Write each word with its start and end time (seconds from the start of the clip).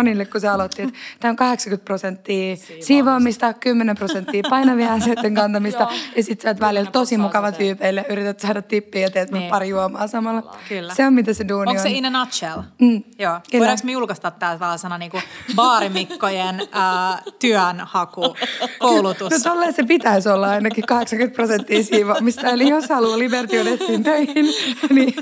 Ronille, 0.00 0.24
kun 0.24 0.40
se 0.40 0.48
aloitti, 0.48 0.82
että 0.82 0.94
tämä 1.20 1.30
on 1.30 1.36
80 1.36 1.84
prosenttia 1.84 2.56
siivoamista, 2.80 3.52
10 3.52 3.96
prosenttia 3.96 4.42
painavia 4.50 4.92
asioiden 4.92 5.34
kantamista 5.40 5.88
ja 6.16 6.22
sitten 6.22 6.42
sä 6.42 6.48
oot 6.48 6.60
välillä 6.60 6.90
tosi 6.90 7.18
mukava 7.18 7.52
tyypeille, 7.52 8.04
yrität 8.08 8.40
saada 8.40 8.62
tippiä 8.62 9.02
ja 9.02 9.10
teet 9.10 9.30
niin. 9.30 9.50
pari 9.50 9.68
juomaa 9.68 10.06
samalla. 10.06 10.56
Kyllä. 10.68 10.94
Se 10.94 11.06
on 11.06 11.14
mitä 11.14 11.32
se 11.32 11.48
duuni 11.48 11.70
Onko 11.70 11.82
se 11.82 11.88
on. 11.88 11.94
in 11.94 12.06
a 12.06 12.10
nutshell? 12.10 12.60
Mm, 12.80 13.02
Joo. 13.18 13.40
kyllä. 13.50 13.58
Voidaanko 13.58 13.82
me 13.84 13.92
julkaista 13.92 14.30
tämä 14.30 14.58
tällaisena 14.58 14.98
niin 14.98 15.12
baarimikkojen 15.54 16.60
äh, 16.60 17.22
työnhaku, 17.38 18.36
koulutus? 18.78 19.30
No 19.32 19.38
tolleen 19.42 19.72
se 19.72 19.82
pitäisi 19.82 20.28
olla 20.28 20.48
ainakin 20.48 20.86
80 20.86 21.36
prosenttia 21.36 21.82
siivoamista. 21.82 22.48
Eli 22.48 22.68
jos 22.68 22.88
haluaa 22.88 23.18
Liberty 23.18 23.56
töihin, 24.04 24.46
niin 24.90 25.14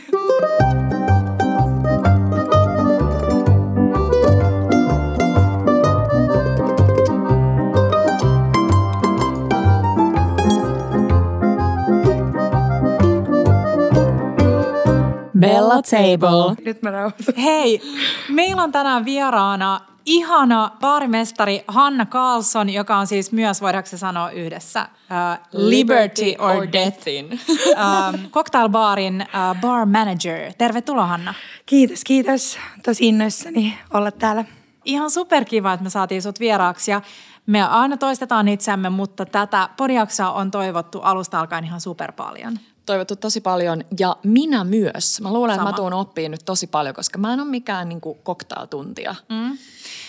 Bella 15.38 15.82
Table. 15.82 16.64
nyt 16.64 16.82
mä 16.82 16.90
rauhoitun. 16.90 17.34
Hei, 17.36 17.80
meillä 18.28 18.62
on 18.62 18.72
tänään 18.72 19.04
vieraana 19.04 19.80
ihana 20.06 20.70
baarimestari 20.80 21.64
Hanna 21.68 22.06
Carlson, 22.06 22.70
joka 22.70 22.96
on 22.96 23.06
siis 23.06 23.32
myös, 23.32 23.60
voidaanko 23.60 23.90
se 23.90 23.98
sanoa 23.98 24.30
yhdessä, 24.30 24.82
uh, 24.82 25.46
Liberty 25.52 26.34
or 26.38 26.72
Deathin 26.72 27.40
um, 27.48 28.30
cocktailbaarin 28.30 29.22
uh, 29.22 29.60
bar 29.60 29.86
manager. 29.86 30.52
Tervetuloa 30.58 31.06
Hanna. 31.06 31.34
Kiitos, 31.66 32.04
kiitos. 32.04 32.58
Tosi 32.84 33.08
innoissani 33.08 33.78
olla 33.94 34.10
täällä. 34.10 34.44
Ihan 34.84 35.10
superkiva, 35.10 35.72
että 35.72 35.84
me 35.84 35.90
saatiin 35.90 36.22
sut 36.22 36.40
vieraaksi 36.40 36.90
ja 36.90 37.02
me 37.46 37.62
aina 37.62 37.96
toistetaan 37.96 38.48
itseämme, 38.48 38.90
mutta 38.90 39.26
tätä 39.26 39.68
podiaksoa 39.76 40.32
on 40.32 40.50
toivottu 40.50 41.00
alusta 41.00 41.40
alkaen 41.40 41.64
ihan 41.64 41.80
super 41.80 42.12
paljon. 42.12 42.58
Toivottu 42.86 43.16
tosi 43.16 43.40
paljon 43.40 43.84
ja 43.98 44.16
minä 44.22 44.64
myös. 44.64 45.20
Mä 45.20 45.32
luulen, 45.32 45.56
Sama. 45.56 45.70
että 45.70 45.82
mä 45.82 45.82
tuun 45.82 45.92
oppiin 45.92 46.30
nyt 46.30 46.44
tosi 46.44 46.66
paljon, 46.66 46.94
koska 46.94 47.18
mä 47.18 47.32
en 47.32 47.40
ole 47.40 47.48
mikään 47.48 47.88
niin 47.88 48.00
kuin 48.00 48.18
cocktail-tuntija. 48.24 49.14
Mm. 49.28 49.58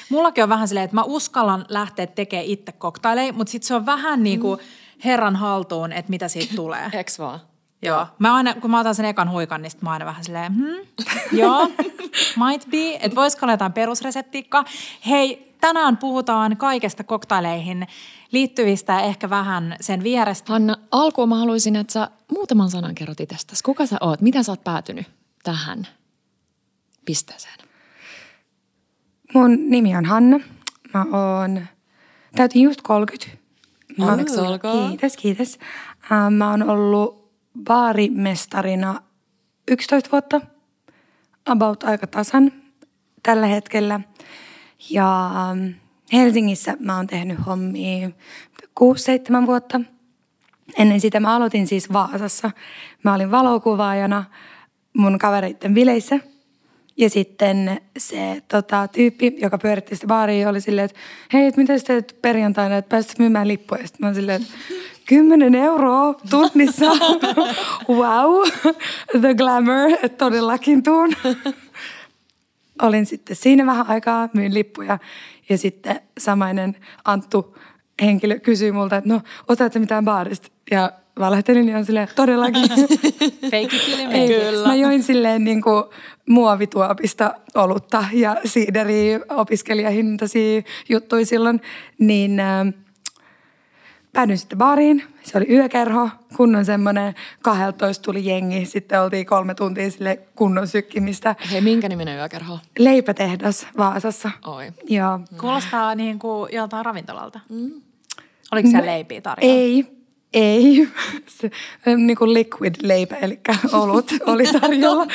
Mullakin 0.09 0.43
on 0.43 0.49
vähän 0.49 0.67
silleen, 0.67 0.83
että 0.85 0.95
mä 0.95 1.03
uskallan 1.03 1.65
lähteä 1.69 2.07
tekemään 2.07 2.45
itse 2.45 2.71
koktaileja, 2.71 3.33
mutta 3.33 3.51
sitten 3.51 3.67
se 3.67 3.75
on 3.75 3.85
vähän 3.85 4.23
niin 4.23 4.39
kuin 4.39 4.59
herran 5.05 5.35
haltuun, 5.35 5.91
että 5.91 6.09
mitä 6.09 6.27
siitä 6.27 6.55
tulee. 6.55 6.89
Eks 6.93 7.19
vaan? 7.19 7.39
Joo. 7.81 8.07
Mä 8.19 8.35
aina, 8.35 8.53
kun 8.53 8.71
mä 8.71 8.79
otan 8.79 8.95
sen 8.95 9.05
ekan 9.05 9.31
huikan, 9.31 9.61
niin 9.61 9.71
mä 9.81 9.91
aina 9.91 10.05
vähän 10.05 10.23
silleen, 10.23 10.55
hmm, 10.55 10.87
joo, 11.39 11.67
might 12.45 12.69
be, 12.71 12.95
että 12.95 13.15
voisiko 13.15 13.45
olla 13.45 13.53
jotain 13.53 13.73
perusreseptiikkaa. 13.73 14.65
Hei, 15.07 15.55
tänään 15.61 15.97
puhutaan 15.97 16.57
kaikesta 16.57 17.03
koktaileihin 17.03 17.87
liittyvistä 18.35 18.93
ja 18.93 18.99
ehkä 19.01 19.29
vähän 19.29 19.75
sen 19.81 20.03
vierestä. 20.03 20.53
Hanna, 20.53 20.75
alkuun 20.91 21.29
mä 21.29 21.35
haluaisin, 21.37 21.75
että 21.75 21.93
sä 21.93 22.09
muutaman 22.31 22.69
sanan 22.69 22.95
kerrot 22.95 23.19
itsestäsi. 23.19 23.63
Kuka 23.63 23.85
sä 23.85 23.97
oot? 24.01 24.21
Miten 24.21 24.43
sä 24.43 24.51
oot 24.51 24.63
päätynyt 24.63 25.05
tähän 25.43 25.87
pisteeseen? 27.05 27.59
Mun 29.33 29.69
nimi 29.69 29.95
on 29.95 30.05
Hanna. 30.05 30.39
Mä 30.93 31.05
oon, 31.11 31.67
täytin 32.35 32.61
just 32.61 32.81
30. 32.81 33.37
Mä 33.97 34.05
oon- 34.05 34.11
Onneksi 34.13 34.39
olkoon. 34.39 34.87
Kiitos, 34.89 35.17
kiitos. 35.17 35.57
Äh, 36.11 36.31
Mä 36.31 36.51
oon 36.51 36.69
ollut 36.69 37.31
baarimestarina 37.63 39.01
11 39.67 40.11
vuotta. 40.11 40.41
About 41.45 41.83
aika 41.83 42.07
tasan 42.07 42.51
tällä 43.23 43.47
hetkellä. 43.47 43.99
Ja 44.89 45.25
ähm, 45.51 45.67
Helsingissä 46.13 46.77
mä 46.79 46.97
oon 46.97 47.07
tehnyt 47.07 47.37
hommia 47.45 48.09
6-7 48.79 49.45
vuotta. 49.45 49.81
Ennen 50.77 51.01
sitä 51.01 51.19
mä 51.19 51.35
aloitin 51.35 51.67
siis 51.67 51.93
Vaasassa. 51.93 52.51
Mä 53.03 53.13
olin 53.13 53.31
valokuvaajana 53.31 54.23
mun 54.97 55.19
kavereitten 55.19 55.73
bileissä. 55.73 56.19
Ja 56.97 57.09
sitten 57.09 57.81
se 57.97 58.43
tota, 58.47 58.87
tyyppi, 58.87 59.35
joka 59.37 59.57
pyöritti 59.57 59.95
sitä 59.95 60.07
baaria, 60.07 60.49
oli 60.49 60.61
silleen, 60.61 60.85
että 60.85 60.99
hei, 61.33 61.45
et 61.45 61.57
mitä 61.57 61.77
sä 61.77 61.85
teet 61.85 62.17
perjantaina, 62.21 62.77
että 62.77 62.89
pääsit 62.89 63.19
myymään 63.19 63.47
lippuja. 63.47 63.87
Sitten 63.87 64.01
mä 64.01 64.07
oon 64.07 64.15
silleen, 64.15 64.41
että 64.41 64.53
10 65.05 65.55
euroa 65.55 66.13
tunnissa. 66.29 66.85
wow, 67.89 68.47
the 69.21 69.33
glamour, 69.33 69.91
että 70.03 70.17
todellakin 70.17 70.83
tuun. 70.83 71.13
Olin 72.81 73.05
sitten 73.05 73.35
siinä 73.35 73.65
vähän 73.65 73.89
aikaa, 73.89 74.29
myin 74.33 74.53
lippuja 74.53 74.99
ja 75.49 75.57
sitten 75.57 75.99
samainen 76.17 76.75
Anttu 77.05 77.57
henkilö 78.01 78.39
kysyi 78.39 78.71
multa, 78.71 78.95
että 78.95 79.09
no, 79.09 79.21
osaatko 79.47 79.79
mitään 79.79 80.05
baarista? 80.05 80.47
Ja 80.71 80.91
valehtelin 81.19 81.69
ja 81.69 81.77
on 81.77 81.85
silleen, 81.85 82.07
todellakin. 82.15 82.69
Fake 83.51 83.61
it 83.61 83.73
it. 83.73 84.65
Mä 84.65 84.75
join 84.75 85.03
silleen 85.03 85.43
niin 85.43 85.61
kuin 85.61 85.83
muovituopista 86.29 87.33
olutta 87.55 88.05
ja 88.13 88.35
siideriä 88.45 89.19
opiskelijahintaisia 89.29 90.61
juttuja 90.89 91.25
silloin, 91.25 91.61
niin 91.99 92.39
äh, 92.39 92.73
päädyin 94.15 94.37
sitten 94.37 94.57
baariin. 94.57 95.03
Se 95.23 95.37
oli 95.37 95.45
yökerho, 95.49 96.09
kunnon 96.37 96.65
semmoinen, 96.65 97.13
12 97.41 98.03
tuli 98.03 98.25
jengi, 98.25 98.65
sitten 98.65 99.01
oltiin 99.01 99.25
kolme 99.25 99.55
tuntia 99.55 99.91
sille 99.91 100.19
kunnon 100.35 100.67
sykkimistä. 100.67 101.35
Hei, 101.51 101.61
minkä 101.61 101.89
niminen 101.89 102.17
yökerho? 102.17 102.59
Leipätehdas 102.79 103.67
Vaasassa. 103.77 104.31
Oi. 104.45 104.71
Joo. 104.89 105.19
Kuulostaa 105.39 105.95
niin 105.95 106.19
kuin 106.19 106.53
joltain 106.53 106.85
ravintolalta. 106.85 107.39
Mm. 107.49 107.81
Oliko 108.51 108.69
siellä 108.69 108.85
leipiä 108.91 109.21
tarjolla? 109.21 109.53
Ei, 109.53 109.94
ei. 110.35 110.87
Se, 111.39 111.51
niin 111.97 112.17
kuin 112.17 112.33
liquid 112.33 112.75
leipä, 112.81 113.15
eli 113.15 113.39
olut 113.73 114.11
oli 114.25 114.43
tarjolla. 114.61 115.07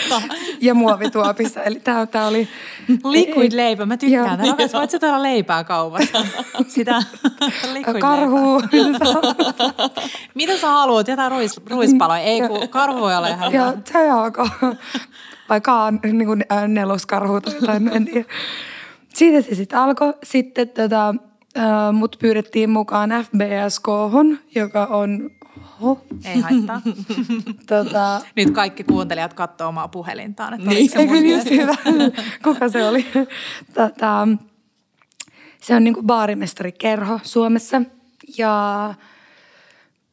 ja 0.60 0.74
muovituopissa, 0.74 1.62
eli 1.62 1.80
tämä, 1.80 2.06
tämä 2.06 2.26
oli... 2.26 2.48
Liquid 3.04 3.52
leipä, 3.56 3.86
mä 3.86 3.96
tykkään. 3.96 4.46
Joo. 4.46 4.56
Voit 4.72 4.90
sä 4.90 4.98
tuoda 4.98 5.22
leipää 5.22 5.64
kaupasta? 5.64 6.26
Sitä 6.68 7.02
liquid 7.72 8.00
Karhu. 8.00 8.62
Mitä 10.34 10.56
sä 10.56 10.68
haluat? 10.68 11.08
Jotain 11.08 11.32
ruis, 11.32 11.60
ruispaloja? 11.70 12.22
Ei, 12.22 12.40
kun 12.40 12.68
karhu 12.68 13.00
voi 13.00 13.16
olla 13.16 13.28
ihan 13.28 13.52
ja 13.52 13.72
ok. 14.26 14.38
Vai 15.48 15.60
kaan, 15.60 16.00
niin 16.02 16.26
kuin 16.26 16.44
neloskarhu 16.68 17.40
tai 17.40 17.54
jotain, 17.54 17.88
en 17.88 18.04
tiedä. 18.04 18.28
Siitä 19.14 19.42
se 19.48 19.54
sitten 19.54 19.78
alkoi. 19.78 20.14
Sitten 20.22 20.68
tota, 20.68 21.14
äh, 21.58 21.92
mut 21.92 22.16
pyydettiin 22.20 22.70
mukaan 22.70 23.10
FBSK, 23.10 23.86
joka 24.54 24.84
on... 24.86 25.30
Oho, 25.80 26.00
Ei 26.24 26.40
haittaa. 26.40 26.82
tota, 27.66 28.20
Nyt 28.36 28.50
kaikki 28.50 28.84
kuuntelijat 28.84 29.34
katsoo 29.34 29.68
omaa 29.68 29.88
puhelintaan. 29.88 30.54
Että 30.54 30.68
Niin. 30.68 30.90
se 30.90 30.98
Eikö 30.98 31.14
hyvä? 31.50 31.74
Kuka 32.44 32.68
se 32.68 32.84
oli? 32.84 33.06
Tota, 33.74 34.28
se 35.60 35.74
on 35.74 35.84
niinku 35.84 36.02
baarimestarikerho 36.02 37.20
Suomessa. 37.22 37.82
Ja 38.38 38.94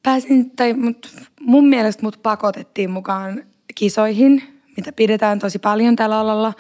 pääsin, 0.04 0.52
tai 0.52 0.74
mut, 0.74 1.16
mun 1.40 1.68
mielestä 1.68 2.04
mut 2.04 2.20
pakotettiin 2.24 2.92
mukaan 2.92 3.44
kisoihin, 3.76 4.44
mitä 4.78 4.92
pidetään 4.92 5.40
tosi 5.40 5.60
paljon 5.60 5.96
tällä 5.96 6.20
alalla. 6.20 6.54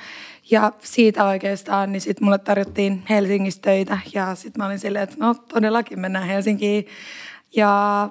Ja 0.51 0.71
siitä 0.79 1.25
oikeastaan, 1.25 1.91
niin 1.91 2.01
sitten 2.01 2.25
mulle 2.25 2.37
tarjottiin 2.37 3.03
Helsingissä 3.09 3.61
töitä. 3.61 3.99
Ja 4.13 4.35
sitten 4.35 4.61
mä 4.61 4.65
olin 4.65 4.79
silleen, 4.79 5.03
että 5.03 5.15
no 5.19 5.33
todellakin 5.33 5.99
mennään 5.99 6.27
Helsinkiin. 6.27 6.87
Ja 7.55 8.09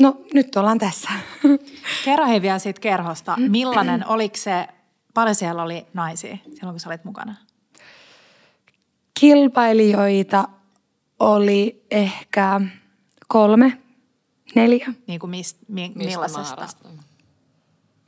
no 0.00 0.20
nyt 0.34 0.56
ollaan 0.56 0.78
tässä. 0.78 1.08
Kerro 2.04 2.26
hei 2.26 2.42
vielä 2.42 2.58
siitä 2.58 2.80
kerhosta. 2.80 3.36
Millainen, 3.48 4.06
oliko 4.06 4.36
se, 4.36 4.68
paljon 5.14 5.34
siellä 5.34 5.62
oli 5.62 5.86
naisia 5.94 6.36
silloin, 6.44 6.72
kun 6.72 6.80
sä 6.80 6.88
olit 6.88 7.04
mukana? 7.04 7.34
Kilpailijoita 9.20 10.48
oli 11.18 11.86
ehkä 11.90 12.60
kolme, 13.28 13.78
neljä, 14.54 14.92
Niin 15.06 15.20
kuin 15.20 15.30
mist, 15.30 15.56
mi, 15.68 15.92
Mistä 15.94 16.10
millaisesta? 16.10 16.42
määrästä? 16.56 16.88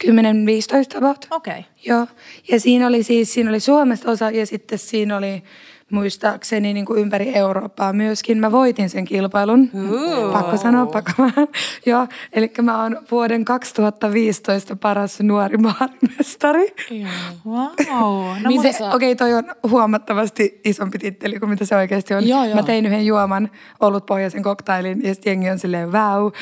10, 0.06 0.46
15 0.46 0.98
about. 0.98 1.26
Okei. 1.30 1.52
Okay. 1.52 1.62
Joo, 1.86 2.06
ja 2.50 2.60
siinä 2.60 2.86
oli 2.86 3.02
siis, 3.02 3.34
siinä 3.34 3.50
oli 3.50 3.60
Suomesta 3.60 4.10
osa 4.10 4.30
ja 4.30 4.46
sitten 4.46 4.78
siinä 4.78 5.16
oli 5.16 5.42
muistaakseni 5.92 6.72
niin 6.72 6.86
kuin 6.86 7.00
ympäri 7.00 7.32
Eurooppaa 7.34 7.92
myöskin. 7.92 8.38
Mä 8.38 8.52
voitin 8.52 8.90
sen 8.90 9.04
kilpailun. 9.04 9.70
Ooh. 9.90 10.32
Pakko 10.32 10.56
sanoa, 10.56 10.86
pakko 10.86 11.12
vähän. 11.18 11.48
Joo, 11.86 12.06
eli 12.32 12.52
mä 12.62 12.82
oon 12.82 12.98
vuoden 13.10 13.44
2015 13.44 14.76
paras 14.76 15.20
nuori 15.20 15.58
baarimestari. 15.58 16.74
Wow. 17.46 18.24
No, 18.42 18.72
sä- 18.78 18.90
Okei, 18.90 19.16
toi 19.16 19.34
on 19.34 19.44
huomattavasti 19.70 20.60
isompi 20.64 20.98
titteli 20.98 21.38
kuin 21.38 21.50
mitä 21.50 21.64
se 21.64 21.76
oikeasti 21.76 22.14
on. 22.14 22.28
Joo, 22.28 22.44
joo. 22.44 22.54
Mä 22.54 22.62
tein 22.62 22.86
yhden 22.86 23.06
juoman, 23.06 23.50
olutpohjaisen 23.80 24.42
koktailin 24.42 25.02
ja 25.02 25.14
sitten 25.14 25.30
jengi 25.30 25.50
on 25.50 25.58
silleen 25.58 25.92
wow. 25.92 26.32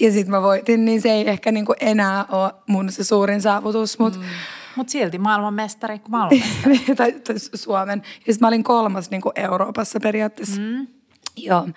Ja 0.00 0.12
sitten 0.12 0.30
mä 0.30 0.42
voitin, 0.42 0.84
niin 0.84 1.00
se 1.00 1.12
ei 1.12 1.28
ehkä 1.28 1.52
niinku 1.52 1.74
enää 1.80 2.24
ole 2.24 2.52
mun 2.66 2.92
se 2.92 3.04
suurin 3.04 3.42
saavutus, 3.42 3.98
mutta 3.98 4.18
mm. 4.18 4.24
Mutta 4.76 4.90
silti 4.90 5.18
maailmanmestari 5.18 5.98
kuin 5.98 6.10
maailmanmestari. 6.16 6.78
tai, 6.96 7.12
tai 7.12 7.36
Suomen. 7.54 8.02
Ja 8.04 8.32
sitten 8.32 8.36
mä 8.40 8.48
olin 8.48 8.64
kolmas 8.64 9.10
niin 9.10 9.20
kuin 9.20 9.32
Euroopassa 9.36 10.00
periaatteessa. 10.00 10.60
Mm. 10.60 10.86
Joo, 11.36 11.68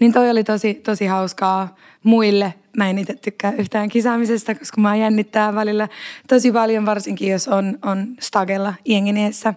niin 0.00 0.12
toi 0.12 0.30
oli 0.30 0.44
tosi, 0.44 0.74
tosi 0.74 1.06
hauskaa 1.06 1.76
muille. 2.02 2.54
Mä 2.76 2.90
en 2.90 2.98
itse 2.98 3.14
tykkää 3.14 3.52
yhtään 3.52 3.88
kisaamisesta, 3.88 4.54
koska 4.54 4.80
mä 4.80 4.96
jännittää 4.96 5.54
välillä 5.54 5.88
tosi 6.28 6.52
paljon, 6.52 6.86
varsinkin 6.86 7.32
jos 7.32 7.48
on, 7.48 7.78
on 7.82 8.06
stagella 8.20 8.74
jenginiessä 8.84 9.54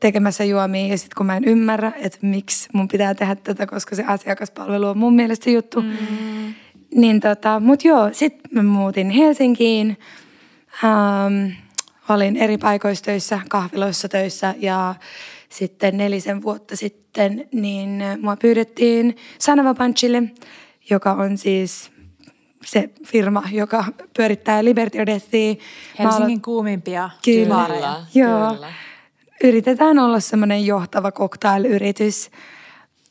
tekemässä 0.00 0.44
juomia 0.44 0.86
ja 0.86 0.98
sitten 0.98 1.16
kun 1.16 1.26
mä 1.26 1.36
en 1.36 1.44
ymmärrä, 1.44 1.92
että 1.96 2.18
miksi 2.22 2.68
mun 2.72 2.88
pitää 2.88 3.14
tehdä 3.14 3.34
tätä, 3.34 3.66
koska 3.66 3.96
se 3.96 4.04
asiakaspalvelu 4.06 4.88
on 4.88 4.98
mun 4.98 5.14
mielestä 5.14 5.50
juttu. 5.50 5.82
Mm. 5.82 6.54
Niin 6.94 7.20
tota, 7.20 7.60
mut 7.60 7.84
joo, 7.84 8.08
sitten 8.12 8.50
mä 8.50 8.62
muutin 8.62 9.10
Helsinkiin. 9.10 9.98
Ähm, 10.84 11.50
olin 12.08 12.36
eri 12.36 12.58
paikoissa 12.58 13.04
töissä, 13.04 13.40
kahviloissa 13.48 14.08
töissä 14.08 14.54
ja 14.58 14.94
sitten 15.48 15.96
nelisen 15.96 16.42
vuotta 16.42 16.76
sitten, 16.76 17.48
niin 17.52 18.02
mua 18.20 18.36
pyydettiin 18.36 19.16
Sanava 19.38 19.74
Punchille, 19.74 20.22
joka 20.90 21.12
on 21.12 21.38
siis 21.38 21.90
se 22.64 22.90
firma, 23.06 23.42
joka 23.52 23.84
pyörittää 24.16 24.64
Liberty 24.64 24.98
or 24.98 25.06
Deathia. 25.06 25.54
Helsingin 25.98 26.42
kuumimpia 26.42 27.10
Kyllä, 27.24 27.66
kyllä, 27.66 27.96
joo. 28.14 28.54
Kyllä. 28.54 28.72
Yritetään 29.44 29.98
olla 29.98 30.20
semmoinen 30.20 30.66
johtava 30.66 31.12
cocktail-yritys 31.12 32.30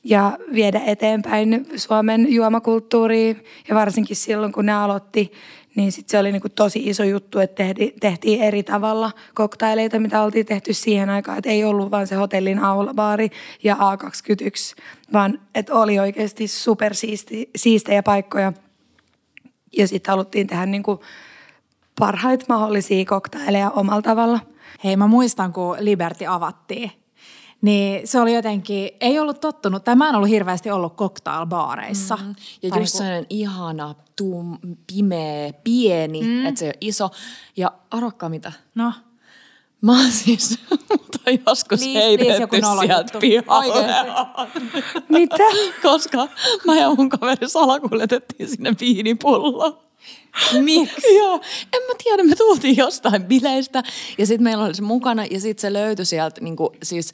ja 0.03 0.37
viedä 0.53 0.81
eteenpäin 0.85 1.67
Suomen 1.75 2.33
juomakulttuuria. 2.33 3.35
Ja 3.69 3.75
varsinkin 3.75 4.15
silloin, 4.15 4.51
kun 4.51 4.65
ne 4.65 4.73
aloitti, 4.73 5.31
niin 5.75 5.91
sit 5.91 6.09
se 6.09 6.19
oli 6.19 6.31
niinku 6.31 6.49
tosi 6.49 6.89
iso 6.89 7.03
juttu, 7.03 7.39
että 7.39 7.55
tehti, 7.55 7.95
tehtiin 7.99 8.41
eri 8.41 8.63
tavalla 8.63 9.11
koktaileita, 9.33 9.99
mitä 9.99 10.23
oltiin 10.23 10.45
tehty 10.45 10.73
siihen 10.73 11.09
aikaan. 11.09 11.37
Että 11.37 11.49
ei 11.49 11.63
ollut 11.63 11.91
vain 11.91 12.07
se 12.07 12.15
hotellin 12.15 12.59
aulabaari 12.59 13.29
ja 13.63 13.75
A21, 13.75 14.81
vaan 15.13 15.39
että 15.55 15.73
oli 15.73 15.99
oikeasti 15.99 16.47
supersiistejä 16.47 18.03
paikkoja. 18.03 18.53
Ja 19.77 19.87
sitten 19.87 20.11
haluttiin 20.11 20.47
tehdä 20.47 20.65
niinku 20.65 21.03
parhaita 21.99 22.45
mahdollisia 22.49 23.05
koktaileja 23.05 23.69
omalla 23.69 24.01
tavalla. 24.01 24.39
Hei, 24.83 24.95
mä 24.95 25.07
muistan, 25.07 25.53
kun 25.53 25.77
Liberty 25.79 26.25
avattiin 26.25 26.91
niin 27.61 28.07
se 28.07 28.19
oli 28.19 28.33
jotenkin, 28.33 28.89
ei 29.01 29.19
ollut 29.19 29.41
tottunut, 29.41 29.83
tai 29.83 29.95
mä 29.95 30.09
en 30.09 30.15
ollut 30.15 30.29
hirveästi 30.29 30.71
ollut 30.71 30.95
cocktailbaareissa. 30.95 32.15
Mm. 32.15 32.35
Ja 32.61 32.69
tai 32.69 32.79
just 32.79 32.99
niin 32.99 33.13
kuin... 33.13 33.25
ihana, 33.29 33.95
tum, 34.15 34.57
pimeä, 34.87 35.53
pieni, 35.63 36.21
mm. 36.21 36.45
että 36.45 36.59
se 36.59 36.67
on 36.67 36.73
iso. 36.81 37.09
Ja 37.57 37.71
arvokkaa 37.91 38.29
mitä? 38.29 38.51
No? 38.75 38.93
Mä 39.81 39.91
oon 40.01 40.11
siis 40.11 40.59
mutta 40.91 41.49
joskus 41.49 41.79
please, 41.79 41.99
heitetty 41.99 42.47
please, 42.47 42.85
sieltä 42.85 43.19
pihalle. 43.19 43.85
Mitä? 45.09 45.43
Koska 45.89 46.27
mä 46.65 46.75
ja 46.75 46.95
mun 46.95 47.09
kaveri 47.09 47.49
salakuljetettiin 47.49 48.49
sinne 48.49 48.75
viinipulloon. 48.79 49.77
Miksi? 50.61 51.15
Joo, 51.19 51.41
en 51.73 51.81
mä 51.87 51.93
tiedä, 52.03 52.23
me 52.23 52.35
tultiin 52.35 52.77
jostain 52.77 53.23
bileistä 53.23 53.83
ja 54.17 54.25
sitten 54.25 54.43
meillä 54.43 54.65
oli 54.65 54.75
se 54.75 54.81
mukana 54.81 55.25
ja 55.25 55.39
sitten 55.39 55.61
se 55.61 55.73
löytyi 55.73 56.05
sieltä, 56.05 56.41
niinku, 56.41 56.71
siis 56.83 57.11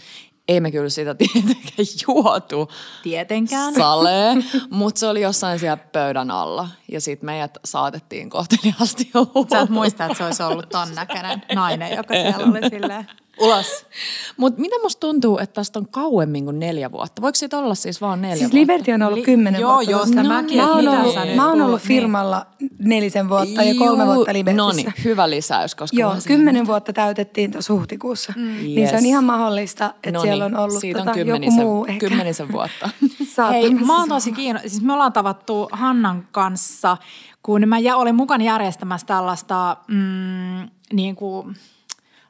ei 0.47 0.59
me 0.59 0.71
kyllä 0.71 0.89
sitä 0.89 1.15
tietenkään 1.33 1.87
juotu. 2.07 2.71
Tietenkään. 3.03 3.73
Sale, 3.73 4.35
mutta 4.69 4.99
se 4.99 5.07
oli 5.07 5.21
jossain 5.21 5.59
siellä 5.59 5.77
pöydän 5.77 6.31
alla. 6.31 6.69
Ja 6.91 7.01
sitten 7.01 7.25
meidät 7.25 7.57
saatettiin 7.65 8.29
kohteliaasti 8.35 9.11
Sä 9.51 9.59
et 9.59 9.69
muista, 9.69 10.05
että 10.05 10.17
se 10.17 10.23
olisi 10.23 10.43
ollut 10.43 10.69
ton 10.69 10.95
näköinen 10.95 11.43
nainen, 11.55 11.95
joka 11.95 12.13
siellä 12.13 12.45
oli 12.45 12.69
silleen 12.69 13.07
ulos. 13.39 13.85
Mutta 14.37 14.61
mitä 14.61 14.75
musta 14.83 14.99
tuntuu, 14.99 15.37
että 15.37 15.53
tästä 15.53 15.79
on 15.79 15.87
kauemmin 15.87 16.45
kuin 16.45 16.59
neljä 16.59 16.91
vuotta? 16.91 17.21
Voiko 17.21 17.35
siitä 17.35 17.57
olla 17.57 17.75
siis 17.75 18.01
vaan 18.01 18.21
neljä 18.21 18.35
siis 18.35 18.43
vuotta? 18.43 18.57
Liberty 18.57 18.91
on 18.91 19.01
ollut 19.01 19.25
kymmenen 19.25 19.61
joo, 19.61 19.73
vuotta. 19.73 19.91
Joo, 19.91 20.05
joo, 20.05 20.23
no, 20.23 20.29
mäkin. 20.29 20.57
Mä 20.57 20.75
oon 20.75 20.87
ollut, 20.87 21.15
mä 21.35 21.49
oon 21.49 21.61
ollut 21.61 21.81
firmalla 21.81 22.45
niin. 22.59 22.71
nelisen 22.79 23.29
vuotta 23.29 23.63
ja 23.63 23.75
kolme 23.75 24.05
vuotta 24.05 24.33
Libertyssä. 24.33 24.67
No 24.67 24.71
niin, 24.71 24.93
hyvä 25.03 25.29
lisäys. 25.29 25.75
Koska 25.75 25.97
joo, 25.97 26.15
kymmenen 26.27 26.67
vuotta 26.67 26.93
täytettiin 26.93 27.51
tuossa 27.51 27.73
huhtikuussa. 27.73 28.33
Mm. 28.35 28.49
Yes. 28.49 28.61
Niin 28.61 28.89
se 28.89 28.95
on 28.95 29.05
ihan 29.05 29.23
mahdollista, 29.23 29.85
että 29.85 30.11
Noniin. 30.11 30.29
siellä 30.29 30.45
on 30.45 30.57
ollut 30.57 30.81
Siitä 30.81 30.99
tota, 30.99 31.11
on 31.11 31.17
kymmenisen, 31.17 31.59
joku 31.59 31.73
muu 31.73 31.85
ehkä. 31.85 32.09
Kymmenisen 32.09 32.51
vuotta. 32.51 32.89
Hei, 33.51 33.69
mä 33.69 33.99
oon 33.99 34.09
tosi 34.09 34.31
kiinnostunut. 34.31 34.71
Siis 34.71 34.83
me 34.83 34.93
ollaan 34.93 35.13
tavattu 35.13 35.69
Hannan 35.71 36.27
kanssa, 36.31 36.97
kun 37.43 37.61
mä 37.67 37.77
olin 37.95 38.15
mukana 38.15 38.43
järjestämässä 38.43 39.07
tällaista 39.07 39.77
mm, 39.87 40.69
niin 40.93 41.15
kuin 41.15 41.55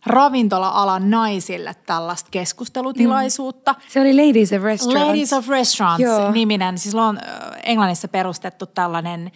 ravintola-alan 0.08 1.10
naisille 1.10 1.76
tällaista 1.86 2.30
keskustelutilaisuutta. 2.32 3.74
Mm. 3.74 3.80
Se 3.88 4.02
oli 4.02 4.28
Ladies 4.28 4.54
of 4.54 4.64
Restaurants. 4.64 5.08
Ladies 5.08 5.34
of 5.34 5.50
Restaurants 5.50 6.04
Joo. 6.04 6.32
niminen. 6.32 6.78
Siis 6.78 6.96
on 6.96 7.20
Englannissa 7.64 8.08
perustettu 8.08 8.66
tällainen 8.66 9.32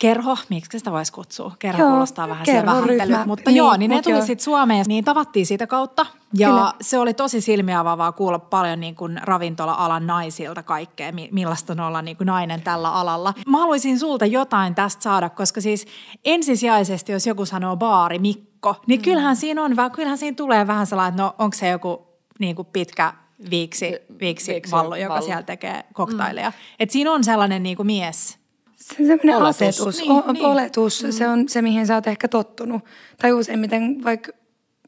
kerho, 0.00 0.36
miksi 0.48 0.78
sitä 0.78 0.92
voisi 0.92 1.12
kutsua? 1.12 1.52
Kerho 1.58 1.82
joo, 1.82 1.90
kuulostaa 1.90 2.28
vähän 2.28 2.46
se 2.46 2.66
vähättely, 2.66 3.16
mutta 3.26 3.50
niin, 3.50 3.56
joo, 3.56 3.76
niin 3.76 3.90
ne 3.90 4.02
tuli 4.02 4.22
sitten 4.22 4.44
Suomeen, 4.44 4.84
niin 4.88 5.04
tavattiin 5.04 5.46
siitä 5.46 5.66
kautta. 5.66 6.06
Ja 6.34 6.48
Kyllä. 6.48 6.72
se 6.80 6.98
oli 6.98 7.14
tosi 7.14 7.40
silmiavaavaa 7.40 8.12
kuulla 8.12 8.38
paljon 8.38 8.80
niin 8.80 8.94
kuin 8.94 9.20
ravintola-alan 9.22 10.06
naisilta 10.06 10.62
kaikkea, 10.62 11.12
millaista 11.30 11.72
on 11.72 11.80
olla 11.80 12.02
niin 12.02 12.16
kuin 12.16 12.26
nainen 12.26 12.62
tällä 12.62 12.92
alalla. 12.92 13.34
Mä 13.46 13.58
haluaisin 13.58 13.98
sulta 13.98 14.26
jotain 14.26 14.74
tästä 14.74 15.02
saada, 15.02 15.30
koska 15.30 15.60
siis 15.60 15.86
ensisijaisesti, 16.24 17.12
jos 17.12 17.26
joku 17.26 17.46
sanoo 17.46 17.76
baari, 17.76 18.18
Mikko, 18.18 18.55
niin 18.86 19.00
mm. 19.00 19.04
kyllähän 19.04 19.36
siinä 19.36 19.62
on, 19.62 19.74
kyllähän 19.94 20.18
siinä 20.18 20.34
tulee 20.34 20.66
vähän 20.66 20.86
sellainen, 20.86 21.12
että 21.12 21.22
no 21.22 21.34
onko 21.38 21.56
se 21.56 21.68
joku 21.68 22.06
niin 22.38 22.56
kuin 22.56 22.68
pitkä 22.72 23.12
viiksi, 23.50 23.98
viiksi, 24.20 24.52
viiksi 24.52 24.72
vallo, 24.72 24.96
joka 24.96 25.14
vallo. 25.14 25.26
siellä 25.26 25.42
tekee 25.42 25.84
koktaileja. 25.92 26.50
Mm. 26.50 26.56
Et 26.78 26.90
siinä 26.90 27.12
on 27.12 27.24
sellainen 27.24 27.62
niin 27.62 27.76
kuin 27.76 27.86
mies, 27.86 28.38
se 28.76 28.96
on 29.00 29.06
semmoinen 29.06 29.36
oletus. 29.36 29.62
asetus, 29.62 29.98
niin, 29.98 30.12
o- 30.12 30.32
niin. 30.32 30.46
oletus. 30.46 31.04
Mm. 31.04 31.10
Se 31.10 31.28
on 31.28 31.48
se, 31.48 31.62
mihin 31.62 31.86
sä 31.86 31.94
oot 31.94 32.06
ehkä 32.06 32.28
tottunut. 32.28 32.84
Tai 33.22 33.32
useimmiten 33.32 34.04
vaikka 34.04 34.32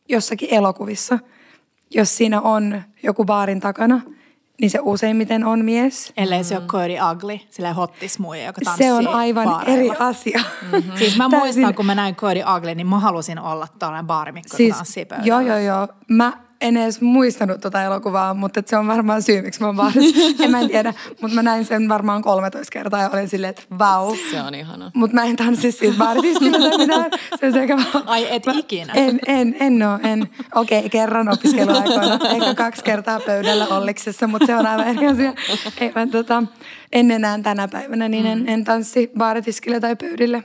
jossakin 0.08 0.54
elokuvissa, 0.54 1.19
jos 1.90 2.16
siinä 2.16 2.40
on 2.40 2.82
joku 3.02 3.25
baarin 3.25 3.60
takana, 3.60 4.00
niin 4.60 4.70
se 4.70 4.78
useimmiten 4.82 5.44
on 5.44 5.64
mies. 5.64 6.12
Ellei 6.16 6.44
se 6.44 6.55
mm. 6.55 6.60
ole 6.60 6.66
Cody 6.69 6.94
Ugly, 7.12 7.40
sillä 7.50 7.72
hottismuija, 7.72 8.46
joka 8.46 8.60
tanssii 8.64 8.87
Se 8.87 8.93
on 8.93 9.08
aivan 9.08 9.49
baareilla. 9.49 9.81
eri 9.81 9.90
asia. 9.99 10.40
Mm-hmm. 10.72 10.93
siis 10.99 11.16
mä 11.16 11.28
Täysin... 11.31 11.38
muistan, 11.38 11.75
kun 11.75 11.87
mä 11.87 11.94
näin 11.94 12.16
Cody 12.16 12.40
Ugly, 12.56 12.75
niin 12.75 12.87
mä 12.87 12.99
halusin 12.99 13.38
olla 13.38 13.69
tällainen 13.78 14.06
baarimikko, 14.06 14.56
siis, 14.56 14.69
joka 14.69 14.76
tanssii 14.76 15.05
pöydällä. 15.05 15.28
Joo, 15.28 15.40
joo, 15.40 15.58
joo. 15.58 15.88
Mä 16.08 16.47
en 16.60 16.76
edes 16.76 17.00
muistanut 17.00 17.60
tota 17.60 17.82
elokuvaa, 17.82 18.34
mutta 18.34 18.62
se 18.66 18.76
on 18.76 18.87
varmaan 18.87 19.22
syy, 19.22 19.43
miksi 19.43 19.60
mä 19.60 19.66
oon 19.66 19.76
vaan, 19.76 19.93
en 20.44 20.50
mä 20.50 20.61
en 20.61 20.68
tiedä, 20.68 20.94
mutta 21.21 21.35
mä 21.35 21.42
näin 21.42 21.64
sen 21.64 21.88
varmaan 21.88 22.23
13 22.23 22.73
kertaa 22.73 23.02
ja 23.02 23.11
olin 23.12 23.28
silleen, 23.28 23.50
että 23.50 23.62
vau. 23.78 24.16
Se 24.30 24.42
on 24.42 24.54
ihana. 24.54 24.90
Mutta 24.94 25.14
mä 25.14 25.25
en 25.25 25.37
tanssi 25.37 25.73
siitä 25.73 25.97
baaritiskillä 25.99 26.59
tai 26.59 26.78
mitään. 26.78 27.11
Se 27.40 27.47
on 27.47 27.52
sekä 27.52 27.76
vaan, 27.76 28.09
Ai 28.09 28.35
et 28.35 28.47
mä, 28.47 28.52
ikinä? 28.52 28.92
En, 28.92 29.21
en, 29.26 29.56
en 29.61 29.82
oo, 29.82 29.99
en. 30.02 30.28
Okei, 30.54 30.78
okay, 30.78 30.88
kerran 30.88 31.28
opiskeluaikoina, 31.28 32.18
ehkä 32.37 32.54
kaksi 32.54 32.85
kertaa 32.85 33.21
pöydällä 33.21 33.66
olliksessa, 33.66 34.26
mutta 34.26 34.47
se 34.47 34.56
on 34.56 34.66
aivan 34.66 34.88
eri 34.88 35.06
asia. 35.06 35.35
Ei, 35.80 35.92
vaan, 35.94 36.11
tota, 36.11 36.42
en 36.92 37.11
enää 37.11 37.38
tänä 37.42 37.68
päivänä, 37.68 38.09
niin 38.09 38.26
en, 38.26 38.38
mm. 38.38 38.49
en 38.49 38.64
tanssi 38.64 39.11
baaritiskillä 39.18 39.80
tai 39.80 39.97
pöydille. 39.97 40.44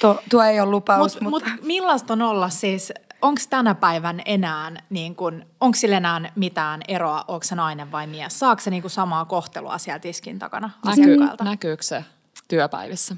Tuo, 0.00 0.22
tuo 0.30 0.42
ei 0.42 0.60
ole 0.60 0.70
lupaus, 0.70 1.20
mut, 1.20 1.30
mutta... 1.30 1.50
Mut 1.50 1.64
millaista 1.64 2.12
on 2.12 2.22
olla 2.22 2.48
siis 2.48 2.92
onko 3.22 3.40
tänä 3.50 3.74
päivän 3.74 4.22
enää, 4.24 4.72
niin 4.90 5.14
kun, 5.14 5.46
onko 5.60 5.76
sillä 5.76 5.96
enää 5.96 6.32
mitään 6.36 6.80
eroa, 6.88 7.24
onko 7.28 7.44
se 7.44 7.54
nainen 7.54 7.92
vai 7.92 8.06
mies? 8.06 8.38
Saako 8.38 8.60
se 8.60 8.70
niin 8.70 8.82
kun 8.82 8.90
samaa 8.90 9.24
kohtelua 9.24 9.78
siellä 9.78 9.98
tiskin 9.98 10.38
takana 10.38 10.70
Näkyy, 10.84 11.18
Näkyykö 11.44 11.82
se 11.82 12.04
työpäivissä? 12.48 13.16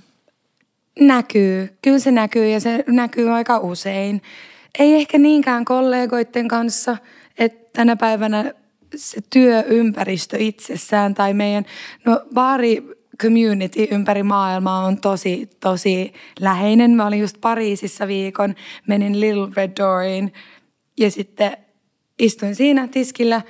Näkyy. 1.01 1.79
Kyllä 1.83 1.99
se 1.99 2.11
näkyy 2.11 2.49
ja 2.49 2.61
se 2.61 2.85
näkyy 2.87 3.31
aika 3.31 3.59
usein. 3.59 4.23
Ei 4.79 4.95
ehkä 4.95 5.19
niinkään 5.19 5.65
kollegoiden 5.65 6.49
kanssa, 6.49 6.97
että 7.39 7.71
tänä 7.73 7.97
päivänä 7.97 8.53
se 8.97 9.21
työympäristö 9.31 10.37
itsessään 10.39 11.15
tai 11.15 11.35
meidän, 11.35 11.65
no 12.05 12.21
baari 12.35 13.00
community 13.23 13.89
ympäri 13.91 14.23
maailmaa 14.23 14.85
on 14.85 15.01
tosi, 15.01 15.51
tosi 15.61 16.13
läheinen. 16.41 16.91
Mä 16.91 17.07
olin 17.07 17.21
just 17.21 17.37
Pariisissa 17.41 18.07
viikon, 18.07 18.55
menin 18.87 19.21
Little 19.21 19.49
Red 19.57 19.73
Dooriin 19.81 20.33
ja 20.99 21.11
sitten 21.11 21.57
istuin 22.19 22.55
siinä 22.55 22.89
tiskillä 22.89 23.43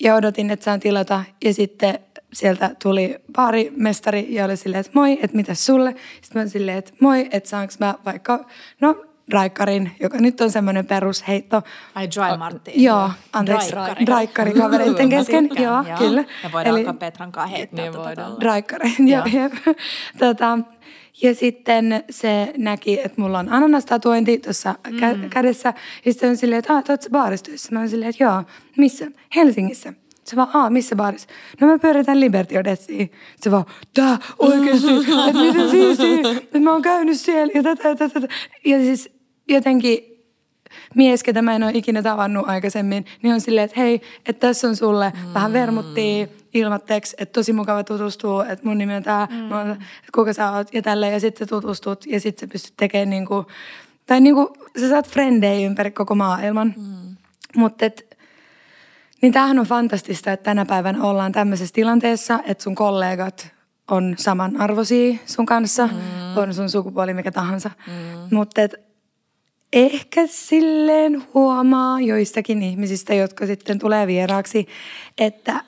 ja 0.00 0.14
odotin, 0.14 0.50
että 0.50 0.64
saan 0.64 0.80
tilata. 0.80 1.24
Ja 1.44 1.54
sitten 1.54 1.98
sieltä 2.32 2.76
tuli 2.82 3.16
baarimestari 3.32 4.26
ja 4.34 4.44
oli 4.44 4.56
silleen, 4.56 4.80
että 4.80 4.92
moi, 4.94 5.18
että 5.22 5.36
mitä 5.36 5.54
sulle? 5.54 5.90
Sitten 5.90 6.30
mä 6.34 6.40
olin 6.40 6.50
silleen, 6.50 6.78
että 6.78 6.92
moi, 7.00 7.28
että 7.30 7.48
saanko 7.48 7.74
mä 7.80 7.94
vaikka, 8.04 8.44
no 8.80 9.04
Raikkarin, 9.32 9.90
joka 10.00 10.18
nyt 10.18 10.40
on 10.40 10.50
semmoinen 10.50 10.86
perusheitto. 10.86 11.62
Ai 11.94 12.08
Dry 12.10 12.38
Martin. 12.38 12.82
Joo, 12.82 13.10
anteeksi. 13.32 13.70
Raikkari. 13.74 14.04
Raikkari 14.06 14.52
kavereiden 14.52 15.08
Mä 15.08 15.10
kesken. 15.16 15.48
tykkään, 15.48 15.86
Joo, 15.86 15.98
kyllä. 15.98 16.24
Ja 16.44 16.52
voidaan 16.52 16.74
Eli- 16.76 16.80
alkaa 16.80 16.94
Petran 16.94 17.32
kanssa 17.32 17.56
heittää 17.56 17.84
Niin 17.84 17.92
voidaan. 17.96 18.16
tolleen. 18.16 18.42
Raikkari, 18.42 18.92
joo, 18.98 19.22
jep. 19.32 19.52
tota, 20.18 20.58
ja 21.22 21.34
sitten 21.34 22.04
se 22.10 22.52
näki, 22.56 23.00
että 23.04 23.20
mulla 23.20 23.38
on 23.38 23.48
ananastatuointi 23.52 24.38
tuossa 24.38 24.74
kä- 24.88 25.16
Mm. 25.16 25.30
kädessä. 25.30 25.74
Ja 26.04 26.12
sitten 26.12 26.30
on 26.30 26.36
silleen, 26.36 26.58
että 26.58 26.72
aah, 26.72 26.82
oot 26.88 27.02
sä 27.02 27.10
baaristoissa? 27.10 27.68
Mä 27.72 27.78
oon 27.78 27.88
silleen, 27.88 28.08
että 28.10 28.24
joo, 28.24 28.42
missä? 28.76 29.06
Helsingissä. 29.36 29.92
Se 30.24 30.36
vaan, 30.36 30.48
aa, 30.54 30.70
missä 30.70 30.96
baarissa? 30.96 31.28
No 31.60 31.66
me 31.66 31.78
pyöritään 31.78 32.20
Liberty 32.20 32.56
Odessiin. 32.58 33.12
Se 33.36 33.50
vaan, 33.50 33.64
tää 33.94 34.18
oikeesti, 34.38 34.88
että 35.28 35.38
miten 35.40 35.70
siistiä, 35.70 36.30
että 36.42 36.58
mä 36.60 36.72
oon 36.72 36.82
käynyt 36.82 37.20
siellä 37.20 37.52
ja 37.54 37.62
tätä, 37.62 37.82
tätä, 37.94 38.08
tätä. 38.20 38.28
Ja 38.64 38.78
siis 38.78 39.17
jotenkin 39.48 40.18
mies, 40.94 41.22
ketä 41.22 41.42
mä 41.42 41.56
en 41.56 41.62
ole 41.62 41.72
ikinä 41.74 42.02
tavannut 42.02 42.48
aikaisemmin, 42.48 43.04
niin 43.22 43.34
on 43.34 43.40
silleen, 43.40 43.64
että 43.64 43.80
hei, 43.80 44.00
että 44.26 44.46
tässä 44.46 44.68
on 44.68 44.76
sulle 44.76 45.12
mm. 45.14 45.34
vähän 45.34 45.52
vermuttia 45.52 46.26
ilmatteeksi, 46.54 47.16
että 47.18 47.32
tosi 47.32 47.52
mukava 47.52 47.84
tutustua, 47.84 48.46
että 48.46 48.66
mun 48.66 48.78
nimi 48.78 48.94
on 48.94 49.02
tää, 49.02 49.28
mm. 49.30 49.70
että 49.70 50.12
kuka 50.14 50.32
sä 50.32 50.50
oot 50.50 50.74
ja 50.74 50.82
tälleen, 50.82 51.12
ja 51.12 51.20
sitten 51.20 51.46
sä 51.46 51.50
tutustut 51.50 52.06
ja 52.06 52.20
sitten 52.20 52.48
sä 52.48 52.52
pystyt 52.52 52.74
tekemään 52.76 53.10
niinku, 53.10 53.46
tai 54.06 54.20
niinku, 54.20 54.56
sä 54.80 54.88
saat 54.88 55.08
frendejä 55.08 55.66
ympäri 55.66 55.90
koko 55.90 56.14
maailman. 56.14 56.74
Mm. 56.76 57.16
Mutta 57.56 57.84
niin 59.22 59.32
tämähän 59.32 59.58
on 59.58 59.66
fantastista, 59.66 60.32
että 60.32 60.44
tänä 60.44 60.66
päivänä 60.66 61.02
ollaan 61.02 61.32
tämmöisessä 61.32 61.74
tilanteessa, 61.74 62.40
että 62.46 62.64
sun 62.64 62.74
kollegat 62.74 63.52
on 63.90 64.14
samanarvoisia 64.18 65.18
sun 65.26 65.46
kanssa, 65.46 65.86
mm. 65.86 66.36
on 66.36 66.54
sun 66.54 66.70
sukupuoli 66.70 67.14
mikä 67.14 67.32
tahansa. 67.32 67.70
Mm. 67.86 68.36
Mutta 68.36 68.60
ehkä 69.72 70.26
silleen 70.26 71.22
huomaa 71.34 72.00
joistakin 72.00 72.62
ihmisistä, 72.62 73.14
jotka 73.14 73.46
sitten 73.46 73.78
tulee 73.78 74.06
vieraaksi, 74.06 74.66
että 75.18 75.60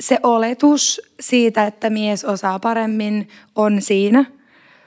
se 0.00 0.18
oletus 0.22 1.00
siitä, 1.20 1.66
että 1.66 1.90
mies 1.90 2.24
osaa 2.24 2.58
paremmin, 2.58 3.28
on 3.54 3.82
siinä. 3.82 4.24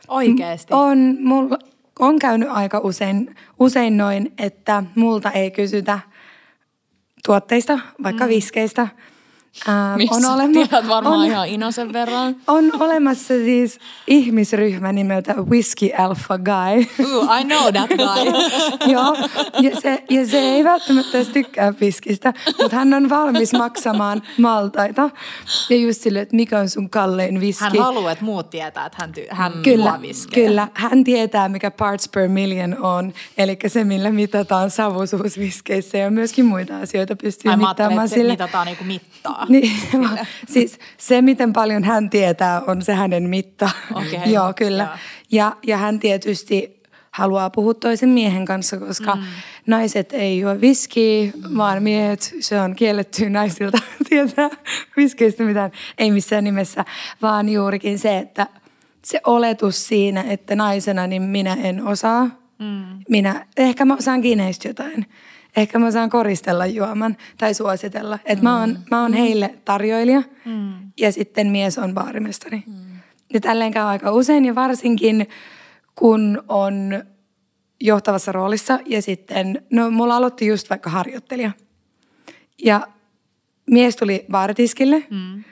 Oikeesti. 0.08 0.74
On, 0.74 1.18
mulla 1.20 1.58
on 2.00 2.20
käynyt 2.20 2.50
aika 2.52 2.80
usein, 2.80 3.36
usein 3.60 3.98
noin, 3.98 4.34
että 4.38 4.84
multa 4.96 5.32
ei 5.32 5.52
kysytä 5.52 6.00
tuotteista, 7.26 7.80
vaikka 8.04 8.24
mm. 8.24 8.30
viskeistä. 8.30 8.88
Missä 9.98 10.32
on, 10.32 10.52
tiedät 10.54 10.88
varmaan 10.88 11.20
on, 11.20 11.26
ihan 11.26 11.48
Inosen 11.48 11.94
verran. 11.94 12.36
on 12.48 12.82
olemassa 12.82 13.28
siis 13.34 13.80
ihmisryhmä 14.08 14.92
nimeltä 14.92 15.34
Whiskey 15.34 15.90
Alpha 15.98 16.38
Guy. 16.38 17.06
Ooh, 17.14 17.30
I 17.40 17.44
know 17.44 17.74
that 17.74 17.90
guy. 17.90 18.34
Joo, 18.94 19.16
ja 19.62 19.82
se, 19.82 20.04
ja 20.10 20.28
se 20.28 20.40
ei 20.40 20.64
välttämättä 20.64 21.18
edes 21.18 21.30
tykkää 21.30 21.74
viskistä, 21.82 22.34
mutta 22.62 22.78
hän 22.78 22.94
on 22.94 23.10
valmis 23.10 23.54
maksamaan 23.54 24.22
maltaita. 24.38 25.10
Ja 25.70 25.76
just 25.78 26.02
silleen, 26.02 26.24
että 26.24 26.36
mikä 26.36 26.60
on 26.60 26.70
sun 26.70 26.90
kallein 26.90 27.40
viski. 27.40 27.64
Hän 27.64 27.78
haluaa, 27.78 28.12
että 28.12 28.26
muut 28.26 28.50
tietää, 28.50 28.86
että 28.86 28.98
hän, 29.02 29.12
ty- 29.18 29.28
hän 29.36 29.52
Kyllä, 29.64 30.00
viskejä. 30.02 30.48
kyllä. 30.48 30.68
Hän 30.74 31.04
tietää, 31.04 31.50
mikä 31.50 31.72
parts 31.72 32.10
per 32.10 32.28
million 32.28 32.78
on, 32.82 33.14
eli 33.38 33.58
se, 33.68 33.84
millä 33.84 34.12
mitataan 34.12 34.70
savusuus 34.70 35.38
viskeissä 35.40 35.98
ja 35.98 36.12
myöskin 36.12 36.46
muita 36.46 36.78
asioita 36.80 37.16
pystyy 37.16 37.52
Ai 37.52 37.58
mittaamaan 37.58 38.10
sille. 38.10 38.32
mitataan 38.34 38.66
niinku 38.68 38.84
mittaa. 38.84 39.43
Niin, 39.50 39.72
siis 40.54 40.80
se, 40.98 41.22
miten 41.22 41.54
paljon 41.54 41.84
hän 41.84 42.10
tietää, 42.10 42.62
on 42.68 42.82
se 42.82 42.94
hänen 42.94 43.30
mitta. 43.30 43.70
Okei, 43.94 44.20
Joo, 44.34 44.54
kyllä. 44.54 44.84
joo. 44.84 44.98
Ja, 45.32 45.56
ja 45.68 45.78
hän 45.78 46.00
tietysti 46.00 46.84
haluaa 47.12 47.50
puhua 47.50 47.74
toisen 47.74 48.10
miehen 48.10 48.46
kanssa, 48.46 48.78
koska 48.78 49.16
mm. 49.16 49.22
naiset 49.68 50.14
ei 50.14 50.40
juo 50.40 50.62
viskiä, 50.62 51.32
vaan 51.58 51.84
miehet, 51.84 52.36
se 52.40 52.62
on 52.62 52.76
kielletty 52.76 53.30
naisilta 53.30 53.78
tietää 54.10 54.50
viskeistä 54.98 55.44
mitään. 55.44 55.72
Ei 55.98 56.12
missään 56.12 56.44
nimessä, 56.44 56.86
vaan 57.22 57.50
juurikin 57.50 58.00
se, 58.00 58.18
että 58.18 58.48
se 59.06 59.22
oletus 59.24 59.88
siinä, 59.88 60.24
että 60.30 60.56
naisena 60.56 61.08
niin 61.08 61.22
minä 61.22 61.58
en 61.64 61.88
osaa. 61.88 62.24
Mm. 62.60 63.00
Minä, 63.10 63.46
ehkä 63.58 63.86
mä 63.86 63.96
osaan 63.96 64.22
kineistä 64.22 64.68
jotain. 64.68 65.06
Ehkä 65.58 65.80
mä 65.80 65.88
osaan 65.88 66.10
koristella 66.10 66.66
juoman 66.66 67.18
tai 67.38 67.54
suositella. 67.54 68.20
Että 68.26 68.36
mm. 68.36 68.44
mä, 68.44 68.60
oon, 68.60 68.80
mä 68.92 69.02
oon 69.02 69.14
heille 69.14 69.56
tarjoilija 69.66 70.24
mm. 70.46 70.74
ja 70.98 71.12
sitten 71.12 71.48
mies 71.48 71.78
on 71.78 71.94
baarimestari. 71.94 72.64
Mm. 72.68 72.74
Ja 73.34 73.40
tälleen 73.40 73.72
käy 73.72 73.84
aika 73.84 74.12
usein 74.12 74.46
ja 74.46 74.56
varsinkin 74.56 75.28
kun 75.96 76.44
on 76.48 77.04
johtavassa 77.82 78.32
roolissa 78.32 78.80
ja 78.86 79.02
sitten, 79.02 79.66
no 79.70 79.92
mulla 79.92 80.16
aloitti 80.16 80.48
just 80.48 80.70
vaikka 80.70 80.90
harjoittelija. 80.90 81.52
Ja 82.64 82.88
mies 83.70 83.96
tuli 83.96 84.26
baaritiskille 84.32 85.04
mm. 85.10 85.44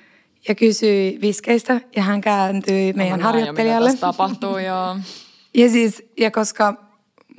ja 0.48 0.56
kysyi 0.56 1.20
viskeistä 1.22 1.82
ja 1.96 2.04
hän 2.04 2.22
kääntyi 2.22 2.94
meidän 2.94 2.96
Mä 2.96 3.04
näen 3.04 3.20
jo, 3.20 3.26
harjoittelijalle. 3.26 3.90
Mitä 3.90 4.02
tässä 4.02 4.08
tapahtuu, 4.08 4.58
joo. 4.58 4.98
Ja 5.54 5.70
siis, 5.70 6.04
ja 6.18 6.32
koska 6.32 6.91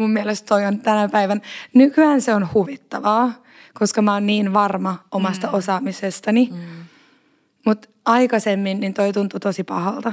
mun 0.03 0.11
mielestä 0.11 0.47
toi 0.47 0.65
on 0.65 0.79
tänä 0.79 1.09
päivän, 1.09 1.43
nykyään 1.75 2.21
se 2.21 2.35
on 2.35 2.49
huvittavaa, 2.55 3.33
koska 3.75 4.03
mä 4.03 4.13
oon 4.13 4.27
niin 4.27 4.53
varma 4.53 4.99
omasta 5.11 5.47
mm. 5.47 5.55
osaamisestani. 5.55 6.49
Mm. 6.53 6.59
Mutta 7.67 7.89
aikaisemmin 8.05 8.81
niin 8.81 8.95
toi 8.95 9.13
tuntui 9.13 9.41
tosi 9.41 9.65
pahalta, 9.65 10.13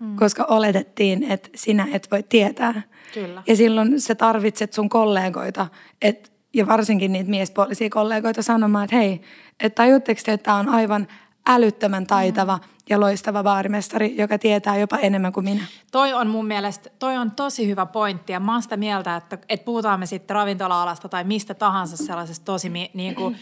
mm. 0.00 0.16
koska 0.16 0.44
oletettiin, 0.44 1.22
että 1.22 1.48
sinä 1.54 1.88
et 1.92 2.08
voi 2.10 2.22
tietää. 2.22 2.82
Kyllä. 3.14 3.42
Ja 3.46 3.56
silloin 3.56 4.00
sä 4.00 4.14
tarvitset 4.14 4.72
sun 4.72 4.88
kollegoita, 4.88 5.66
et, 6.02 6.32
ja 6.54 6.66
varsinkin 6.66 7.12
niitä 7.12 7.30
miespuolisia 7.30 7.90
kollegoita 7.90 8.42
sanomaan, 8.42 8.84
että 8.84 8.96
hei, 8.96 9.20
että 9.60 9.82
tajutteko 9.82 10.20
te, 10.24 10.32
että 10.32 10.44
tää 10.44 10.54
on 10.54 10.68
aivan 10.68 11.08
älyttömän 11.46 12.06
taitava 12.06 12.56
mm. 12.56 12.62
ja 12.90 13.00
loistava 13.00 13.42
baarimestari, 13.42 14.16
joka 14.16 14.38
tietää 14.38 14.76
jopa 14.76 14.96
enemmän 14.96 15.32
kuin 15.32 15.44
minä. 15.44 15.64
Toi 15.92 16.12
on 16.12 16.28
mun 16.28 16.46
mielestä, 16.46 16.90
toi 16.98 17.16
on 17.16 17.30
tosi 17.30 17.66
hyvä 17.66 17.86
pointti 17.86 18.32
ja 18.32 18.40
mä 18.40 18.52
oon 18.52 18.62
sitä 18.62 18.76
mieltä, 18.76 19.16
että, 19.16 19.38
että 19.48 19.64
puhutaan 19.64 20.00
me 20.00 20.06
sitten 20.06 20.34
ravintola-alasta 20.34 21.08
tai 21.08 21.24
mistä 21.24 21.54
tahansa 21.54 21.96
sellaisesta 21.96 22.44
tosi 22.44 22.68
niin 22.94 23.14
kuin 23.14 23.36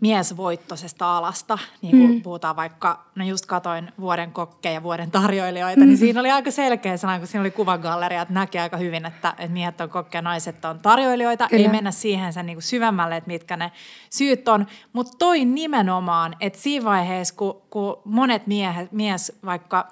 miesvoittoisesta 0.00 1.16
alasta, 1.16 1.58
niin 1.82 1.96
kuin 1.96 2.10
mm. 2.10 2.22
puhutaan 2.22 2.56
vaikka, 2.56 3.04
no 3.14 3.24
just 3.24 3.46
katoin 3.46 3.92
vuoden 4.00 4.32
kokkeja 4.32 4.74
ja 4.74 4.82
vuoden 4.82 5.10
tarjoilijoita, 5.10 5.80
mm. 5.80 5.86
niin 5.86 5.98
siinä 5.98 6.20
oli 6.20 6.30
aika 6.30 6.50
selkeä 6.50 6.96
sana, 6.96 7.18
kun 7.18 7.26
siinä 7.26 7.40
oli 7.40 7.50
kuvagalleria, 7.50 8.22
että 8.22 8.34
näkee 8.34 8.60
aika 8.60 8.76
hyvin, 8.76 9.06
että, 9.06 9.34
että 9.38 9.52
miehet 9.52 9.80
on 9.80 9.90
kokkeja, 9.90 10.22
naiset 10.22 10.64
on 10.64 10.78
tarjoilijoita, 10.78 11.48
Kyllä. 11.48 11.62
ei 11.62 11.68
mennä 11.68 11.90
siihen 11.90 12.32
sen 12.32 12.46
niin 12.46 12.56
kuin 12.56 12.62
syvemmälle, 12.62 13.16
että 13.16 13.28
mitkä 13.28 13.56
ne 13.56 13.72
syyt 14.10 14.48
on, 14.48 14.66
mutta 14.92 15.12
toi 15.18 15.44
nimenomaan, 15.44 16.36
että 16.40 16.58
siinä 16.58 16.84
vaiheessa, 16.84 17.34
kun, 17.34 17.62
kun 17.70 18.02
monet 18.04 18.46
miehet, 18.46 18.92
mies 18.92 19.32
vaikka 19.44 19.88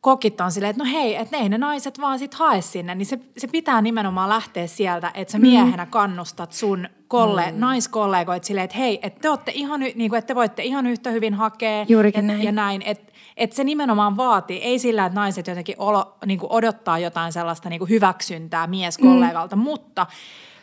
kokit 0.00 0.40
on 0.40 0.52
silleen, 0.52 0.70
että 0.70 0.84
no 0.84 0.90
hei, 0.90 1.16
että 1.16 1.36
ei 1.36 1.48
ne 1.48 1.58
naiset 1.58 2.00
vaan 2.00 2.18
sit 2.18 2.34
hae 2.34 2.60
sinne, 2.60 2.94
niin 2.94 3.06
se, 3.06 3.18
se 3.38 3.46
pitää 3.46 3.82
nimenomaan 3.82 4.28
lähteä 4.28 4.66
sieltä, 4.66 5.10
että 5.14 5.32
sä 5.32 5.38
miehenä 5.38 5.86
kannustat 5.86 6.52
sun 6.52 6.88
kolle, 7.08 7.52
mm. 7.52 7.60
naiskollegoit 7.60 8.44
silleen, 8.44 8.64
että 8.64 8.76
hei, 8.76 8.98
että 9.02 9.20
te, 9.20 9.30
olette 9.30 9.52
ihan, 9.54 9.80
niin 9.80 10.10
kuin, 10.10 10.18
että 10.18 10.26
te 10.26 10.34
voitte 10.34 10.62
ihan 10.62 10.86
yhtä 10.86 11.10
hyvin 11.10 11.34
hakea. 11.34 11.86
Juurikin 11.88 12.20
et, 12.20 12.26
näin. 12.26 12.42
Ja 12.42 12.52
näin, 12.52 12.82
että 12.82 13.12
et 13.36 13.52
se 13.52 13.64
nimenomaan 13.64 14.16
vaatii, 14.16 14.58
ei 14.58 14.78
sillä, 14.78 15.06
että 15.06 15.20
naiset 15.20 15.46
jotenkin 15.46 15.74
olo, 15.78 16.16
niin 16.26 16.38
kuin 16.38 16.52
odottaa 16.52 16.98
jotain 16.98 17.32
sellaista 17.32 17.68
niin 17.68 17.78
kuin 17.78 17.88
hyväksyntää 17.88 18.66
mieskollegalta, 18.66 19.56
mm. 19.56 19.62
mutta 19.62 20.06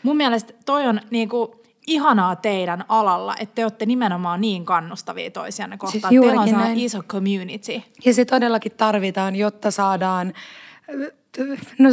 mun 0.03 0.17
mielestä 0.17 0.53
toi 0.65 0.87
on 0.87 1.01
niin 1.09 1.29
kuin, 1.29 1.51
ihanaa 1.87 2.35
teidän 2.35 2.85
alalla, 2.89 3.35
että 3.39 3.55
te 3.55 3.65
olette 3.65 3.85
nimenomaan 3.85 4.41
niin 4.41 4.65
kannustavia 4.65 5.31
toisianne 5.31 5.77
kohtaan. 5.77 6.11
Siis 6.13 6.21
Teillä 6.21 6.41
on 6.41 6.51
näin. 6.51 6.79
iso 6.79 7.03
community. 7.03 7.81
Ja 8.05 8.13
se 8.13 8.25
todellakin 8.25 8.71
tarvitaan, 8.71 9.35
jotta 9.35 9.71
saadaan 9.71 10.33
no, 11.79 11.89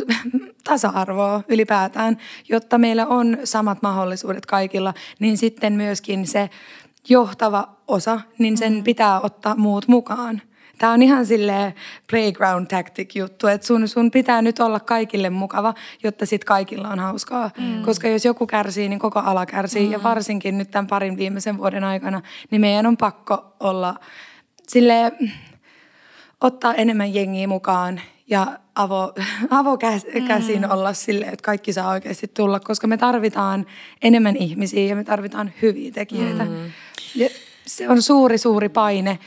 tasa-arvoa 0.64 1.42
ylipäätään, 1.48 2.18
jotta 2.48 2.78
meillä 2.78 3.06
on 3.06 3.38
samat 3.44 3.82
mahdollisuudet 3.82 4.46
kaikilla, 4.46 4.94
niin 5.18 5.38
sitten 5.38 5.72
myöskin 5.72 6.26
se 6.26 6.50
johtava 7.08 7.68
osa, 7.88 8.20
niin 8.38 8.58
sen 8.58 8.72
mm. 8.72 8.84
pitää 8.84 9.20
ottaa 9.20 9.54
muut 9.54 9.88
mukaan. 9.88 10.42
Tämä 10.82 10.92
on 10.92 11.02
ihan 11.02 11.26
sille 11.26 11.74
playground 12.10 12.66
tactic 12.66 13.16
juttu, 13.16 13.46
että 13.46 13.66
sun, 13.66 13.88
sun 13.88 14.10
pitää 14.10 14.42
nyt 14.42 14.60
olla 14.60 14.80
kaikille 14.80 15.30
mukava, 15.30 15.74
jotta 16.02 16.26
sitten 16.26 16.46
kaikilla 16.46 16.88
on 16.88 16.98
hauskaa. 16.98 17.50
Mm. 17.58 17.82
Koska 17.82 18.08
jos 18.08 18.24
joku 18.24 18.46
kärsii, 18.46 18.88
niin 18.88 18.98
koko 18.98 19.20
ala 19.20 19.46
kärsii. 19.46 19.86
Mm. 19.86 19.92
Ja 19.92 20.02
varsinkin 20.02 20.58
nyt 20.58 20.70
tämän 20.70 20.86
parin 20.86 21.16
viimeisen 21.16 21.58
vuoden 21.58 21.84
aikana, 21.84 22.22
niin 22.50 22.60
meidän 22.60 22.86
on 22.86 22.96
pakko 22.96 23.54
olla 23.60 23.94
sille 24.68 25.12
ottaa 26.40 26.74
enemmän 26.74 27.14
jengiä 27.14 27.48
mukaan 27.48 28.00
ja 28.26 28.58
avo, 28.74 29.12
avokäsin 29.60 30.62
mm. 30.62 30.70
olla 30.70 30.92
sille, 30.92 31.24
että 31.24 31.44
kaikki 31.44 31.72
saa 31.72 31.90
oikeasti 31.90 32.28
tulla, 32.28 32.60
koska 32.60 32.86
me 32.86 32.96
tarvitaan 32.96 33.66
enemmän 34.02 34.36
ihmisiä 34.36 34.88
ja 34.88 34.96
me 34.96 35.04
tarvitaan 35.04 35.52
hyviä 35.62 35.90
tekijöitä. 35.90 36.44
Mm. 36.44 36.70
Ja 37.14 37.28
se 37.66 37.88
on 37.88 38.02
suuri, 38.02 38.38
suuri 38.38 38.68
paine, 38.68 39.18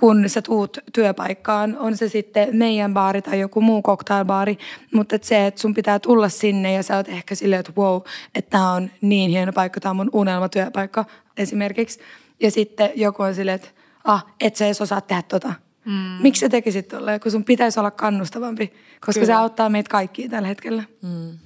kun 0.00 0.28
sä 0.28 0.42
tuut 0.42 0.78
työpaikkaan, 0.92 1.78
on 1.78 1.96
se 1.96 2.08
sitten 2.08 2.48
meidän 2.56 2.94
baari 2.94 3.22
tai 3.22 3.40
joku 3.40 3.60
muu 3.60 3.82
cocktailbaari, 3.82 4.58
mutta 4.94 5.16
et 5.16 5.24
se, 5.24 5.46
että 5.46 5.60
sun 5.60 5.74
pitää 5.74 5.98
tulla 5.98 6.28
sinne 6.28 6.72
ja 6.72 6.82
sä 6.82 6.96
oot 6.96 7.08
ehkä 7.08 7.34
silleen, 7.34 7.60
että 7.60 7.72
wow, 7.76 8.00
että 8.34 8.50
tämä 8.50 8.72
on 8.72 8.90
niin 9.00 9.30
hieno 9.30 9.52
paikka, 9.52 9.80
tämä 9.80 9.90
on 9.90 9.96
mun 9.96 10.10
unelmatyöpaikka 10.12 11.04
esimerkiksi. 11.36 12.00
Ja 12.40 12.50
sitten 12.50 12.90
joku 12.94 13.22
on 13.22 13.34
silleen, 13.34 13.54
että 13.54 13.68
ah, 14.04 14.26
et 14.40 14.56
sä 14.56 14.66
edes 14.66 14.80
osaa 14.80 15.00
tehdä 15.00 15.22
tota. 15.22 15.52
Mm. 15.84 16.22
Miksi 16.22 16.40
sä 16.40 16.48
tekisit 16.48 16.88
tolleen, 16.88 17.20
kun 17.20 17.32
sun 17.32 17.44
pitäisi 17.44 17.80
olla 17.80 17.90
kannustavampi, 17.90 18.72
koska 19.06 19.12
Kyllä. 19.12 19.26
se 19.26 19.32
auttaa 19.32 19.68
meitä 19.68 19.90
kaikkia 19.90 20.28
tällä 20.28 20.48
hetkellä. 20.48 20.82
Mm. 21.02 21.38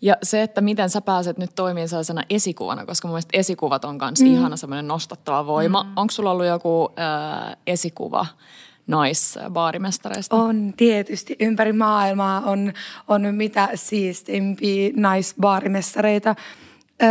Ja 0.00 0.16
se, 0.22 0.42
että 0.42 0.60
miten 0.60 0.90
sä 0.90 1.00
pääset 1.00 1.38
nyt 1.38 1.50
toimimaan 1.54 1.88
sellaisena 1.88 2.22
esikuvana, 2.30 2.86
koska 2.86 3.08
mun 3.08 3.12
mielestä 3.12 3.38
esikuvat 3.38 3.84
on 3.84 3.98
myös 4.02 4.20
mm. 4.20 4.26
ihana 4.26 4.56
semmoinen 4.56 4.88
nostattava 4.88 5.46
voima. 5.46 5.82
Mm. 5.82 5.92
Onko 5.96 6.10
sulla 6.10 6.30
ollut 6.30 6.46
joku 6.46 6.88
äh, 6.98 7.56
esikuva 7.66 8.26
naisbaarimestareista? 8.86 10.36
On 10.36 10.74
tietysti. 10.76 11.36
Ympäri 11.40 11.72
maailmaa 11.72 12.40
on, 12.40 12.72
on 13.08 13.34
mitä 13.34 13.68
siistimpiä 13.74 14.90
naisbaarimestareita. 14.96 16.34
Öö, 17.02 17.08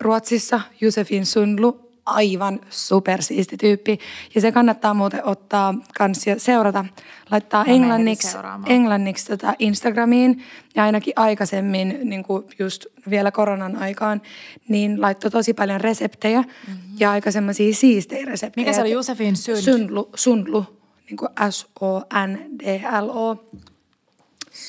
Ruotsissa 0.00 0.60
Josefin 0.80 1.26
Sundlu 1.26 1.85
aivan 2.06 2.60
supersiisti 2.70 3.56
tyyppi. 3.56 3.98
Ja 4.34 4.40
se 4.40 4.52
kannattaa 4.52 4.94
muuten 4.94 5.24
ottaa 5.24 5.74
kans 5.98 6.26
ja 6.26 6.40
seurata. 6.40 6.84
Laittaa 7.30 7.64
Mä 7.64 7.72
englanniksi, 7.72 8.36
englanniksi 8.66 9.26
tota 9.26 9.54
Instagramiin 9.58 10.42
ja 10.74 10.84
ainakin 10.84 11.12
aikaisemmin, 11.16 11.98
niin 12.04 12.22
kuin 12.22 12.44
just 12.58 12.86
vielä 13.10 13.30
koronan 13.30 13.76
aikaan, 13.76 14.22
niin 14.68 15.00
laittoi 15.00 15.30
tosi 15.30 15.54
paljon 15.54 15.80
reseptejä 15.80 16.40
mm-hmm. 16.40 16.80
ja 16.98 17.10
aika 17.10 17.30
semmoisia 17.30 17.74
siistejä 17.74 18.26
reseptejä. 18.26 18.64
Mikä 18.64 18.72
se 18.72 18.80
oli 18.80 18.90
Josefin 18.90 19.36
Sund? 19.36 19.56
Sundlu, 19.56 20.10
Sundlu 20.14 20.64
niin 21.10 21.16
kuin 21.16 21.30
S-O-N-D-L-O. 21.50 23.36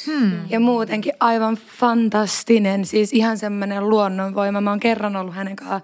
Hmm. 0.05 0.31
Ja 0.49 0.59
muutenkin 0.59 1.13
aivan 1.19 1.55
fantastinen, 1.55 2.85
siis 2.85 3.13
ihan 3.13 3.37
semmoinen 3.37 3.89
luonnonvoima. 3.89 4.61
Mä 4.61 4.69
oon 4.69 4.79
kerran 4.79 5.15
ollut 5.15 5.35
hänen 5.35 5.55
kanssaan 5.55 5.81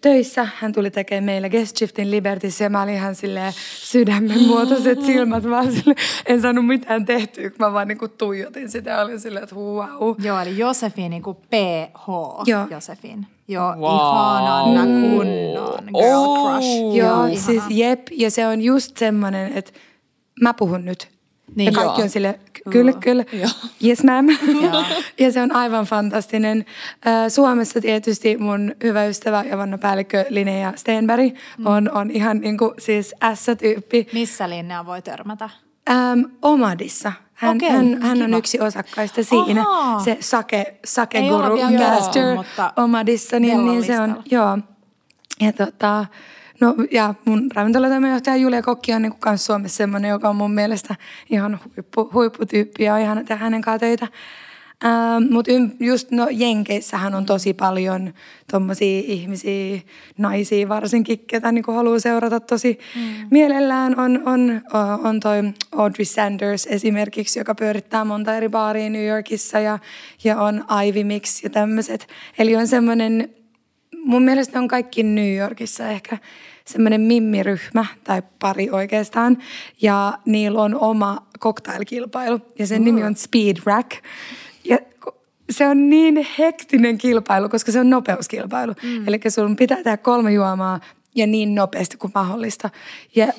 töissä. 0.00 0.48
Hän 0.56 0.72
tuli 0.72 0.90
tekemään 0.90 1.24
meille 1.24 1.50
guest 1.50 1.76
shiftin 1.76 2.10
Libertyssä 2.10 2.64
ja 2.64 2.70
mä 2.70 2.82
olin 2.82 2.94
ihan 2.94 3.14
silleen 3.14 3.52
sydämen 3.76 4.42
muotoiset 4.46 5.02
silmät. 5.02 5.44
Mä 5.44 5.62
sille, 5.70 5.94
en 6.26 6.40
saanut 6.40 6.66
mitään 6.66 7.04
tehtyä, 7.04 7.50
kun 7.50 7.56
mä 7.58 7.72
vaan 7.72 7.88
niinku 7.88 8.08
tuijotin 8.08 8.70
sitä 8.70 8.90
ja 8.90 9.02
olin 9.02 9.20
silleen, 9.20 9.42
että 9.42 9.56
wow. 9.56 10.14
Joo, 10.22 10.40
eli 10.40 10.58
Josefin 10.58 11.10
niinku 11.10 11.34
PH 11.34 12.08
Joo. 12.46 12.66
Josefin. 12.70 13.26
Joo, 13.48 13.76
wow. 13.76 13.94
ihanan 13.94 14.88
mm. 14.88 15.10
kunnon 15.10 15.84
girl 15.84 16.18
oh. 16.18 16.50
crush. 16.50 16.96
Joo, 16.96 17.26
Joo 17.26 17.36
siis 17.36 17.62
jep. 17.70 18.00
Ja 18.10 18.30
se 18.30 18.46
on 18.46 18.62
just 18.62 18.96
semmoinen, 18.96 19.52
että 19.52 19.72
mä 20.40 20.54
puhun 20.54 20.84
nyt. 20.84 21.19
Niin, 21.54 21.66
ja 21.66 21.72
kaikki 21.72 22.00
joo. 22.00 22.04
on 22.04 22.10
sille 22.10 22.40
kyllä, 22.70 22.92
kyllä, 22.92 23.24
yes 23.84 24.04
ma'am. 24.04 24.38
ja 25.20 25.32
se 25.32 25.42
on 25.42 25.56
aivan 25.56 25.84
fantastinen. 25.84 26.64
Suomessa 27.28 27.80
tietysti 27.80 28.36
mun 28.36 28.74
hyvä 28.84 29.04
ystävä 29.04 29.44
ja 29.50 29.58
vannapäällikkö 29.58 30.24
Linnea 30.28 30.72
Stenberg 30.76 31.34
mm. 31.58 31.66
on, 31.66 31.90
on 31.90 32.10
ihan 32.10 32.38
niin 32.40 32.58
kuin 32.58 32.70
siis 32.78 33.14
S-tyyppi. 33.34 34.08
Missä 34.12 34.50
Linnea 34.50 34.86
voi 34.86 35.02
törmätä? 35.02 35.50
Ähm, 35.90 36.20
Omadissa. 36.42 37.12
Hän, 37.34 37.56
okay, 37.56 37.68
hän, 37.68 38.02
hän 38.02 38.22
on 38.22 38.34
yksi 38.34 38.60
osakkaista 38.60 39.24
siinä. 39.24 39.64
Aha. 39.68 40.00
Se 40.00 40.16
sake, 40.20 40.78
sake 40.84 41.20
guru 41.20 41.58
master 41.78 42.36
Omadissa, 42.76 43.40
niin, 43.40 43.64
niin 43.64 43.84
se 43.84 44.00
on, 44.00 44.22
joo. 44.30 44.58
Ja 45.40 45.52
tota, 45.52 46.06
No 46.60 46.74
ja 46.90 47.14
mun 47.24 47.50
ravintolatoimenjohtaja 47.54 48.36
Julia 48.36 48.62
Kokki 48.62 48.92
on 48.92 49.02
niin 49.02 49.12
kuin 49.12 49.20
kans 49.20 49.46
Suomessa 49.46 49.76
semmoinen, 49.76 50.08
joka 50.08 50.28
on 50.28 50.36
mun 50.36 50.54
mielestä 50.54 50.94
ihan 51.30 51.60
huippu, 51.64 52.10
huipputyyppi 52.14 52.84
ja 52.84 52.98
ihan 52.98 53.24
tehdä 53.24 53.36
hänen 53.36 53.60
kanssa 53.60 53.78
töitä. 53.78 54.08
Ähm, 54.84 55.32
Mutta 55.32 55.50
just 55.80 56.10
no, 56.10 56.28
Jenkeissähän 56.30 57.14
on 57.14 57.26
tosi 57.26 57.54
paljon 57.54 58.14
tommosia 58.50 59.02
ihmisiä, 59.06 59.80
naisia 60.18 60.68
varsinkin, 60.68 61.18
ketä 61.18 61.52
niinku 61.52 61.72
haluaa 61.72 61.98
seurata 61.98 62.40
tosi 62.40 62.78
mm. 62.96 63.26
mielellään. 63.30 64.00
On, 64.00 64.22
on, 64.26 64.62
on 65.04 65.20
toi 65.20 65.36
Audrey 65.72 66.04
Sanders 66.04 66.66
esimerkiksi, 66.66 67.40
joka 67.40 67.54
pyörittää 67.54 68.04
monta 68.04 68.36
eri 68.36 68.48
baaria 68.48 68.90
New 68.90 69.06
Yorkissa 69.06 69.58
ja, 69.58 69.78
ja 70.24 70.40
on 70.40 70.64
Ivy 70.86 71.04
Mix 71.04 71.42
ja 71.42 71.50
tämmöiset. 71.50 72.06
Eli 72.38 72.56
on 72.56 72.66
semmoinen, 72.66 73.30
mun 74.04 74.22
mielestä 74.22 74.58
on 74.58 74.68
kaikki 74.68 75.02
New 75.02 75.36
Yorkissa 75.36 75.88
ehkä 75.88 76.18
semmoinen 76.64 77.00
mimmiryhmä 77.00 77.86
tai 78.04 78.22
pari 78.38 78.70
oikeastaan. 78.70 79.38
Ja 79.82 80.18
niillä 80.26 80.62
on 80.62 80.74
oma 80.74 81.26
cocktailkilpailu 81.40 82.40
ja 82.58 82.66
sen 82.66 82.82
mm. 82.82 82.84
nimi 82.84 83.04
on 83.04 83.16
Speed 83.16 83.56
Rack. 83.64 83.90
Ja 84.64 84.78
se 85.50 85.66
on 85.66 85.90
niin 85.90 86.26
hektinen 86.38 86.98
kilpailu, 86.98 87.48
koska 87.48 87.72
se 87.72 87.80
on 87.80 87.90
nopeuskilpailu. 87.90 88.74
Mm. 88.82 89.08
Eli 89.08 89.20
sun 89.28 89.56
pitää 89.56 89.76
tehdä 89.76 89.96
kolme 89.96 90.32
juomaa 90.32 90.80
ja 91.14 91.26
niin 91.26 91.54
nopeasti 91.54 91.96
kuin 91.96 92.12
mahdollista. 92.14 92.70
Ja, 93.16 93.32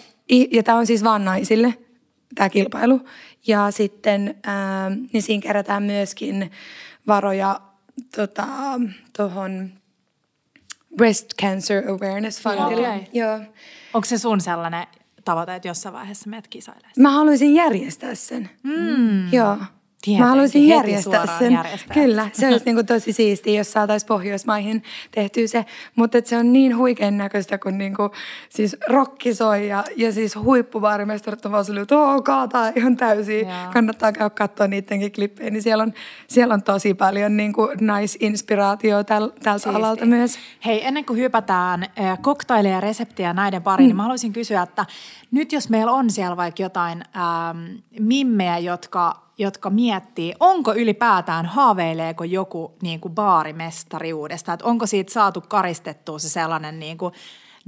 ja 0.52 0.64
tämä 0.64 0.78
on 0.78 0.88
siis 0.88 1.04
vaan 1.04 1.26
naisille, 1.26 1.74
tämä 2.36 2.50
kilpailu. 2.50 3.02
Ja 3.48 3.72
sitten 3.72 4.36
ää, 4.44 4.90
niin 5.14 5.24
siinä 5.24 5.42
kerätään 5.42 5.84
myöskin 5.84 6.52
varoja 7.08 7.62
tuohon 8.16 8.90
tota, 9.14 9.72
Breast 10.98 11.28
Cancer 11.42 11.84
Awareness 11.90 12.42
Fundille. 12.42 12.88
Okay. 12.88 13.02
Joo. 13.14 13.40
Onko 13.94 14.06
se 14.06 14.18
sun 14.18 14.42
sellainen 14.42 14.88
tavoite, 15.26 15.56
että 15.56 15.68
jossain 15.68 15.94
vaiheessa 15.94 16.30
menet 16.30 16.48
kisailemaan? 16.48 16.92
Mä 16.98 17.12
haluaisin 17.12 17.56
järjestää 17.56 18.16
sen. 18.16 18.50
Mm. 18.64 19.34
Joo. 19.34 19.58
Tietenkin, 20.02 20.24
mä 20.24 20.30
haluaisin 20.30 20.68
järjestää 20.68 21.26
sen. 21.40 21.54
Järjestää. 21.54 21.94
Kyllä, 21.94 22.30
se 22.34 22.48
olisi 22.48 22.66
niin 22.66 22.76
kuin 22.76 22.86
tosi 22.86 23.14
siistiä, 23.14 23.58
jos 23.58 23.72
saataisiin 23.72 24.08
Pohjoismaihin 24.08 24.84
tehtyä 25.12 25.48
se. 25.48 25.66
Mutta 25.96 26.18
se 26.26 26.38
on 26.38 26.54
niin 26.54 26.78
huikean 26.78 27.18
näköistä, 27.18 27.58
kun 27.58 27.78
niin 27.78 27.96
kuin, 27.96 28.10
siis 28.50 28.78
rokki 28.88 29.34
soi 29.34 29.68
ja, 29.68 29.84
ja 29.96 30.12
siis 30.12 30.36
huippubaarimestarit 30.36 31.46
on 31.46 31.52
vaan 31.52 31.66
silleen, 31.66 31.82
että 31.82 31.98
oo, 31.98 32.22
kaataa 32.22 32.72
ihan 32.76 32.98
täysin. 32.98 33.40
Joo. 33.40 33.72
Kannattaa 33.74 34.12
käydä 34.12 34.30
katsoa 34.30 34.68
niidenkin 34.68 35.12
klippejä. 35.12 35.50
Niin 35.50 35.64
siellä, 35.64 35.84
on, 35.84 35.94
siellä 36.28 36.54
on 36.54 36.64
tosi 36.64 36.94
paljon 36.94 37.38
niin 37.38 37.54
kuin 37.54 37.70
nice-inspiraatioa 37.78 39.04
täl, 39.04 39.28
tältä 39.44 39.64
Siisti. 39.64 39.78
alalta 39.78 40.06
myös. 40.06 40.40
Hei, 40.66 40.88
ennen 40.88 41.06
kuin 41.06 41.20
hypätään 41.20 41.84
äh, 41.84 42.20
koktaileja 42.22 42.76
ja 42.76 42.82
reseptiä 42.82 43.34
näiden 43.34 43.64
pariin, 43.64 43.86
mm. 43.86 43.90
niin 43.90 43.96
mä 43.96 44.04
haluaisin 44.04 44.34
kysyä, 44.34 44.62
että 44.62 44.86
nyt 45.32 45.52
jos 45.52 45.70
meillä 45.70 45.92
on 45.92 46.10
siellä 46.10 46.38
vaikka 46.38 46.64
jotain 46.64 47.04
ähm, 47.16 47.58
mimmejä, 48.00 48.58
jotka 48.58 49.31
jotka 49.42 49.70
miettii, 49.70 50.34
onko 50.40 50.74
ylipäätään, 50.74 51.46
haaveileeko 51.46 52.24
joku 52.24 52.74
niin 52.82 53.00
kuin 53.00 53.16
baarimestariudesta, 53.16 54.54
että 54.54 54.66
onko 54.66 54.86
siitä 54.86 55.14
saatu 55.14 55.42
karistettua 55.48 56.20
se 56.20 56.30
sellainen 56.30 56.80
niin 56.80 56.98
kuin 56.98 57.14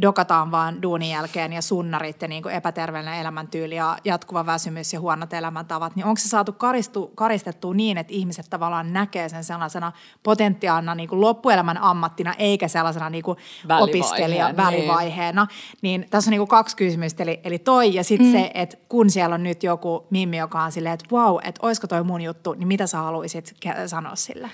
dokataan 0.02 0.52
vaan 0.52 0.82
duunin 0.82 1.10
jälkeen 1.10 1.54
ja 1.54 1.62
sunnarit 1.62 2.22
ja 2.22 2.28
niin 2.28 2.44
kuin 2.44 2.56
epäterveellinen 2.56 3.20
elämäntyyli 3.20 3.76
ja 3.76 3.98
jatkuva 4.04 4.46
väsymys 4.46 4.94
ja 4.94 5.00
huonot 5.00 5.34
elämäntavat, 5.34 5.96
niin 5.96 6.06
onko 6.06 6.20
se 6.20 6.30
saatu 6.30 6.54
karistu, 6.54 7.12
karistettua 7.16 7.74
niin, 7.74 7.98
että 7.98 8.14
ihmiset 8.14 8.46
tavallaan 8.50 8.94
näkee 8.94 9.30
sen 9.30 9.44
sellaisena 9.44 9.92
potentiaalina 10.24 10.96
niin 10.96 11.10
kuin 11.10 11.22
loppuelämän 11.22 11.78
ammattina 11.78 12.34
eikä 12.34 12.68
sellaisena 12.68 13.10
niin 13.10 13.24
kuin 13.24 13.38
opiskelija 13.80 14.48
niin. 14.48 14.58
välivaiheena. 14.58 15.48
Niin 15.82 16.08
tässä 16.10 16.30
on 16.30 16.32
niin 16.32 16.40
kuin 16.40 16.48
kaksi 16.48 16.76
kysymystä, 16.76 17.24
eli, 17.24 17.40
eli 17.44 17.60
toi 17.60 17.94
ja 17.94 18.04
sitten 18.04 18.28
mm. 18.28 18.32
se, 18.32 18.52
että 18.54 18.78
kun 18.90 19.10
siellä 19.10 19.34
on 19.34 19.44
nyt 19.44 19.64
joku 19.64 20.08
mimmi, 20.10 20.38
joka 20.38 20.64
on 20.64 20.72
silleen, 20.72 20.94
että 20.94 21.06
wow, 21.12 21.38
että 21.44 21.60
olisiko 21.62 21.88
toi 21.88 22.04
mun 22.04 22.22
juttu, 22.22 22.54
niin 22.54 22.68
mitä 22.68 22.88
sä 22.88 22.98
haluaisit 22.98 23.56
sanoa 23.88 24.16
sille? 24.16 24.50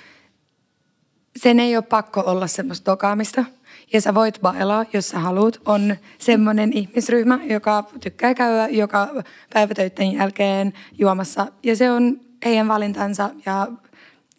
Sen 1.38 1.60
ei 1.60 1.76
ole 1.76 1.84
pakko 1.84 2.24
olla 2.26 2.48
semmoista 2.48 2.86
tokaamista 2.86 3.46
ja 3.94 4.02
sä 4.02 4.14
voit 4.14 4.42
bailaa, 4.42 4.86
jos 4.94 5.10
sä 5.10 5.20
haluat. 5.20 5.62
On 5.66 5.96
semmoinen 6.18 6.74
ihmisryhmä, 6.74 7.40
joka 7.44 7.84
tykkää 8.00 8.34
käydä 8.34 8.68
joka 8.68 9.24
päivätöiden 9.54 10.14
jälkeen 10.14 10.74
juomassa 10.98 11.48
ja 11.64 11.76
se 11.76 11.92
on 11.92 12.20
heidän 12.46 12.68
valintansa 12.68 13.30
ja 13.46 13.68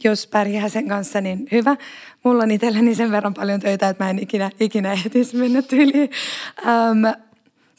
jos 0.05 0.27
pärjää 0.27 0.69
sen 0.69 0.89
kanssa, 0.89 1.21
niin 1.21 1.49
hyvä. 1.53 1.77
Mulla 2.25 2.43
on 2.43 2.51
itselläni 2.51 2.95
sen 2.95 3.11
verran 3.11 3.35
paljon 3.35 3.61
töitä, 3.61 3.89
että 3.89 4.05
mä 4.05 4.11
en 4.11 4.19
ikinä, 4.19 4.51
ikinä 4.61 4.93
ehtisi 4.93 5.37
mennä 5.37 5.63
tyyliin. 5.63 6.11
Um, 6.63 7.15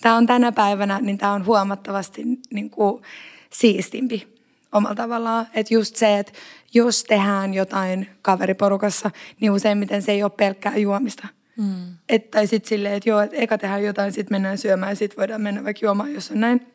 tämä 0.02 0.16
on 0.16 0.26
tänä 0.26 0.52
päivänä, 0.52 1.00
niin 1.02 1.18
tämä 1.18 1.32
on 1.32 1.46
huomattavasti 1.46 2.24
niin 2.54 2.70
kuin, 2.70 3.02
siistimpi 3.50 4.28
omalla 4.72 4.96
tavallaan. 4.96 5.48
Että 5.54 5.74
just 5.74 5.96
se, 5.96 6.20
että 6.20 6.34
jos 6.74 7.04
tehdään 7.04 7.54
jotain 7.54 8.10
kaveriporukassa, 8.22 9.12
niin 9.40 9.52
useimmiten 9.52 10.02
se 10.02 10.12
ei 10.12 10.24
ole 10.24 10.32
pelkkää 10.38 10.78
juomista– 10.78 11.28
Mm. 11.62 11.96
Et, 12.10 12.32
tai 12.32 12.48
sitten 12.48 12.70
silleen, 12.70 12.94
että 12.94 13.10
joo, 13.10 13.20
että 13.20 13.38
eka 13.38 13.58
tehdään 13.58 13.84
jotain, 13.84 14.12
sitten 14.12 14.36
mennään 14.36 14.58
syömään 14.58 14.92
ja 14.92 14.96
sitten 14.96 15.18
voidaan 15.18 15.42
mennä 15.42 15.64
vaikka 15.64 15.86
juomaan, 15.86 16.14
jos 16.14 16.32
on 16.32 16.40
näin. 16.40 16.68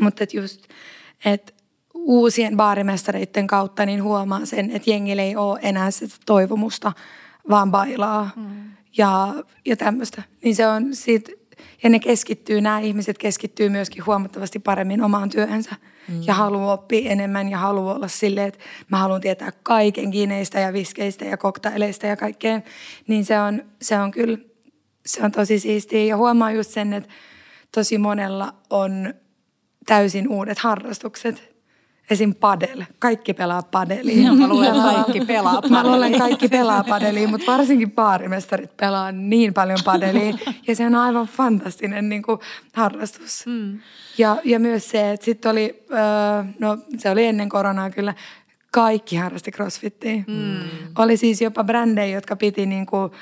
Mutta 0.00 0.24
että 0.24 0.36
just, 0.36 0.62
että 1.24 1.52
uusien 1.94 2.56
baarimestareiden 2.56 3.46
kautta 3.46 3.86
niin 3.86 4.02
huomaa 4.02 4.46
sen, 4.46 4.70
että 4.70 4.90
jengillä 4.90 5.22
ei 5.22 5.36
ole 5.36 5.58
enää 5.62 5.90
sitä 5.90 6.14
toivomusta, 6.26 6.92
vaan 7.48 7.70
bailaa 7.70 8.30
mm. 8.36 8.70
ja, 8.96 9.34
ja 9.64 9.76
tämmöistä. 9.76 10.22
Niin 10.44 10.56
se 10.56 10.66
on 10.66 10.94
sit, 10.94 11.30
Ja 11.82 11.90
ne 11.90 11.98
keskittyy, 11.98 12.60
nämä 12.60 12.80
ihmiset 12.80 13.18
keskittyy 13.18 13.68
myöskin 13.68 14.06
huomattavasti 14.06 14.58
paremmin 14.58 15.02
omaan 15.02 15.30
työhönsä. 15.30 15.76
Mm. 16.08 16.22
Ja 16.26 16.34
haluaa 16.34 16.72
oppia 16.72 17.10
enemmän 17.10 17.48
ja 17.48 17.58
haluaa 17.58 17.94
olla 17.94 18.08
silleen, 18.08 18.48
että 18.48 18.60
mä 18.88 18.96
haluan 18.96 19.20
tietää 19.20 19.52
kaiken 19.62 20.10
kineistä 20.10 20.60
ja 20.60 20.72
viskeistä 20.72 21.24
ja 21.24 21.36
koktaileista 21.36 22.06
ja 22.06 22.16
kaikkeen. 22.16 22.64
Niin 23.06 23.24
se 23.24 23.40
on, 23.40 23.62
se 23.82 23.98
on 23.98 24.10
kyllä, 24.10 24.38
se 25.06 25.22
on 25.22 25.32
tosi 25.32 25.58
siistiä. 25.58 26.04
Ja 26.04 26.16
huomaa 26.16 26.52
just 26.52 26.70
sen, 26.70 26.92
että 26.92 27.10
tosi 27.72 27.98
monella 27.98 28.54
on 28.70 29.14
täysin 29.86 30.28
uudet 30.28 30.58
harrastukset. 30.58 31.51
Esim. 32.10 32.34
padel. 32.34 32.84
Kaikki 32.98 33.34
pelaa 33.34 33.62
padeliin. 33.62 34.38
Mä 34.38 34.48
luulen, 34.48 34.74
kaikki 34.74 35.20
pelaa 35.20 35.54
padeliin. 35.54 35.72
Mä 35.72 35.86
luulen, 35.92 36.18
kaikki 36.18 36.48
pelaa 36.48 36.84
padeliin, 36.84 37.30
mutta 37.30 37.52
varsinkin 37.52 37.90
baarimestarit 37.90 38.76
pelaa 38.76 39.12
niin 39.12 39.54
paljon 39.54 39.78
padeliin. 39.84 40.40
Ja 40.66 40.76
se 40.76 40.86
on 40.86 40.94
aivan 40.94 41.26
fantastinen 41.26 42.08
niin 42.08 42.22
kuin, 42.22 42.38
harrastus. 42.74 43.46
Mm. 43.46 43.80
Ja, 44.18 44.36
ja 44.44 44.60
myös 44.60 44.90
se, 44.90 45.12
että 45.12 45.24
sitten 45.24 45.50
oli, 45.50 45.84
öö, 45.90 46.44
no 46.58 46.78
se 46.98 47.10
oli 47.10 47.24
ennen 47.24 47.48
koronaa 47.48 47.90
kyllä, 47.90 48.14
kaikki 48.72 49.16
harrasti 49.16 49.50
crossfittiä. 49.50 50.24
Mm. 50.26 50.60
Oli 50.98 51.16
siis 51.16 51.40
jopa 51.42 51.64
brändejä, 51.64 52.14
jotka 52.14 52.36
piti 52.36 52.66
niin 52.66 52.86
kuin, 52.86 53.12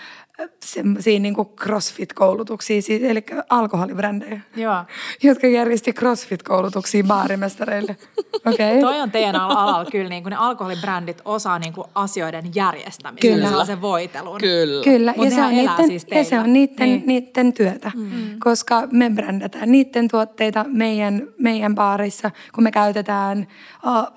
semmoisia 0.64 1.20
niin 1.20 1.34
crossfit-koulutuksia, 1.34 2.82
siis, 2.82 3.02
eli 3.02 3.24
alkoholibrändejä, 3.48 4.40
Joo. 4.56 4.84
jotka 5.22 5.46
järjesti 5.46 5.92
crossfit-koulutuksia 5.92 7.04
baarimestareille. 7.06 7.96
Okay. 8.46 8.80
Toi 8.80 9.00
on 9.00 9.10
teidän 9.10 9.36
alalla 9.36 9.90
kyllä, 9.90 10.08
niin 10.08 10.22
kuin 10.22 10.30
ne 10.30 10.36
alkoholibrändit 10.36 11.22
osaa 11.24 11.58
niin 11.58 11.72
kuin 11.72 11.86
asioiden 11.94 12.44
järjestämistä, 12.54 13.28
Kyllä. 13.28 13.64
se 13.64 13.80
voitelun. 13.80 14.40
Kyllä. 14.40 14.84
Kyllä, 14.84 15.14
Mut 15.16 15.24
ja 15.24 15.30
se, 15.30 15.42
on 15.42 15.50
niiden, 15.50 15.86
siis 15.86 16.06
ja 16.10 16.24
se 16.24 16.38
on 16.38 16.52
niiden, 16.52 16.88
Niin. 16.88 17.02
niiden 17.06 17.52
työtä, 17.52 17.92
mm. 17.94 18.10
koska 18.38 18.88
me 18.92 19.10
brändätään 19.10 19.72
niiden 19.72 20.08
tuotteita 20.08 20.64
meidän, 20.68 21.28
meidän 21.38 21.74
baarissa, 21.74 22.30
kun 22.54 22.64
me 22.64 22.70
käytetään, 22.70 23.46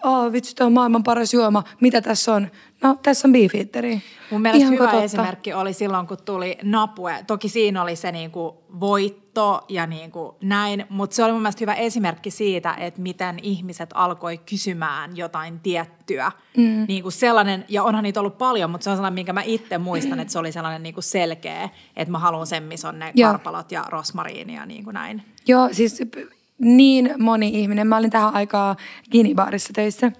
oh, 0.03 0.31
vitsi, 0.31 0.55
tämä 0.55 0.65
on 0.65 0.73
maailman 0.73 1.03
paras 1.03 1.33
juoma, 1.33 1.63
mitä 1.81 2.01
tässä 2.01 2.33
on? 2.33 2.47
No, 2.83 2.97
tässä 3.03 3.27
on 3.27 3.31
beefeateri. 3.31 4.01
Mun 4.31 4.41
mielestä 4.41 4.63
Ihanko 4.63 4.83
hyvä 4.83 4.91
totta? 4.91 5.03
esimerkki 5.03 5.53
oli 5.53 5.73
silloin, 5.73 6.07
kun 6.07 6.17
tuli 6.25 6.57
Napue. 6.63 7.23
Toki 7.27 7.49
siinä 7.49 7.81
oli 7.81 7.95
se 7.95 8.11
niinku 8.11 8.63
voitto 8.79 9.65
ja 9.69 9.87
niinku 9.87 10.35
näin, 10.41 10.85
mutta 10.89 11.15
se 11.15 11.23
oli 11.23 11.31
mun 11.31 11.41
mielestä 11.41 11.59
hyvä 11.59 11.73
esimerkki 11.73 12.31
siitä, 12.31 12.75
että 12.79 13.01
miten 13.01 13.39
ihmiset 13.41 13.89
alkoi 13.93 14.37
kysymään 14.37 15.17
jotain 15.17 15.59
tiettyä. 15.59 16.31
Mm. 16.57 16.85
Niinku 16.87 17.11
sellainen, 17.11 17.65
ja 17.69 17.83
onhan 17.83 18.03
niitä 18.03 18.19
ollut 18.19 18.37
paljon, 18.37 18.69
mutta 18.69 18.83
se 18.83 18.89
on 18.89 18.95
sellainen, 18.95 19.15
minkä 19.15 19.33
mä 19.33 19.41
itse 19.45 19.77
muistan, 19.77 20.19
että 20.19 20.31
se 20.31 20.39
oli 20.39 20.51
sellainen 20.51 20.83
niinku 20.83 21.01
selkeä, 21.01 21.69
että 21.95 22.11
mä 22.11 22.19
haluan 22.19 22.47
sen, 22.47 22.63
missä 22.63 22.89
on 22.89 22.99
ne 22.99 23.11
Joo. 23.15 23.31
karpalot 23.31 23.71
ja 23.71 23.85
rosmariini 23.89 24.55
ja 24.55 24.65
niinku 24.65 24.91
näin. 24.91 25.23
Joo, 25.47 25.69
siis 25.71 26.01
niin 26.59 27.13
moni 27.19 27.49
ihminen. 27.53 27.87
Mä 27.87 27.97
olin 27.97 28.11
tähän 28.11 28.33
aikaa 28.33 28.75
Ginibaarissa 29.11 29.73
töissä. 29.73 30.11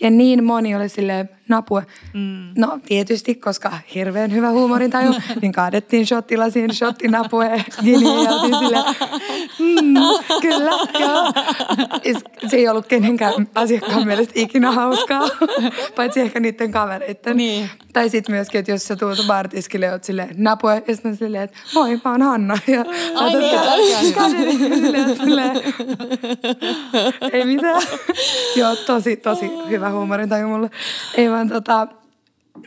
Ja 0.00 0.10
niin 0.10 0.44
moni 0.44 0.74
oli 0.76 0.88
sille 0.88 1.28
napue. 1.50 1.86
Mm. 2.14 2.52
No 2.58 2.78
tietysti, 2.86 3.34
koska 3.34 3.72
hirveän 3.94 4.32
hyvä 4.32 4.50
huumorintaju, 4.50 5.14
niin 5.42 5.52
kaadettiin 5.52 6.06
shottilasiin 6.06 6.74
shottinapue 6.74 7.64
Giniin 7.84 8.28
sille, 8.58 8.78
mm, 9.58 9.94
kyllä, 10.42 10.70
joo. 10.98 11.32
Ja 12.04 12.14
s- 12.18 12.50
Se 12.50 12.56
ei 12.56 12.68
ollut 12.68 12.86
kenenkään 12.86 13.48
asiakkaan 13.54 14.06
mielestä 14.06 14.32
ikinä 14.36 14.72
hauskaa, 14.72 15.28
paitsi 15.96 16.20
ehkä 16.20 16.40
niiden 16.40 16.72
kavereiden. 16.72 17.36
Niin. 17.36 17.70
Tai 17.92 18.08
sitten 18.08 18.34
myöskin, 18.34 18.58
että 18.58 18.70
jos 18.72 18.84
sä 18.84 18.96
tuut 18.96 19.24
baaritiskille 19.26 19.86
ja 19.86 19.92
oot 19.92 20.04
silleen 20.04 20.34
napue, 20.38 20.82
ja 20.88 20.94
sitten 20.94 21.16
silleen, 21.16 21.42
että 21.42 21.56
moi, 21.74 22.00
mä 22.04 22.10
oon 22.10 22.22
Hanna. 22.22 22.58
Ja 22.66 22.84
Ai 23.14 23.32
niin, 23.34 23.58
kä- 23.58 24.14
käden 24.14 25.16
silleen, 25.16 25.60
ei 27.32 27.44
mitään. 27.44 27.82
Joo, 28.56 28.76
tosi, 28.76 29.16
tosi 29.16 29.50
hyvä 29.68 29.90
huumorintaju 29.90 30.48
mulle. 30.48 30.70
Ei 31.14 31.30
vaan 31.30 31.39
tota, 31.48 31.88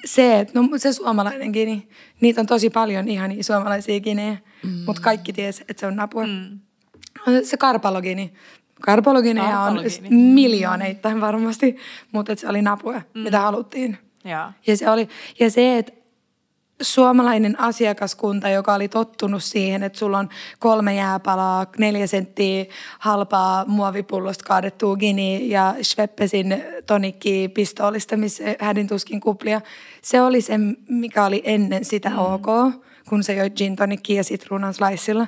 se, 0.06 0.40
että 0.40 0.60
no 0.60 0.70
se 0.78 0.94
suomalainen 0.94 1.52
gini, 1.52 1.88
niitä 2.22 2.42
on 2.42 2.48
tosi 2.48 2.70
paljon 2.70 3.08
ihania 3.08 3.44
suomalaisia 3.44 4.00
ginejä, 4.00 4.38
mm. 4.64 4.72
mutta 4.86 5.02
kaikki 5.02 5.34
ties, 5.34 5.62
että 5.62 5.80
se 5.80 5.88
on 5.88 5.96
napue. 5.96 6.28
Mm. 6.28 6.60
Se 7.44 7.58
karpalogini. 7.58 8.34
Karpalogineja 8.82 9.60
on 9.60 9.80
miljooneittain 10.10 11.22
varmasti, 11.22 11.78
mutta 12.12 12.36
se 12.36 12.50
oli 12.50 12.62
napue, 12.62 13.04
mm. 13.14 13.22
mitä 13.22 13.40
haluttiin. 13.40 13.98
Joo. 14.26 14.52
Ja 14.68 14.78
se, 14.78 14.90
oli, 14.90 15.10
ja 15.40 15.52
se, 15.52 15.78
että 15.78 16.03
suomalainen 16.82 17.60
asiakaskunta, 17.60 18.50
joka 18.50 18.74
oli 18.74 18.88
tottunut 18.88 19.44
siihen, 19.44 19.84
että 19.84 20.00
sulla 20.00 20.20
on 20.20 20.30
kolme 20.60 20.96
jääpalaa, 20.96 21.66
neljä 21.78 22.08
senttiä 22.08 22.66
halpaa 23.00 23.66
muovipullosta 23.66 24.44
kaadettua 24.48 24.96
gini 24.96 25.50
ja 25.50 25.76
Schweppesin 25.82 26.64
tonikki 26.86 27.52
pistoolista, 27.54 28.18
missä 28.18 28.44
hädin 28.60 28.88
tuskin 28.88 29.20
kuplia. 29.20 29.62
Se 30.02 30.22
oli 30.22 30.42
se, 30.42 30.54
mikä 30.90 31.26
oli 31.26 31.42
ennen 31.46 31.86
sitä 31.86 32.10
mm. 32.10 32.18
ok, 32.18 32.74
kun 33.10 33.24
se 33.24 33.34
joi 33.34 33.50
gin 33.50 33.76
tonikkia 33.76 34.18
ja 34.18 34.24
sitruunan 34.24 34.74
sliceilla. 34.74 35.28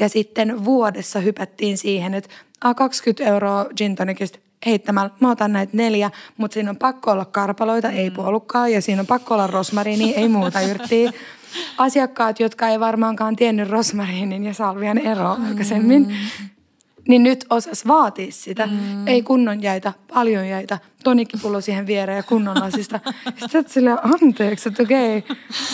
Ja 0.00 0.08
sitten 0.08 0.64
vuodessa 0.64 1.20
hypättiin 1.20 1.78
siihen, 1.78 2.14
että 2.14 2.30
a, 2.60 2.74
20 2.74 3.24
euroa 3.24 3.66
gin 3.76 3.96
tonikista 3.96 4.38
heittämällä. 4.66 5.10
Mä 5.20 5.30
otan 5.30 5.52
näitä 5.52 5.76
neljä, 5.76 6.10
mutta 6.36 6.54
siinä 6.54 6.70
on 6.70 6.76
pakko 6.76 7.10
olla 7.10 7.24
karpaloita, 7.24 7.90
ei 7.90 8.10
puolukkaa, 8.10 8.68
ja 8.68 8.82
siinä 8.82 9.00
on 9.00 9.06
pakko 9.06 9.34
olla 9.34 9.46
rosmariini, 9.46 10.14
ei 10.14 10.28
muuta 10.28 10.60
yrttiä. 10.60 11.12
Asiakkaat, 11.78 12.40
jotka 12.40 12.68
ei 12.68 12.80
varmaankaan 12.80 13.36
tiennyt 13.36 13.70
rosmariinin 13.70 14.44
ja 14.44 14.54
salvian 14.54 14.98
eroa 14.98 15.38
aikaisemmin, 15.48 16.16
niin 17.08 17.22
nyt 17.22 17.46
osas 17.50 17.86
vaatia 17.86 18.32
sitä. 18.32 18.66
Mm. 18.66 19.06
Ei 19.06 19.22
kunnon 19.22 19.62
jäitä, 19.62 19.92
paljon 20.14 20.48
jäitä, 20.48 20.78
tonikkipullo 21.04 21.60
siihen 21.60 21.86
viereen 21.86 22.16
ja 22.16 22.22
kunnon 22.22 22.60
lasista. 22.60 23.00
Sitten 23.36 23.58
oot 23.58 23.68
silleen, 23.68 23.98
anteeksi, 24.22 24.68
että 24.68 24.82
okei, 24.82 25.24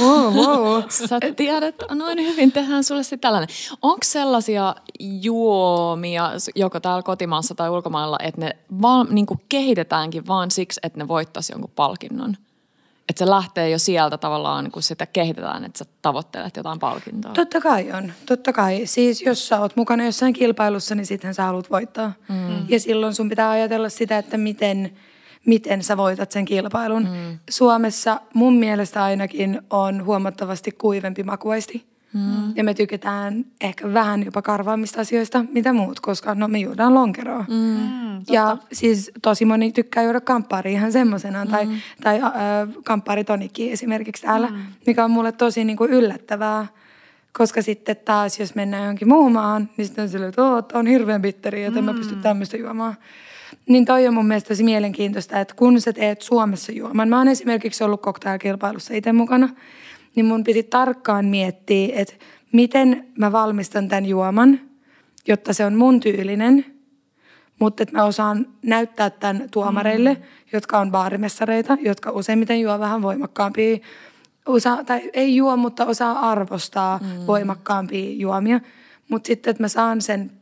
wow, 0.01 0.35
wow. 0.35 0.83
Sä 0.89 1.19
tiedät, 1.37 1.75
noin 1.91 2.19
hyvin 2.19 2.53
tehdään 2.53 2.85
sulle 2.85 3.03
sitten 3.03 3.21
tällainen. 3.21 3.49
Onko 3.83 4.01
sellaisia 4.05 4.75
juomia 5.01 6.31
joko 6.55 6.81
täällä 6.81 7.03
kotimaassa 7.03 7.55
tai 7.55 7.71
ulkomailla, 7.71 8.17
että 8.23 8.41
ne 8.41 8.57
vaan, 8.83 9.07
niin 9.11 9.27
kehitetäänkin 9.49 10.27
vaan 10.27 10.51
siksi, 10.51 10.81
että 10.83 10.99
ne 10.99 11.09
voittaisi 11.09 11.53
jonkun 11.53 11.73
palkinnon? 11.77 12.37
Että 13.09 13.25
se 13.25 13.31
lähtee 13.31 13.71
jo 13.71 13.79
sieltä 13.79 14.19
tavallaan, 14.19 14.71
kun 14.71 14.83
sitä 14.83 15.07
kehitetään, 15.07 15.65
että 15.65 15.79
sä 15.79 15.85
tavoittelet 16.03 16.57
jotain 16.57 16.79
palkintoa. 16.79 17.33
Totta 17.33 17.61
kai 17.61 17.93
on, 17.93 18.13
totta 18.27 18.53
kai. 18.53 18.87
Siis 18.87 19.23
jos 19.23 19.49
sä 19.49 19.61
oot 19.61 19.77
mukana 19.77 20.05
jossain 20.05 20.33
kilpailussa, 20.33 20.95
niin 20.95 21.07
sittenhän 21.07 21.35
sä 21.35 21.45
haluat 21.45 21.71
voittaa. 21.71 22.13
Mm. 22.29 22.69
Ja 22.69 22.81
silloin 22.81 23.15
sun 23.15 23.29
pitää 23.29 23.51
ajatella 23.51 23.89
sitä, 23.89 24.19
että 24.19 24.37
miten, 24.37 24.93
miten 25.47 25.83
sä 25.83 25.97
voitat 25.97 26.33
sen 26.33 26.45
kilpailun. 26.45 27.03
Mm. 27.03 27.39
Suomessa 27.51 28.21
mun 28.35 28.55
mielestä 28.55 29.05
ainakin 29.05 29.63
on 29.71 30.05
huomattavasti 30.05 30.73
kuivempi 30.73 31.23
makuaisti. 31.23 31.92
Mm. 32.15 32.53
Ja 32.57 32.65
me 32.65 32.75
tykätään 32.75 33.45
ehkä 33.61 33.93
vähän 33.93 34.25
jopa 34.25 34.43
karvaammista 34.43 35.01
asioista, 35.01 35.45
mitä 35.53 35.73
muut, 35.73 36.01
koska 36.01 36.35
no 36.35 36.49
me 36.49 36.59
juodaan 36.59 36.95
lonkeroa. 36.95 37.45
Mm. 37.49 38.17
Ja 38.31 38.57
siis 38.73 39.11
tosi 39.23 39.45
moni 39.45 39.73
tykkää 39.73 40.03
juoda 40.03 40.21
kamppaaria 40.21 40.73
ihan 40.73 40.93
semmoisenaan, 40.93 41.49
mm. 41.49 41.51
tai, 41.51 41.69
tai 42.03 42.23
äh, 42.23 42.31
kamppaaritonikki 42.85 43.73
esimerkiksi 43.73 44.23
täällä, 44.23 44.47
mm. 44.47 44.57
mikä 44.87 45.05
on 45.05 45.11
mulle 45.11 45.33
tosi 45.33 45.65
niin 45.65 45.77
kuin 45.77 45.91
yllättävää. 45.91 46.67
Koska 47.39 47.63
sitten 47.63 47.97
taas, 48.05 48.41
jos 48.41 48.55
mennään 48.55 48.83
johonkin 48.83 49.09
muuhun 49.09 49.33
maahan, 49.33 49.69
niin 49.77 49.87
sitten 49.87 50.03
on 50.03 50.09
silleen, 50.09 50.29
että 50.29 50.43
"Oo, 50.45 50.63
tää 50.63 50.79
on 50.79 50.87
hirveän 50.87 51.23
bitteri, 51.23 51.65
että 51.65 51.81
mm. 51.81 51.85
mä 51.85 51.95
pysty 51.95 52.17
tämmöistä 52.17 52.57
juomaan. 52.57 52.95
Niin 53.69 53.85
toi 53.85 54.07
on 54.09 54.15
mun 54.15 54.27
mielestä 54.27 54.49
tosi 54.49 54.65
mielenkiintoista, 54.65 55.41
että 55.41 55.55
kun 55.55 55.81
sä 55.81 55.93
teet 55.93 56.23
Suomessa 56.23 56.73
juoman. 56.73 57.09
Mä 57.09 57.19
oon 57.19 57.29
esimerkiksi 57.29 57.85
ollut 57.85 58.03
cocktailkilpailussa 58.03 58.95
itse 58.95 59.13
mukana, 59.13 59.49
niin 60.15 60.27
mun 60.27 60.45
piti 60.45 60.63
tarkkaan 60.63 61.25
miettiä, 61.25 61.89
että 62.01 62.15
miten 62.53 63.07
mä 63.19 63.33
valmistan 63.33 63.89
tämän 63.89 64.07
juoman, 64.07 64.61
jotta 65.29 65.53
se 65.53 65.65
on 65.65 65.75
mun 65.75 66.01
tyylinen, 66.01 66.65
mutta 67.59 67.83
että 67.83 67.99
mä 67.99 68.05
osaan 68.05 68.47
näyttää 68.63 69.11
tämän 69.11 69.49
tuomareille, 69.51 70.15
mm. 70.15 70.23
jotka 70.53 70.79
on 70.79 70.91
baarimessareita, 70.91 71.77
jotka 71.81 72.11
useimmiten 72.11 72.61
juo 72.61 72.79
vähän 72.79 73.03
voimakkaampia, 73.03 73.79
osaa, 74.47 74.85
tai 74.85 75.11
ei 75.13 75.37
juo, 75.37 75.57
mutta 75.57 75.87
osaa 75.87 76.31
arvostaa 76.31 76.99
mm. 76.99 77.27
voimakkaampia 77.27 78.15
juomia. 78.15 78.61
Mutta 79.09 79.27
sitten, 79.27 79.51
että 79.51 79.63
mä 79.63 79.69
saan 79.69 80.03
sen, 80.03 80.33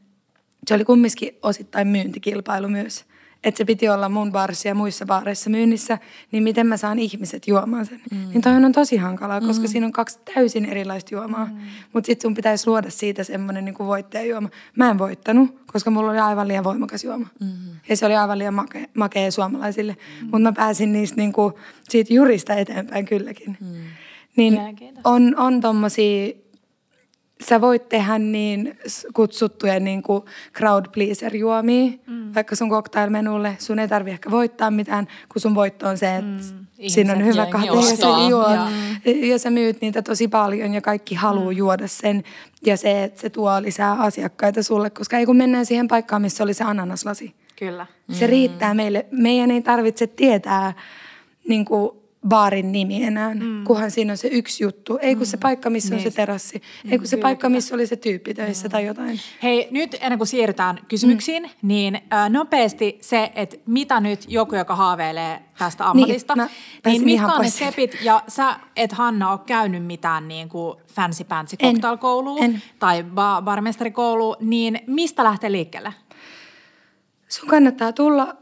se 0.66 0.74
oli 0.74 0.84
kumminkin 0.84 1.38
osittain 1.42 1.88
myyntikilpailu 1.88 2.68
myös. 2.68 3.04
Että 3.44 3.58
se 3.58 3.64
piti 3.64 3.88
olla 3.88 4.08
mun 4.08 4.32
baarissa 4.32 4.68
ja 4.68 4.74
muissa 4.74 5.06
baareissa 5.06 5.50
myynnissä, 5.50 5.98
niin 6.32 6.42
miten 6.42 6.66
mä 6.66 6.76
saan 6.76 6.98
ihmiset 6.98 7.48
juomaan 7.48 7.86
sen. 7.86 8.00
Mm. 8.10 8.18
Niin 8.28 8.42
toi 8.42 8.52
on 8.52 8.72
tosi 8.72 8.96
hankalaa, 8.96 9.40
koska 9.40 9.62
mm. 9.62 9.68
siinä 9.68 9.86
on 9.86 9.92
kaksi 9.92 10.18
täysin 10.34 10.64
erilaista 10.64 11.14
juomaa. 11.14 11.44
Mm. 11.44 11.58
Mutta 11.92 12.06
sitten 12.06 12.22
sun 12.22 12.34
pitäisi 12.34 12.66
luoda 12.66 12.90
siitä 12.90 13.24
semmoinen 13.24 13.64
niin 13.64 13.78
voittajajuoma. 13.78 14.48
Mä 14.76 14.90
en 14.90 14.98
voittanut, 14.98 15.60
koska 15.66 15.90
mulla 15.90 16.10
oli 16.10 16.18
aivan 16.18 16.48
liian 16.48 16.64
voimakas 16.64 17.04
juoma. 17.04 17.26
Mm. 17.40 17.48
Ja 17.88 17.96
se 17.96 18.06
oli 18.06 18.16
aivan 18.16 18.38
liian 18.38 18.54
makea, 18.54 18.86
makea 18.94 19.30
suomalaisille. 19.30 19.92
Mm. 19.92 20.24
Mutta 20.24 20.38
mä 20.38 20.52
pääsin 20.52 20.92
niistä 20.92 21.16
niin 21.16 21.32
kuin, 21.32 21.54
siitä 21.88 22.14
jurista 22.14 22.54
eteenpäin 22.54 23.04
kylläkin. 23.04 23.56
Mm. 23.60 23.66
Niin 24.36 24.58
on, 25.04 25.34
on 25.38 25.60
tommosia 25.60 26.32
sä 27.48 27.60
voit 27.60 27.88
tehdä 27.88 28.18
niin 28.18 28.78
kutsuttuja 29.14 29.80
niin 29.80 30.02
kuin 30.02 30.22
crowd 30.54 30.84
pleaser 30.92 31.36
juomia, 31.36 31.92
mm. 32.06 32.34
vaikka 32.34 32.56
sun 32.56 32.70
cocktailmenulle. 32.70 33.56
Sun 33.58 33.78
ei 33.78 33.88
tarvi 33.88 34.10
ehkä 34.10 34.30
voittaa 34.30 34.70
mitään, 34.70 35.08
kun 35.32 35.40
sun 35.40 35.54
voitto 35.54 35.88
on 35.88 35.98
se, 35.98 36.16
että 36.16 36.30
mm. 36.30 36.66
siinä 36.86 37.12
on 37.12 37.24
hyvä 37.24 37.46
kate 37.46 37.66
ja 37.66 37.82
sä 37.82 38.06
juot. 38.06 38.30
Joo. 38.30 38.46
Ja 39.04 39.38
sä 39.38 39.50
myyt 39.50 39.80
niitä 39.80 40.02
tosi 40.02 40.28
paljon 40.28 40.74
ja 40.74 40.80
kaikki 40.80 41.14
haluaa 41.14 41.50
mm. 41.50 41.56
juoda 41.56 41.88
sen. 41.88 42.22
Ja 42.66 42.76
se, 42.76 43.04
että 43.04 43.20
se 43.20 43.30
tuo 43.30 43.62
lisää 43.62 43.92
asiakkaita 43.92 44.62
sulle, 44.62 44.90
koska 44.90 45.18
ei 45.18 45.26
kun 45.26 45.36
mennään 45.36 45.66
siihen 45.66 45.88
paikkaan, 45.88 46.22
missä 46.22 46.44
oli 46.44 46.54
se 46.54 46.64
ananaslasi. 46.64 47.34
Kyllä. 47.58 47.86
Se 48.12 48.26
riittää 48.26 48.74
meille. 48.74 49.06
Meidän 49.10 49.50
ei 49.50 49.62
tarvitse 49.62 50.06
tietää 50.06 50.72
niin 51.48 51.64
kuin 51.64 51.99
baarin 52.28 52.72
nimi 52.72 53.04
enää, 53.04 53.34
mm. 53.34 53.64
kunhan 53.64 53.90
siinä 53.90 54.12
on 54.12 54.16
se 54.16 54.28
yksi 54.28 54.64
juttu. 54.64 54.98
Ei 55.02 55.16
kun 55.16 55.26
se 55.26 55.36
paikka, 55.36 55.70
missä 55.70 55.94
on 55.94 56.00
se 56.00 56.10
terassi. 56.10 56.62
Ei 56.90 56.98
kun 56.98 57.06
se 57.06 57.16
paikka, 57.16 57.48
missä 57.48 57.74
oli 57.74 57.86
se 57.86 57.96
tyyppi 57.96 58.34
töissä 58.34 58.68
tai 58.68 58.86
jotain. 58.86 59.20
Hei, 59.42 59.68
nyt 59.70 59.96
ennen 60.00 60.18
kuin 60.18 60.28
siirrytään 60.28 60.78
kysymyksiin, 60.88 61.42
mm. 61.42 61.50
niin 61.62 61.94
äh, 62.12 62.30
nopeasti 62.30 62.98
se, 63.00 63.32
että 63.34 63.56
mitä 63.66 64.00
nyt 64.00 64.24
joku, 64.28 64.56
joka 64.56 64.76
haaveilee 64.76 65.42
tästä 65.58 65.90
ammatista, 65.90 66.36
mä 66.36 66.44
niin, 66.44 66.82
pääsin 66.82 67.04
mitkä 67.04 67.26
on 67.26 67.40
ne 67.40 67.50
stepit, 67.50 67.98
ja 68.02 68.22
sä 68.28 68.56
et 68.76 68.92
Hanna 68.92 69.30
ole 69.30 69.40
käynyt 69.46 69.84
mitään 69.84 70.28
niin 70.28 70.48
kuin 70.48 70.78
fancy 70.94 71.24
En. 72.38 72.62
tai 72.78 73.02
ba- 73.02 73.42
barmestarikoulua, 73.42 74.36
niin 74.40 74.80
mistä 74.86 75.24
lähtee 75.24 75.52
liikkeelle? 75.52 75.94
Sun 77.28 77.48
kannattaa 77.48 77.92
tulla, 77.92 78.36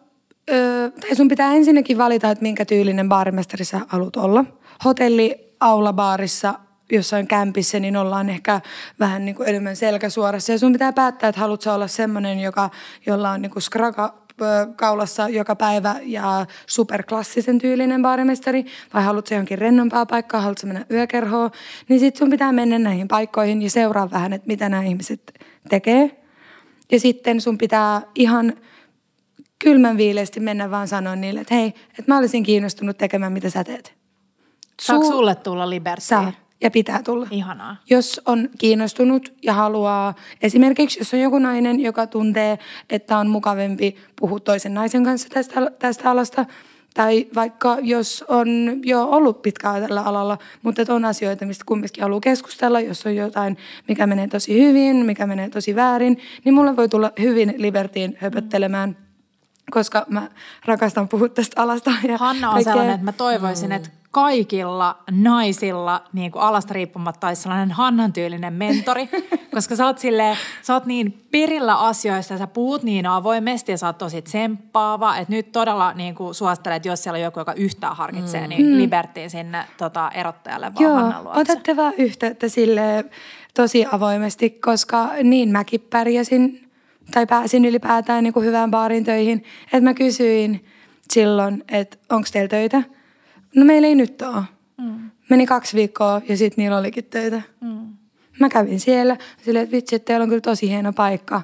ö, 0.53 0.91
tai 1.01 1.17
sun 1.17 1.29
pitää 1.29 1.55
ensinnäkin 1.55 1.99
valita, 1.99 2.31
että 2.31 2.43
minkä 2.43 2.65
tyylinen 2.65 3.09
baarimestari 3.09 3.65
sä 3.65 3.81
haluat 3.89 4.17
olla. 4.17 4.45
Hotelli 4.85 5.55
aulabaarissa 5.61 6.55
jossain 6.93 7.27
kämpissä, 7.27 7.81
niin 7.81 7.97
ollaan 7.97 8.29
ehkä 8.29 8.61
vähän 9.01 9.25
niin 9.25 9.35
kuin 9.35 9.49
enemmän 9.49 9.77
selkäsuorassa. 9.77 10.53
Ja 10.53 10.59
sun 10.59 10.73
pitää 10.73 10.93
päättää, 10.93 11.29
että 11.29 11.41
haluatko 11.41 11.73
olla 11.73 11.87
semmoinen, 11.87 12.41
joka, 12.41 12.71
jolla 13.07 13.31
on 13.31 13.43
niin 13.43 13.51
kuin 13.51 13.63
skraka 13.63 14.15
kaulassa 14.77 15.29
joka 15.29 15.57
päivä 15.57 15.97
ja 16.03 16.47
superklassisen 16.67 17.59
tyylinen 17.59 18.03
baarimestari, 18.03 18.65
vai 18.95 19.05
haluatko 19.05 19.35
johonkin 19.35 19.59
rennompaa 19.59 20.07
paikkaa, 20.07 20.41
haluatko 20.41 20.67
mennä 20.67 20.87
yökerhoon, 20.91 21.51
niin 21.89 22.01
sit 22.01 22.17
sun 22.17 22.31
pitää 22.31 22.53
mennä 22.53 22.79
näihin 22.79 23.09
paikkoihin 23.09 23.63
ja 23.63 23.71
seuraa 23.71 24.11
vähän, 24.11 24.33
että 24.33 24.47
mitä 24.47 24.69
nämä 24.69 24.83
ihmiset 24.83 25.41
tekee. 25.69 26.23
Ja 26.93 27.01
sitten 27.01 27.41
sun 27.41 27.59
pitää 27.59 28.03
ihan 28.15 28.53
kylmän 29.65 29.97
viileästi 29.97 30.41
mennä 30.41 30.71
vaan 30.71 30.89
sanoa 30.89 31.17
niille, 31.17 31.41
että 31.41 31.55
hei, 31.55 31.67
että 31.67 32.05
mä 32.07 32.19
olisin 32.19 32.43
kiinnostunut 32.43 32.99
tekemään, 32.99 33.33
mitä 33.33 33.51
sä 33.51 33.65
teet. 33.65 33.95
Saako 34.83 35.03
Suu- 35.03 35.13
sulle 35.13 35.35
tulla 35.35 35.71
Liberty? 35.71 36.05
Saa 36.05 36.33
ja 36.61 36.71
pitää 36.71 37.03
tulla. 37.03 37.27
Ihanaa. 37.31 37.77
Jos 37.91 38.21
on 38.27 38.49
kiinnostunut 38.59 39.33
ja 39.43 39.53
haluaa, 39.53 40.15
esimerkiksi 40.43 41.01
jos 41.01 41.15
on 41.15 41.21
joku 41.21 41.39
nainen, 41.39 41.81
joka 41.81 42.07
tuntee, 42.07 42.59
että 42.91 43.19
on 43.19 43.29
mukavempi 43.29 43.97
puhua 44.21 44.41
toisen 44.41 44.75
naisen 44.75 45.05
kanssa 45.05 45.29
tästä, 45.29 45.71
tästä 45.79 46.11
alasta, 46.11 46.47
tai 46.95 47.27
vaikka 47.35 47.77
jos 47.83 48.25
on 48.29 48.81
jo 48.85 49.05
ollut 49.05 49.43
pitkään 49.43 49.83
tällä 49.83 50.03
alalla, 50.03 50.39
mutta 50.63 50.83
että 50.83 50.95
on 50.95 51.05
asioita, 51.05 51.47
mistä 51.47 51.65
kumminkin 51.67 52.03
haluaa 52.03 52.21
keskustella, 52.21 52.81
jos 52.81 53.07
on 53.07 53.17
jotain, 53.17 53.57
mikä 53.89 54.07
menee 54.07 54.29
tosi 54.29 54.63
hyvin, 54.63 54.97
mikä 54.97 55.27
menee 55.27 55.49
tosi 55.49 55.77
väärin, 55.77 56.19
niin 56.45 56.55
mulle 56.55 56.77
voi 56.77 56.89
tulla 56.89 57.13
hyvin 57.21 57.55
Libertiin 57.57 58.17
höpöttelemään, 58.21 59.08
koska 59.71 60.07
mä 60.09 60.29
rakastan 60.65 61.09
puhua 61.09 61.29
tästä 61.29 61.63
alasta. 61.63 61.91
Ja 62.09 62.19
Hanna 62.19 62.49
on 62.49 62.55
kaikkea. 62.55 62.73
sellainen, 62.73 62.95
että 62.95 63.05
mä 63.05 63.13
toivoisin, 63.13 63.73
että 63.73 63.91
kaikilla 64.11 64.99
naisilla 65.11 66.05
niin 66.13 66.33
kuin 66.33 66.43
alasta 66.43 66.75
riippumatta 66.75 67.27
olisi 67.27 67.43
sellainen 67.43 67.73
Hannan 67.73 68.13
tyylinen 68.13 68.53
mentori, 68.53 69.09
koska 69.55 69.77
sä 69.77 69.87
oot, 69.87 69.99
silleen, 69.99 70.37
sä 70.63 70.75
oot 70.75 70.87
niin 70.87 71.27
perillä 71.31 71.77
asioista 71.77 72.35
ja 72.35 72.39
sä 72.39 72.47
puhut 72.47 72.83
niin 72.83 73.07
avoimesti 73.07 73.73
ja 73.73 73.79
sä 73.79 73.87
oot 73.87 73.99
tosi 73.99 74.23
tsemppaava, 74.23 75.17
että 75.17 75.35
nyt 75.35 75.53
todella 75.53 75.93
niin 75.93 76.15
kuin 76.15 76.35
suosittelen, 76.35 76.77
että 76.77 76.89
jos 76.89 77.03
siellä 77.03 77.17
on 77.17 77.23
joku, 77.23 77.41
joka 77.41 77.53
yhtään 77.53 77.97
harkitsee, 77.97 78.41
mm. 78.41 78.49
niin 78.49 78.79
Libertiin 78.79 79.31
sinne 79.31 79.65
tota, 79.77 80.11
erottajalle 80.15 80.75
vaan 80.75 80.85
Joo, 80.85 80.95
Hannan 80.95 81.25
luokse. 81.25 81.41
otatte 81.41 81.77
vaan 81.77 81.95
yhteyttä 81.99 82.49
sille 82.49 83.05
tosi 83.55 83.87
avoimesti, 83.93 84.51
koska 84.51 85.09
niin 85.23 85.49
mäkin 85.49 85.81
pärjäsin 85.91 86.68
tai 87.11 87.27
pääsin 87.27 87.65
ylipäätään 87.65 88.25
niin 88.25 88.33
kuin 88.33 88.47
hyvään 88.47 88.71
baarin 88.71 89.05
töihin. 89.05 89.45
Että 89.65 89.81
mä 89.81 89.95
kysyin 89.95 90.65
silloin, 91.11 91.65
että 91.69 91.97
onko 92.09 92.29
teillä 92.33 92.49
töitä? 92.49 92.83
No 93.57 93.65
meillä 93.65 93.89
ei 93.89 93.95
nyt 93.95 94.23
ole. 94.23 94.43
Mm. 94.79 95.11
Meni 95.31 95.47
kaksi 95.47 95.77
viikkoa 95.77 96.23
ja 96.29 96.37
sitten 96.37 96.63
niillä 96.63 96.79
olikin 96.79 97.05
töitä. 97.05 97.43
Mm. 97.61 97.87
Mä 98.41 98.49
kävin 98.49 98.81
siellä 98.81 99.17
silleen, 99.45 99.63
että 99.63 99.77
vitsi, 99.77 99.97
että 99.97 100.07
teillä 100.07 100.23
on 100.23 100.29
kyllä 100.29 100.41
tosi 100.41 100.69
hieno 100.69 100.93
paikka. 100.93 101.43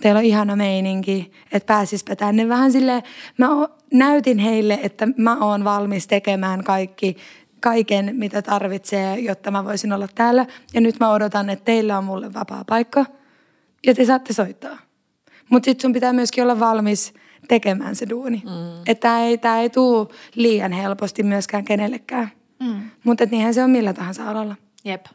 Teillä 0.00 0.18
on 0.18 0.24
ihana 0.24 0.56
meininki, 0.56 1.32
että 1.52 1.66
pääsispä 1.66 2.16
tänne 2.16 2.48
vähän 2.48 2.72
silleen. 2.72 3.02
Mä 3.38 3.50
o- 3.50 3.68
näytin 3.92 4.38
heille, 4.38 4.78
että 4.82 5.08
mä 5.16 5.36
oon 5.36 5.64
valmis 5.64 6.06
tekemään 6.06 6.64
kaikki, 6.64 7.16
kaiken, 7.60 8.16
mitä 8.16 8.42
tarvitsee, 8.42 9.18
jotta 9.18 9.50
mä 9.50 9.64
voisin 9.64 9.92
olla 9.92 10.08
täällä. 10.14 10.46
Ja 10.74 10.80
nyt 10.80 11.00
mä 11.00 11.10
odotan, 11.10 11.50
että 11.50 11.64
teillä 11.64 11.98
on 11.98 12.04
mulle 12.04 12.34
vapaa 12.34 12.64
paikka 12.64 13.06
ja 13.86 13.94
te 13.94 14.04
saatte 14.04 14.32
soittaa. 14.32 14.87
Mutta 15.48 15.64
sitten 15.64 15.82
sun 15.82 15.92
pitää 15.92 16.12
myöskin 16.12 16.44
olla 16.44 16.60
valmis 16.60 17.12
tekemään 17.48 17.96
se 17.96 18.08
duuni. 18.08 18.42
Mm. 18.44 18.80
Että 18.86 19.00
tämä 19.00 19.22
ei, 19.22 19.38
tää 19.38 19.60
ei 19.60 19.70
tule 19.70 20.06
liian 20.34 20.72
helposti 20.72 21.22
myöskään 21.22 21.64
kenellekään. 21.64 22.30
Mm. 22.60 22.80
Mutta 23.04 23.24
niinhän 23.30 23.54
se 23.54 23.64
on 23.64 23.70
millä 23.70 23.92
tahansa 23.92 24.30
alalla. 24.30 24.56
Jep. 24.84 25.06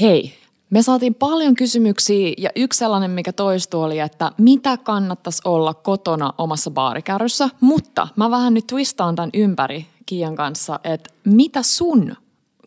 Hei, 0.00 0.34
me 0.70 0.82
saatiin 0.82 1.14
paljon 1.14 1.54
kysymyksiä 1.54 2.34
ja 2.38 2.50
yksi 2.56 2.78
sellainen, 2.78 3.10
mikä 3.10 3.32
toistui 3.32 3.84
oli, 3.84 3.98
että 3.98 4.32
mitä 4.38 4.76
kannattaisi 4.76 5.42
olla 5.44 5.74
kotona 5.74 6.32
omassa 6.38 6.70
baarikärryssä. 6.70 7.48
Mutta 7.60 8.08
mä 8.16 8.30
vähän 8.30 8.54
nyt 8.54 8.66
twistaan 8.66 9.16
tämän 9.16 9.30
ympäri 9.34 9.86
Kiian 10.06 10.36
kanssa, 10.36 10.80
että 10.84 11.10
mitä 11.24 11.62
sun 11.62 12.16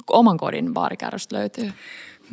oman 0.09 0.37
kodin 0.37 0.73
baarikärrystä 0.73 1.35
löytyy? 1.35 1.71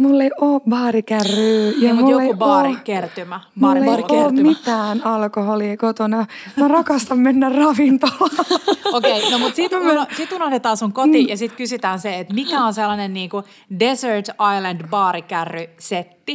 Mulla 0.01 0.25
ei 0.25 0.31
ole 0.41 0.61
baarikärryä. 0.69 1.73
Ja 1.79 1.95
Mutta 1.95 2.07
mulla 2.07 2.23
joku 2.23 2.37
baari, 2.37 2.71
oo- 2.71 2.77
kertymä. 2.85 3.41
Mulla 3.55 3.77
ei 3.77 4.19
ole 4.19 4.33
mitään 4.33 5.07
alkoholia 5.07 5.77
kotona. 5.77 6.27
Mä 6.57 6.69
rakastan 6.69 7.19
mennä 7.19 7.49
ravintolaan. 7.49 8.31
Okei, 8.93 9.19
okay, 9.19 9.31
no 9.31 9.39
mutta 9.39 9.57
sitten 9.57 9.79
uno, 9.79 10.07
sit 10.17 10.33
unohdetaan 10.33 10.77
sun 10.77 10.93
koti 10.93 11.27
ja 11.29 11.37
sitten 11.37 11.57
kysytään 11.57 11.99
se, 11.99 12.19
että 12.19 12.35
mikä 12.35 12.65
on 12.65 12.75
sellainen 12.75 13.15
niinku 13.15 13.43
Desert 13.81 14.29
Island 14.29 14.91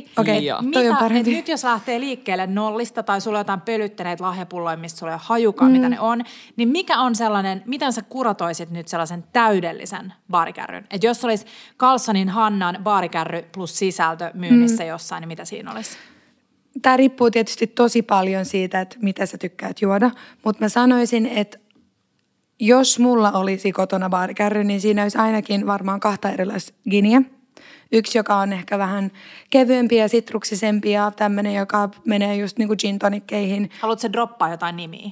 baarikärry-setti. 0.02 0.22
Okei, 0.22 0.38
Et 0.38 0.44
joo. 0.44 0.58
toi 0.58 0.88
on 0.88 0.94
mitä- 0.94 1.00
parempi. 1.00 1.32
nyt 1.32 1.48
jos 1.48 1.64
lähtee 1.64 2.00
liikkeelle 2.00 2.48
nollista 2.48 3.04
tai 3.04 3.22
sulla 3.22 3.38
on 3.38 3.40
jotain 3.40 3.62
pölyttäneitä 3.62 4.24
lahjapulloja, 4.24 4.78
mistä 4.78 5.00
sulla 5.00 5.12
ei 5.12 5.16
ole 5.16 5.22
hajukaan, 5.24 5.72
mm. 5.72 5.78
mitä 5.78 5.90
ne 5.90 6.00
on, 6.00 6.22
niin 6.56 6.70
mikä 6.70 7.00
on 7.00 7.16
sellainen, 7.16 7.64
miten 7.66 7.94
sä 7.94 8.02
kuratoisit 8.02 8.70
nyt 8.70 8.88
sellaisen 8.88 9.24
täydellisen 9.34 10.14
baarikärryn? 10.32 10.88
Että 10.92 11.08
jos 11.08 11.26
olisi 11.26 11.46
Carlsonin 11.78 12.30
Hannan 12.30 12.78
baarikärry 12.84 13.46
plus 13.52 13.80
sisältö 13.80 14.32
myynnissä 14.34 14.84
mm. 14.84 14.90
jossain, 14.90 15.22
niin 15.22 15.28
mitä 15.28 15.46
siinä 15.46 15.72
olisi? 15.72 15.98
Tämä 16.82 16.98
riippuu 16.98 17.32
tietysti 17.32 17.68
tosi 17.68 18.02
paljon 18.02 18.46
siitä, 18.46 18.82
että 18.82 18.98
mitä 19.02 19.26
sä 19.26 19.38
tykkäät 19.38 19.82
juoda. 19.82 20.12
Mutta 20.46 20.64
mä 20.64 20.70
sanoisin, 20.70 21.26
että 21.26 21.58
jos 22.60 23.00
mulla 23.00 23.32
olisi 23.32 23.72
kotona 23.72 24.10
baarikärry, 24.10 24.64
niin 24.64 24.82
siinä 24.82 25.04
olisi 25.04 25.18
ainakin 25.18 25.68
varmaan 25.68 26.00
kahta 26.00 26.30
erilaista 26.30 26.74
giniä. 26.90 27.22
Yksi, 27.92 28.18
joka 28.18 28.36
on 28.36 28.54
ehkä 28.54 28.78
vähän 28.78 29.12
kevyempi 29.50 29.96
ja 29.96 30.10
sitruksisempi 30.10 30.92
ja 30.92 31.12
tämmöinen, 31.16 31.54
joka 31.54 31.90
menee 32.06 32.36
just 32.36 32.58
niin 32.58 32.68
kuin 32.68 32.78
gin 32.82 33.00
tonikkeihin. 33.00 33.70
Haluatko 33.80 34.02
se 34.02 34.12
droppaa 34.14 34.50
jotain 34.50 34.76
nimiä? 34.76 35.10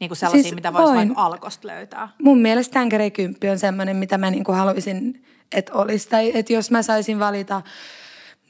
Niin 0.00 0.08
kuin 0.08 0.16
sellaisia, 0.16 0.42
Siis 0.42 0.54
mitä 0.54 0.72
voisi 0.72 0.94
vaikka 0.94 1.22
Alkosta 1.22 1.68
löytää. 1.68 2.08
Mun 2.22 2.38
mielestä 2.38 2.72
Tanqueray 2.72 3.10
10 3.10 3.52
on 3.52 3.58
semmoinen, 3.58 3.96
mitä 3.96 4.18
mä 4.18 4.30
niinku 4.30 4.52
haluaisin, 4.52 5.24
että 5.52 5.72
olisi. 5.72 6.08
Tai 6.08 6.32
että 6.34 6.52
jos 6.52 6.70
mä 6.70 6.82
saisin 6.82 7.18
valita, 7.18 7.62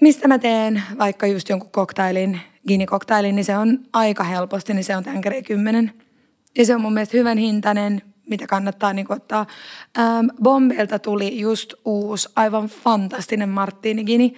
mistä 0.00 0.28
mä 0.28 0.38
teen 0.38 0.82
vaikka 0.98 1.26
just 1.26 1.48
jonkun 1.48 1.70
koktailin, 1.70 2.40
gini-koktailin, 2.68 3.34
niin 3.34 3.44
se 3.44 3.56
on 3.56 3.78
aika 3.92 4.24
helposti, 4.24 4.74
niin 4.74 4.84
se 4.84 4.96
on 4.96 5.04
Tanqueray 5.04 5.42
10. 5.42 5.92
Ja 6.58 6.64
se 6.64 6.74
on 6.74 6.80
mun 6.80 6.92
mielestä 6.92 7.16
hyvän 7.16 7.38
hintainen, 7.38 8.02
mitä 8.30 8.46
kannattaa 8.46 8.92
niinku 8.92 9.12
ottaa. 9.12 9.46
Ähm, 9.98 10.26
Bombelta 10.42 10.98
tuli 10.98 11.40
just 11.40 11.74
uusi, 11.84 12.28
aivan 12.36 12.66
fantastinen 12.66 13.48
Martini 13.48 14.04
Gini. 14.04 14.34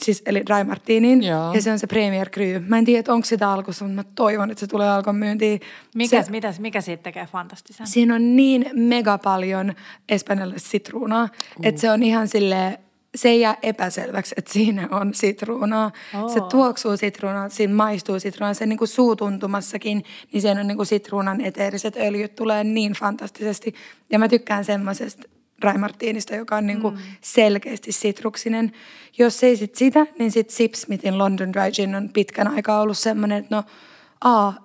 Siis, 0.00 0.22
eli 0.26 0.42
Dry 0.46 0.64
Martinin. 0.64 1.22
Joo. 1.22 1.54
Ja 1.54 1.62
se 1.62 1.72
on 1.72 1.78
se 1.78 1.86
Premier 1.86 2.30
Cru. 2.30 2.44
Mä 2.66 2.78
en 2.78 2.84
tiedä, 2.84 3.12
onko 3.12 3.24
sitä 3.24 3.50
alkussa, 3.50 3.84
mutta 3.84 3.94
mä 3.94 4.04
toivon, 4.14 4.50
että 4.50 4.60
se 4.60 4.66
tulee 4.66 4.90
alkon 4.90 5.16
myyntiin. 5.16 5.60
Mikä, 5.94 6.22
se, 6.22 6.30
mitäs, 6.30 6.60
mikä 6.60 6.80
siitä 6.80 7.02
tekee 7.02 7.26
fantastisen? 7.26 7.86
Siinä 7.86 8.14
on 8.14 8.36
niin 8.36 8.70
mega 8.72 9.18
paljon 9.18 9.74
espanjalaista 10.08 10.68
sitruunaa, 10.68 11.24
uh. 11.24 11.66
että 11.66 11.80
se 11.80 11.90
on 11.90 12.02
ihan 12.02 12.28
sille 12.28 12.80
se 13.14 13.28
ei 13.28 13.40
jää 13.40 13.56
epäselväksi, 13.62 14.34
että 14.38 14.52
siinä 14.52 14.88
on 14.90 15.14
sitruunaa. 15.14 15.92
Oo. 16.18 16.28
Se 16.28 16.40
tuoksuu 16.50 16.96
sitruunaa, 16.96 17.48
siinä 17.48 17.74
maistuu 17.74 18.20
sitruunaa. 18.20 18.54
Se 18.54 18.66
niin 18.66 18.78
kuin 18.78 18.88
suutuntumassakin, 18.88 20.04
niin 20.32 20.42
siinä 20.42 20.60
on 20.60 20.66
niin 20.66 20.76
kuin 20.76 20.86
sitruunan 20.86 21.40
eteeriset 21.40 21.96
öljyt 21.96 22.34
tulee 22.34 22.64
niin 22.64 22.92
fantastisesti. 22.92 23.74
Ja 24.10 24.18
mä 24.18 24.28
tykkään 24.28 24.64
semmoisesta, 24.64 25.22
dry 25.62 25.78
martinista, 25.78 26.34
joka 26.34 26.56
on 26.56 26.66
niinku 26.66 26.92
selkeästi 27.20 27.92
sitruksinen. 27.92 28.72
Jos 29.18 29.44
ei 29.44 29.56
sit 29.56 29.74
sitä, 29.74 30.06
niin 30.18 30.30
sit 30.30 30.50
Sipsmithin 30.50 31.18
London 31.18 31.52
Dry 31.52 31.70
Gin 31.72 31.94
on 31.94 32.08
pitkän 32.08 32.48
aikaa 32.48 32.80
ollut 32.80 32.98
semmoinen, 32.98 33.38
että 33.38 33.56
no 33.56 33.64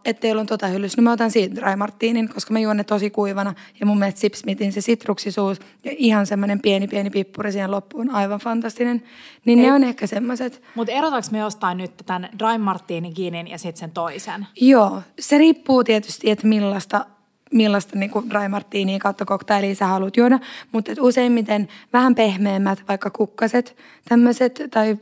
että 0.06 0.22
teillä 0.22 0.40
on 0.40 0.46
tota 0.46 0.68
hyllyssä, 0.68 1.02
no 1.02 1.04
mä 1.04 1.12
otan 1.12 1.32
siitä 1.32 1.56
dry 1.56 1.76
martinin, 1.76 2.30
koska 2.30 2.54
mä 2.54 2.60
juon 2.60 2.78
ne 2.78 2.84
tosi 2.84 3.10
kuivana. 3.10 3.54
Ja 3.80 3.86
mun 3.86 4.00
mielestä 4.00 4.20
Sipsmithin 4.20 4.72
se 4.72 4.82
sitruksisuus 4.82 5.60
ja 5.84 5.92
ihan 5.98 6.26
semmoinen 6.26 6.62
pieni 6.62 6.88
pieni 6.88 7.10
pippuri 7.10 7.52
siihen 7.52 7.72
loppuun, 7.72 8.10
aivan 8.10 8.40
fantastinen. 8.40 9.04
Niin 9.46 9.62
ne 9.62 9.74
on 9.74 9.84
ehkä 9.84 10.08
semmoiset, 10.08 10.62
Mutta 10.76 10.94
erotaanko 10.94 11.28
me 11.32 11.38
jostain 11.38 11.78
nyt 11.78 11.92
tämän 12.06 12.30
Dry 12.40 12.58
Martini 12.58 13.12
Ginin 13.12 13.48
ja 13.48 13.58
sitten 13.58 13.80
sen 13.80 13.92
toisen? 13.92 14.48
Joo, 14.62 15.02
se 15.20 15.38
riippuu 15.38 15.84
tietysti, 15.84 16.30
että 16.32 16.48
millaista, 16.48 17.06
millaista 17.52 18.00
niin 18.00 18.12
kuin 18.12 18.30
dry 18.30 18.48
martinia 18.48 19.00
kautta 19.00 19.26
koktailia 19.26 19.76
sä 19.76 19.88
haluat 19.88 20.18
juoda, 20.18 20.40
mutta 20.72 20.92
et 20.92 21.00
useimmiten 21.00 21.68
vähän 21.94 22.16
pehmeämmät, 22.16 22.84
vaikka 22.88 23.10
kukkaset, 23.10 23.78
tämmöiset, 24.10 24.64
tai 24.72 24.98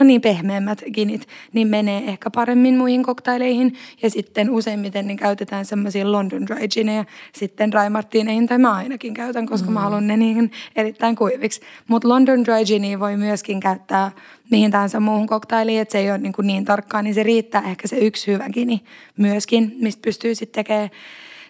no 0.00 0.06
niin 0.06 0.20
pehmeämmät 0.20 0.82
ginit, 0.94 1.28
niin 1.52 1.68
menee 1.68 2.04
ehkä 2.06 2.30
paremmin 2.30 2.76
muihin 2.76 3.02
koktaileihin. 3.02 3.74
Ja 4.02 4.10
sitten 4.10 4.50
useimmiten 4.50 5.06
niin 5.06 5.16
käytetään 5.16 5.64
semmoisia 5.64 6.12
London 6.12 6.46
dry 6.46 6.68
ginejä 6.68 7.04
sitten 7.34 7.70
dry 7.70 7.88
martineihin, 7.88 8.46
tai 8.46 8.58
mä 8.58 8.74
ainakin 8.74 9.14
käytän, 9.14 9.46
koska 9.46 9.68
mm. 9.68 9.74
mä 9.74 9.80
haluan 9.80 10.06
ne 10.06 10.16
niihin 10.16 10.50
erittäin 10.76 11.16
kuiviksi. 11.16 11.60
Mutta 11.88 12.08
London 12.08 12.44
dry 12.44 12.64
ginia 12.66 13.00
voi 13.00 13.16
myöskin 13.16 13.60
käyttää 13.60 14.10
mihin 14.50 14.70
tahansa 14.70 15.00
muuhun 15.00 15.26
koktailiin, 15.26 15.80
että 15.80 15.92
se 15.92 15.98
ei 15.98 16.10
ole 16.10 16.18
niin, 16.18 16.32
kuin 16.32 16.46
niin 16.46 16.64
tarkkaa, 16.64 17.02
niin 17.02 17.14
se 17.14 17.22
riittää 17.22 17.62
ehkä 17.62 17.88
se 17.88 17.96
yksi 17.96 18.32
hyvä 18.32 18.48
gini 18.52 18.80
myöskin, 19.16 19.76
mistä 19.80 20.02
pystyy 20.02 20.34
sitten 20.34 20.64
tekemään 20.64 20.90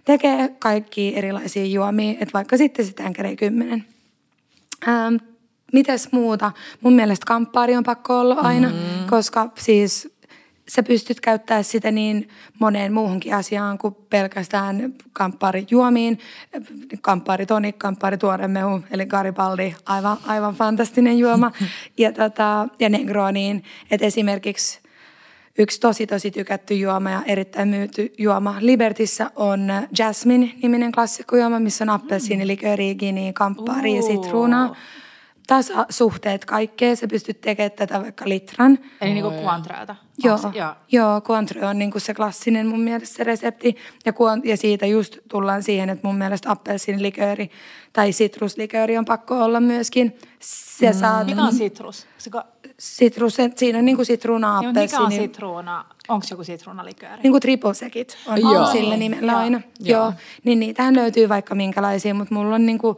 tekee 0.07 0.49
kaikki 0.59 1.17
erilaisia 1.17 1.65
juomia, 1.65 2.11
että 2.11 2.33
vaikka 2.33 2.57
sitten 2.57 2.87
sitä 2.87 3.03
10. 3.39 3.85
Ähm, 4.89 5.17
mites 5.77 6.13
muuta? 6.13 6.53
Mun 6.81 6.93
mielestä 6.93 7.27
kamppaari 7.27 7.77
on 7.77 7.85
pakko 7.85 8.21
olla 8.21 8.35
aina, 8.35 8.69
mm-hmm. 8.69 9.07
koska 9.07 9.49
siis 9.59 10.17
sä 10.69 10.83
pystyt 10.83 11.21
käyttämään 11.21 11.65
sitä 11.65 11.91
niin 11.91 12.29
moneen 12.59 12.93
muuhunkin 12.93 13.35
asiaan 13.35 13.79
kuin 13.79 13.95
pelkästään 14.11 14.95
kamppaari 15.13 15.67
juomiin. 15.71 16.19
Kamppaari 17.01 17.47
tonik, 17.47 17.79
kamppaari 17.79 18.19
tuoremehu, 18.19 18.81
eli 18.91 19.07
Garibaldi, 19.07 19.75
aivan, 19.87 20.17
aivan 20.27 20.55
fantastinen 20.55 21.19
juoma. 21.19 21.53
ja, 21.99 22.13
tota, 22.13 22.69
ja 22.81 22.89
Negroniin, 22.89 23.65
että 23.91 24.07
esimerkiksi 24.07 24.87
Yksi 25.59 25.81
tosi 25.81 26.07
tosi 26.07 26.31
tykätty 26.31 26.75
juoma 26.75 27.11
ja 27.11 27.23
erittäin 27.27 27.69
myyty 27.69 28.13
juoma 28.19 28.57
Libertissä 28.61 29.31
on 29.37 29.69
Jasmine-niminen 29.99 30.93
klassikkojuoma, 30.93 31.61
missä 31.61 31.85
on 31.85 31.91
appelsiinilikööriä, 31.91 32.95
giniä, 32.95 33.33
kamppaaria 33.33 33.97
ja 33.97 34.03
sitruunaa. 34.03 34.77
Tasasuhteet 35.47 36.45
kaikkea, 36.45 36.97
sä 36.97 37.07
pystyt 37.07 37.41
tekemään 37.41 37.71
tätä 37.71 38.03
vaikka 38.03 38.29
litran. 38.29 38.79
Eli 39.01 39.15
niinku 39.15 39.31
Cointreauta. 39.31 39.97
Joo, 40.19 40.37
Onks- 40.37 40.57
Joo. 40.57 40.73
joo 40.93 41.21
Cointreau 41.21 41.69
on 41.71 41.79
niinku 41.79 42.01
se 42.01 42.15
klassinen 42.15 42.67
mun 42.67 42.81
mielestä 42.81 43.17
se 43.17 43.25
resepti. 43.25 43.77
Ja, 44.07 44.13
kuon, 44.13 44.41
ja 44.45 44.57
siitä 44.57 44.87
just 44.87 45.19
tullaan 45.29 45.63
siihen, 45.63 45.91
että 45.91 46.07
mun 46.09 46.19
mielestä 46.19 46.51
appelsiinilikööri 46.51 47.51
tai 47.93 48.13
sitruslikööri 48.13 48.99
on 48.99 49.05
pakko 49.05 49.45
olla 49.45 49.61
myöskin. 49.61 50.19
Se 50.41 50.93
mm. 50.93 50.99
saat 50.99 51.27
Mikä 51.27 51.43
on 51.43 51.53
sitrus? 51.53 52.07
Se 52.19 52.31
ko- 52.37 52.71
sitrus, 52.79 53.37
siinä 53.57 53.79
on 53.79 53.85
niinku 53.85 54.05
sitruuna, 54.05 54.61
Joo, 54.63 54.73
mikä 54.73 54.81
on 54.81 55.05
appelsiini. 55.05 55.25
sitruuna? 55.25 55.85
Onko 56.09 56.27
joku 56.31 56.45
sitruunalikööri? 56.45 57.23
Niin 57.23 57.33
kuin 57.33 57.41
triposekit 57.41 58.17
on 58.27 58.41
Joo. 58.41 58.55
Joo. 58.55 58.67
sillä 58.67 58.97
nimellä 58.97 59.33
Joo. 59.33 59.41
aina. 59.41 59.61
Joo. 59.81 60.01
Joo. 60.03 60.13
Niin 60.45 60.61
niitähän 60.61 60.97
löytyy 60.97 61.29
vaikka 61.29 61.55
minkälaisia, 61.55 62.15
mutta 62.15 62.35
mulla 62.35 62.55
on 62.55 62.67
niin 62.67 62.79
kuin 62.79 62.97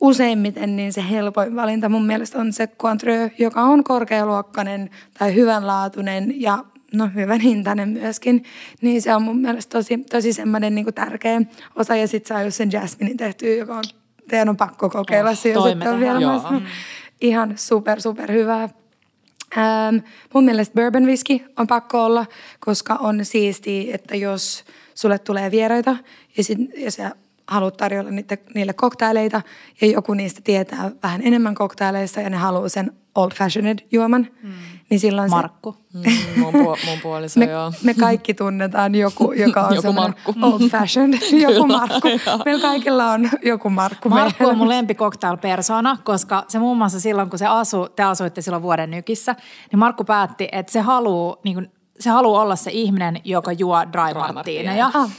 useimmiten 0.00 0.76
niin 0.76 0.92
se 0.92 1.04
helpoin 1.10 1.56
valinta 1.56 1.88
mun 1.88 2.06
mielestä 2.06 2.38
on 2.38 2.52
se 2.52 2.66
Cointreau, 2.66 3.28
joka 3.38 3.62
on 3.62 3.84
korkealuokkainen 3.84 4.90
tai 5.18 5.34
hyvänlaatuinen 5.34 6.40
ja 6.40 6.64
no 6.92 7.10
hyvän 7.14 7.40
hintainen 7.40 7.88
myöskin. 7.88 8.44
Niin 8.80 9.02
se 9.02 9.14
on 9.14 9.22
mun 9.22 9.38
mielestä 9.38 9.78
tosi, 9.78 9.98
tosi 9.98 10.32
semmoinen 10.32 10.74
niin 10.74 10.94
tärkeä 10.94 11.42
osa. 11.76 11.96
Ja 11.96 12.08
sit 12.08 12.26
saa 12.26 12.42
just 12.42 12.56
sen 12.56 12.72
Jasminin 12.72 13.16
tehtyä, 13.16 13.54
joka 13.54 13.76
on, 13.76 13.84
teidän 14.28 14.48
on 14.48 14.56
pakko 14.56 14.90
kokeilla. 14.90 15.30
Oh, 15.30 15.66
tehdään. 15.68 16.00
vielä 16.00 16.20
Joo. 16.20 16.30
maistunut. 16.32 16.62
Ihan 17.20 17.52
super, 17.56 18.00
super 18.00 18.32
hyvää. 18.32 18.68
Ähm, 19.56 19.96
mun 20.34 20.44
mielestä 20.44 20.74
bourbon 20.74 21.06
whisky 21.06 21.40
on 21.58 21.66
pakko 21.66 22.04
olla, 22.04 22.26
koska 22.60 22.94
on 22.94 23.24
siistiä, 23.24 23.94
että 23.94 24.16
jos 24.16 24.64
sulle 24.94 25.18
tulee 25.18 25.50
vieraita 25.50 25.96
ja, 26.36 26.44
sit, 26.44 26.58
ja 26.76 26.90
sä 26.90 27.10
haluat 27.50 27.76
tarjolla 27.76 28.10
niitä, 28.10 28.36
niille 28.54 28.72
koktaileita 28.72 29.42
ja 29.80 29.86
joku 29.86 30.14
niistä 30.14 30.40
tietää 30.44 30.90
vähän 31.02 31.20
enemmän 31.24 31.54
koktaileista 31.54 32.20
ja 32.20 32.30
ne 32.30 32.36
haluaa 32.36 32.68
sen 32.68 32.92
old 33.14 33.30
fashioned 33.34 33.78
juoman, 33.92 34.26
mm. 34.42 34.52
niin 34.90 35.00
silloin 35.00 35.30
Markku. 35.30 35.76
Mm, 35.94 36.02
mun, 36.40 36.54
puol- 36.54 36.86
mun 36.86 36.98
puoliso, 37.02 37.34
se, 37.34 37.40
me, 37.40 37.52
joo. 37.52 37.72
me 37.82 37.94
kaikki 37.94 38.34
tunnetaan 38.34 38.94
joku, 38.94 39.32
joka 39.46 39.60
on 39.66 39.74
Joku 39.74 39.92
Markku. 39.92 40.34
old 40.42 40.68
fashioned, 40.70 41.18
joku 41.42 41.62
Kyllä, 41.62 41.66
Markku. 41.78 42.08
joo. 42.08 42.38
Meillä 42.44 42.62
kaikilla 42.62 43.10
on 43.10 43.30
joku 43.44 43.70
Markku. 43.70 44.08
Markku 44.08 44.44
meidän 44.44 44.52
on 44.52 44.58
mun 44.58 44.66
elämässä. 44.66 44.76
lempi 44.78 44.94
cocktail-persona, 44.94 45.98
koska 46.04 46.44
se 46.48 46.58
muun 46.58 46.76
muassa 46.78 47.00
silloin, 47.00 47.30
kun 47.30 47.38
se 47.38 47.46
asu, 47.46 47.88
te 47.96 48.02
asuitte 48.02 48.40
silloin 48.40 48.62
vuoden 48.62 48.90
nykissä, 48.90 49.36
niin 49.72 49.78
Markku 49.78 50.04
päätti, 50.04 50.48
että 50.52 50.72
se 50.72 50.80
haluaa 50.80 51.36
niin 51.44 51.70
se 52.00 52.10
haluaa 52.10 52.42
olla 52.42 52.56
se 52.56 52.70
ihminen, 52.70 53.20
joka 53.24 53.52
juo 53.52 53.76
dry 53.92 54.14
martineja. 54.14 54.32
martineja. 54.32 54.90
Ah. 54.94 55.10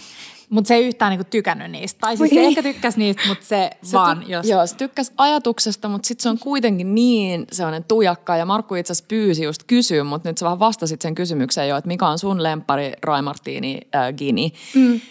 Mutta 0.51 0.67
se 0.67 0.75
ei 0.75 0.87
yhtään 0.87 1.09
niinku 1.09 1.27
tykännyt 1.29 1.71
niistä. 1.71 1.99
Tai 1.99 2.17
siis 2.17 2.29
se 2.29 2.41
ehkä 2.41 2.63
tykkäsi 2.63 2.99
niistä, 2.99 3.21
mutta 3.27 3.45
se, 3.45 3.69
Se 3.83 3.97
vaan 3.97 4.23
ty- 4.23 4.31
jos... 4.31 4.47
Joo, 4.47 4.67
se 4.67 4.75
tykkäsi 4.75 5.11
ajatuksesta, 5.17 5.89
mutta 5.89 6.07
sitten 6.07 6.23
se 6.23 6.29
on 6.29 6.39
kuitenkin 6.39 6.95
niin 6.95 7.45
sellainen 7.51 7.83
tujakka. 7.83 8.37
Ja 8.37 8.45
Markku 8.45 8.75
itse 8.75 8.91
asiassa 8.91 9.07
pyysi 9.07 9.43
just 9.43 9.63
kysyä, 9.67 10.03
mutta 10.03 10.29
nyt 10.29 10.37
sä 10.37 10.45
vähän 10.45 10.59
vastasit 10.59 11.01
sen 11.01 11.15
kysymykseen 11.15 11.69
jo, 11.69 11.77
että 11.77 11.87
mikä 11.87 12.07
on 12.07 12.19
sun 12.19 12.43
lempari 12.43 12.93
Rai 13.03 13.21
Martini 13.21 13.81
äh, 13.95 14.13
Gini. 14.13 14.53
Mm. 14.75 15.01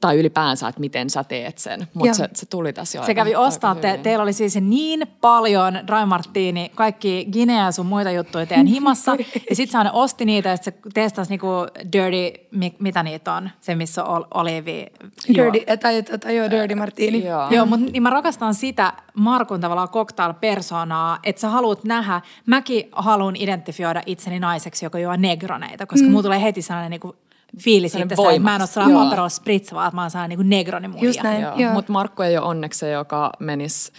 Tai 0.00 0.18
ylipäänsä, 0.18 0.68
että 0.68 0.80
miten 0.80 1.10
sä 1.10 1.24
teet 1.24 1.58
sen. 1.58 1.80
Joo. 1.80 1.88
Mutta 1.94 2.14
se, 2.14 2.28
se 2.34 2.46
tuli 2.46 2.72
tässä 2.72 2.98
jo 2.98 3.02
Se 3.02 3.10
aika- 3.10 3.20
kävi 3.20 3.36
ostaa, 3.36 3.74
te, 3.74 4.00
teillä 4.02 4.22
oli 4.22 4.32
siis 4.32 4.56
niin 4.60 5.06
paljon 5.20 5.74
dry 5.74 6.04
martini, 6.06 6.72
kaikki 6.74 7.28
Guinea 7.32 7.64
ja 7.64 7.72
sun 7.72 7.86
muita 7.86 8.10
juttuja 8.10 8.46
teidän 8.46 8.66
himassa. 8.76 9.16
ja 9.50 9.56
sit 9.56 9.70
se 9.70 9.78
aina 9.78 9.92
osti 9.92 10.24
niitä 10.24 10.48
ja 10.48 10.56
sit 10.56 10.64
se 10.64 10.74
testasi 10.94 11.30
niinku 11.30 11.46
dirty, 11.92 12.46
mi, 12.50 12.74
mitä 12.78 13.02
niitä 13.02 13.32
on, 13.32 13.50
se 13.60 13.74
missä 13.74 14.04
on 14.04 14.16
ol, 14.16 14.24
oliivi. 14.34 14.86
Dirty, 15.34 15.60
tai, 15.66 16.02
tai, 16.02 16.18
tai 16.18 16.36
joo, 16.36 16.50
dirty 16.50 16.74
martini. 16.74 17.24
Joo. 17.24 17.46
Joo, 17.50 17.66
mutta 17.66 17.90
niin 17.92 18.02
mä 18.02 18.10
rakastan 18.10 18.54
sitä 18.54 18.92
Markun 19.14 19.60
tavallaan 19.60 19.88
cocktail-personaa, 19.88 21.18
että 21.22 21.40
sä 21.40 21.48
haluat 21.48 21.84
nähdä, 21.84 22.20
mäkin 22.46 22.88
haluan 22.92 23.36
identifioida 23.36 24.02
itseni 24.06 24.40
naiseksi, 24.40 24.84
joka 24.84 24.98
juo 24.98 25.16
negroneita, 25.16 25.86
koska 25.86 26.06
mm. 26.06 26.10
mulla 26.10 26.22
tulee 26.22 26.42
heti 26.42 26.62
sellainen 26.62 26.90
niinku 26.90 27.16
fiilis 27.60 27.94
itsestä, 27.94 28.30
että 28.30 28.40
mä 28.40 28.54
en 28.54 28.60
ole 28.62 28.66
sellainen. 28.68 28.98
Aperol 28.98 29.28
Spritz, 29.28 29.72
vaan 29.72 29.88
että 29.88 29.96
mä 29.96 30.02
oon 30.02 30.10
sellainen 30.10 30.38
niinku 30.38 30.48
negronimuija. 30.48 31.04
Just 31.04 31.22
näin. 31.22 31.42
Joo. 31.42 31.56
Joo. 31.56 31.72
Mutta 31.72 31.92
Markku 31.92 32.22
ei 32.22 32.38
ole 32.38 32.46
onneksi 32.46 32.78
se, 32.78 32.90
joka 32.90 33.30
menisi 33.38 33.92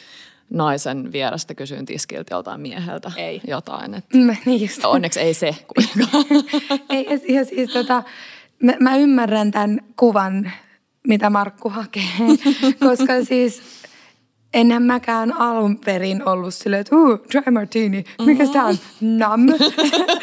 naisen 0.49 1.11
vierestä 1.11 1.55
kysyyn 1.55 1.85
tiskiltä 1.85 2.35
joltain 2.35 2.61
mieheltä 2.61 3.11
Ei. 3.17 3.41
jotain. 3.47 3.93
Et 3.93 4.05
Mm, 4.13 4.35
niin 4.45 4.61
just. 4.61 4.85
onneksi 4.85 5.19
ei 5.19 5.33
se 5.33 5.55
kuitenkaan. 5.75 6.25
Ei, 6.89 7.05
ja, 7.09 7.35
ja 7.39 7.45
siis 7.45 7.69
tota, 7.73 8.03
mä, 8.63 8.73
mä 8.79 8.95
ymmärrän 8.95 9.51
tämän 9.51 9.79
kuvan, 9.95 10.51
mitä 11.07 11.29
Markku 11.29 11.69
hakee, 11.69 12.03
koska 12.87 13.23
siis 13.23 13.61
enhän 14.53 14.83
mäkään 14.83 15.33
alun 15.37 15.79
perin 15.85 16.27
ollut 16.27 16.53
silleen, 16.53 16.81
että 16.81 16.95
uh, 16.95 17.19
dry 17.31 17.51
martini, 17.51 18.03
mikä 18.25 18.43
mm-hmm. 18.43 18.65
on? 18.65 18.77
Nam. 19.01 19.41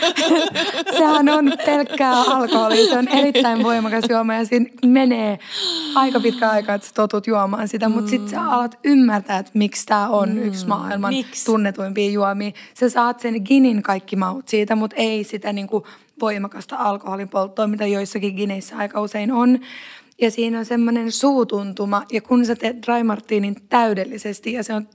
Sehän 0.98 1.28
on 1.28 1.52
pelkkää 1.66 2.12
alkoholia, 2.12 2.86
se 2.86 2.98
on 2.98 3.08
erittäin 3.08 3.62
voimakas 3.62 4.04
juoma 4.10 4.34
ja 4.34 4.44
siinä 4.44 4.70
menee 4.86 5.38
aika 5.94 6.20
pitkä 6.20 6.50
aika, 6.50 6.74
että 6.74 6.88
sä 6.88 6.94
totut 6.94 7.26
juomaan 7.26 7.68
sitä, 7.68 7.88
mutta 7.88 8.10
sitten 8.10 8.28
sä 8.28 8.42
alat 8.42 8.78
ymmärtää, 8.84 9.38
että 9.38 9.52
miksi 9.54 9.86
tämä 9.86 10.08
on 10.08 10.28
mm. 10.28 10.42
yksi 10.42 10.66
maailman 10.66 11.14
Miksi? 11.14 11.44
tunnetuimpia 11.44 12.10
juomia. 12.10 12.50
Sä 12.74 12.88
saat 12.88 13.20
sen 13.20 13.34
ginin 13.44 13.82
kaikki 13.82 14.16
maut 14.16 14.48
siitä, 14.48 14.76
mutta 14.76 14.96
ei 14.96 15.24
sitä 15.24 15.52
niinku 15.52 15.86
voimakasta 16.20 16.76
alkoholin 16.76 17.28
polttoa, 17.28 17.66
mitä 17.66 17.86
joissakin 17.86 18.34
gineissä 18.34 18.76
aika 18.76 19.00
usein 19.00 19.32
on. 19.32 19.58
Ja 20.20 20.30
siinä 20.30 20.58
on 20.58 20.64
semmoinen 20.64 21.12
suutuntuma, 21.12 22.02
ja 22.12 22.20
kun 22.20 22.46
sä 22.46 22.56
teet 22.56 22.76
dry 22.86 23.02
martinin 23.02 23.56
täydellisesti, 23.68 24.52
ja 24.52 24.64
se 24.64 24.74
on 24.74 24.88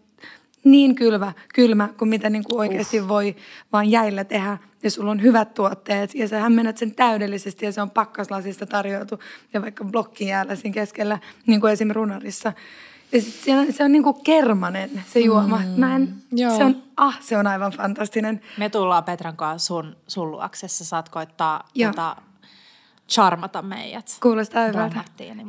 niin 0.63 0.95
kylmä, 0.95 1.33
kylmä 1.53 1.89
kuin 1.97 2.09
mitä 2.09 2.29
niin 2.29 2.43
kuin 2.43 2.59
oikeasti 2.59 3.07
voi 3.07 3.35
vaan 3.73 3.91
jäillä 3.91 4.23
tehdä. 4.23 4.57
Ja 4.83 4.91
sulla 4.91 5.11
on 5.11 5.21
hyvät 5.21 5.53
tuotteet 5.53 6.15
ja 6.15 6.27
sä 6.27 6.49
menet 6.49 6.77
sen 6.77 6.95
täydellisesti 6.95 7.65
ja 7.65 7.71
se 7.71 7.81
on 7.81 7.89
pakkaslasista 7.89 8.65
tarjoutu 8.65 9.19
ja 9.53 9.61
vaikka 9.61 9.83
blokkin 9.83 10.27
jäällä 10.27 10.55
siinä 10.55 10.73
keskellä, 10.73 11.19
niin 11.45 11.61
kuin 11.61 11.73
esim. 11.73 11.89
runarissa. 11.91 12.53
Ja 13.11 13.21
sit 13.21 13.33
se 13.33 13.59
on, 13.59 13.73
se 13.73 13.83
on 13.83 13.91
niin 13.91 14.03
kuin 14.03 14.23
kermanen 14.23 15.03
se 15.07 15.19
juoma. 15.19 15.57
Mm, 15.57 15.79
Mä 15.79 15.95
en, 15.95 16.13
joo. 16.31 16.57
se 16.57 16.63
on, 16.63 16.83
ah, 16.97 17.21
se 17.21 17.37
on 17.37 17.47
aivan 17.47 17.71
fantastinen. 17.71 18.41
Me 18.57 18.69
tullaan 18.69 19.03
Petran 19.03 19.35
kanssa 19.35 19.67
sun, 19.67 19.95
sun 20.07 20.31
luoksessa. 20.31 20.85
Saat 20.85 21.09
koittaa 21.09 21.69
Joo. 21.75 21.91
tota, 21.91 22.15
charmata 23.11 23.61
meidät. 23.61 24.17
Kuulostaa 24.21 24.67
hyvältä. 24.67 25.03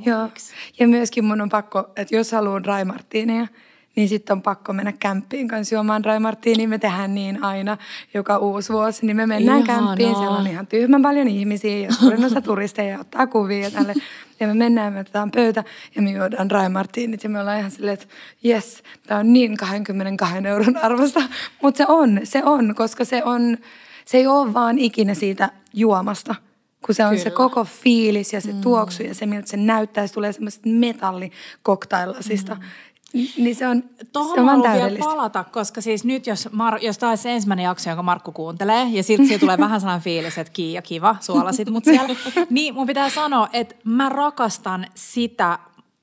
Joo. 0.06 0.28
Ja 0.78 0.88
myöskin 0.88 1.24
mun 1.24 1.40
on 1.40 1.48
pakko, 1.48 1.90
että 1.96 2.16
jos 2.16 2.32
haluaa 2.32 2.62
dry 2.62 2.84
martineja, 2.84 3.46
niin 3.96 4.08
sitten 4.08 4.34
on 4.34 4.42
pakko 4.42 4.72
mennä 4.72 4.92
kämppiin 4.92 5.48
kanssa 5.48 5.74
juomaan 5.74 6.02
dry 6.02 6.18
martini. 6.18 6.66
Me 6.66 6.78
tehdään 6.78 7.14
niin 7.14 7.44
aina 7.44 7.76
joka 8.14 8.38
uusi 8.38 8.72
vuosi, 8.72 9.06
niin 9.06 9.16
me 9.16 9.26
mennään 9.26 9.62
Ihanaa. 9.62 9.86
kämppiin. 9.86 10.16
Siellä 10.16 10.36
on 10.38 10.46
ihan 10.46 10.66
tyhmän 10.66 11.02
paljon 11.02 11.28
ihmisiä 11.28 11.78
ja 11.86 11.92
suurin 11.92 12.24
osa 12.24 12.40
turisteja 12.40 12.98
ottaa 12.98 13.26
kuvia 13.26 13.58
ja 13.58 13.70
tälle. 13.70 13.94
Ja 14.40 14.46
me 14.46 14.54
mennään, 14.54 14.92
me 14.92 15.00
otetaan 15.00 15.30
pöytä 15.30 15.64
ja 15.96 16.02
me 16.02 16.10
juodaan 16.10 16.48
dry 16.48 16.68
martinit 16.68 17.24
ja 17.24 17.30
me 17.30 17.40
ollaan 17.40 17.58
ihan 17.58 17.70
silleen, 17.70 17.94
että 17.94 18.06
jes, 18.42 18.82
tämä 19.06 19.20
on 19.20 19.32
niin 19.32 19.56
22 19.56 20.36
euron 20.48 20.76
arvosta. 20.76 21.22
Mutta 21.62 21.78
se 21.78 21.84
on, 21.88 22.20
se 22.24 22.44
on, 22.44 22.74
koska 22.74 23.04
se 23.04 23.24
on, 23.24 23.58
se 24.04 24.18
ei 24.18 24.26
ole 24.26 24.54
vaan 24.54 24.78
ikinä 24.78 25.14
siitä 25.14 25.50
juomasta 25.74 26.34
kun 26.86 26.94
se 26.94 27.04
on 27.04 27.10
Kyllä. 27.10 27.22
se 27.22 27.30
koko 27.30 27.64
fiilis 27.64 28.32
ja 28.32 28.40
se 28.40 28.52
mm. 28.52 28.60
tuoksu 28.60 29.02
ja 29.02 29.14
se, 29.14 29.26
miltä 29.26 29.48
se 29.48 29.56
näyttää, 29.56 30.06
se 30.06 30.14
tulee 30.14 30.32
semmoista 30.32 30.68
metallikoktailasista. 30.68 32.54
Mm. 32.54 32.60
Niin 33.36 33.56
se 33.56 33.68
on, 33.68 33.84
se 34.34 34.40
on 34.40 34.62
vielä 34.62 34.98
palata, 34.98 35.44
koska 35.44 35.80
siis 35.80 36.04
nyt 36.04 36.26
jos, 36.26 36.48
Mar- 36.48 36.84
jos 36.84 36.98
tämä 36.98 37.10
olisi 37.10 37.22
se 37.22 37.32
ensimmäinen 37.32 37.64
jakso, 37.64 37.90
jonka 37.90 38.02
Markku 38.02 38.32
kuuntelee, 38.32 38.84
ja 38.90 39.02
sitten 39.02 39.26
siihen 39.26 39.40
tulee 39.40 39.58
vähän 39.58 39.80
sellainen 39.80 40.04
fiilis, 40.04 40.38
että 40.38 40.52
Kiia, 40.52 40.82
kiva, 40.82 41.16
suolasit 41.20 41.70
mut 41.70 41.84
siellä, 41.84 42.14
niin 42.50 42.74
mun 42.74 42.86
pitää 42.86 43.10
sanoa, 43.10 43.48
että 43.52 43.74
mä 43.84 44.08
rakastan 44.08 44.86
sitä 44.94 45.58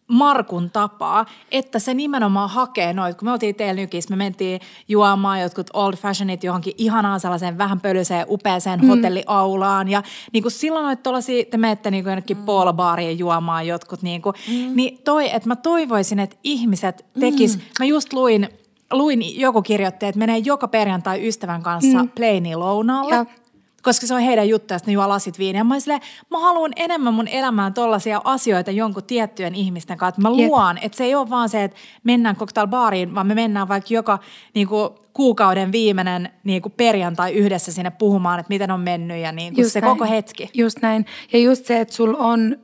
Markun 0.10 0.70
tapaa, 0.70 1.26
että 1.52 1.80
se 1.80 1.94
nimenomaan 1.94 2.50
hakee 2.50 2.94
noit. 2.94 3.18
Kun 3.18 3.28
me 3.28 3.32
oltiin 3.32 3.56
teillä 3.56 3.74
nykis, 3.82 4.10
me 4.10 4.16
mentiin 4.16 4.62
juomaan 4.88 5.42
jotkut 5.42 5.70
old 5.74 5.94
fashionit 5.94 6.44
johonkin 6.44 6.74
ihanaan 6.78 7.20
sellaiseen 7.20 7.58
vähän 7.58 7.80
pölyiseen, 7.80 8.26
upeaseen 8.30 8.82
mm. 8.82 8.88
hotelliaulaan. 8.88 9.88
Ja 9.88 10.04
niin 10.34 10.42
kuin 10.44 10.52
silloin 10.52 10.84
noit 10.84 11.04
tuollaisia, 11.04 11.46
te 11.46 11.58
menette 11.58 11.92
niin 11.92 12.04
kuin 12.04 12.12
jonnekin 12.12 12.38
mm. 12.38 13.18
juomaan 13.18 13.68
jotkut. 13.68 14.02
Niin, 14.02 14.22
kuin, 14.22 14.36
mm. 14.48 14.76
niin 14.76 14.98
toi, 15.04 15.36
että 15.36 15.48
mä 15.48 15.56
toivoisin, 15.56 16.20
että 16.20 16.36
ihmiset 16.44 17.06
tekis, 17.20 17.58
mm. 17.58 17.64
mä 17.80 17.86
just 17.86 18.14
luin, 18.14 18.50
luin, 18.92 19.40
joku 19.40 19.62
kirjoitti, 19.62 20.06
että 20.06 20.20
menee 20.20 20.38
joka 20.38 20.68
perjantai 20.68 21.28
ystävän 21.28 21.64
kanssa 21.64 22.04
mm. 22.04 22.10
pleini 22.10 22.56
lounaalle. 22.56 23.16
Ja 23.16 23.26
koska 23.84 24.08
se 24.08 24.14
on 24.14 24.22
heidän 24.22 24.50
juttuja, 24.50 24.76
että 24.76 24.90
ne 24.90 24.94
juo 24.94 25.10
lasit 25.10 25.40
viiniä. 25.40 25.64
Mä, 25.64 25.80
silleen, 25.80 26.02
mä 26.32 26.40
haluan 26.40 26.72
enemmän 26.76 27.14
mun 27.14 27.28
elämään 27.28 27.74
tollaisia 27.74 28.22
asioita 28.24 28.72
jonkun 28.72 29.04
tiettyjen 29.04 29.56
ihmisten 29.56 29.98
kanssa. 29.98 30.10
Että 30.10 30.22
mä 30.22 30.36
luon, 30.36 30.78
että 30.78 30.98
se 30.98 31.04
ei 31.04 31.16
ole 31.16 31.30
vaan 31.30 31.50
se, 31.50 31.64
että 31.64 31.78
mennään 32.04 32.36
cocktailbaariin, 32.36 33.16
vaan 33.16 33.28
me 33.28 33.36
mennään 33.36 33.68
vaikka 33.68 33.94
joka 33.94 34.20
niin 34.54 34.68
kuin, 34.68 34.90
kuukauden 35.14 35.72
viimeinen 35.72 36.30
niin 36.44 36.62
kuin 36.62 36.74
perjantai 36.78 37.34
yhdessä 37.34 37.72
sinne 37.72 37.92
puhumaan, 37.92 38.40
että 38.40 38.50
miten 38.50 38.72
on 38.72 38.80
mennyt 38.80 39.18
ja 39.18 39.32
niin 39.32 39.56
kuin 39.56 39.70
se 39.70 39.82
näin. 39.82 39.98
koko 39.98 40.12
hetki. 40.12 40.50
Just 40.54 40.82
näin. 40.82 41.06
Ja 41.34 41.40
just 41.40 41.66
se, 41.66 41.80
että 41.80 41.94
sul 41.94 42.16
on, 42.18 42.58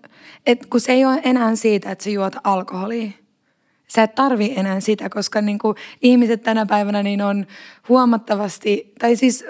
että 0.45 0.67
kun 0.69 0.79
se 0.79 0.91
ei 0.91 1.05
ole 1.05 1.21
enää 1.23 1.55
siitä, 1.55 1.91
että 1.91 2.03
sä 2.03 2.09
juot 2.09 2.35
alkoholia. 2.43 3.11
Sä 3.87 4.03
et 4.03 4.15
tarvii 4.15 4.53
enää 4.57 4.79
sitä, 4.79 5.09
koska 5.09 5.41
niin 5.41 5.59
kuin 5.59 5.75
ihmiset 6.01 6.43
tänä 6.43 6.65
päivänä 6.65 7.03
niin 7.03 7.21
on 7.21 7.45
huomattavasti, 7.89 8.93
tai 8.99 9.15
siis 9.15 9.45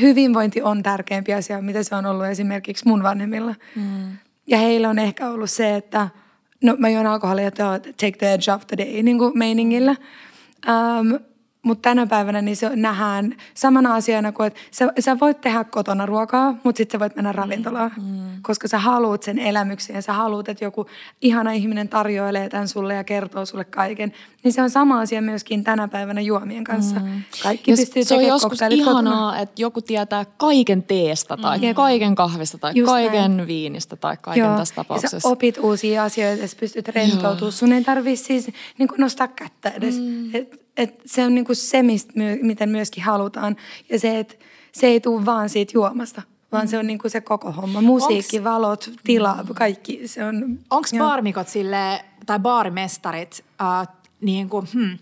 hyvinvointi 0.00 0.62
on 0.62 0.82
tärkeämpi 0.82 1.34
asia, 1.34 1.62
mitä 1.62 1.82
se 1.82 1.94
on 1.94 2.06
ollut 2.06 2.26
esimerkiksi 2.26 2.88
mun 2.88 3.02
vanhemmilla. 3.02 3.54
Mm. 3.76 4.16
Ja 4.46 4.58
heillä 4.58 4.88
on 4.88 4.98
ehkä 4.98 5.28
ollut 5.30 5.50
se, 5.50 5.76
että 5.76 6.08
no 6.62 6.76
mä 6.78 6.88
juon 6.88 7.06
alkoholia, 7.06 7.50
take 7.50 8.18
the 8.18 8.32
edge 8.32 8.52
off 8.52 8.66
the 8.66 8.76
day 8.76 9.02
niin 9.02 9.18
kuin 9.18 9.38
meiningillä. 9.38 9.96
Um, 10.68 11.20
mutta 11.62 11.82
tänä 11.88 12.06
päivänä 12.06 12.42
niin 12.42 12.56
se 12.56 12.70
nähdään 12.76 13.36
samana 13.54 13.94
asiana 13.94 14.32
kuin, 14.32 14.46
että 14.46 14.60
sä, 14.70 14.92
sä 15.00 15.20
voit 15.20 15.40
tehdä 15.40 15.64
kotona 15.64 16.06
ruokaa, 16.06 16.54
mutta 16.64 16.76
sitten 16.76 16.98
sä 16.98 17.00
voit 17.00 17.16
mennä 17.16 17.32
ravintolaan. 17.32 17.90
Mm. 18.02 18.18
Koska 18.42 18.68
sä 18.68 18.78
haluat 18.78 19.22
sen 19.22 19.38
elämyksen 19.38 19.96
ja 19.96 20.02
sä 20.02 20.12
haluat, 20.12 20.48
että 20.48 20.64
joku 20.64 20.86
ihana 21.22 21.52
ihminen 21.52 21.88
tarjoilee 21.88 22.48
tämän 22.48 22.68
sulle 22.68 22.94
ja 22.94 23.04
kertoo 23.04 23.46
sulle 23.46 23.64
kaiken. 23.64 24.12
Niin 24.44 24.52
se 24.52 24.62
on 24.62 24.70
sama 24.70 25.00
asia 25.00 25.22
myöskin 25.22 25.64
tänä 25.64 25.88
päivänä 25.88 26.20
juomien 26.20 26.64
kanssa. 26.64 27.00
Mm. 27.00 27.22
Kaikki 27.42 27.70
Ja 27.70 27.76
pystyy 27.76 28.04
se 28.04 28.14
on 28.14 28.24
joskus 28.24 28.58
ihanaa, 28.70 28.94
kotona. 28.94 29.38
että 29.38 29.62
joku 29.62 29.80
tietää 29.82 30.24
kaiken 30.36 30.82
teestä 30.82 31.36
tai 31.36 31.58
Jep. 31.62 31.76
kaiken 31.76 32.14
kahvista 32.14 32.58
tai 32.58 32.72
Just 32.74 32.92
kaiken 32.92 33.36
näin. 33.36 33.46
viinistä 33.48 33.96
tai 33.96 34.16
kaiken 34.22 34.44
Joo. 34.44 34.56
tässä 34.56 34.72
Ja 34.72 34.84
tapauksessa. 34.84 35.20
sä 35.20 35.28
opit 35.28 35.58
uusia 35.58 36.04
asioita 36.04 36.42
ja 36.42 36.48
sä 36.48 36.56
pystyt 36.60 36.88
rentoutumaan. 36.88 37.52
Sun 37.52 37.72
ei 37.72 37.84
tarvii 37.84 38.16
siis 38.16 38.50
niin 38.78 38.88
nostaa 38.98 39.28
kättä 39.28 39.70
edes. 39.70 39.98
Mm. 40.00 40.34
Et, 40.34 40.67
et 40.78 41.00
se 41.06 41.24
on 41.24 41.34
niin 41.34 41.44
kuin 41.44 41.56
se, 41.56 41.82
mistä 41.82 42.12
myö, 42.14 42.36
miten 42.42 42.68
myöskin 42.68 43.04
halutaan. 43.04 43.56
Ja 43.90 43.98
se, 43.98 44.18
että 44.18 44.34
se 44.72 44.86
ei 44.86 45.00
tule 45.00 45.26
vaan 45.26 45.48
siitä 45.48 45.70
juomasta, 45.74 46.22
vaan 46.52 46.64
mm. 46.64 46.68
se 46.68 46.78
on 46.78 46.86
niin 46.86 46.98
kuin 46.98 47.10
se 47.10 47.20
koko 47.20 47.52
homma. 47.52 47.80
Musiikki, 47.80 48.38
Onks- 48.38 48.44
valot, 48.44 48.90
tila, 49.04 49.44
kaikki. 49.54 50.08
Se 50.08 50.24
on, 50.24 50.58
Onko 50.70 50.88
baarmikot 50.98 51.48
sille 51.48 52.04
tai 52.26 52.38
baarimestarit, 52.38 53.44
äh, 53.62 53.88
niin 54.20 54.48
kuin, 54.48 54.68
hmm, 54.72 54.98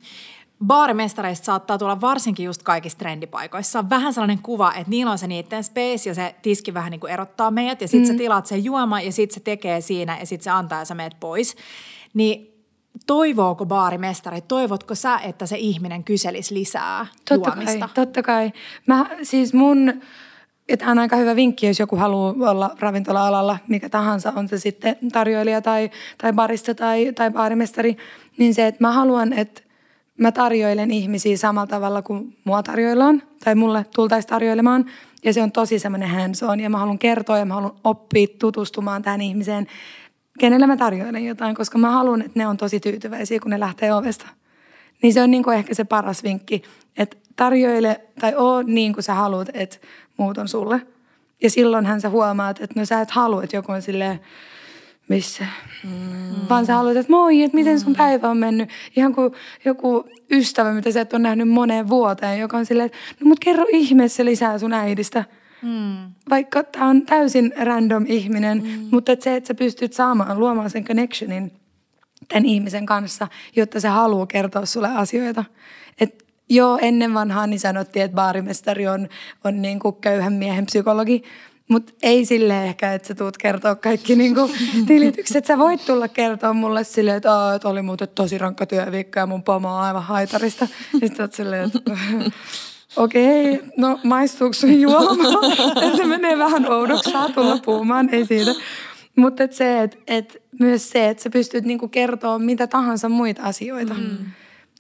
baarimestareista 0.67 1.45
saattaa 1.45 1.79
tulla 1.79 2.01
varsinkin 2.01 2.47
just 2.47 2.63
kaikissa 2.63 2.99
trendipaikoissa. 2.99 3.79
On 3.79 3.91
vähän 3.91 4.15
sellainen 4.15 4.43
kuva, 4.43 4.73
että 4.73 4.91
niillä 4.91 5.13
on 5.13 5.19
se 5.19 5.27
niiden 5.27 5.65
space 5.65 6.09
ja 6.09 6.15
se 6.15 6.35
tiski 6.43 6.75
vähän 6.75 6.91
niin 6.91 7.01
kuin 7.01 7.13
erottaa 7.13 7.51
meidät 7.51 7.81
ja 7.81 7.89
sitten 7.89 8.11
mm. 8.11 8.15
sä 8.15 8.19
tilaat 8.19 8.47
sen 8.47 8.65
juoma 8.65 9.01
ja 9.01 9.13
sitten 9.13 9.35
se 9.35 9.41
tekee 9.41 9.81
siinä 9.81 10.19
ja 10.19 10.27
sitten 10.27 10.45
se 10.45 10.51
antaa 10.51 10.79
ja 10.79 10.85
sä 10.85 10.95
meet 10.95 11.17
pois. 11.21 11.57
Niin 12.15 12.56
toivooko 13.07 13.67
baarimestari, 13.67 14.41
toivotko 14.41 14.95
sä, 14.95 15.19
että 15.19 15.47
se 15.47 15.57
ihminen 15.57 16.05
kyselisi 16.05 16.55
lisää 16.55 17.07
Totta 17.29 17.51
juomista? 17.51 17.89
kai, 17.89 17.95
totta 17.95 18.23
kai. 18.23 18.53
Mä, 18.87 19.07
siis 19.23 19.55
mun, 19.55 19.93
tämä 20.79 20.91
on 20.91 20.99
aika 20.99 21.17
hyvä 21.17 21.37
vinkki, 21.37 21.67
jos 21.67 21.81
joku 21.81 21.97
haluaa 21.97 22.51
olla 22.51 22.77
ravintola-alalla, 22.81 23.59
mikä 23.69 23.89
tahansa, 23.89 24.33
on 24.37 24.49
se 24.49 24.59
sitten 24.59 24.97
tarjoilija 25.13 25.63
tai, 25.63 25.91
tai 26.19 26.33
barista 26.33 26.75
tai, 26.75 27.13
tai 27.13 27.31
baarimestari, 27.31 27.97
niin 28.39 28.55
se, 28.55 28.67
että 28.67 28.85
mä 28.85 28.93
haluan, 28.93 29.33
että 29.33 29.63
mä 30.19 30.33
tarjoilen 30.33 30.91
ihmisiä 30.91 31.37
samalla 31.37 31.67
tavalla 31.67 32.03
kuin 32.03 32.37
mua 32.45 32.63
tarjoillaan, 32.63 33.23
tai 33.45 33.55
mulle 33.55 33.87
tultaisiin 33.95 34.31
tarjoilemaan, 34.31 34.85
ja 35.25 35.33
se 35.33 35.43
on 35.43 35.53
tosi 35.53 35.79
semmoinen 35.79 36.09
hands 36.09 36.43
on, 36.43 36.61
ja 36.61 36.71
mä 36.71 36.79
haluan 36.79 36.99
kertoa, 36.99 37.39
ja 37.39 37.45
mä 37.45 37.55
haluan 37.55 37.77
oppia 37.85 38.27
tutustumaan 38.39 39.03
tähän 39.03 39.21
ihmiseen, 39.21 39.67
kenelle 40.39 40.67
mä 40.67 40.77
tarjoilen 40.77 41.25
jotain, 41.25 41.55
koska 41.55 41.79
mä 41.79 41.91
haluan, 41.91 42.21
että 42.21 42.39
ne 42.39 42.47
on 42.47 42.57
tosi 42.57 42.81
tyytyväisiä, 42.81 43.41
kun 43.41 43.51
ne 43.51 43.61
lähtee 43.61 43.95
ovesta. 43.95 44.27
Niin 45.03 45.15
se 45.15 45.23
on 45.23 45.31
niin 45.31 45.43
kuin 45.43 45.57
ehkä 45.57 45.75
se 45.75 45.85
paras 45.85 46.23
vinkki, 46.23 46.63
että 46.97 47.17
tarjoile 47.37 48.01
tai 48.21 48.35
oo 48.37 48.63
niin 48.63 48.93
kuin 48.93 49.05
sä 49.05 49.15
haluat, 49.15 49.49
että 49.55 49.77
muut 50.17 50.39
on 50.39 50.49
sulle. 50.49 50.81
Ja 51.43 51.51
silloinhan 51.51 52.01
sä 52.01 52.09
huomaat, 52.09 52.61
että 52.61 52.81
no 52.81 52.87
sä 52.87 53.01
et 53.01 53.11
halua, 53.11 53.43
että 53.43 53.57
joku 53.57 53.73
on 53.73 53.83
silleen, 53.83 54.21
missä. 55.09 55.47
Mm. 55.85 56.49
Vaan 56.49 56.67
sä 56.67 56.75
haluat, 56.75 56.97
että 56.97 57.13
moi, 57.13 57.43
että 57.43 57.55
miten 57.55 57.81
sun 57.81 57.97
päivä 57.97 58.31
on 58.31 58.37
mennyt. 58.37 58.71
Ihan 58.97 59.15
kuin 59.15 59.33
joku 59.65 60.09
ystävä, 60.31 60.73
mitä 60.73 60.93
sä 60.93 61.01
et 61.01 61.13
ole 61.13 61.23
nähnyt 61.23 61.49
moneen 61.49 61.89
vuoteen, 61.89 62.41
joka 62.41 62.57
on 62.57 62.67
silleen, 62.67 62.87
että 62.87 62.99
no 63.21 63.29
mut 63.29 63.41
kerro 63.41 63.67
ihmeessä 63.69 64.25
lisää 64.25 64.59
sun 64.59 64.73
äidistä. 64.73 65.25
Mm. 65.67 66.13
Vaikka 66.31 66.63
tämä 66.63 66.89
on 66.89 67.03
täysin 67.03 67.53
random 67.59 68.05
ihminen, 68.09 68.63
mm. 68.63 68.89
mutta 68.91 69.13
et 69.13 69.23
se, 69.23 69.37
että 69.37 69.49
sä 69.49 69.55
pystyt 69.55 69.93
saamaan, 69.93 70.41
luomaan 70.41 70.71
sen 70.71 70.85
connectionin 70.85 71.53
tämän 72.29 72.45
ihmisen 72.45 72.87
kanssa, 72.87 73.29
jotta 73.57 73.81
se 73.81 73.89
haluaa 73.89 74.27
kertoa 74.27 74.67
sulle 74.67 74.89
asioita. 74.89 75.45
Et 76.01 76.25
joo, 76.49 76.79
ennen 76.83 77.15
vanhaa 77.15 77.47
niin 77.47 77.61
sanottiin, 77.61 78.05
että 78.05 78.15
baarimestari 78.15 78.89
on, 78.89 79.09
on 79.45 79.63
niin 79.63 79.79
kuin 79.79 79.97
köyhän 79.97 80.33
miehen 80.33 80.67
psykologi, 80.67 81.23
mutta 81.69 81.93
ei 82.03 82.25
sille 82.25 82.65
ehkä, 82.65 82.93
että 82.93 83.09
sä 83.09 83.15
tuut 83.15 83.39
kertoa 83.39 83.75
kaikki 83.75 84.17
niin 84.17 84.35
kuin 84.35 84.53
tilitykset. 84.87 85.47
Sä 85.47 85.59
voit 85.59 85.87
tulla 85.87 86.09
kertoa 86.09 86.53
mulle 86.53 86.85
silleen, 86.85 87.17
että, 87.17 87.33
Aa, 87.33 87.55
että 87.55 87.69
oli 87.69 87.83
muuten 87.83 88.09
tosi 88.09 88.39
rankka 88.39 88.67
työviikko 88.67 89.19
ja 89.19 89.27
mun 89.27 89.43
pomo 89.43 89.75
on 89.75 89.81
aivan 89.81 90.03
haitarista. 90.03 90.69
Ja 91.01 91.09
sit 91.09 91.21
oot 91.21 91.33
silleen, 91.33 91.65
että 91.65 91.81
okei, 92.97 93.61
no 93.77 94.01
maistuuko 94.05 94.53
sun 94.53 94.81
juoma? 94.81 95.39
se 95.97 96.05
menee 96.05 96.39
vähän 96.39 96.73
oudoksi, 96.73 97.11
saa 97.11 97.29
tulla 97.29 97.59
puhumaan, 97.65 98.09
ei 98.13 98.25
siitä. 98.25 98.51
Mutta 99.17 99.43
et 99.45 99.53
se, 99.53 99.83
et, 99.83 99.99
et 100.07 100.43
myös 100.61 100.91
se, 100.91 101.09
että 101.09 101.23
sä 101.23 101.31
pystyt 101.31 101.65
niinku 101.65 101.89
kertoa 101.89 102.39
mitä 102.39 102.67
tahansa 102.67 103.09
muita 103.09 103.43
asioita. 103.43 103.95
Mm. 103.95 104.17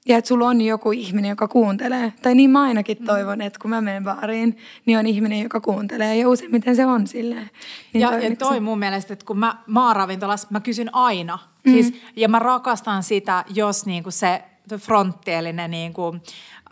Ja 0.08 0.18
että 0.18 0.28
sulla 0.28 0.46
on 0.48 0.60
joku 0.60 0.92
ihminen, 0.92 1.28
joka 1.28 1.48
kuuntelee. 1.48 2.12
Tai 2.22 2.34
niin 2.34 2.50
mä 2.50 2.62
ainakin 2.62 3.04
toivon, 3.04 3.40
että 3.40 3.58
kun 3.62 3.70
mä 3.70 3.80
menen 3.80 4.04
baariin, 4.04 4.56
niin 4.86 4.98
on 4.98 5.06
ihminen, 5.06 5.42
joka 5.42 5.60
kuuntelee. 5.60 6.16
Ja 6.16 6.28
useimmiten 6.28 6.76
se 6.76 6.86
on 6.86 7.06
silleen. 7.06 7.50
Niin 7.92 8.00
ja, 8.00 8.08
toi, 8.08 8.24
ja 8.24 8.36
toi 8.36 8.54
se- 8.54 8.60
mun 8.60 8.78
mielestä, 8.78 9.12
että 9.12 9.26
kun 9.26 9.38
mä, 9.38 9.56
mä 9.66 9.86
oon 9.86 9.96
ravintolassa, 9.96 10.48
mä 10.50 10.60
kysyn 10.60 10.94
aina. 10.94 11.38
Mm. 11.64 11.72
Siis, 11.72 11.94
ja 12.16 12.28
mä 12.28 12.38
rakastan 12.38 13.02
sitä, 13.02 13.44
jos 13.54 13.86
niinku 13.86 14.10
se 14.10 14.42
frontti, 14.78 15.32
eli 15.32 15.52
ne 15.52 15.68
niinku, 15.68 16.16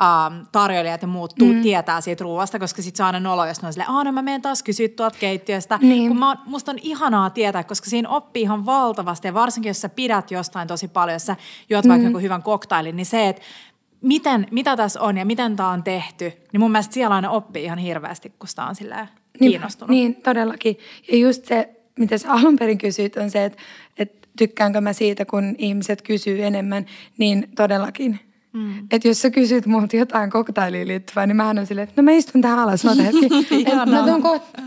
ähm, 0.02 0.42
tarjoilijat 0.52 1.02
ja 1.02 1.08
muut 1.08 1.34
tuu, 1.38 1.52
mm. 1.52 1.62
tietää 1.62 2.00
siitä 2.00 2.24
ruoasta, 2.24 2.58
koska 2.58 2.82
sit 2.82 2.96
se 2.96 3.02
on 3.02 3.06
aina 3.06 3.20
nolo, 3.20 3.46
jos 3.46 3.62
ne 3.62 3.66
on 3.66 3.72
silleen, 3.72 3.90
aah 3.90 4.04
no 4.04 4.12
mä 4.12 4.22
menen 4.22 4.42
taas 4.42 4.62
kysyä 4.62 4.88
tuolta 4.88 5.18
keittiöstä. 5.18 5.78
Niin. 5.82 6.08
Kun 6.08 6.18
mä, 6.18 6.36
musta 6.46 6.70
on 6.70 6.78
ihanaa 6.82 7.30
tietää, 7.30 7.64
koska 7.64 7.90
siinä 7.90 8.08
oppii 8.08 8.42
ihan 8.42 8.66
valtavasti 8.66 9.28
ja 9.28 9.34
varsinkin 9.34 9.70
jos 9.70 9.80
sä 9.80 9.88
pidät 9.88 10.30
jostain 10.30 10.68
tosi 10.68 10.88
paljon, 10.88 11.14
jos 11.14 11.26
sä 11.26 11.36
juot 11.70 11.88
vaikka 11.88 12.04
jonkun 12.04 12.22
hyvän 12.22 12.42
koktailin, 12.42 12.96
niin 12.96 13.06
se, 13.06 13.28
että 13.28 13.42
miten, 14.00 14.46
mitä 14.50 14.76
tässä 14.76 15.00
on 15.00 15.16
ja 15.16 15.24
miten 15.24 15.56
tämä 15.56 15.68
on 15.68 15.82
tehty, 15.82 16.32
niin 16.52 16.60
mun 16.60 16.72
mielestä 16.72 16.94
siellä 16.94 17.14
aina 17.14 17.30
oppii 17.30 17.64
ihan 17.64 17.78
hirveästi, 17.78 18.32
kun 18.38 18.48
sitä 18.48 18.64
on 18.64 18.74
silleen 18.74 19.08
Niin, 19.40 19.50
kiinnostunut. 19.50 19.90
Niin, 19.90 20.14
todellakin. 20.14 20.78
Ja 21.12 21.18
just 21.18 21.44
se, 21.44 21.70
mitä 21.98 22.18
sä 22.18 22.32
alun 22.32 22.56
perin 22.56 22.78
kysyit, 22.78 23.16
on 23.16 23.30
se, 23.30 23.44
että, 23.44 23.58
että 23.98 24.28
tykkäänkö 24.38 24.80
mä 24.80 24.92
siitä, 24.92 25.24
kun 25.24 25.54
ihmiset 25.58 26.02
kysyy 26.02 26.44
enemmän, 26.44 26.86
niin 27.18 27.48
todellakin. 27.56 28.20
Mm. 28.54 28.86
Että 28.90 29.08
jos 29.08 29.22
sä 29.22 29.30
kysyt 29.30 29.66
multa 29.66 29.96
jotain 29.96 30.30
koktailiin 30.30 30.88
liittyvää, 30.88 31.26
niin 31.26 31.36
mä 31.36 31.48
on 31.48 31.66
silleen, 31.66 31.88
että 31.88 32.02
no 32.02 32.04
mä 32.04 32.10
istun 32.10 32.40
tähän 32.40 32.58
alas, 32.58 32.84
mä 32.84 32.94
hetki. 33.02 33.26
Et 33.66 33.90
mä 33.90 34.02
tuon 34.02 34.22
kohta, 34.22 34.62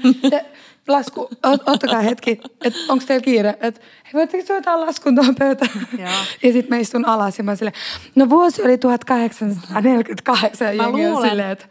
lasku, 0.87 1.29
ottakaa 1.65 2.01
hetki, 2.01 2.39
että 2.63 2.79
onko 2.89 3.05
teillä 3.07 3.23
kiire, 3.23 3.49
että 3.49 3.81
hei, 4.03 4.13
voitteko 4.13 4.47
soittaa 4.47 4.81
laskun 4.81 5.15
tuohon 5.15 5.35
pöytään? 5.35 5.71
Ja, 5.97 6.09
ja 6.43 6.53
sitten 6.53 6.69
mä 6.69 6.77
istun 6.77 7.05
alas 7.05 7.37
ja 7.37 7.43
mä 7.43 7.55
silleen, 7.55 7.75
no 8.15 8.29
vuosi 8.29 8.61
oli 8.61 8.77
1848 8.77 10.67
ja 10.67 10.83
jengi 10.83 11.05
on 11.05 11.29
silleen, 11.29 11.51
että 11.51 11.65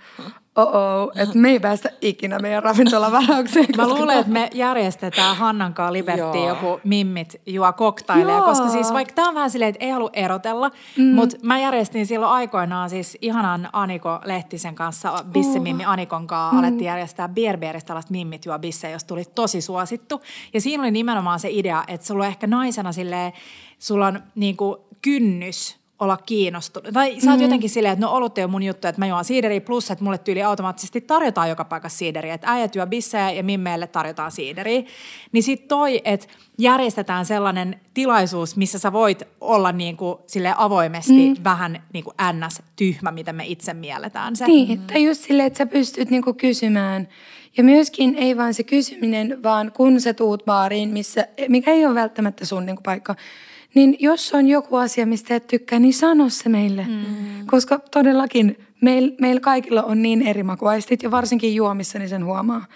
oh 0.57 1.11
että 1.17 1.39
me 1.39 1.51
ei 1.51 1.61
päästä 1.61 1.91
ikinä 2.01 2.39
meidän 2.39 2.63
ravintolavaraukseen. 2.63 3.67
Mä 3.77 3.89
luulen, 3.89 4.19
että 4.19 4.33
me 4.33 4.51
järjestetään 4.55 5.37
Hannankaan 5.37 5.93
Liberty 5.93 6.39
joku 6.49 6.81
mimmit 6.85 7.41
juo 7.47 7.73
koktaileja, 7.73 8.43
koska 8.43 8.69
siis 8.69 8.93
vaikka 8.93 9.15
tämä 9.15 9.29
on 9.29 9.35
vähän 9.35 9.51
silleen, 9.51 9.69
että 9.69 9.85
ei 9.85 9.91
halua 9.91 10.11
erotella, 10.13 10.71
mm. 10.97 11.05
mutta 11.05 11.37
mä 11.43 11.59
järjestin 11.59 12.07
silloin 12.07 12.33
aikoinaan 12.33 12.91
siis 12.91 13.19
ihanan 13.21 13.69
Aniko 13.73 14.21
Lehtisen 14.25 14.75
kanssa, 14.75 15.25
Bisse 15.33 15.61
Mimmi 15.61 15.85
Anikon 15.85 16.27
kanssa, 16.27 16.53
mm. 16.53 16.59
alettiin 16.59 16.87
järjestää 16.87 17.29
Bierbeeristä 17.29 17.87
tällaista 17.87 18.13
mimmit 18.13 18.45
juo 18.45 18.59
Bisse, 18.59 18.91
jos 18.91 19.05
tuli 19.05 19.25
tosi 19.35 19.61
suosittu. 19.61 20.23
Ja 20.55 20.61
siinä 20.61 20.83
oli 20.83 20.91
nimenomaan 20.91 21.41
se 21.41 21.49
idea, 21.51 21.85
että 21.89 22.07
sulla 22.07 22.25
on 22.25 22.29
ehkä 22.29 22.47
naisena 22.47 22.93
silleen, 22.93 23.33
sulla 23.79 24.07
on 24.07 24.23
niinku 24.35 24.87
kynnys 25.03 25.76
olla 25.99 26.17
kiinnostunut. 26.17 26.93
Tai 26.93 27.21
sä 27.21 27.31
oot 27.31 27.39
mm. 27.39 27.43
jotenkin 27.43 27.71
silleen, 27.71 27.93
että 27.93 28.07
no 28.07 28.13
olut 28.13 28.39
ei 28.39 28.45
ole 28.45 28.51
mun 28.51 28.63
juttu, 28.63 28.89
että 28.89 29.01
mä 29.01 29.07
juon 29.07 29.25
siideriä, 29.25 29.61
plus 29.61 29.91
että 29.91 30.05
mulle 30.05 30.19
tyyli 30.19 30.43
automaattisesti 30.43 31.01
tarjotaan 31.01 31.49
joka 31.49 31.65
paikassa 31.65 31.99
siideriä. 31.99 32.35
Että 32.35 32.53
äijät 32.53 32.75
juo 32.75 32.87
bissejä 32.87 33.31
ja 33.31 33.43
mimmeille 33.43 33.87
tarjotaan 33.87 34.33
siideriä. 34.33 34.83
Niin 35.33 35.43
sit 35.43 35.69
toi, 35.69 36.01
että 36.05 36.27
järjestetään 36.59 37.27
sellainen 37.27 37.81
tilaisuus, 37.95 38.57
missä 38.57 38.79
sä 38.79 38.93
voit 38.93 39.23
olla 39.41 39.73
niin 39.73 39.97
kuin 39.97 40.19
sille 40.27 40.55
avoimesti 40.57 41.29
mm. 41.29 41.45
vähän 41.45 41.83
niin 41.93 42.05
kuin 42.05 42.15
ns. 42.33 42.63
tyhmä, 42.77 43.13
mitä 43.13 43.33
me 43.33 43.45
itse 43.47 43.75
mielletään 43.75 44.37
se. 44.37 44.47
Niin, 44.47 44.81
tai 44.81 45.05
just 45.05 45.21
silleen, 45.25 45.47
että 45.47 45.59
sä 45.59 45.67
pystyt 45.67 46.11
niin 46.11 46.23
kuin 46.23 46.37
kysymään. 46.37 47.09
Ja 47.57 47.65
myöskin 47.65 48.15
ei 48.15 48.37
vaan 48.37 48.55
se 48.55 48.63
kysyminen, 48.63 49.43
vaan 49.43 49.73
kun 49.73 50.01
sä 50.01 50.15
tuut 50.15 50.45
baariin, 50.45 50.89
missä, 50.89 51.29
mikä 51.49 51.71
ei 51.71 51.87
ole 51.87 51.95
välttämättä 51.95 52.47
sun 52.47 52.67
niin 52.67 52.77
kuin 52.77 52.83
paikka, 52.83 53.15
niin 53.77 53.97
jos 54.01 54.35
on 54.35 54.49
joku 54.49 54.77
asia, 54.77 55.07
mistä 55.07 55.37
et 55.37 55.47
tykkää, 55.47 55.79
niin 55.79 55.95
sano 55.95 56.29
se 56.29 56.49
meille. 56.49 56.87
Mm. 56.89 57.47
Koska 57.47 57.81
todellakin 57.91 58.59
meillä 58.81 59.13
meil 59.21 59.41
kaikilla 59.41 59.83
on 59.83 60.03
niin 60.03 60.23
eri 60.23 60.43
makuaistit 60.43 61.03
ja 61.03 61.11
varsinkin 61.11 61.55
juomissa, 61.55 61.99
niin 61.99 62.09
sen 62.09 62.25
huomaa. 62.25 62.67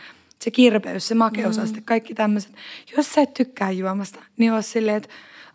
Se 0.41 0.51
kirpeys, 0.51 1.09
se 1.09 1.15
makeusaste, 1.15 1.79
mm. 1.79 1.85
kaikki 1.85 2.15
tämmöiset. 2.15 2.53
Jos 2.97 3.13
sä 3.13 3.21
et 3.21 3.35
tykkää 3.35 3.71
juomasta, 3.71 4.23
niin 4.37 4.53
ole 4.53 4.63
silleen, 4.63 4.97
että 4.97 5.09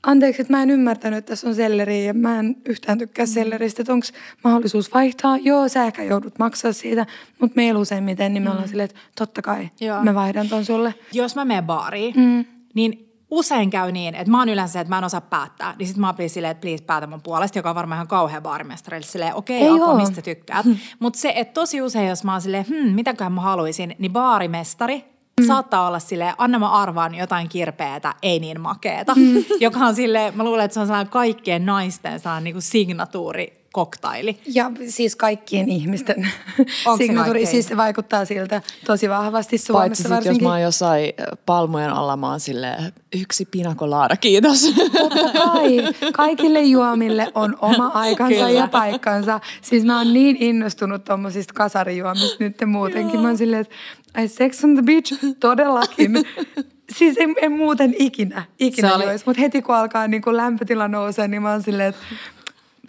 anteeksi, 0.03 0.41
että 0.41 0.53
mä 0.53 0.63
en 0.63 0.69
ymmärtänyt, 0.69 1.17
että 1.17 1.29
tässä 1.29 1.47
on 1.47 1.55
selleri 1.55 2.05
ja 2.05 2.13
mä 2.13 2.39
en 2.39 2.55
yhtään 2.65 2.97
tykkää 2.97 3.25
mm. 3.25 3.31
selleristä, 3.31 3.81
että 3.81 3.93
onko 3.93 4.07
mahdollisuus 4.43 4.93
vaihtaa. 4.93 5.37
Joo, 5.37 5.69
sä 5.69 5.85
ehkä 5.85 6.03
joudut 6.03 6.39
maksaa 6.39 6.73
siitä, 6.73 7.05
mutta 7.39 7.55
meillä 7.55 7.79
useimmiten 7.79 8.33
niin 8.33 8.43
me 8.43 8.49
ollaan 8.49 8.65
mm. 8.65 8.69
silleen, 8.69 8.89
että 8.89 8.99
totta 9.15 9.41
kai 9.41 9.69
Joo. 9.81 10.03
mä 10.03 10.15
vaihdan 10.15 10.49
ton 10.49 10.65
sulle. 10.65 10.93
Jos 11.13 11.35
mä 11.35 11.45
menen 11.45 11.63
baariin, 11.63 12.13
mm. 12.17 12.45
niin 12.73 13.04
usein 13.35 13.69
käy 13.69 13.91
niin, 13.91 14.15
että 14.15 14.31
mä 14.31 14.39
oon 14.39 14.49
yleensä 14.49 14.73
se, 14.73 14.79
että 14.79 14.89
mä 14.89 14.97
en 14.97 15.03
osaa 15.03 15.21
päättää. 15.21 15.73
Niin 15.79 15.87
sit 15.87 15.97
mä 15.97 16.07
oon 16.07 16.29
silleen, 16.29 16.51
että 16.51 16.61
please 16.61 16.83
päätä 16.83 17.07
mun 17.07 17.21
puolesta, 17.21 17.59
joka 17.59 17.69
on 17.69 17.75
varmaan 17.75 17.97
ihan 17.97 18.07
kauhean 18.07 18.43
baarimestari. 18.43 18.97
Eli 18.97 19.05
silleen, 19.05 19.35
okei, 19.35 19.69
okay, 19.69 19.83
Apo, 19.83 19.95
mistä 19.95 20.21
tykkäät. 20.21 20.65
Hmm. 20.65 20.77
Mutta 20.99 21.19
se, 21.19 21.33
että 21.35 21.53
tosi 21.53 21.81
usein, 21.81 22.09
jos 22.09 22.23
mä 22.23 22.31
oon 22.31 22.41
silleen, 22.41 22.65
hmm, 22.67 22.95
mitäköhän 22.95 23.33
mä 23.33 23.41
haluaisin, 23.41 23.95
niin 23.99 24.13
baarimestari 24.13 25.15
Mm. 25.41 25.47
Saattaa 25.47 25.87
olla 25.87 25.99
sille 25.99 26.33
anna 26.37 26.59
mä 26.59 26.69
arvaan 26.69 27.15
jotain 27.15 27.49
kirpeätä, 27.49 28.13
ei 28.21 28.39
niin 28.39 28.61
makeeta. 28.61 29.15
Mm. 29.15 29.43
Joka 29.59 29.79
on 29.79 29.95
sille, 29.95 30.33
mä 30.35 30.43
luulen, 30.43 30.65
että 30.65 30.73
se 30.73 30.79
on 30.79 30.85
sellainen 30.85 31.11
kaikkien 31.11 31.65
naisten 31.65 32.19
sellainen 32.19 32.43
niin 32.43 32.53
kuin 32.53 32.61
signatuuri 32.61 33.64
koktaili. 33.75 34.39
Ja 34.53 34.71
siis 34.87 35.15
kaikkien 35.15 35.69
ihmisten 35.69 36.27
signatuuri, 36.97 37.45
siis 37.45 37.67
se 37.67 37.77
vaikuttaa 37.77 38.25
siltä 38.25 38.61
tosi 38.85 39.09
vahvasti 39.09 39.57
Suomessa 39.57 39.79
Paitsi 39.79 40.03
sit, 40.03 40.11
varsinkin. 40.11 40.39
jos 40.39 40.41
mä 40.41 40.49
oon 40.49 40.61
jossain 40.61 41.13
palmujen 41.45 41.89
alla, 41.89 42.17
mä 42.17 42.29
oon 42.29 42.39
silleen, 42.39 42.93
yksi 43.21 43.45
pinakolaada, 43.45 44.17
kiitos. 44.17 44.73
Totta 44.99 45.31
kai, 45.33 45.93
kaikille 46.13 46.61
juomille 46.61 47.31
on 47.33 47.57
oma 47.61 47.87
aikansa 47.87 48.35
Kyllä. 48.35 48.49
ja 48.49 48.67
paikkansa. 48.67 49.39
Siis 49.61 49.85
mä 49.85 49.97
oon 49.97 50.13
niin 50.13 50.37
innostunut 50.39 51.03
tommosista 51.03 51.53
kasarijuomista 51.53 52.43
nyt 52.43 52.57
muutenkin. 52.65 53.19
Mä 53.19 53.27
oon 53.27 53.37
silleen, 53.37 53.61
että 53.61 53.75
ai 54.13 54.27
Sex 54.27 54.63
on 54.63 54.73
the 54.73 54.83
Beach, 54.83 55.35
todellakin. 55.39 56.13
siis 56.95 57.17
en, 57.17 57.35
en 57.41 57.51
muuten 57.51 57.95
ikinä, 57.99 58.43
ikinä 58.59 58.95
oli... 58.95 59.05
mutta 59.25 59.41
heti 59.41 59.61
kun 59.61 59.75
alkaa 59.75 60.07
niin 60.07 60.21
kun 60.21 60.37
lämpötila 60.37 60.87
nousee, 60.87 61.27
niin 61.27 61.41
mä 61.41 61.51
oon 61.51 61.63
silleen, 61.63 61.89
että 61.89 62.01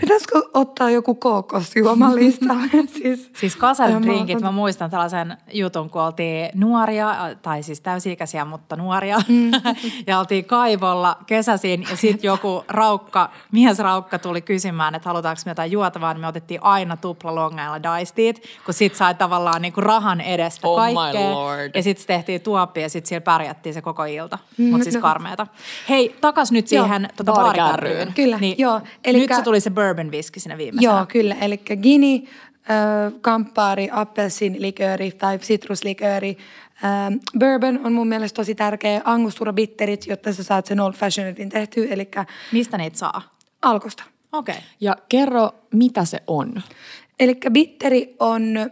Pitäisikö 0.00 0.42
ottaa 0.54 0.90
joku 0.90 1.14
kookosjuomalista? 1.14 2.54
siis, 3.02 3.30
siis 3.36 3.56
kasaritrinkit, 3.56 4.40
mä 4.40 4.50
muistan 4.50 4.90
tällaisen 4.90 5.36
jutun, 5.52 5.90
kun 5.90 6.02
oltiin 6.02 6.48
nuoria, 6.54 7.14
tai 7.42 7.62
siis 7.62 7.80
täysi-ikäisiä, 7.80 8.44
mutta 8.44 8.76
nuoria. 8.76 9.18
Mm. 9.28 9.50
ja 10.06 10.18
oltiin 10.18 10.44
kaivolla 10.44 11.16
kesäsin 11.26 11.86
ja 11.90 11.96
sitten 11.96 12.28
joku 12.28 12.64
raukka, 12.68 13.30
miesraukka 13.52 14.18
tuli 14.18 14.40
kysymään, 14.40 14.94
että 14.94 15.08
halutaanko 15.08 15.42
me 15.46 15.50
jotain 15.50 15.72
juotavaa, 15.72 16.14
niin 16.14 16.20
me 16.20 16.26
otettiin 16.26 16.62
aina 16.62 16.96
tuplalongeilla 16.96 17.82
daistit, 17.82 18.42
kun 18.64 18.74
sit 18.74 18.94
sai 18.94 19.14
tavallaan 19.14 19.62
niinku 19.62 19.80
rahan 19.80 20.20
edestä 20.20 20.68
oh 20.68 20.76
kaikkea. 20.76 21.30
Ja 21.74 21.82
sitten 21.82 22.06
tehtiin 22.06 22.40
tuoppi 22.40 22.82
ja 22.82 22.88
sitten 22.88 23.08
siellä 23.08 23.24
pärjättiin 23.24 23.74
se 23.74 23.82
koko 23.82 24.04
ilta, 24.04 24.38
mm, 24.58 24.64
mutta 24.64 24.84
siis 24.84 24.94
no. 24.94 25.00
karmeeta. 25.00 25.46
Hei, 25.88 26.16
takas 26.20 26.52
nyt 26.52 26.68
siihen 26.68 27.02
joo, 27.02 27.12
tota 27.16 27.32
baarikärryyn. 27.32 28.12
Kyllä, 28.14 28.38
niin, 28.38 28.54
joo. 28.58 28.80
Elikkä, 29.04 29.34
nyt 29.34 29.38
se 29.38 29.44
tuli 29.44 29.60
se 29.60 29.70
bourbon 29.86 30.10
viski 30.10 30.40
siinä 30.40 30.58
viimeisenä. 30.58 30.92
Joo, 30.92 31.06
kyllä. 31.06 31.34
Eli 31.34 31.58
Gini, 31.82 32.28
äh, 32.70 33.12
kamppaari, 33.20 33.88
appelsinlikööri 33.92 35.10
tai 35.10 35.38
sitruslikööri. 35.42 36.38
Äh, 36.84 37.20
bourbon 37.38 37.80
on 37.84 37.92
mun 37.92 38.08
mielestä 38.08 38.36
tosi 38.36 38.54
tärkeä. 38.54 39.00
Angostura 39.04 39.52
bitterit, 39.52 40.06
jotta 40.06 40.32
sä 40.32 40.42
saat 40.42 40.66
sen 40.66 40.80
old 40.80 40.94
fashionedin 40.94 41.48
tehtyä. 41.48 41.86
Elikkä, 41.90 42.26
Mistä 42.52 42.78
niitä 42.78 42.98
saa? 42.98 43.36
Alkosta. 43.62 44.02
Okei. 44.32 44.54
Okay. 44.54 44.66
Ja 44.80 44.96
kerro, 45.08 45.50
mitä 45.74 46.04
se 46.04 46.22
on? 46.26 46.62
Eli 47.20 47.38
bitteri 47.52 48.16
on 48.18 48.70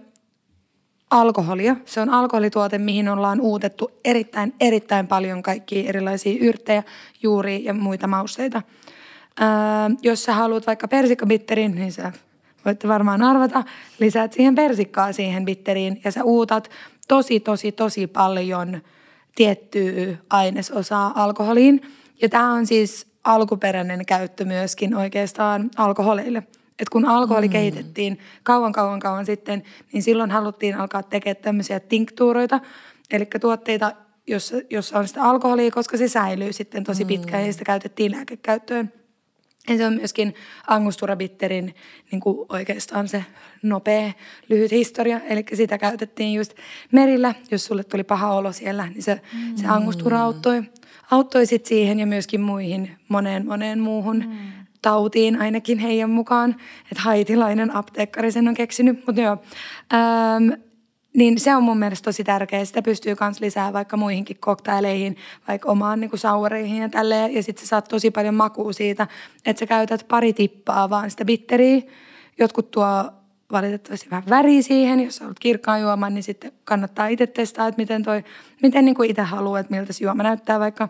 alkoholia. 1.11 1.77
Se 1.85 2.01
on 2.01 2.11
alkoholituote, 2.11 2.79
mihin 2.79 3.09
ollaan 3.09 3.41
uutettu 3.41 3.91
erittäin, 4.05 4.55
erittäin 4.61 5.07
paljon 5.07 5.43
kaikkia 5.43 5.89
erilaisia 5.89 6.39
yrttejä, 6.41 6.83
juuria 7.23 7.59
ja 7.59 7.75
muita 7.75 8.07
mausteita. 8.07 8.63
Jos 10.03 10.25
sä 10.25 10.35
haluat 10.35 10.67
vaikka 10.67 10.89
persikkabitterin, 10.89 11.75
niin 11.75 11.93
sä 11.93 12.13
voitte 12.65 12.89
varmaan 12.89 13.23
arvata, 13.23 13.65
lisäät 13.99 14.33
siihen 14.33 14.55
persikkaa 14.55 15.13
siihen 15.13 15.45
bitteriin 15.45 16.01
ja 16.05 16.13
sä 16.13 16.25
uutat 16.25 16.71
tosi, 17.09 17.41
tosi, 17.41 17.73
tosi 17.73 18.07
paljon 18.07 18.83
tiettyä 19.35 20.17
ainesosaa 20.31 21.23
alkoholiin. 21.23 21.83
Ja 22.23 22.29
tämä 22.29 22.53
on 22.53 22.67
siis 22.67 23.07
alkuperäinen 23.25 24.07
käyttö 24.07 24.45
myöskin 24.45 24.97
oikeastaan 24.97 25.71
alkoholeille. 25.77 26.43
Et 26.79 26.89
kun 26.89 27.05
alkoholi 27.05 27.49
mm. 27.49 27.53
kehitettiin 27.53 28.19
kauan, 28.43 28.73
kauan, 28.73 29.01
kauan 29.01 29.27
sitten, 29.27 29.63
niin 29.93 30.03
silloin 30.03 30.31
haluttiin 30.31 30.77
alkaa 30.77 31.03
tekemään 31.03 31.43
tämmöisiä 31.43 31.81
tinktuuroita, 31.81 32.61
eli 33.11 33.29
tuotteita, 33.41 33.93
jossa, 34.27 34.57
jossa 34.71 34.99
on 34.99 35.09
sitä 35.09 35.23
alkoholia, 35.23 35.71
koska 35.71 35.97
se 35.97 36.09
säilyy 36.09 36.53
sitten 36.53 36.85
tosi 36.85 37.05
pitkään 37.05 37.43
mm. 37.43 37.47
ja 37.47 37.53
sitä 37.53 37.65
käytettiin 37.65 38.13
lääkekäyttöön. 38.13 38.93
Ja 39.69 39.77
se 39.77 39.87
on 39.87 39.95
myöskin 39.95 40.35
Angostura 40.67 41.17
Bitterin 41.17 41.75
niin 42.11 42.21
kuin 42.21 42.47
oikeastaan 42.49 43.09
se 43.09 43.25
nopea, 43.63 44.13
lyhyt 44.49 44.71
historia. 44.71 45.21
Eli 45.21 45.45
sitä 45.55 45.79
käytettiin 45.79 46.35
just 46.35 46.55
merillä, 46.93 47.35
jos 47.51 47.65
sulle 47.65 47.85
tuli 47.85 48.05
paha 48.05 48.35
olo 48.35 48.53
siellä, 48.53 48.87
niin 48.87 49.03
se, 49.03 49.21
mm. 49.33 49.57
se 49.57 49.67
Angostura 49.67 50.21
auttoi, 50.21 50.63
auttoi 51.11 51.47
sit 51.47 51.67
siihen 51.67 52.01
ja 52.01 52.07
myöskin 52.07 52.41
muihin 52.41 52.97
moneen 53.09 53.47
moneen 53.47 53.81
muuhun 53.81 54.17
mm. 54.17 54.53
tautiin 54.83 55.41
ainakin 55.41 55.79
heidän 55.79 56.11
mukaan. 56.11 56.57
Että 56.91 57.03
haitilainen 57.03 57.77
apteekkari 57.77 58.33
sen 58.33 58.49
on 58.49 58.55
keksinyt. 58.55 59.07
Mutta 59.07 59.21
joo, 59.21 59.37
ähm, 59.95 60.63
niin 61.15 61.41
se 61.41 61.57
on 61.57 61.63
mun 61.63 61.79
mielestä 61.79 62.05
tosi 62.05 62.25
tärkeää. 62.25 62.65
Sitä 62.65 62.83
pystyy 62.83 63.17
myös 63.21 63.41
lisää 63.41 63.73
vaikka 63.73 63.97
muihinkin 63.97 64.37
koktaileihin, 64.41 65.17
vaikka 65.49 65.71
omaan 65.71 66.01
niin 66.01 66.11
saureihin 66.15 66.83
ja 66.83 66.89
tälleen. 66.89 67.35
Ja 67.35 67.43
sitten 67.43 67.65
sä 67.65 67.69
saat 67.69 67.89
tosi 67.89 68.11
paljon 68.11 68.35
makua 68.35 68.73
siitä, 68.73 69.07
että 69.47 69.61
sä 69.61 69.67
käytät 69.67 70.05
pari 70.09 70.33
tippaa 70.33 70.91
vaan 70.91 71.11
sitä 71.11 71.25
bitteriä. 71.25 71.83
Jotkut 72.39 72.71
tuo 72.71 73.05
valitettavasti 73.53 74.11
vähän 74.11 74.25
väriä 74.31 74.63
siihen. 74.63 75.01
Jos 75.01 75.21
haluat 75.21 75.39
kirkkaan 75.39 75.81
juoman, 75.81 76.15
niin 76.15 76.23
sitten 76.23 76.53
kannattaa 76.65 77.07
itse 77.07 77.27
testaa, 77.27 77.67
että 77.69 77.83
miten, 77.83 78.03
toi, 78.03 78.25
miten 78.63 78.85
niin 78.85 78.95
kuin 78.95 79.11
itse 79.11 79.23
haluaa, 79.23 79.61
että 79.61 79.75
miltä 79.75 79.93
se 79.93 80.05
juoma 80.05 80.23
näyttää 80.23 80.61
vaikka. 80.61 80.89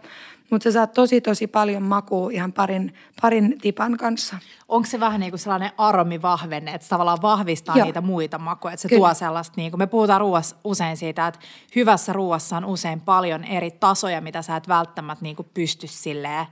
Mutta 0.50 0.64
sä 0.64 0.72
saat 0.72 0.92
tosi 0.92 1.20
tosi 1.20 1.46
paljon 1.46 1.82
makua 1.82 2.30
ihan 2.30 2.52
parin, 2.52 2.94
parin 3.22 3.58
tipan 3.60 3.96
kanssa. 3.96 4.38
Onko 4.68 4.86
se 4.86 5.00
vähän 5.00 5.20
niin 5.20 5.32
kuin 5.32 5.40
sellainen 5.40 5.70
aromivahvenne, 5.78 6.74
että 6.74 6.84
se 6.84 6.88
tavallaan 6.88 7.22
vahvistaa 7.22 7.76
Joo. 7.76 7.84
niitä 7.84 8.00
muita 8.00 8.38
makuja, 8.38 8.72
että 8.74 8.82
se 8.82 8.88
Kyllä. 8.88 9.00
tuo 9.00 9.14
sellaista, 9.14 9.54
niin 9.56 9.70
kuin 9.70 9.78
me 9.78 9.86
puhutaan 9.86 10.20
ruoassa 10.20 10.56
usein 10.64 10.96
siitä, 10.96 11.26
että 11.26 11.40
hyvässä 11.76 12.12
ruoassa 12.12 12.56
on 12.56 12.64
usein 12.64 13.00
paljon 13.00 13.44
eri 13.44 13.70
tasoja, 13.70 14.20
mitä 14.20 14.42
sä 14.42 14.56
et 14.56 14.68
välttämättä 14.68 15.22
niin 15.22 15.36
kuin 15.36 15.48
pysty 15.54 15.86
silleen 15.86 16.46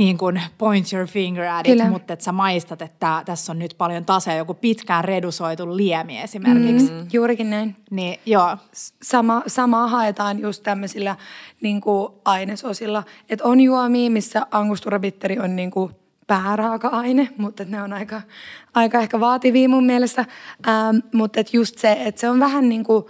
niin 0.00 0.18
kuin 0.18 0.42
point 0.58 0.92
your 0.92 1.06
finger 1.06 1.44
at 1.44 1.66
it, 1.66 1.72
Kyllä. 1.72 1.90
mutta 1.90 2.12
että 2.12 2.24
sä 2.24 2.32
maistat, 2.32 2.82
että 2.82 3.22
tässä 3.24 3.52
on 3.52 3.58
nyt 3.58 3.74
paljon 3.78 4.04
tasea, 4.04 4.34
joku 4.34 4.54
pitkään 4.54 5.04
redusoitu 5.04 5.76
liemi 5.76 6.20
esimerkiksi. 6.20 6.90
Mm. 6.90 7.06
Juurikin 7.12 7.50
näin. 7.50 7.76
Niin 7.90 8.20
joo, 8.26 8.56
Sama, 9.02 9.42
samaa 9.46 9.88
haetaan 9.88 10.38
just 10.38 10.62
tämmöisillä 10.62 11.16
niin 11.60 11.80
kuin 11.80 12.12
ainesosilla. 12.24 13.02
Että 13.28 13.44
on 13.44 13.60
juomia, 13.60 14.10
missä 14.10 14.46
angusturabitteri 14.50 15.38
on 15.38 15.56
niin 15.56 15.70
kuin 15.70 15.92
pääraaka-aine, 16.26 17.28
mutta 17.36 17.64
ne 17.68 17.82
on 17.82 17.92
aika, 17.92 18.22
aika 18.74 18.98
ehkä 18.98 19.20
vaativia 19.20 19.68
mun 19.68 19.84
mielestä. 19.84 20.24
Ähm, 20.68 20.96
mutta 21.12 21.40
just 21.52 21.78
se, 21.78 21.96
että 22.00 22.20
se 22.20 22.28
on 22.28 22.40
vähän 22.40 22.68
niin 22.68 22.84
kuin 22.84 23.04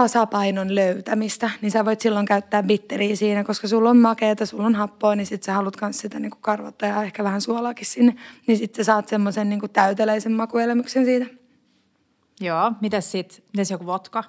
tasapainon 0.00 0.74
löytämistä, 0.74 1.50
niin 1.60 1.70
sä 1.70 1.84
voit 1.84 2.00
silloin 2.00 2.26
käyttää 2.26 2.62
bitteriä 2.62 3.16
siinä, 3.16 3.44
koska 3.44 3.68
sulla 3.68 3.90
on 3.90 3.96
makeeta, 3.96 4.46
sulla 4.46 4.66
on 4.66 4.74
happoa, 4.74 5.14
niin 5.16 5.26
sit 5.26 5.42
sä 5.42 5.52
haluat 5.52 5.76
myös 5.80 5.98
sitä 5.98 6.20
niin 6.20 6.32
karvottaa 6.40 6.88
ja 6.88 7.02
ehkä 7.02 7.24
vähän 7.24 7.40
suolaakin 7.40 7.86
sinne. 7.86 8.14
Niin 8.46 8.58
sit 8.58 8.74
sä 8.74 8.84
saat 8.84 9.08
semmoisen 9.08 9.48
niin 9.48 9.60
täyteläisen 9.72 10.32
makuelämyksen 10.32 11.04
siitä. 11.04 11.26
joo. 12.40 12.72
Mites 12.80 13.10
sit, 13.12 13.42
mites 13.52 13.70
joku 13.70 13.86
vodka? 13.86 14.24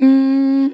Mm, 0.00 0.70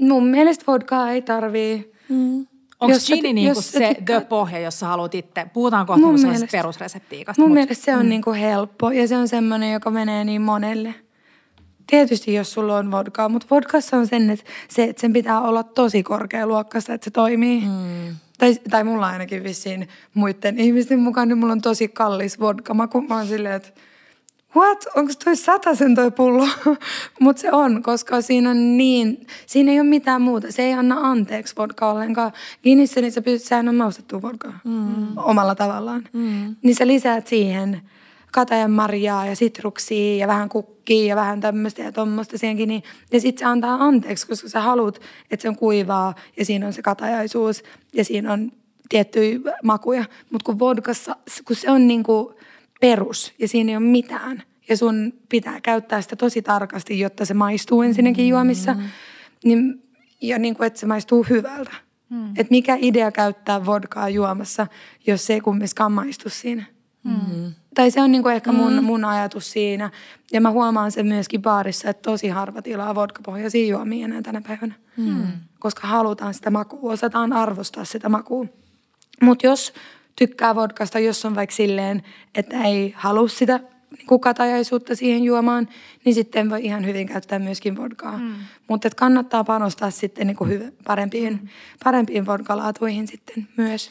mun 0.00 0.26
mielestä 0.26 0.64
vodkaa 0.66 1.10
ei 1.10 1.22
tarvii. 1.22 1.92
Mm. 2.08 2.46
Onko 2.80 2.92
Jos 2.94 3.06
gini 3.06 3.32
niinku 3.32 3.58
jos 3.58 3.72
se 3.72 3.78
tykkäät- 3.94 4.04
the 4.04 4.28
pohja, 4.28 4.58
jos 4.58 4.80
sä 4.80 4.86
haluat 4.86 5.14
itse? 5.14 5.46
Puhutaan 5.52 5.86
kohta 5.86 6.06
Mun 6.06 6.20
mielestä- 6.20 6.46
perusreseptiikasta. 6.52 7.42
Mun 7.42 7.50
mut- 7.50 7.54
mielestä 7.54 7.84
se 7.84 7.96
on 7.96 8.02
mm. 8.02 8.08
niinku 8.08 8.32
helppo 8.32 8.90
ja 8.90 9.08
se 9.08 9.16
on 9.16 9.28
semmoinen, 9.28 9.72
joka 9.72 9.90
menee 9.90 10.24
niin 10.24 10.42
monelle. 10.42 10.94
Tietysti 11.90 12.34
jos 12.34 12.52
sulla 12.52 12.76
on 12.76 12.90
vodkaa, 12.90 13.28
mutta 13.28 13.46
vodkassa 13.50 13.96
on 13.96 14.06
sen, 14.06 14.30
että, 14.30 14.44
se, 14.68 14.84
että 14.84 15.00
sen 15.00 15.12
pitää 15.12 15.40
olla 15.40 15.62
tosi 15.62 16.02
korkealuokkaista, 16.02 16.94
että 16.94 17.04
se 17.04 17.10
toimii. 17.10 17.60
Mm. 17.60 18.16
Tai, 18.38 18.54
tai 18.70 18.84
mulla 18.84 19.06
ainakin 19.06 19.44
vissiin 19.44 19.88
muiden 20.14 20.58
ihmisten 20.58 20.98
mukaan, 20.98 21.28
niin 21.28 21.38
mulla 21.38 21.52
on 21.52 21.60
tosi 21.60 21.88
kallis 21.88 22.40
vodka. 22.40 22.74
Mä, 22.74 22.86
kun 22.86 23.06
mä 23.08 23.16
oon 23.16 23.26
silleen, 23.26 23.54
että 23.54 23.68
what, 24.56 24.84
onko 24.96 25.12
toi 25.24 25.36
sen 25.76 25.94
toi 25.94 26.10
pullo? 26.10 26.48
Mutta 27.20 27.42
se 27.42 27.52
on, 27.52 27.82
koska 27.82 28.20
siinä 28.20 28.50
on 28.50 28.76
niin, 28.76 29.26
siinä 29.46 29.72
ei 29.72 29.80
ole 29.80 29.88
mitään 29.88 30.22
muuta. 30.22 30.52
Se 30.52 30.62
ei 30.62 30.72
anna 30.72 30.96
anteeksi 31.00 31.54
vodka 31.58 31.90
ollenkaan. 31.90 32.32
Guinnissä 32.62 33.00
niin 33.00 33.12
sä 33.12 33.22
pystyt, 33.22 33.48
sehän 33.48 33.68
on 33.68 33.74
maustettu 33.74 34.22
vodkaa 34.22 34.58
mm. 34.64 35.16
omalla 35.16 35.54
tavallaan. 35.54 36.02
Mm. 36.12 36.56
Niin 36.62 36.76
sä 36.76 36.86
lisäät 36.86 37.26
siihen 37.26 37.80
katajan 38.32 38.70
marjaa 38.70 39.26
ja 39.26 39.36
sitruksia 39.36 40.16
ja 40.16 40.26
vähän 40.26 40.48
kukkia 40.48 41.06
ja 41.06 41.16
vähän 41.16 41.40
tämmöistä 41.40 41.82
ja 41.82 41.92
tommoista 41.92 42.38
siihenkin. 42.38 42.68
Niin, 42.68 42.82
ja 43.12 43.20
sit 43.20 43.38
se 43.38 43.44
antaa 43.44 43.84
anteeksi, 43.84 44.26
koska 44.26 44.48
sä 44.48 44.60
haluat, 44.60 45.00
että 45.30 45.42
se 45.42 45.48
on 45.48 45.56
kuivaa 45.56 46.14
ja 46.36 46.44
siinä 46.44 46.66
on 46.66 46.72
se 46.72 46.82
katajaisuus 46.82 47.62
ja 47.94 48.04
siinä 48.04 48.32
on 48.32 48.52
tiettyjä 48.88 49.38
makuja. 49.62 50.04
Mutta 50.30 50.44
kun 50.44 50.58
vodkassa, 50.58 51.16
kun 51.46 51.56
se 51.56 51.70
on 51.70 51.88
niinku 51.88 52.34
perus 52.80 53.32
ja 53.38 53.48
siinä 53.48 53.70
ei 53.70 53.76
ole 53.76 53.84
mitään 53.84 54.42
ja 54.68 54.76
sun 54.76 55.12
pitää 55.28 55.60
käyttää 55.60 56.00
sitä 56.00 56.16
tosi 56.16 56.42
tarkasti, 56.42 56.98
jotta 56.98 57.24
se 57.24 57.34
maistuu 57.34 57.82
ensinnäkin 57.82 58.28
juomissa, 58.28 58.76
niin, 59.44 59.82
ja 60.20 60.38
niin 60.38 60.56
kuin, 60.56 60.66
että 60.66 60.80
se 60.80 60.86
maistuu 60.86 61.26
hyvältä. 61.30 61.70
Mm. 62.10 62.28
Että 62.28 62.50
mikä 62.50 62.78
idea 62.80 63.12
käyttää 63.12 63.66
vodkaa 63.66 64.08
juomassa, 64.08 64.66
jos 65.06 65.26
se 65.26 65.34
ei 65.34 65.40
kumminkaan 65.40 65.92
maistu 65.92 66.30
siinä. 66.30 66.64
Mm. 67.04 67.52
Tai 67.78 67.90
se 67.90 68.00
on 68.00 68.12
niin 68.12 68.22
kuin 68.22 68.34
ehkä 68.34 68.52
mun, 68.52 68.84
mun 68.84 69.04
ajatus 69.04 69.50
siinä. 69.50 69.90
Ja 70.32 70.40
mä 70.40 70.50
huomaan 70.50 70.92
sen 70.92 71.06
myöskin 71.06 71.42
baarissa, 71.42 71.90
että 71.90 72.10
tosi 72.10 72.28
harva 72.28 72.62
tilaa 72.62 72.94
vodkapohjaisia 72.94 73.66
juomia 73.66 74.04
enää 74.04 74.22
tänä 74.22 74.40
päivänä. 74.40 74.74
Mm. 74.96 75.26
Koska 75.58 75.86
halutaan 75.86 76.34
sitä 76.34 76.50
makua, 76.50 76.92
osataan 76.92 77.32
arvostaa 77.32 77.84
sitä 77.84 78.08
makua. 78.08 78.46
Mutta 79.22 79.46
jos 79.46 79.72
tykkää 80.16 80.54
vodkasta, 80.54 80.98
jos 80.98 81.24
on 81.24 81.34
vaikka 81.34 81.56
silleen, 81.56 82.02
että 82.34 82.62
ei 82.62 82.94
halua 82.96 83.28
sitä 83.28 83.60
niin 83.90 84.20
katajaisuutta 84.20 84.94
siihen 84.94 85.24
juomaan, 85.24 85.68
niin 86.04 86.14
sitten 86.14 86.50
voi 86.50 86.64
ihan 86.64 86.86
hyvin 86.86 87.08
käyttää 87.08 87.38
myöskin 87.38 87.76
vodkaa. 87.76 88.18
Mm. 88.18 88.34
Mutta 88.68 88.90
kannattaa 88.96 89.44
panostaa 89.44 89.90
sitten 89.90 90.26
niin 90.26 90.36
kuin 90.36 90.72
parempiin, 90.84 91.32
mm. 91.32 91.48
parempiin 91.84 92.26
vodkalaatuihin 92.26 93.08
sitten 93.08 93.48
myös. 93.56 93.90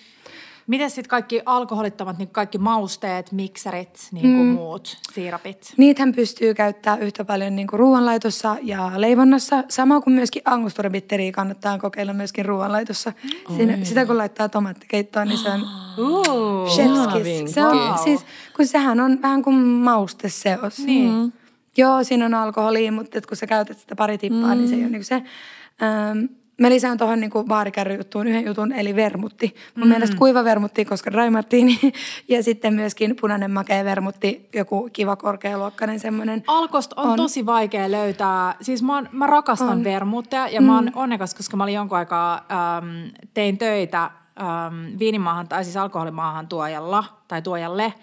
Miten 0.68 0.90
sitten 0.90 1.10
kaikki 1.10 1.42
alkoholittomat, 1.46 2.18
niin 2.18 2.30
kaikki 2.30 2.58
mausteet, 2.58 3.32
mikserit, 3.32 4.08
niin 4.12 4.22
kuin 4.22 4.48
mm. 4.48 4.54
muut 4.54 4.98
siirapit? 5.14 5.74
Niitähän 5.78 6.14
pystyy 6.14 6.54
käyttämään 6.54 7.02
yhtä 7.02 7.26
paljon 7.26 7.56
niin 7.56 7.68
kuin 7.68 7.80
ruoanlaitossa 7.80 8.56
ja 8.62 8.92
leivonnassa. 8.96 9.64
Sama 9.70 10.02
kuin 10.02 10.14
myöskin 10.14 10.42
angusturabitteriä 10.46 11.32
kannattaa 11.32 11.80
kokeilla 11.80 12.14
myöskin 12.14 12.46
ruoanlaitossa. 12.46 13.14
Siinä, 13.56 13.78
sitä 13.84 14.06
kun 14.06 14.18
laittaa 14.18 14.50
tomaattikeittoon, 14.50 15.28
niin 15.28 15.38
se 15.38 15.50
on 15.50 15.62
Uh. 15.98 16.68
chef's 16.68 17.24
kiss. 17.24 17.54
Se 17.54 17.66
on, 17.66 17.78
Wow. 17.78 17.98
siis, 18.04 18.26
kun 18.56 18.68
sehän 18.68 19.00
on 19.00 19.22
vähän 19.22 19.44
kuin 19.44 19.56
mausteseos. 19.56 20.80
Niin. 20.80 21.12
Mm. 21.14 21.32
Joo, 21.78 22.04
siinä 22.04 22.26
on 22.26 22.34
alkoholia, 22.34 22.92
mutta 22.92 23.18
et 23.18 23.26
kun 23.26 23.38
sä 23.38 23.48
käytät 23.48 23.80
sitä 23.80 23.96
pari 23.96 24.18
tippaa, 24.18 24.56
mm. 24.56 24.58
niin 24.58 24.68
se 24.70 24.76
ei 24.76 24.82
ole 24.82 24.90
niin 24.90 25.04
se. 25.06 25.16
Ähm, 25.16 26.26
mä 26.62 26.70
lisään 26.70 26.98
tuohon 26.98 27.20
niin 27.20 27.32
baarikärryjuttuun 27.48 28.28
yhden 28.28 28.46
jutun, 28.46 28.72
eli 28.72 28.96
vermutti. 28.96 29.56
Mun 29.76 29.88
mm. 29.88 29.90
mielestä 29.90 30.18
kuiva 30.18 30.44
vermutti, 30.44 30.86
koska 30.86 31.12
dry 31.12 31.30
martini. 31.30 31.80
ja 32.30 32.44
sitten 32.44 32.74
myöskin 32.74 33.16
punainen 33.22 33.52
makea 33.52 33.86
vermutti, 33.86 34.50
joku 34.54 34.90
kiva 34.94 35.16
korkealuokkainen 35.16 36.00
semmoinen. 36.00 36.44
Alkosta 36.48 37.02
on, 37.02 37.10
on 37.10 37.18
tosi 37.18 37.46
vaikea 37.46 37.92
löytää. 37.92 38.56
Siis 38.62 38.84
mä, 38.84 38.96
oon, 38.96 39.10
mä 39.12 39.28
rakastan 39.28 39.70
on. 39.70 39.84
vermutteja 39.84 40.48
ja 40.48 40.62
mm. 40.62 40.68
mä 40.68 40.76
oon 40.76 40.92
onnekas, 40.96 41.36
koska 41.36 41.58
mä 41.58 41.64
olin 41.64 41.76
jonkun 41.76 41.98
aikaa, 41.98 42.34
ähm, 42.52 42.88
tein 43.34 43.58
töitä 43.58 44.04
ähm, 44.42 45.00
viinimaahan 45.00 45.48
tai 45.48 45.64
siis 45.64 45.78
alkoholimaahan 45.78 46.48
tuojalla 46.48 47.04
tai 47.28 47.42
tuojalle 47.42 47.94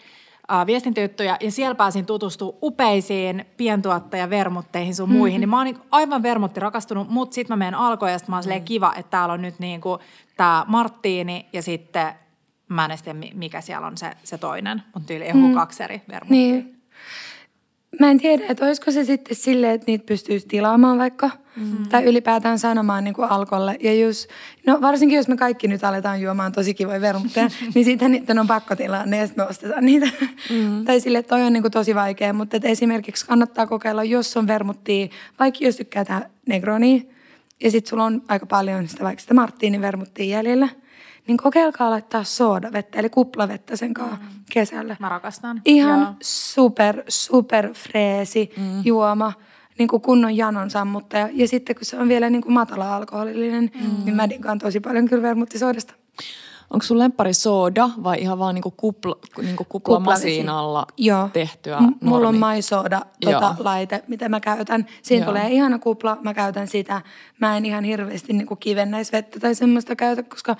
viestintäjuttuja 0.66 1.36
ja 1.40 1.50
siellä 1.50 1.74
pääsin 1.74 2.06
tutustumaan 2.06 2.58
upeisiin 2.62 3.44
pientuottajavermutteihin 3.56 4.94
sun 4.94 5.08
muihin. 5.08 5.24
Mm-hmm. 5.24 5.40
Niin 5.40 5.48
mä 5.48 5.56
oon 5.56 5.64
niin 5.64 5.78
aivan 5.90 6.22
vermutti 6.22 6.60
rakastunut, 6.60 7.08
mutta 7.08 7.34
sitten 7.34 7.58
mä 7.58 7.64
menen 7.64 7.74
alkoon 7.74 8.12
ja 8.12 8.18
sit 8.18 8.28
mä 8.28 8.36
oon 8.36 8.42
silleen 8.42 8.64
kiva, 8.64 8.92
että 8.96 9.10
täällä 9.10 9.32
on 9.32 9.42
nyt 9.42 9.58
niinku 9.58 9.98
tää 10.36 10.64
Marttiini 10.66 11.46
ja 11.52 11.62
sitten 11.62 12.12
mä 12.68 12.84
en 12.84 12.98
tiedä, 13.04 13.18
mi- 13.18 13.32
mikä 13.34 13.60
siellä 13.60 13.86
on 13.86 13.98
se, 13.98 14.10
se 14.24 14.38
toinen, 14.38 14.82
mutta 14.94 15.06
tyyli 15.06 15.26
joku 15.26 15.48
mm. 15.48 15.54
kaksi 15.54 15.82
eri 15.82 16.02
vermuttia. 16.08 16.36
Niin. 16.36 16.83
Mä 18.00 18.10
en 18.10 18.18
tiedä, 18.18 18.44
että 18.48 18.66
olisiko 18.66 18.90
se 18.90 19.04
sitten 19.04 19.36
silleen, 19.36 19.74
että 19.74 19.84
niitä 19.86 20.06
pystyisi 20.06 20.48
tilaamaan 20.48 20.98
vaikka. 20.98 21.30
Mm-hmm. 21.56 21.88
Tai 21.88 22.04
ylipäätään 22.04 22.58
sanomaan 22.58 23.04
niin 23.04 23.14
kuin 23.14 23.30
alkolle. 23.30 23.76
Ja 23.80 23.94
jos, 23.94 24.28
no 24.66 24.80
varsinkin 24.80 25.16
jos 25.16 25.28
me 25.28 25.36
kaikki 25.36 25.68
nyt 25.68 25.84
aletaan 25.84 26.20
juomaan 26.20 26.52
tosi 26.52 26.74
kivoja 26.74 27.00
vermutteja, 27.00 27.48
niin 27.74 27.84
sitten 27.84 28.10
niiden 28.12 28.38
on 28.38 28.46
pakko 28.46 28.76
tilaa 28.76 29.06
ne 29.06 29.16
ja 29.16 29.26
sitten 29.26 29.44
me 29.44 29.48
ostetaan 29.48 29.86
niitä. 29.86 30.06
Mm-hmm. 30.50 30.84
tai 30.84 31.00
sille, 31.00 31.22
toi 31.22 31.42
on 31.42 31.52
niin 31.52 31.62
kuin 31.62 31.72
tosi 31.72 31.94
vaikea. 31.94 32.32
Mutta 32.32 32.56
että 32.56 32.68
esimerkiksi 32.68 33.26
kannattaa 33.26 33.66
kokeilla, 33.66 34.04
jos 34.04 34.36
on 34.36 34.46
vermuttia, 34.46 35.08
vaikka 35.38 35.64
jos 35.64 35.76
tykkää 35.76 36.04
tähän 36.04 36.30
negronia, 36.46 37.00
ja 37.62 37.70
sitten 37.70 37.90
sulla 37.90 38.04
on 38.04 38.22
aika 38.28 38.46
paljon 38.46 38.88
sitä 38.88 39.04
vaikka 39.04 39.20
sitä 39.20 39.34
Martinin 39.34 39.80
vermuttia 39.80 40.26
jäljellä, 40.26 40.68
niin 41.26 41.36
kokeilkaa 41.36 41.90
laittaa 41.90 42.24
soodavettä, 42.24 42.98
eli 42.98 43.10
kuplavettä 43.10 43.76
sen 43.76 43.94
kanssa 43.94 44.16
mm. 44.16 44.26
kesällä. 44.50 44.96
Mä 45.00 45.08
rakastan. 45.08 45.62
Ihan 45.64 46.00
Joo. 46.00 46.14
super, 46.22 47.02
super 47.08 47.72
freesi 47.72 48.50
mm. 48.56 48.82
juoma, 48.84 49.32
niin 49.78 49.88
kuin 49.88 50.02
kunnon 50.02 50.36
janon 50.36 50.70
sammuttaja. 50.70 51.28
Ja 51.32 51.48
sitten 51.48 51.76
kun 51.76 51.84
se 51.84 51.98
on 51.98 52.08
vielä 52.08 52.30
niin 52.30 52.42
kuin 52.42 52.52
matala-alkoholillinen, 52.52 53.70
mm. 53.74 54.04
niin 54.04 54.16
mä 54.16 54.30
digaan 54.30 54.58
tosi 54.58 54.80
paljon 54.80 55.08
kyllä 55.08 55.22
vermuttisoodasta. 55.22 55.94
Onko 56.70 56.86
sun 56.86 56.98
lemppari 56.98 57.34
sooda 57.34 57.90
vai 58.02 58.20
ihan 58.20 58.38
vaan 58.38 58.54
niinku 58.54 58.70
kupla, 58.70 59.16
niinku 59.42 59.64
kuplamasiinalla 59.64 60.86
Joo. 60.96 61.28
tehtyä 61.32 61.80
M- 61.80 61.92
Mulla 62.00 62.16
on 62.16 62.22
normi? 62.22 62.38
maisooda 62.38 63.02
tota, 63.20 63.56
laite, 63.58 64.04
mitä 64.08 64.28
mä 64.28 64.40
käytän. 64.40 64.86
Siinä 65.02 65.24
Joo. 65.24 65.32
tulee 65.32 65.48
ihana 65.50 65.78
kupla, 65.78 66.18
mä 66.22 66.34
käytän 66.34 66.68
sitä. 66.68 67.02
Mä 67.40 67.56
en 67.56 67.66
ihan 67.66 67.84
hirveästi 67.84 68.32
niin 68.32 68.58
kivennäisvettä 68.60 69.40
tai 69.40 69.54
semmoista 69.54 69.96
käytä, 69.96 70.22
koska 70.22 70.56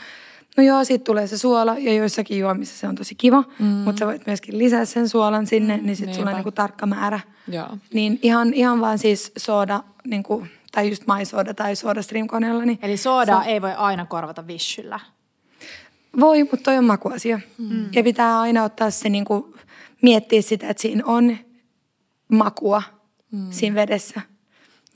no 0.57 0.65
joo, 0.65 0.85
siitä 0.85 1.05
tulee 1.05 1.27
se 1.27 1.39
suola 1.39 1.77
ja 1.79 1.93
joissakin 1.93 2.39
juomissa 2.39 2.79
se 2.79 2.89
on 2.89 2.95
tosi 2.95 3.15
kiva, 3.15 3.45
mm. 3.59 3.67
mutta 3.67 3.99
sä 3.99 4.07
voit 4.07 4.27
myöskin 4.27 4.59
lisää 4.59 4.85
sen 4.85 5.09
suolan 5.09 5.47
sinne, 5.47 5.77
niin 5.77 5.97
sitten 5.97 6.15
sulla 6.15 6.31
on 6.31 6.37
Niinpä. 6.37 6.49
niin 6.49 6.55
tarkka 6.55 6.87
määrä. 6.87 7.21
Joo. 7.49 7.69
Niin 7.93 8.19
ihan, 8.23 8.55
ihan 8.55 8.81
vaan 8.81 8.99
siis 8.99 9.33
sooda, 9.37 9.85
niin 10.05 10.23
kuin, 10.23 10.51
tai 10.73 10.89
just 10.89 11.07
maisooda 11.07 11.55
tai 11.55 11.77
sooda 11.77 12.03
streamkoneella. 12.03 12.65
Niin 12.65 12.79
Eli 12.83 12.97
soodaa 12.97 13.45
ei 13.45 13.63
voi 13.63 13.73
aina 13.73 14.07
korvata 14.07 14.47
vishyllä. 14.47 15.01
Voi, 16.21 16.43
mutta 16.43 16.65
toi 16.65 16.79
on 16.79 16.85
makuasia. 16.85 17.41
Mm. 17.59 17.89
Ja 17.93 18.03
pitää 18.03 18.41
aina 18.41 18.65
ottaa 18.65 18.91
se 18.91 19.09
niin 19.09 19.25
kuin, 19.25 19.55
miettiä 20.03 20.43
sitä, 20.43 20.69
että 20.69 20.81
siinä 20.81 21.03
on 21.07 21.37
makua 22.29 22.83
mm. 23.31 23.47
siinä 23.51 23.75
vedessä. 23.75 24.21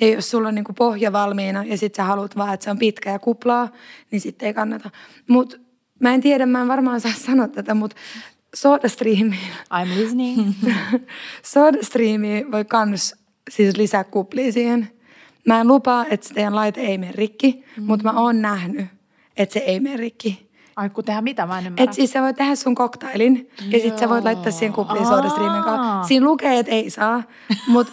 Ja 0.00 0.08
jos 0.08 0.30
sulla 0.30 0.48
on 0.48 0.54
niin 0.54 0.64
kuin 0.64 0.76
pohja 0.76 1.12
valmiina 1.12 1.64
ja 1.64 1.78
sit 1.78 1.94
sä 1.94 2.04
haluat 2.04 2.36
vaan, 2.36 2.54
että 2.54 2.64
se 2.64 2.70
on 2.70 2.78
pitkä 2.78 3.10
ja 3.10 3.18
kuplaa, 3.18 3.68
niin 4.10 4.20
sitten 4.20 4.46
ei 4.46 4.54
kannata. 4.54 4.90
Mutta 5.28 5.56
mä 6.00 6.14
en 6.14 6.20
tiedä, 6.20 6.46
mä 6.46 6.60
en 6.60 6.68
varmaan 6.68 7.00
saa 7.00 7.12
sanoa 7.12 7.48
tätä, 7.48 7.74
mutta 7.74 7.96
sodastriimiin, 8.54 9.52
I'm 9.74 10.00
listening. 10.00 10.52
sodastriimiin 11.52 12.52
voi 12.52 12.64
kans 12.64 13.14
siis 13.50 13.76
lisää 13.76 14.04
kuplia 14.04 14.52
siihen. 14.52 14.90
Mä 15.46 15.60
en 15.60 15.68
lupaa, 15.68 16.06
että 16.06 16.28
se 16.28 16.34
teidän 16.34 16.54
laite 16.54 16.80
ei 16.80 16.98
mene 16.98 17.12
rikki, 17.12 17.64
mm. 17.76 17.82
mutta 17.82 18.12
mä 18.12 18.20
oon 18.20 18.42
nähnyt, 18.42 18.86
että 19.36 19.52
se 19.52 19.58
ei 19.58 19.80
mene 19.80 19.96
rikki. 19.96 20.47
Ai 20.78 20.90
kun 20.90 21.04
tehdä 21.04 21.20
mitä, 21.20 21.46
mä 21.46 21.58
en 21.58 21.66
ymmärrä. 21.66 21.84
Et 21.84 21.92
siis 21.92 22.12
sä 22.12 22.22
voit 22.22 22.36
tehdä 22.36 22.54
sun 22.54 22.74
koktailin 22.74 23.50
ja 23.70 23.78
sit 23.78 23.98
sä 23.98 24.08
voit 24.08 24.24
laittaa 24.24 24.52
siihen 24.52 24.72
kupliin 24.72 25.06
sodastriimin 25.06 25.62
kanssa. 25.62 26.08
Siinä 26.08 26.26
lukee, 26.26 26.58
että 26.58 26.72
ei 26.72 26.90
saa. 26.90 27.22
Mut, 27.66 27.92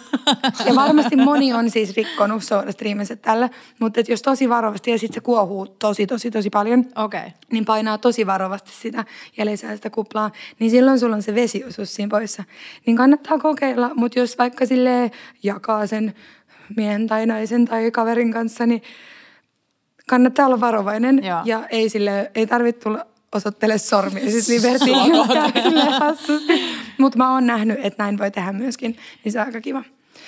ja 0.66 0.74
varmasti 0.74 1.16
moni 1.16 1.52
on 1.52 1.70
siis 1.70 1.96
rikkonut 1.96 2.42
sodastriiminsä 2.42 3.16
tällä. 3.16 3.48
Mutta 3.80 4.00
jos 4.08 4.22
tosi 4.22 4.48
varovasti 4.48 4.90
ja 4.90 4.98
sit 4.98 5.12
se 5.12 5.20
kuohuu 5.20 5.66
tosi, 5.66 6.06
tosi, 6.06 6.30
tosi 6.30 6.50
paljon. 6.50 6.84
Okay. 6.96 7.30
Niin 7.52 7.64
painaa 7.64 7.98
tosi 7.98 8.26
varovasti 8.26 8.70
sitä 8.72 9.04
ja 9.36 9.46
lisää 9.46 9.76
sitä 9.76 9.90
kuplaa. 9.90 10.30
Niin 10.58 10.70
silloin 10.70 10.98
sulla 10.98 11.16
on 11.16 11.22
se 11.22 11.34
vesiosuus 11.34 11.94
siinä 11.94 12.10
poissa. 12.10 12.44
Niin 12.86 12.96
kannattaa 12.96 13.38
kokeilla. 13.38 13.90
Mutta 13.94 14.18
jos 14.18 14.38
vaikka 14.38 14.66
sille 14.66 15.10
jakaa 15.42 15.86
sen 15.86 16.14
miehen 16.76 17.06
tai 17.06 17.26
naisen 17.26 17.64
tai 17.64 17.90
kaverin 17.90 18.32
kanssa, 18.32 18.66
niin 18.66 18.82
kannattaa 20.08 20.46
olla 20.46 20.60
varovainen 20.60 21.24
Joo. 21.24 21.40
ja 21.44 21.66
ei 21.70 21.88
sille, 21.88 22.30
ei 22.34 22.46
tarvitse 22.46 22.80
tulla 22.82 23.06
osoittele 23.32 23.78
sormia 23.78 24.30
siis 24.30 24.46
silleen 25.62 25.92
hassusti. 26.00 26.62
Mutta 26.98 27.18
mä 27.18 27.32
oon 27.32 27.46
nähnyt, 27.46 27.78
että 27.82 28.02
näin 28.02 28.18
voi 28.18 28.30
tehdä 28.30 28.52
myöskin, 28.52 28.96
niin 29.24 29.32
se 29.32 29.40
on 29.40 29.46
aika 29.46 29.60
kiva. 29.60 29.82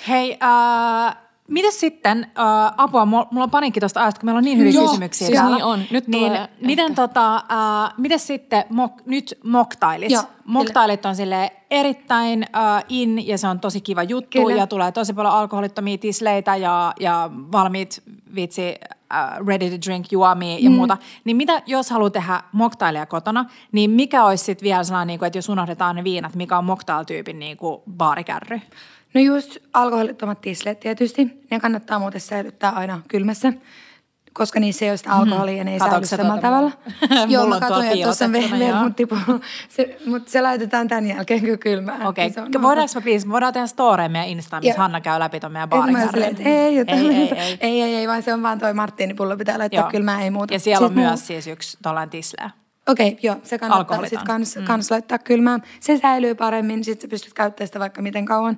Hei, 0.07 0.37
äh, 0.43 1.17
mites 1.49 1.79
sitten, 1.79 2.23
äh, 2.23 2.73
apua, 2.77 3.05
mulla 3.05 3.27
mulla 3.31 3.43
on 3.43 3.51
paniikki 3.51 3.79
tuosta 3.79 4.01
ajasta, 4.01 4.19
kun 4.19 4.27
meillä 4.27 4.37
on 4.37 4.43
niin 4.43 4.57
hyviä 4.57 4.71
Joo, 4.71 4.87
kysymyksiä 4.87 5.27
siis 5.27 5.39
täällä. 5.39 5.55
niin 5.55 5.65
on. 5.65 5.79
Nyt 5.91 6.07
niin, 6.07 6.27
tulee 6.27 6.49
miten 6.61 6.85
ehkä. 6.85 6.95
tota, 6.95 7.35
äh, 7.35 7.93
miten 7.97 8.19
sitten 8.19 8.63
mok, 8.69 9.05
nyt 9.05 9.39
moktailit? 9.43 10.11
Joo, 10.11 10.23
moktailit 10.45 11.05
on 11.05 11.15
sille 11.15 11.51
erittäin 11.71 12.43
äh, 12.55 12.83
in 12.89 13.27
ja 13.27 13.37
se 13.37 13.47
on 13.47 13.59
tosi 13.59 13.81
kiva 13.81 14.03
juttu 14.03 14.37
Kyllä. 14.37 14.55
ja 14.55 14.67
tulee 14.67 14.91
tosi 14.91 15.13
paljon 15.13 15.33
alkoholittomia 15.33 15.97
tisleitä 15.97 16.55
ja, 16.55 16.93
ja 16.99 17.29
valmiit 17.33 18.03
vitsi 18.35 18.75
äh, 19.13 19.47
ready 19.47 19.69
to 19.69 19.77
drink 19.87 20.11
juomia 20.11 20.57
ja 20.59 20.69
mm. 20.69 20.75
muuta. 20.75 20.97
Niin 21.23 21.37
mitä, 21.37 21.61
jos 21.65 21.89
haluaa 21.89 22.09
tehdä 22.09 22.43
moktailia 22.51 23.05
kotona, 23.05 23.45
niin 23.71 23.91
mikä 23.91 24.25
olisi 24.25 24.43
sitten 24.43 24.63
vielä 24.63 24.83
sellainen, 24.83 25.07
niin 25.07 25.19
kuin, 25.19 25.27
että 25.27 25.37
jos 25.37 25.49
unohdetaan 25.49 25.95
ne 25.95 26.03
viinat, 26.03 26.35
mikä 26.35 26.57
on 26.57 26.65
moktailtyypin 26.65 27.39
niin 27.39 27.57
kuin 27.57 27.81
baarikärry? 27.97 28.61
No 29.13 29.21
just 29.21 29.57
alkoholittomat 29.73 30.41
tisleet 30.41 30.79
tietysti. 30.79 31.45
Ne 31.51 31.59
kannattaa 31.59 31.99
muuten 31.99 32.21
säilyttää 32.21 32.71
aina 32.71 33.01
kylmässä, 33.07 33.53
koska 34.33 34.59
niissä 34.59 34.85
ei 34.85 34.91
ole 34.91 34.97
sitä 34.97 35.11
alkoholia 35.11 35.57
ja 35.57 35.63
ne 35.63 35.73
ei 35.73 35.79
säily 35.79 36.05
samalla 36.05 36.41
tavalla. 36.41 36.71
Joo, 37.27 37.47
mä 37.47 37.59
katsoin, 37.59 37.87
että 37.87 38.03
tuossa 38.03 38.25
on 38.25 38.31
vermut. 38.31 38.93
Se, 39.69 39.97
mutta 40.05 40.31
se 40.31 40.41
laitetaan 40.41 40.87
tämän 40.87 41.07
jälkeen 41.07 41.41
kyllä 41.41 41.57
kylmään. 41.57 42.07
Okei, 42.07 42.27
okay. 42.27 42.43
on 42.55 42.61
voidaanko 42.61 42.91
me 42.95 43.01
please, 43.01 43.29
voidaan 43.29 43.53
tehdä 43.53 43.67
storeen 43.67 44.11
meidän 44.11 44.29
Instaan, 44.29 44.63
missä. 44.63 44.81
Hanna 44.81 45.01
käy 45.01 45.19
läpi 45.19 45.39
ton 45.39 45.51
meidän 45.51 45.69
että 46.23 46.43
ei, 46.43 46.77
ei, 46.77 46.85
ei, 46.87 47.09
ei, 47.09 47.57
ei. 47.61 47.81
ei, 47.81 47.95
ei, 47.95 48.07
vaan 48.07 48.23
se 48.23 48.33
on 48.33 48.43
vaan 48.43 48.59
toi 48.59 48.73
marttiinipullo 48.73 49.37
pitää 49.37 49.59
laittaa 49.59 49.81
Joo. 49.81 49.91
kylmään, 49.91 50.21
ei 50.21 50.31
muuta. 50.31 50.53
Ja 50.53 50.59
siellä 50.59 50.87
on 50.87 50.93
myös 50.93 51.27
siis 51.27 51.47
yksi 51.47 51.77
tollainen 51.81 52.09
tisleä. 52.09 52.49
Okei, 52.89 53.07
okay, 53.07 53.19
joo, 53.23 53.35
se 53.43 53.57
kannattaa 53.57 54.01
sitten 54.01 54.27
kans, 54.27 54.55
mm. 54.55 54.63
kans 54.63 54.91
laittaa 54.91 55.17
kylmään. 55.17 55.63
Se 55.79 55.97
säilyy 55.97 56.35
paremmin, 56.35 56.83
sitten 56.83 57.09
sä 57.09 57.11
pystyt 57.11 57.33
käyttämään 57.33 57.67
sitä 57.67 57.79
vaikka 57.79 58.01
miten 58.01 58.25
kauan. 58.25 58.57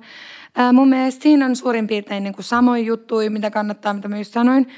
Ää, 0.56 0.72
mun 0.72 0.88
mielestä 0.88 1.22
siinä 1.22 1.46
on 1.46 1.56
suurin 1.56 1.86
piirtein 1.86 2.24
niin 2.24 2.34
samoin 2.40 2.86
juttuja, 2.86 3.30
mitä 3.30 3.50
kannattaa, 3.50 3.94
mitä 3.94 4.08
mä 4.08 4.18
just 4.18 4.32
sanoin. 4.32 4.68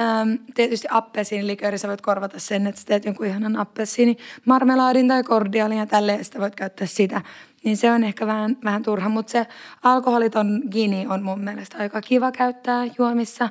Ähm, 0.00 0.30
tietysti 0.54 0.88
appelsiinilikööri, 0.90 1.78
sä 1.78 1.88
voit 1.88 2.00
korvata 2.00 2.38
sen, 2.40 2.66
että 2.66 2.80
sä 2.80 2.86
teet 2.86 3.04
jonkun 3.04 3.26
ihanan 3.26 3.56
appelsiini 3.56 4.16
marmelaadin 4.44 5.08
tai 5.08 5.22
kordiaalin 5.22 5.78
ja 5.78 5.86
tälleen, 5.86 6.24
sitten 6.24 6.40
voit 6.40 6.54
käyttää 6.54 6.86
sitä. 6.86 7.22
Niin 7.64 7.76
se 7.76 7.92
on 7.92 8.04
ehkä 8.04 8.26
vähän, 8.26 8.56
vähän 8.64 8.82
turha, 8.82 9.08
mutta 9.08 9.32
se 9.32 9.46
alkoholiton 9.82 10.62
gini 10.70 11.06
on 11.08 11.22
mun 11.22 11.40
mielestä 11.40 11.78
aika 11.78 12.00
kiva 12.00 12.32
käyttää 12.32 12.84
juomissa. 12.98 13.48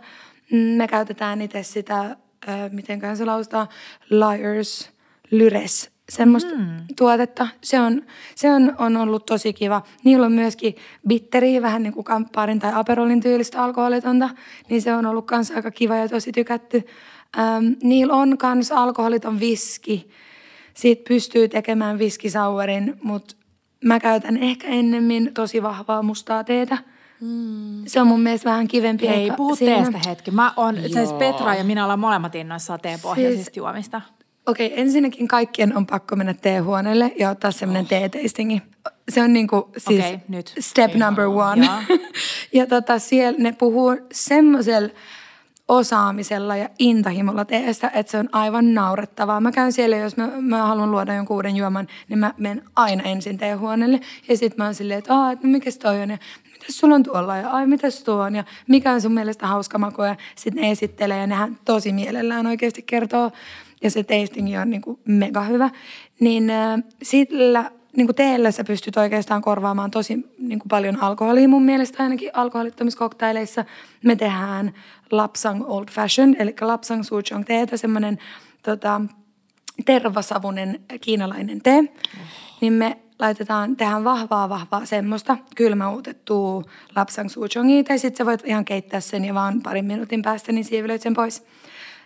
Mm, 0.52 0.58
Me 0.58 0.88
käytetään 0.88 1.42
itse 1.42 1.64
sitä, 1.64 2.00
äh, 2.02 2.16
mitenkään 2.72 3.18
se 3.18 3.26
lausutaan, 3.26 3.68
liars, 4.10 4.92
lyres, 5.32 5.91
semmoista 6.12 6.56
mm. 6.56 6.68
tuotetta. 6.98 7.48
Se, 7.64 7.80
on, 7.80 8.02
se 8.36 8.52
on, 8.52 8.76
on 8.78 8.98
ollut 8.98 9.26
tosi 9.26 9.54
kiva. 9.54 9.82
Niillä 10.04 10.26
on 10.26 10.32
myöskin 10.32 10.76
bitteriä, 11.08 11.62
vähän 11.62 11.84
niin 11.84 11.94
kuin 11.94 12.04
kamppaarin 12.04 12.60
tai 12.60 12.72
aperolin 12.76 13.22
tyylistä 13.22 13.64
alkoholitonta, 13.64 14.30
niin 14.70 14.82
se 14.82 14.94
on 14.94 15.06
ollut 15.06 15.26
kans 15.26 15.52
aika 15.52 15.72
kiva 15.72 15.96
ja 15.96 16.10
tosi 16.10 16.32
tykätty. 16.32 16.84
Ähm, 17.40 17.66
niillä 17.84 18.14
on 18.14 18.38
kans 18.38 18.72
alkoholiton 18.72 19.40
viski. 19.40 20.10
Siitä 20.74 21.04
pystyy 21.08 21.48
tekemään 21.48 22.00
viskisauerin, 22.00 22.98
mutta 23.04 23.36
mä 23.86 24.00
käytän 24.00 24.38
ehkä 24.38 24.68
ennemmin 24.68 25.32
tosi 25.34 25.64
vahvaa 25.64 26.02
mustaa 26.04 26.44
teetä. 26.44 26.78
Mm. 27.22 27.84
Se 27.88 28.02
on 28.02 28.08
mun 28.08 28.22
mielestä 28.22 28.50
vähän 28.50 28.68
kivempi. 28.68 29.08
Ehkä 29.08 29.34
puhu 29.34 29.56
teestä 29.56 30.00
hetki. 30.08 30.32
Mä 30.32 30.54
on, 30.58 30.76
siis 30.76 31.14
Petra 31.14 31.56
ja 31.56 31.64
minä 31.64 31.84
ollaan 31.84 32.00
molemmat 32.00 32.36
innoissaan 32.36 32.80
teepohjaisista 32.80 33.46
Siis- 33.46 33.58
juomista. 33.58 34.02
Okei, 34.46 34.80
ensinnäkin 34.80 35.28
kaikkien 35.28 35.78
on 35.78 35.86
pakko 35.86 36.16
mennä 36.16 36.34
teehuoneelle 36.34 37.12
ja 37.20 37.30
ottaa 37.30 37.52
semmoinen 37.52 37.84
oh. 37.84 37.90
teetastingi. 37.90 38.62
Se 39.10 39.24
on 39.24 39.34
niinku 39.34 39.72
siis 39.78 40.06
Okei, 40.06 40.20
nyt. 40.28 40.54
step 40.60 40.96
number 40.96 41.26
one. 41.26 41.66
Joo. 41.66 42.00
ja 42.54 42.68
tota, 42.68 43.00
siellä 43.00 43.40
ne 43.40 43.52
puhuu 43.52 43.98
semmoisella 44.12 44.90
osaamisella 45.68 46.56
ja 46.56 46.70
intahimolla 46.80 47.46
teestä, 47.46 47.92
että 47.94 48.12
se 48.12 48.18
on 48.18 48.30
aivan 48.32 48.74
naurettavaa. 48.74 49.42
Mä 49.42 49.52
käyn 49.52 49.74
siellä, 49.74 49.98
jos 49.98 50.18
mä, 50.18 50.30
mä 50.42 50.66
haluan 50.66 50.92
luoda 50.92 51.14
jonkun 51.14 51.36
uuden 51.36 51.56
juoman, 51.56 51.88
niin 52.10 52.20
mä 52.20 52.34
menen 52.38 52.64
aina 52.76 53.04
ensin 53.04 53.38
teehuoneelle. 53.38 54.00
Ja 54.28 54.38
sitten 54.38 54.58
mä 54.58 54.64
oon 54.64 54.76
silleen, 54.76 55.00
että 55.00 55.14
Aa, 55.14 55.32
et 55.32 55.44
no 55.44 55.50
mikäs 55.50 55.78
toi 55.78 56.02
on 56.02 56.10
ja 56.10 56.18
mitäs 56.52 56.78
sulla 56.78 56.96
on 56.96 57.04
tuolla 57.04 57.38
ja 57.38 57.50
ai 57.50 57.68
mitäs 57.68 58.04
tuo 58.04 58.16
on 58.16 58.36
ja 58.36 58.44
mikä 58.68 58.92
on 58.92 59.02
sun 59.02 59.14
mielestä 59.14 59.48
hauska 59.48 59.78
maku 59.78 60.02
ja 60.02 60.16
sitten 60.36 60.64
ne 60.64 60.72
esittelee 60.72 61.18
ja 61.18 61.28
nehän 61.28 61.58
tosi 61.66 61.94
mielellään 61.94 62.48
oikeasti 62.48 62.82
kertoo 62.82 63.32
ja 63.84 63.92
se 63.92 64.04
tastingi 64.04 64.58
on 64.58 64.70
niin 64.70 64.82
kuin 64.82 65.00
mega 65.06 65.42
hyvä. 65.42 65.70
Niin 66.20 66.50
äh, 66.50 66.80
sillä 67.04 67.72
niin 67.96 68.08
kuin 68.08 68.16
teellä 68.16 68.52
sä 68.52 68.64
pystyt 68.64 68.98
oikeastaan 68.98 69.42
korvaamaan 69.42 69.92
tosi 69.92 70.26
niin 70.40 70.60
kuin 70.60 70.70
paljon 70.70 71.04
alkoholia 71.04 71.48
mun 71.48 71.64
mielestä 71.64 72.04
ainakin 72.04 72.30
alkoholittomissa. 72.34 73.66
Me 74.04 74.16
tehdään 74.16 74.74
Lapsang 75.12 75.64
Old 75.68 75.88
Fashioned, 75.92 76.36
eli 76.40 76.56
Lapsang 76.62 77.04
Souchong 77.04 77.46
teetä, 77.46 77.78
semmoinen 77.78 78.18
tota, 78.64 79.02
tervasavunen 79.86 80.80
kiinalainen 81.02 81.62
tee. 81.62 81.84
Niin 82.62 82.74
me 82.74 82.98
laitetaan, 83.20 83.76
tehdään 83.76 84.04
vahvaa, 84.04 84.50
vahvaa 84.50 84.86
semmoista 84.86 85.38
kylmäuutettua 85.56 86.64
Lapsang 86.96 87.30
Souchongia, 87.30 87.84
tai 87.84 88.00
sitten 88.00 88.18
sä 88.18 88.26
voit 88.26 88.46
ihan 88.46 88.66
keittää 88.66 89.00
sen 89.00 89.26
ja 89.26 89.34
vaan 89.34 89.62
parin 89.62 89.86
minuutin 89.86 90.22
päästä, 90.22 90.52
niin 90.52 90.66
siivilöit 90.66 91.02
sen 91.02 91.14
pois. 91.14 91.44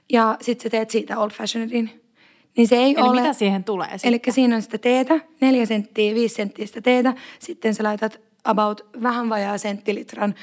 Ja 0.10 0.38
sitten 0.41 0.64
sä 0.64 0.70
teet 0.70 0.89
siitä 0.89 1.18
Old 1.18 1.32
Fashionedin. 1.32 2.01
Niin 2.58 2.68
se 2.68 2.76
ei 2.76 2.95
Eli 2.97 3.01
ole... 3.01 3.22
mitä 3.22 3.34
siihen 3.34 3.64
tulee 3.64 3.89
sitten? 3.91 4.10
Eli 4.10 4.22
siinä 4.30 4.56
on 4.56 4.62
sitä 4.62 4.78
teetä, 4.78 5.20
neljä 5.41 5.66
senttiä, 5.66 6.16
viisi 6.16 6.36
senttiä 6.36 6.66
sitä 6.66 6.82
teetä. 6.82 7.14
Sitten 7.39 7.76
sä 7.76 7.84
laitat 7.84 8.20
about 8.43 8.86
vähän 9.03 9.30
vajaa 9.30 9.58
senttilitran 9.58 10.36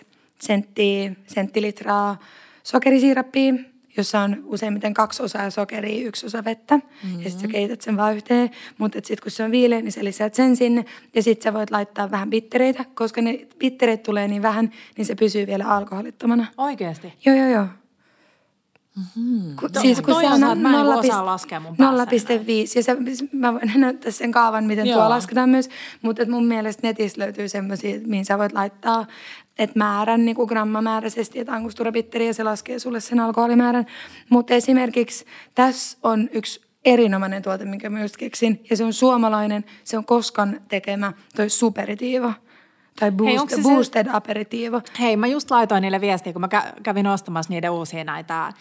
0,75 0.00 0.04
senttiä, 0.40 1.12
senttilitraa 1.26 2.18
sokerisiirappia, 2.62 3.54
jossa 3.96 4.20
on 4.20 4.42
useimmiten 4.44 4.94
kaksi 4.94 5.22
osaa 5.22 5.50
sokeria, 5.50 6.06
yksi 6.08 6.26
osa 6.26 6.44
vettä. 6.44 6.76
Mm-hmm. 6.76 7.22
Ja 7.22 7.30
sitten 7.30 7.50
sä 7.50 7.52
keität 7.52 7.80
sen 7.80 7.96
vaan 7.96 8.16
yhteen. 8.16 8.50
Mutta 8.78 8.98
sitten 8.98 9.22
kun 9.22 9.30
se 9.30 9.44
on 9.44 9.50
viileä, 9.50 9.80
niin 9.80 9.92
sä 9.92 10.04
lisäät 10.04 10.34
sen 10.34 10.56
sinne. 10.56 10.84
Ja 11.14 11.22
sitten 11.22 11.44
sä 11.44 11.54
voit 11.54 11.70
laittaa 11.70 12.10
vähän 12.10 12.30
bittereitä, 12.30 12.84
koska 12.94 13.22
ne 13.22 13.46
bittereet 13.58 14.02
tulee 14.02 14.28
niin 14.28 14.42
vähän, 14.42 14.70
niin 14.96 15.06
se 15.06 15.14
pysyy 15.14 15.46
vielä 15.46 15.64
alkoholittomana. 15.64 16.46
Oikeasti? 16.56 17.12
Joo, 17.26 17.36
joo, 17.36 17.48
joo. 17.48 17.66
Kun, 19.60 19.72
To- 19.72 19.80
siis 19.80 20.00
kun 20.00 20.14
se 20.14 20.26
on 20.26 20.44
on 20.44 20.58
mä 20.58 20.68
en 20.68 20.86
0, 20.86 20.98
osaa 20.98 21.26
laskea 21.26 21.60
mun 21.60 21.76
päässä 21.76 22.04
0,5 22.04 22.10
ja 22.76 22.82
se, 22.82 22.96
mä 23.32 23.52
voin 23.52 23.72
näyttää 23.74 24.10
sen 24.10 24.32
kaavan, 24.32 24.64
miten 24.64 24.86
Joo. 24.86 24.98
tuo 24.98 25.08
lasketaan 25.08 25.48
myös, 25.48 25.68
mutta 26.02 26.30
mun 26.30 26.44
mielestä 26.44 26.86
netistä 26.86 27.20
löytyy 27.20 27.48
semmoisia, 27.48 28.00
mihin 28.06 28.24
sä 28.24 28.38
voit 28.38 28.52
laittaa 28.52 29.06
että 29.58 29.78
määrän 29.78 30.24
niin 30.24 30.36
kuin 30.36 30.48
grammamääräisesti, 30.48 31.38
että 31.38 31.52
angusturabitteri 31.52 32.26
ja 32.26 32.34
se 32.34 32.42
laskee 32.42 32.78
sulle 32.78 33.00
sen 33.00 33.20
alkoholimäärän. 33.20 33.86
Mutta 34.30 34.54
esimerkiksi 34.54 35.24
tässä 35.54 35.98
on 36.02 36.28
yksi 36.32 36.60
erinomainen 36.84 37.42
tuote, 37.42 37.64
minkä 37.64 37.90
just 38.02 38.16
keksin, 38.16 38.64
ja 38.70 38.76
se 38.76 38.84
on 38.84 38.92
suomalainen, 38.92 39.64
se 39.84 39.98
on 39.98 40.04
Koskan 40.04 40.60
tekemä 40.68 41.12
toi 41.36 41.50
superitiivo 41.50 42.32
tai 43.00 43.10
boost, 43.10 43.40
onko 43.40 43.50
se 43.50 43.56
se- 43.56 43.62
boosted 43.62 44.06
aperitiivo. 44.12 44.80
Hei, 45.00 45.16
mä 45.16 45.26
just 45.26 45.50
laitoin 45.50 45.82
niille 45.82 46.00
viestiä, 46.00 46.32
kun 46.32 46.40
mä 46.40 46.48
kä- 46.54 46.80
kävin 46.82 47.06
ostamassa 47.06 47.52
niiden 47.52 47.70
uusia 47.70 48.04
näitä 48.04 48.52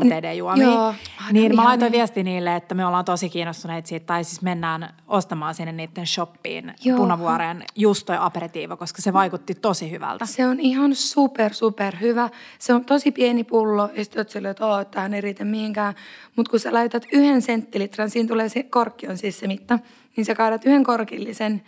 RTD-juomia. 0.00 0.64
Joo. 0.64 0.94
Niin 1.32 1.56
mä 1.56 1.64
laitoin 1.64 1.92
viesti 1.92 2.22
niille, 2.22 2.56
että 2.56 2.74
me 2.74 2.86
ollaan 2.86 3.04
tosi 3.04 3.30
kiinnostuneita 3.30 3.88
siitä, 3.88 4.06
tai 4.06 4.24
siis 4.24 4.42
mennään 4.42 4.94
ostamaan 5.08 5.54
sinne 5.54 5.72
niiden 5.72 6.06
shoppiin 6.06 6.74
Joo. 6.84 6.96
punavuoreen 6.96 7.64
just 7.76 8.06
toi 8.06 8.16
aperitiivo, 8.20 8.76
koska 8.76 9.02
se 9.02 9.12
vaikutti 9.12 9.54
tosi 9.54 9.90
hyvältä. 9.90 10.26
Se 10.26 10.46
on 10.46 10.60
ihan 10.60 10.94
super, 10.94 11.54
super 11.54 11.94
hyvä. 12.00 12.28
Se 12.58 12.74
on 12.74 12.84
tosi 12.84 13.10
pieni 13.10 13.44
pullo 13.44 13.90
ja 13.94 14.04
sitten 14.04 14.20
oot 14.20 14.30
silleen, 14.30 14.50
että 14.50 14.66
oo, 14.66 14.84
tähän 14.84 15.14
ei 15.14 15.20
riitä 15.20 15.44
mihinkään. 15.44 15.94
Mutta 16.36 16.50
kun 16.50 16.60
sä 16.60 16.72
laitat 16.72 17.06
yhden 17.12 17.42
senttilitran, 17.42 18.10
siinä 18.10 18.28
tulee 18.28 18.48
se 18.48 18.62
korkki 18.62 19.08
on 19.08 19.18
siis 19.18 19.38
se 19.38 19.46
mitta, 19.46 19.78
niin 20.16 20.24
sä 20.24 20.34
kaadat 20.34 20.64
yhden 20.64 20.84
korkillisen 20.84 21.62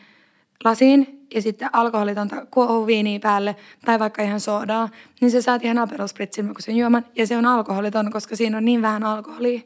lasiin 0.65 1.27
ja 1.35 1.43
sitten 1.43 1.71
alkoholitonta 1.73 2.47
kuohuviiniä 2.51 3.21
päälle 3.21 3.57
tai 3.85 3.99
vaikka 3.99 4.23
ihan 4.23 4.41
soodaa, 4.41 4.89
niin 5.21 5.31
sä 5.31 5.43
saat 5.43 5.65
ihan 5.65 5.79
Aperol 5.79 6.07
Spritzin 6.07 6.47
makuisen 6.47 6.77
juoman 6.77 7.07
ja 7.17 7.27
se 7.27 7.37
on 7.37 7.47
alkoholiton, 7.47 8.11
koska 8.13 8.37
siinä 8.37 8.57
on 8.57 8.65
niin 8.65 8.83
vähän 8.83 9.05
alkoholia. 9.05 9.61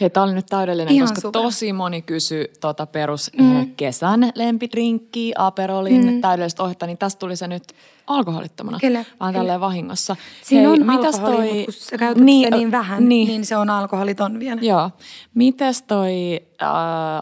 Hei, 0.00 0.10
tää 0.10 0.22
oli 0.22 0.34
nyt 0.34 0.46
täydellinen, 0.46 0.94
Ihan 0.94 1.08
koska 1.08 1.20
super. 1.20 1.42
tosi 1.42 1.72
moni 1.72 2.02
kysyy 2.02 2.44
tota 2.60 2.86
perus 2.86 3.30
mm. 3.38 3.74
kesän 3.76 4.32
lempidrinkkiä, 4.34 5.34
Aperolin 5.38 6.06
mm. 6.06 6.20
täydellistä 6.20 6.62
ohjetta, 6.62 6.86
niin 6.86 6.98
tästä 6.98 7.18
tuli 7.18 7.36
se 7.36 7.48
nyt 7.48 7.62
alkoholittomana, 8.06 8.78
Kyllä, 8.80 9.04
vaan 9.20 9.32
kyllä. 9.32 9.40
tälleen 9.40 9.60
vahingossa. 9.60 10.16
Siinä 10.42 10.68
Hei, 10.68 10.80
on 10.80 10.86
mitäs 10.86 11.14
alkoholi, 11.14 11.46
mutta 11.46 11.64
kun 11.64 11.72
sä 11.72 11.98
käytät 11.98 12.24
niin, 12.24 12.46
sitä 12.46 12.56
niin 12.56 12.70
vähän, 12.70 13.08
niin. 13.08 13.28
niin 13.28 13.46
se 13.46 13.56
on 13.56 13.70
alkoholiton 13.70 14.38
vielä. 14.38 14.60
Joo. 14.60 14.90
Mites 15.34 15.82
toi 15.82 16.40
äh, 16.62 16.68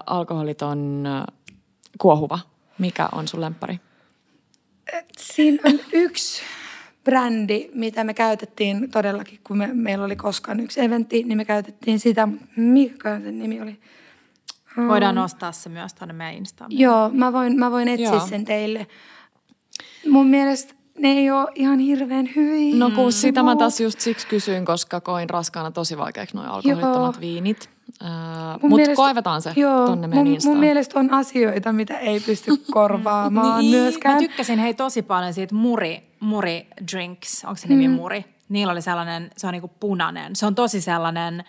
alkoholiton 0.07 1.05
äh, 1.07 1.25
kuohuva? 1.99 2.39
Mikä 2.79 3.09
on 3.13 3.29
sun 3.29 3.41
lemppari? 3.41 3.81
Siinä 5.19 5.59
on 5.65 5.81
yksi 5.93 6.43
brändi, 7.05 7.71
mitä 7.75 8.05
me 8.05 8.15
käytettiin 8.15 8.91
todellakin, 8.91 9.41
kun 9.45 9.59
me, 9.59 9.67
meillä 9.73 10.05
oli 10.05 10.17
koskaan 10.17 10.61
yksi 10.61 10.81
eventti, 10.81 11.23
niin 11.23 11.37
me 11.37 11.45
käytettiin 11.45 12.01
sitä, 12.01 12.29
mikä 12.57 13.21
sen 13.21 13.39
nimi 13.39 13.61
oli? 13.61 13.81
Voidaan 14.89 15.15
nostaa 15.15 15.53
se 15.53 15.69
myös 15.69 15.95
tuonne 15.95 16.15
meidän 16.15 16.35
Instaan. 16.35 16.71
Joo, 16.79 17.11
mä 17.13 17.33
voin, 17.33 17.59
mä 17.59 17.71
voin 17.71 17.89
etsiä 17.89 18.11
Joo. 18.11 18.27
sen 18.27 18.45
teille. 18.45 18.87
Mun 20.09 20.27
mielestä 20.27 20.75
ne 20.99 21.09
ei 21.09 21.31
ole 21.31 21.49
ihan 21.55 21.79
hirveän 21.79 22.29
hyviä. 22.37 22.75
No 22.75 22.91
kun 22.91 23.13
sitä 23.13 23.43
mä 23.43 23.57
tässä 23.57 23.83
just 23.83 24.01
siksi 24.01 24.27
kysyin, 24.27 24.65
koska 24.65 25.01
koin 25.01 25.31
raskaana 25.31 25.71
tosi 25.71 25.99
vaikeaksi 25.99 26.37
noin 26.37 26.49
alkoholittomat 26.49 27.15
Joo. 27.15 27.21
viinit. 27.21 27.71
Äh, 28.05 28.09
Mutta 28.63 28.95
kaivetaan 28.97 29.43
se 29.43 29.53
joo, 29.57 29.87
tonne 29.87 30.07
meidän 30.07 30.25
mun, 30.27 30.35
Instaan. 30.35 30.53
mun 30.55 30.61
mielestä 30.61 30.99
on 31.01 31.15
asioita, 31.15 31.73
mitä 31.73 31.99
ei 31.99 32.21
pysty 32.21 32.51
korvaamaan 32.71 33.61
Niin, 33.61 33.71
myöskään. 33.71 34.15
Mä 34.15 34.19
tykkäsin 34.19 34.59
hei 34.59 34.75
tosi 34.75 35.03
paljon 35.03 35.35
siitä 35.35 35.55
muri, 35.55 36.03
muri 36.21 36.67
drinks, 36.93 37.45
onko 37.45 37.57
se 37.57 37.69
nimi 37.69 37.89
Mm. 37.89 37.95
muri? 37.95 38.25
Niillä 38.49 38.73
oli 38.73 38.83
sellainen, 38.83 39.31
se 39.37 39.47
on 39.47 39.53
niinku 39.53 39.71
punainen. 39.81 40.37
Se 40.37 40.47
on 40.47 40.55
tosi 40.55 40.81
sellainen 40.81 41.45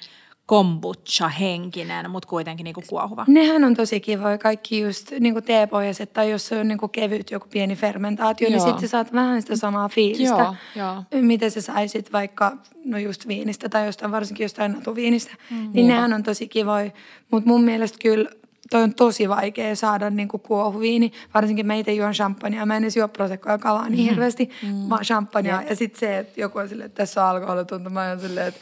kombucha-henkinen, 0.50 2.10
mutta 2.10 2.30
kuitenkin 2.30 2.64
niinku 2.64 2.84
kuohuva. 2.88 3.26
Nehän 3.28 3.64
on 3.64 3.76
tosi 3.76 4.00
kivoja, 4.00 4.38
kaikki 4.38 4.80
just 4.80 5.12
niin 5.20 5.44
teepohjaiset 5.44 6.14
tai 6.14 6.32
jos 6.32 6.48
se 6.48 6.60
on 6.60 6.68
niin 6.68 6.90
kevyt 6.92 7.32
joku 7.32 7.48
pieni 7.52 7.76
fermentaatio, 7.76 8.48
Joo. 8.48 8.52
niin 8.52 8.62
sitten 8.62 8.82
sä 8.82 8.88
saat 8.88 9.14
vähän 9.14 9.42
sitä 9.42 9.56
samaa 9.56 9.90
fiilistä, 9.90 10.54
Joo, 10.76 11.04
joo. 11.12 11.22
mitä 11.22 11.50
sä 11.50 11.62
saisit 11.62 12.14
vaikka 12.14 12.58
no 12.86 12.98
just 12.98 13.28
viinistä 13.28 13.70
tai 13.70 13.86
jostain, 13.86 14.12
varsinkin 14.12 14.44
jostain 14.44 14.72
natuviinistä. 14.72 15.36
Mm, 15.50 15.70
niin 15.74 15.88
nehän 15.88 16.14
on 16.14 16.24
tosi 16.24 16.48
kivoja, 16.48 16.92
mutta 17.32 17.50
mun 17.50 17.64
mielestä 17.64 17.98
kyllä 18.02 18.30
toi 18.70 18.84
on 18.84 18.94
tosi 18.94 19.30
vaikea 19.30 19.76
saada 19.76 20.10
niin 20.10 20.28
kuohuviini. 20.28 21.12
Varsinkin 21.34 21.68
mä 21.68 21.74
itse 21.74 21.94
juon 21.94 22.14
champagnea. 22.14 22.66
Mä 22.66 22.78
en 22.78 22.84
edes 22.84 22.98
juo 22.98 23.08
proseccoa 23.08 23.52
ja 23.52 23.58
kalaa 23.58 23.90
niin 23.90 24.10
hirveästi, 24.10 24.50
mm. 24.64 24.90
vaan 24.90 25.04
champagnea. 25.04 25.62
Ja 25.70 25.76
sitten 25.76 26.00
se, 26.00 26.18
että 26.18 26.42
joku 26.42 26.60
on 26.60 26.70
silleen, 26.70 26.86
että 26.86 26.98
tässä 26.98 27.24
on 27.24 27.30
alkoholitonta. 27.30 27.90
Mä 27.90 28.10
oon 28.10 28.20
silleen, 28.20 28.48
että 28.48 28.60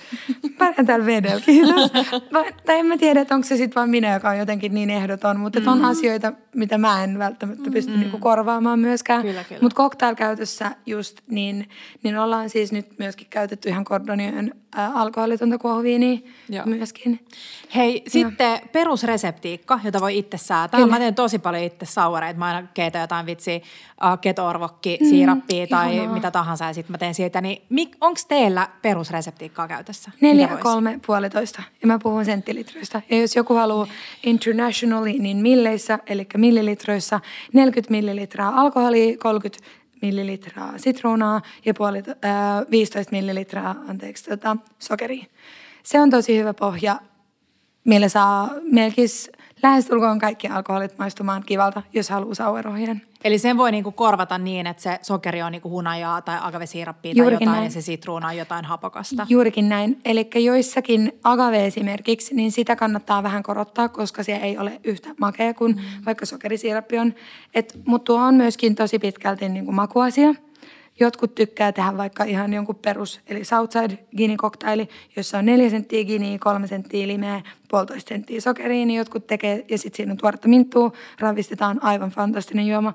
pärjään 0.58 0.86
täällä 0.86 1.06
vedellä, 1.06 1.42
kiitos. 1.42 1.92
Vai, 2.34 2.54
tai 2.66 2.80
en 2.80 2.86
mä 2.86 2.98
tiedä, 2.98 3.22
että 3.22 3.36
onko 3.36 3.48
se 3.48 3.58
sitten 3.58 3.76
vaan 3.76 3.90
minä, 3.90 4.14
joka 4.14 4.30
on 4.30 4.38
jotenkin 4.38 4.74
niin 4.74 4.90
ehdoton. 4.90 5.40
Mutta 5.40 5.60
mm. 5.60 5.68
on 5.68 5.86
asioita, 5.86 6.34
mitä 6.56 6.78
mä 6.78 7.04
en 7.04 7.20
välttämättä 7.20 7.72
pysty 7.72 7.94
mm. 7.94 8.00
niinku 8.00 8.18
korvaamaan 8.18 8.80
myöskään. 8.80 9.26
Mutta 9.62 9.78
cocktail-käytössä 9.78 10.72
just 10.86 11.22
niin, 11.30 11.70
niin 12.04 12.18
ollaan 12.18 12.50
siis 12.50 12.72
nyt 12.72 13.00
myöskin 13.00 13.28
käytetty 13.30 13.70
ihan 13.70 13.86
Cordonien 13.86 14.38
äh, 14.38 14.67
alkoholitonta 14.86 15.58
kuohuviiniä 15.58 16.20
Joo. 16.50 16.66
myöskin. 16.66 17.20
Hei, 17.76 18.04
sitten 18.08 18.60
perusreseptiikka, 18.72 19.80
jota 19.84 20.02
voi 20.02 20.18
itse 20.18 20.38
säätää. 20.38 20.78
Kyllä. 20.80 20.92
Mä 20.92 21.00
teen 21.00 21.16
tosi 21.16 21.40
paljon 21.40 21.64
itse 21.64 21.86
sauereita. 21.86 22.40
Mä 22.40 22.46
aina 22.46 22.68
keitän 22.74 23.02
jotain 23.02 23.26
vitsi 23.26 23.56
uh, 23.56 24.20
ketorvokki, 24.22 24.98
siirappia 25.10 25.68
tai 25.68 25.96
ihanaa. 25.96 26.14
mitä 26.14 26.32
tahansa 26.32 26.66
ja 26.66 26.74
sitten 26.74 26.92
mä 26.94 26.98
teen 26.98 27.14
siitä. 27.14 27.42
Niin 27.42 27.92
onko 28.02 28.20
teillä 28.28 28.68
perusreseptiikkaa 28.82 29.68
käytössä? 29.68 30.12
Neljä, 30.22 30.48
kolme, 30.48 31.00
puolitoista. 31.08 31.64
Ja 31.82 31.88
mä 31.88 32.00
puhun 32.04 32.26
senttilitroista. 32.26 33.02
Ja 33.10 33.22
jos 33.22 33.36
joku 33.36 33.54
haluaa 33.54 33.88
internationally, 34.24 35.14
niin 35.20 35.38
milleissä, 35.38 36.00
eli 36.08 36.28
millilitroissa, 36.38 37.20
40 37.54 37.92
millilitraa 37.92 38.62
alkoholia, 38.62 39.18
30 39.18 39.66
millilitraa 40.02 40.78
sitruunaa 40.78 41.42
ja 41.66 41.74
puoli, 41.74 41.98
äh, 41.98 42.34
15 42.72 43.12
millilitraa 43.12 43.76
anteeksi, 43.88 44.30
tota, 44.30 44.58
sokeria. 44.80 45.26
Se 45.84 46.00
on 46.02 46.10
tosi 46.10 46.38
hyvä 46.38 46.54
pohja, 46.54 47.00
millä 47.84 48.10
saa 48.10 48.50
melkein 48.72 49.08
lähestulkoon 49.64 50.20
kaikki 50.20 50.48
alkoholit 50.48 50.98
maistumaan 50.98 51.44
kivalta, 51.46 51.82
jos 51.94 52.10
haluaa 52.10 52.36
sauerohjeen. 52.36 53.02
Eli 53.24 53.38
sen 53.38 53.58
voi 53.58 53.72
niinku 53.72 53.92
korvata 53.92 54.38
niin, 54.38 54.68
että 54.68 54.84
se 54.84 55.00
sokeri 55.02 55.42
on 55.42 55.52
niinku 55.52 55.70
hunajaa 55.70 56.22
tai 56.22 56.38
agavesiirappia 56.42 57.14
tai 57.14 57.20
Juurikin 57.20 57.46
jotain 57.46 57.56
näin. 57.56 57.66
ja 57.66 57.72
se 57.72 57.82
sitruuna 57.82 58.28
on 58.28 58.38
jotain 58.38 58.66
hapokasta. 58.66 59.26
Juurikin 59.30 59.70
näin. 59.70 60.02
Eli 60.06 60.30
joissakin 60.36 61.20
agave 61.24 61.66
esimerkiksi, 61.66 62.36
niin 62.36 62.52
sitä 62.52 62.76
kannattaa 62.76 63.24
vähän 63.24 63.44
korottaa, 63.44 63.90
koska 63.90 64.24
se 64.24 64.36
ei 64.36 64.58
ole 64.58 64.82
yhtä 64.84 65.10
makea 65.20 65.54
kuin 65.54 65.76
mm. 65.76 66.06
vaikka 66.06 66.26
sokerisiirappi 66.26 67.00
on. 67.00 67.14
Mutta 67.86 68.06
tuo 68.06 68.20
on 68.20 68.36
myöskin 68.36 68.76
tosi 68.76 69.00
pitkälti 69.00 69.50
niin 69.50 69.66
kuin 69.66 69.76
makuasia. 69.76 70.36
Jotkut 71.00 71.36
tykkää 71.36 71.72
tehdä 71.72 71.98
vaikka 71.98 72.24
ihan 72.24 72.54
jonkun 72.54 72.76
perus, 72.76 73.22
eli 73.28 73.44
Southside 73.44 73.98
Gini 74.18 74.38
cocktaili, 74.38 74.90
jossa 75.16 75.38
on 75.38 75.46
neljä 75.46 75.70
senttiä 75.70 76.06
giniä, 76.06 76.38
kolme 76.40 76.68
senttiä 76.68 77.08
limeä, 77.08 77.42
puolitoista 77.70 78.10
senttiä 78.10 78.42
sokeria, 78.42 78.86
niin 78.86 78.98
jotkut 78.98 79.28
tekee, 79.28 79.66
ja 79.70 79.78
sitten 79.78 79.98
siinä 79.98 80.12
on 80.12 80.18
tuoretta 80.18 80.48
minttua, 80.48 80.92
ravistetaan 81.20 81.84
aivan 81.84 82.10
fantastinen 82.10 82.68
juoma. 82.68 82.94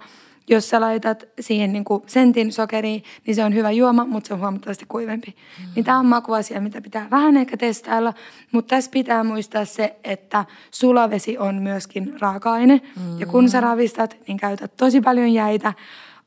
Jos 0.49 0.71
sä 0.71 0.81
laitat 0.81 1.25
siihen 1.41 1.73
niin 1.73 1.85
kuin 1.85 2.03
sentin 2.07 2.53
sokeria, 2.53 3.01
niin 3.27 3.35
se 3.35 3.45
on 3.45 3.55
hyvä 3.55 3.71
juoma, 3.71 4.05
mutta 4.05 4.29
se 4.29 4.35
on 4.35 4.41
huomattavasti 4.41 4.85
kuivempi. 4.89 5.35
Mm. 5.59 5.67
Niin 5.75 5.85
tämä 5.85 5.99
on 5.99 6.07
makuasia, 6.07 6.61
mitä 6.61 6.81
pitää 6.81 7.07
vähän 7.11 7.37
ehkä 7.37 7.57
testailla, 7.57 8.15
mutta 8.53 8.77
tässä 8.77 8.91
pitää 8.91 9.25
muistaa 9.25 9.65
se, 9.65 9.97
että 10.05 10.45
sulavesi 10.71 11.39
on 11.39 11.55
myöskin 11.55 12.21
raaka-aine. 12.21 12.81
Mm. 12.97 13.21
Ja 13.21 13.27
kun 13.27 13.49
sä 13.49 13.61
ravistat, 13.61 14.17
niin 14.29 14.37
käytä 14.37 14.69
tosi 14.69 15.01
paljon 15.01 15.33
jäitä. 15.33 15.73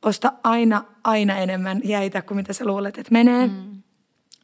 Osta 0.02 0.34
aina, 0.44 0.84
aina 1.04 1.38
enemmän 1.38 1.82
jäitä 1.84 2.22
kuin 2.22 2.36
mitä 2.36 2.54
sä 2.54 2.66
luulet, 2.66 2.98
että 2.98 3.12
menee. 3.12 3.48
Mm. 3.48 3.82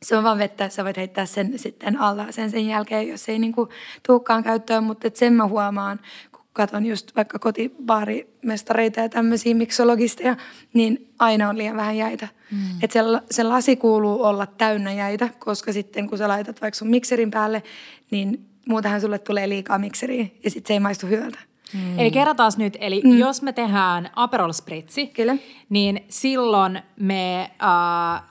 Se 0.04 0.18
on 0.18 0.24
vaan 0.24 0.38
vettä, 0.38 0.70
sä 0.70 0.84
voit 0.84 0.98
heittää 0.98 1.26
sen 1.26 1.60
sitten 1.60 2.00
alla 2.00 2.32
sen 2.32 2.52
sen 2.52 2.68
jälkeen, 2.68 3.08
jos 3.08 3.30
ei 3.30 3.40
niinku 3.40 3.70
tuukkaan 4.08 4.44
käyttöön, 4.44 4.84
mutta 4.84 5.08
et 5.08 5.16
sen 5.16 5.34
mä 5.34 5.48
huomaan, 5.48 6.00
kun 6.32 6.46
katon 6.54 6.86
just 6.86 7.16
vaikka 7.16 7.40
kotibaarimestareita 7.40 9.00
ja 9.00 9.10
tämmöisiä 9.10 9.56
miksologisteja, 9.56 10.38
niin 10.74 11.14
aina 11.20 11.50
on 11.50 11.58
liian 11.58 11.78
vähän 11.78 11.98
jäitä. 11.98 12.28
Mm. 12.52 12.58
Et 12.82 12.92
se, 12.92 13.00
se 13.32 13.44
lasi 13.44 13.76
kuuluu 13.76 14.24
olla 14.24 14.46
täynnä 14.46 14.94
jäitä, 14.94 15.30
koska 15.40 15.74
sitten 15.74 16.10
kun 16.10 16.18
sä 16.18 16.28
laitat 16.28 16.62
vaikka 16.62 16.78
sun 16.78 16.90
mikserin 16.90 17.32
päälle, 17.32 17.64
niin 18.12 18.46
muutenhan 18.68 19.02
sulle 19.02 19.20
tulee 19.20 19.50
liikaa 19.50 19.78
mikseriä 19.78 20.26
ja 20.44 20.50
sitten 20.50 20.68
se 20.68 20.74
ei 20.74 20.80
maistu 20.80 21.08
hyvältä. 21.08 21.40
Mm. 21.74 22.00
Eli 22.00 22.12
kerrataan 22.12 22.52
nyt, 22.58 22.78
eli 22.80 23.02
mm. 23.04 23.18
jos 23.18 23.42
me 23.42 23.54
tehdään 23.54 24.10
Aperol 24.16 24.52
Spritzi, 24.52 25.08
Kyllä. 25.08 25.38
niin 25.70 26.06
silloin 26.10 26.82
me 27.00 27.42
äh, 27.42 28.24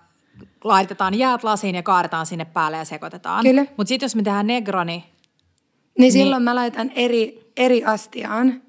laitetaan 0.64 1.14
jäät 1.14 1.44
lasiin 1.44 1.74
ja 1.74 1.82
kaadetaan 1.82 2.26
sinne 2.26 2.44
päälle 2.44 2.76
ja 2.76 2.84
sekoitetaan. 2.84 3.44
Mutta 3.76 3.88
sitten 3.88 4.04
jos 4.04 4.16
me 4.16 4.22
tehdään 4.22 4.46
Negroni, 4.46 5.04
Niin 5.98 6.12
silloin 6.12 6.42
mä 6.42 6.54
laitan 6.54 6.90
eri, 6.94 7.52
eri 7.56 7.84
astiaan, 7.84 8.62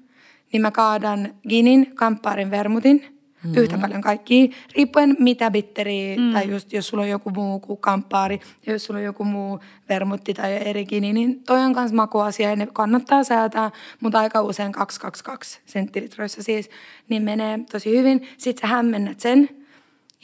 niin 0.52 0.62
mä 0.62 0.70
kaadan 0.70 1.34
ginin, 1.48 1.92
kamppaarin, 1.94 2.50
vermutin, 2.50 3.21
mm-hmm. 3.44 3.62
yhtä 3.62 3.78
paljon 3.78 4.00
kaikkia, 4.00 4.48
riippuen 4.76 5.16
mitä 5.18 5.50
bitteriä, 5.50 6.16
mm. 6.16 6.32
tai 6.32 6.50
just 6.50 6.72
jos 6.72 6.88
sulla 6.88 7.02
on 7.02 7.08
joku 7.08 7.30
muu 7.30 7.60
kuin 7.60 7.80
kamppaari, 7.80 8.40
ja 8.66 8.72
jos 8.72 8.84
sulla 8.84 8.98
on 8.98 9.04
joku 9.04 9.24
muu 9.24 9.60
vermutti 9.88 10.34
tai 10.34 10.52
eri 10.52 10.84
gini, 10.84 11.12
niin 11.12 11.44
toi 11.44 11.60
on 11.60 11.74
kans 11.74 11.92
makuasia, 11.92 12.50
ja 12.50 12.56
ne 12.56 12.68
kannattaa 12.72 13.24
säätää, 13.24 13.70
mutta 14.00 14.18
aika 14.18 14.42
usein 14.42 14.72
222 14.72 15.60
senttilitroissa 15.66 16.42
siis, 16.42 16.70
niin 17.08 17.22
menee 17.22 17.58
tosi 17.72 17.98
hyvin. 17.98 18.28
Sitten 18.38 18.68
sä 18.68 18.74
hämmennät 18.74 19.20
sen 19.20 19.48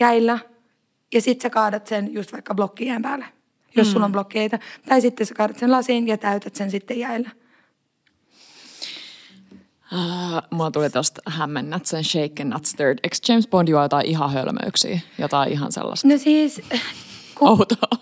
jäillä, 0.00 0.38
ja 1.14 1.22
sitten 1.22 1.42
sä 1.42 1.50
kaadat 1.50 1.86
sen 1.86 2.12
just 2.12 2.32
vaikka 2.32 2.54
blokkijään 2.54 3.02
päälle, 3.02 3.24
jos 3.76 3.86
mm. 3.86 3.92
sulla 3.92 4.04
on 4.04 4.12
blokkeita. 4.12 4.58
Tai 4.88 5.00
sitten 5.00 5.26
sä 5.26 5.34
kaadat 5.34 5.58
sen 5.58 5.70
lasiin 5.70 6.08
ja 6.08 6.18
täytät 6.18 6.54
sen 6.54 6.70
sitten 6.70 6.98
jäillä. 6.98 7.30
Mulla 10.50 10.70
tuli 10.70 10.90
tosta 10.90 11.20
hämmennät 11.26 11.86
sen 11.86 12.04
shaken 12.04 12.48
not 12.50 12.64
stirred. 12.64 12.98
Eikö 13.02 13.16
James 13.28 13.48
Bond 13.48 13.68
juo 13.68 13.82
jotain 13.82 14.06
ihan 14.06 14.32
hölmöyksiä? 14.32 15.00
Jotain 15.18 15.52
ihan 15.52 15.72
sellaista 15.72 16.08
No 16.08 16.18
siis, 16.18 16.60
kun 17.34 17.48
outoa. 17.48 17.98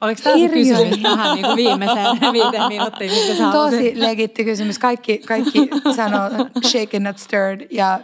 oliko 0.00 0.20
tämä 0.24 0.38
se 0.38 0.48
kysymys 0.48 0.98
tähän 1.02 1.34
niin 1.34 1.44
kuin 1.46 1.56
viimeiseen 1.56 2.06
viiteen 2.32 2.68
minuuttiin, 2.68 3.10
sä 3.36 3.46
halusit? 3.46 3.78
tosi 3.80 3.92
legitti 4.00 4.44
kysymys. 4.44 4.78
Kaikki, 4.78 5.18
kaikki 5.18 5.68
sanoo 5.96 6.30
shaken 6.66 7.02
not 7.02 7.18
stirred 7.18 7.66
ja 7.70 8.00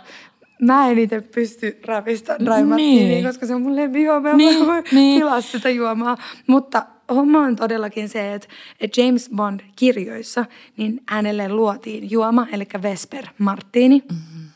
mä 0.62 0.89
en 0.91 0.99
itse 0.99 1.21
pysty 1.21 1.81
ravistamaan 1.87 2.45
dry 2.47 2.64
martinia, 2.66 3.05
Niin. 3.09 3.25
koska 3.27 3.47
se 3.47 3.55
on 3.55 3.62
mun 3.62 3.77
lempijuoma 3.77 4.29
ja 4.29 4.37
Niin, 4.37 4.55
mä 4.55 4.61
en 4.61 4.66
voi 4.66 4.83
niin. 4.93 5.21
tilaa 5.21 5.41
sitä 5.41 5.71
juomaa. 5.71 6.16
Mutta 6.47 6.87
homma 7.15 7.39
on 7.39 7.57
todellakin 7.57 8.09
se, 8.09 8.35
että, 8.35 8.49
että 8.81 9.01
James 9.01 9.31
Bond 9.37 9.61
kirjoissa, 9.77 10.45
niin 10.77 11.01
hänelle 11.09 11.49
luotiin 11.49 12.11
juoma, 12.11 12.47
eli 12.53 12.67
Vesper 12.83 13.25
Martini. 13.39 14.03
Mm-hmm. 14.11 14.49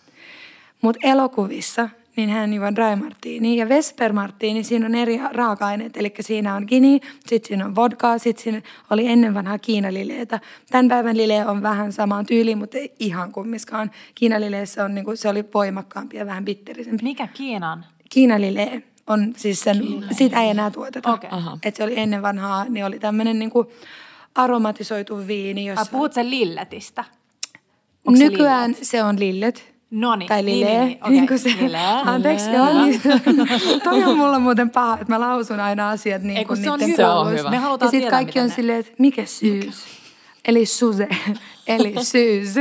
Mutta 0.83 1.09
elokuvissa, 1.09 1.89
niin 2.17 2.31
hän 2.31 2.53
juo 2.53 2.75
dry 2.75 2.97
martini. 2.97 3.57
Ja 3.57 3.69
vesper 3.69 4.13
martini, 4.13 4.65
siinä 4.65 4.87
on 4.87 4.95
eri 4.95 5.21
raaka-aineet, 5.31 5.97
eli 5.97 6.15
siinä 6.21 6.55
on 6.55 6.65
gini, 6.69 7.01
sitten 7.27 7.49
siinä 7.49 7.65
on 7.65 7.75
vodkaa, 7.75 8.19
sitten 8.19 8.43
siinä 8.45 8.63
oli 8.91 9.07
ennen 9.07 9.35
vanhaa 9.35 9.59
kiinalileitä. 9.59 10.41
Tämän 10.71 10.89
päivän 10.89 11.17
lile 11.17 11.47
on 11.47 11.63
vähän 11.63 11.93
samaan 11.93 12.27
tyyliin, 12.27 12.59
mutta 12.59 12.79
ei 12.79 12.95
ihan 12.99 13.33
kummiskaan. 13.33 13.91
Kiinalileessä 14.15 14.85
on, 14.85 14.95
niin 14.95 15.05
kuin, 15.05 15.17
se 15.17 15.29
oli 15.29 15.45
voimakkaampi 15.55 16.17
ja 16.17 16.27
vähän 16.27 16.45
bitterisempi. 16.45 17.03
Mikä 17.03 17.27
Kiinan? 17.27 17.85
Kiinalile 18.11 18.83
on 19.07 19.33
siis 19.37 19.61
sen, 19.61 20.05
sitä 20.13 20.43
ei 20.43 20.51
enää 20.51 20.71
tuoteta. 20.71 21.13
Okei. 21.13 21.31
Aha. 21.33 21.59
Et 21.63 21.77
se 21.77 21.85
oli 21.85 21.93
ennen 21.99 22.23
vanhaa, 22.23 22.65
niin 22.69 22.85
oli 22.85 22.99
tämmöinen 22.99 23.39
niin 23.39 23.51
kuin 23.51 23.69
aromatisoitu 24.35 25.27
viini, 25.27 25.61
Ai, 25.61 25.67
jossa... 25.77 25.93
puhut 25.93 26.13
sen 26.13 26.31
lilletistä? 26.31 27.05
Onko 28.07 28.19
se 28.19 28.25
Nykyään 28.25 28.71
lillet? 28.71 28.85
se 28.87 29.03
on 29.05 29.21
lillet. 29.21 29.75
Noniin, 29.91 30.29
Tai 30.29 30.43
niin, 30.43 30.61
lile. 30.61 30.71
niin, 30.79 30.87
niin, 30.87 30.99
okei, 31.05 31.11
niin 31.11 31.27
kuin 31.27 31.39
se, 31.39 31.49
lile. 31.61 31.79
Anteeksi, 32.05 32.51
joo. 32.51 32.85
Niin, 32.85 33.01
toi 33.85 34.05
on 34.05 34.17
mulla 34.17 34.39
muuten 34.39 34.71
paha, 34.71 34.95
että 34.95 35.07
mä 35.09 35.21
lausun 35.21 35.61
aina 35.61 35.91
asiat 35.91 36.23
niin 36.23 36.37
Ei, 36.37 36.45
kun 36.45 36.57
kuin 36.57 36.65
se 36.65 36.71
on 36.71 36.81
hyvä. 36.81 36.97
Se 36.97 37.07
on 37.07 37.31
hyvä. 37.31 37.51
Me 37.51 37.57
halutaan 37.57 37.87
Ja 37.87 37.91
sitten 37.91 38.11
kaikki 38.11 38.41
on 38.41 38.49
ne- 38.49 38.55
silleen, 38.55 38.81
että 38.81 38.93
mikä 38.99 39.25
syys? 39.25 39.85
Eli 40.45 40.67
suse, 40.67 41.09
eli 41.67 41.95
syys. 42.13 42.55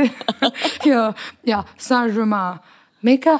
joo, 0.84 1.12
ja 1.46 1.64
Saint-Germain. 1.78 2.58
Mikä? 3.02 3.36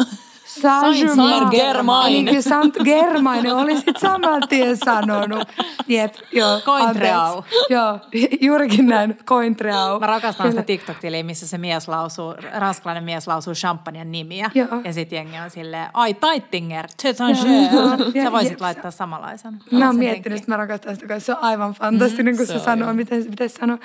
Saint-Germain. 0.60 2.12
Niin 2.12 2.28
kuin 2.28 2.42
Saint-Germain, 2.42 3.52
olisit 3.54 3.96
saman 3.96 4.42
tien 4.48 4.76
sanonut. 4.76 5.48
Jep, 5.88 6.14
joo. 6.32 6.60
Cointreau. 6.60 7.42
Joo, 7.70 8.00
juurikin 8.40 8.86
näin, 8.86 9.16
Cointreau. 9.24 10.00
Mä 10.00 10.06
rakastan 10.06 10.50
sitä. 10.50 10.62
TikTok-tiliä, 10.62 11.22
missä 11.22 11.46
se 11.46 11.58
mies 11.58 11.88
lausuu, 11.88 12.34
ranskalainen 12.58 13.04
mies 13.04 13.26
lausuu 13.26 13.54
champagnen 13.54 14.12
nimiä. 14.12 14.50
Joo. 14.54 14.68
Ja 14.84 14.92
sitten 14.92 15.16
jengi 15.16 15.38
on 15.38 15.50
silleen, 15.50 15.88
ai 15.94 16.14
Taittinger. 16.14 16.88
Sä 17.02 18.32
voisit 18.32 18.50
jep. 18.50 18.60
laittaa 18.60 18.90
samanlaisen. 18.90 19.58
Mä 19.70 19.86
oon 19.86 19.96
miettinyt, 19.96 20.38
että 20.38 20.50
mä 20.50 20.56
rakastan 20.56 20.94
sitä, 20.94 21.06
koska 21.06 21.20
se 21.20 21.32
on 21.32 21.38
aivan 21.40 21.72
fantastinen, 21.72 22.36
kun 22.36 22.46
se 22.46 22.58
sanoo, 22.58 22.92
miten 22.92 23.22
se 23.22 23.30
pitäisi 23.30 23.54
sanoa. 23.54 23.78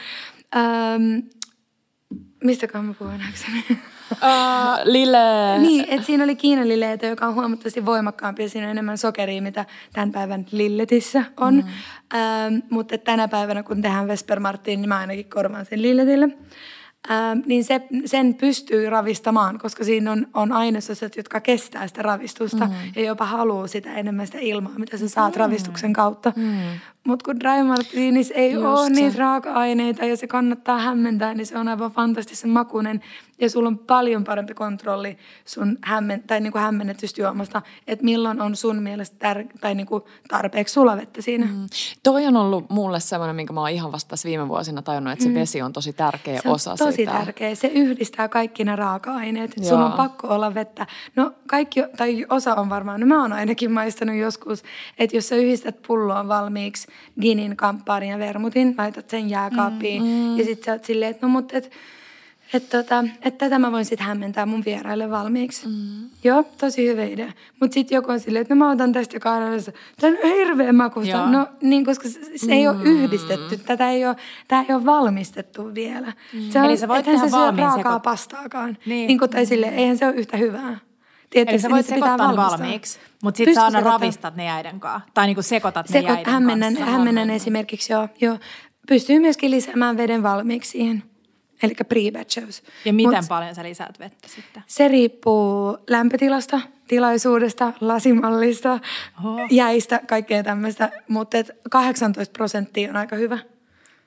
Ähm, 0.56 1.02
mistäköhän 2.44 2.86
mä 2.86 2.94
puhun 2.94 3.22
äkseni? 3.30 3.80
Uh, 4.12 4.20
Lille. 4.84 5.18
niin, 5.60 5.86
että 5.90 6.06
siinä 6.06 6.24
oli 6.24 6.36
kiinalileitä, 6.36 7.06
joka 7.06 7.28
on 7.28 7.36
huomattavasti 7.36 7.86
voimakkaampi 7.86 8.44
ja 8.44 8.50
siinä 8.50 8.68
on 8.68 8.72
enemmän 8.72 8.98
sokeria, 8.98 9.42
mitä 9.42 9.66
tämän 9.94 10.12
päivän 10.12 10.46
lilletissä 10.52 11.24
on. 11.38 11.56
Mm. 11.56 11.64
Ähm, 12.20 12.56
mutta 12.70 12.98
tänä 12.98 13.28
päivänä, 13.28 13.64
kun 13.64 13.82
tehdään 13.82 14.08
Vesper 14.08 14.40
Martin, 14.40 14.82
niin 14.82 14.90
mä 14.90 14.98
ainakin 14.98 15.30
korvaan 15.30 15.66
sen 15.66 15.82
lilletille. 15.82 16.30
Ähm, 17.12 17.40
niin 17.46 17.64
se, 17.64 17.82
sen 18.06 18.34
pystyy 18.34 18.90
ravistamaan, 18.90 19.60
koska 19.60 19.84
siinä 19.84 20.12
on, 20.12 20.28
on 20.34 20.52
ainesosat, 20.52 21.18
jotka 21.18 21.42
kestää 21.42 21.88
sitä 21.88 22.02
ravistusta 22.02 22.66
mm. 22.66 22.74
ja 22.96 23.04
jopa 23.04 23.26
haluaa 23.26 23.68
sitä 23.68 23.94
enemmän 23.94 24.26
sitä 24.26 24.40
ilmaa, 24.42 24.74
mitä 24.78 24.98
sä 24.98 25.10
saat 25.10 25.36
mm. 25.36 25.40
ravistuksen 25.40 25.94
kautta. 25.94 26.34
Mm. 26.36 26.60
Mutta 27.04 27.26
kun 27.26 27.40
dry 27.40 27.64
martinis 27.64 28.32
ei 28.36 28.52
Just 28.52 28.66
ole 28.66 28.88
se. 28.88 28.94
niitä 28.94 29.18
raaka-aineita 29.20 30.06
ja 30.06 30.18
se 30.18 30.28
kannattaa 30.28 30.78
hämmentää, 30.80 31.34
niin 31.34 31.46
se 31.46 31.58
on 31.58 31.68
aivan 31.68 31.92
fantastisen 31.92 32.50
makuinen. 32.50 33.02
Ja 33.42 33.50
sulla 33.50 33.68
on 33.68 33.78
paljon 33.78 34.24
parempi 34.24 34.54
kontrolli 34.54 35.18
sun 35.46 35.78
hämmen, 35.82 36.24
tai 36.28 36.42
niinku 36.42 36.58
hämmennetystä 36.60 37.22
juomasta, 37.22 37.62
että 37.88 38.06
milloin 38.06 38.42
on 38.42 38.56
sun 38.56 38.84
mielestä 38.84 39.34
tär- 39.34 39.58
tai 39.62 39.76
niinku 39.76 40.08
tarpeeksi 40.28 40.74
sulavettä 40.74 41.22
siinä. 41.22 41.46
Mm. 41.46 41.68
Toi 42.04 42.26
on 42.28 42.38
ollut 42.38 42.70
mulle 42.70 43.00
semmoinen, 43.00 43.36
minkä 43.36 43.54
mä 43.54 43.60
oon 43.60 43.70
ihan 43.70 43.92
vasta 43.92 44.10
tässä 44.10 44.30
viime 44.30 44.48
vuosina 44.48 44.82
tajunnut, 44.82 45.14
että 45.14 45.26
se 45.26 45.34
vesi 45.34 45.62
on 45.62 45.74
tosi 45.74 45.94
tärkeä 45.94 46.42
Se 46.42 46.50
on 46.50 46.56
osa 46.56 46.76
tosi 46.78 46.96
sitä. 46.96 47.12
tärkeä. 47.12 47.56
Se 47.56 47.68
yhdistää 47.68 48.28
kaikki 48.28 48.64
ne 48.64 48.76
raaka-aineet. 48.76 49.54
Joo. 49.58 49.66
Sun 49.70 49.82
on 49.82 49.92
pakko 49.92 50.28
olla 50.28 50.54
vettä. 50.54 50.88
No 51.16 51.34
kaikki, 51.48 51.84
tai 51.98 52.26
osa 52.30 52.56
on 52.56 52.70
varmaan, 52.70 53.00
no 53.00 53.06
mä 53.06 53.22
oon 53.22 53.34
ainakin 53.34 53.72
maistanut 53.72 54.16
joskus, 54.16 54.64
että 54.98 55.18
jos 55.18 55.30
sä 55.30 55.36
yhdistät 55.36 55.82
pulloon 55.88 56.28
valmiiksi 56.28 56.88
ginin, 57.22 57.56
kamppaarin 57.56 58.10
ja 58.10 58.20
vermutin, 58.20 58.76
laitat 58.78 59.10
sen 59.10 59.30
jääkaappiin 59.30 60.04
mm, 60.04 60.10
mm. 60.10 60.38
ja 60.38 60.46
sit 60.46 60.64
sä 60.64 60.72
oot 60.72 60.86
silleen, 60.86 61.12
että 61.12 61.26
no 61.26 61.32
mut, 61.32 61.54
et, 61.54 61.72
et 62.54 62.70
tota, 62.70 63.06
et 63.22 63.38
tätä 63.38 63.60
mä 63.60 63.72
voin 63.72 63.86
sitten 63.86 64.08
hämmentää 64.08 64.46
mun 64.46 64.64
vieraille 64.66 65.10
valmiiksi. 65.10 65.68
Mm. 65.68 66.10
Joo, 66.24 66.44
tosi 66.58 66.88
hyvä 66.88 67.04
idea. 67.04 67.32
Mutta 67.60 67.74
sitten 67.74 67.96
joku 67.96 68.12
on 68.12 68.20
silleen, 68.20 68.42
että 68.42 68.56
no 68.56 68.60
mä 68.60 68.72
otan 68.72 68.92
tästä 68.92 69.20
kahdessa. 69.20 69.72
Tämä 70.02 70.18
on 70.24 70.32
hirveän 70.32 70.76
makusta. 70.76 71.12
Joo. 71.12 71.30
No 71.30 71.48
niin, 71.62 71.86
koska 71.86 72.10
se, 72.10 72.20
se 72.36 72.54
ei 72.54 72.68
ole 72.68 72.84
yhdistetty. 72.84 73.58
Tätä 73.58 73.90
ei 73.90 74.06
ole, 74.06 74.16
tämä 74.48 74.66
ei 74.70 74.76
ole 74.76 74.86
valmistettu 74.86 75.76
vielä. 75.76 76.14
Se 76.50 76.60
on, 76.60 76.66
Eli 76.66 76.78
sä 76.78 76.88
voit 76.88 77.06
tehdä 77.06 77.20
syö 77.20 77.32
valmiin 77.32 77.68
raakaa 77.68 78.00
pastaakaan. 78.00 78.78
Niin. 78.86 79.08
Niin. 79.08 79.20
kuin, 79.20 79.32
tai 79.32 79.46
silleen, 79.46 79.74
eihän 79.74 79.98
se 79.98 80.06
ole 80.06 80.16
yhtä 80.16 80.38
hyvää. 80.38 80.89
Tiedätkö, 81.30 81.52
Eli 81.54 81.60
sä 81.62 81.68
niin 81.68 81.76
voit 81.76 81.86
se 81.86 81.96
pitää 81.96 82.08
sekoittaa 82.10 82.32
ne 82.32 82.38
valmistaa. 82.38 82.60
valmiiksi, 82.60 83.00
mutta 83.24 83.38
sitten 83.38 83.56
sä 83.56 83.64
aina 83.66 83.80
ravistat 83.82 84.36
ne 84.36 84.46
jäiden 84.46 84.80
kanssa. 84.80 85.10
Tai 85.14 85.28
niinku 85.28 85.42
sekoitat 85.42 85.90
ne 85.90 85.94
Sekot, 85.94 86.10
jäiden 86.10 86.34
hämmennän, 86.34 86.74
kanssa. 86.76 86.92
hämmennän 86.92 87.30
esimerkiksi, 87.30 87.94
joo, 87.94 88.08
joo. 88.22 88.38
Pystyy 88.88 89.20
myöskin 89.20 89.52
lisäämään 89.52 89.98
veden 89.98 90.24
valmiiksi 90.24 90.72
siihen. 90.72 91.04
Eli 91.64 91.74
pre-batchaus. 91.84 92.64
Ja 92.86 92.94
miten 92.94 93.20
Mut 93.20 93.30
paljon 93.30 93.56
sä 93.56 93.64
lisäät 93.64 94.00
vettä 94.00 94.28
sitten? 94.28 94.64
Se 94.68 94.88
riippuu 94.88 95.78
lämpötilasta, 95.90 96.62
tilaisuudesta, 96.88 97.74
lasimallista, 97.82 98.80
Oho. 99.20 99.40
jäistä, 99.52 100.02
kaikkea 100.08 100.44
tämmöistä. 100.44 100.92
Mutta 101.08 101.38
18 101.72 102.34
prosenttia 102.34 102.90
on 102.90 102.96
aika 102.96 103.16
hyvä. 103.16 103.38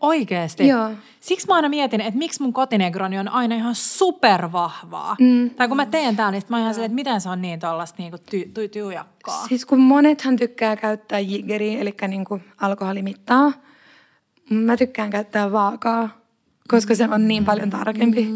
Oikeesti? 0.02 0.68
Joo. 0.68 0.90
Siksi 1.20 1.46
mä 1.46 1.54
aina 1.54 1.68
mietin, 1.68 2.00
että 2.00 2.18
miksi 2.18 2.42
mun 2.42 2.52
kotinegroni 2.52 3.18
on 3.18 3.28
aina 3.28 3.54
ihan 3.54 3.74
supervahvaa. 3.74 5.16
Mm. 5.20 5.50
Tai 5.50 5.68
kun 5.68 5.76
mä 5.76 5.86
teen 5.86 6.16
täällä, 6.16 6.32
niin 6.32 6.42
mä 6.48 6.60
ihan 6.60 6.74
silleen, 6.74 6.90
että 6.90 6.94
miten 6.94 7.20
se 7.20 7.28
on 7.28 7.42
niin 7.42 7.60
tollasta 7.60 8.02
niinku 8.02 8.16
ty- 8.16 8.48
ty- 8.48 8.68
tyujakkaa. 8.68 9.46
Siis 9.48 9.66
kun 9.66 9.80
monethan 9.80 10.36
tykkää 10.36 10.76
käyttää 10.76 11.18
jiggeriä, 11.18 11.80
eli 11.80 11.94
niin 12.08 12.24
kuin 12.24 12.44
alkoholimittaa. 12.60 13.52
Mä 14.50 14.76
tykkään 14.76 15.10
käyttää 15.10 15.52
vaakaa, 15.52 16.08
koska 16.68 16.94
se 16.94 17.08
on 17.10 17.28
niin 17.28 17.44
paljon 17.44 17.70
tarkempi. 17.70 18.28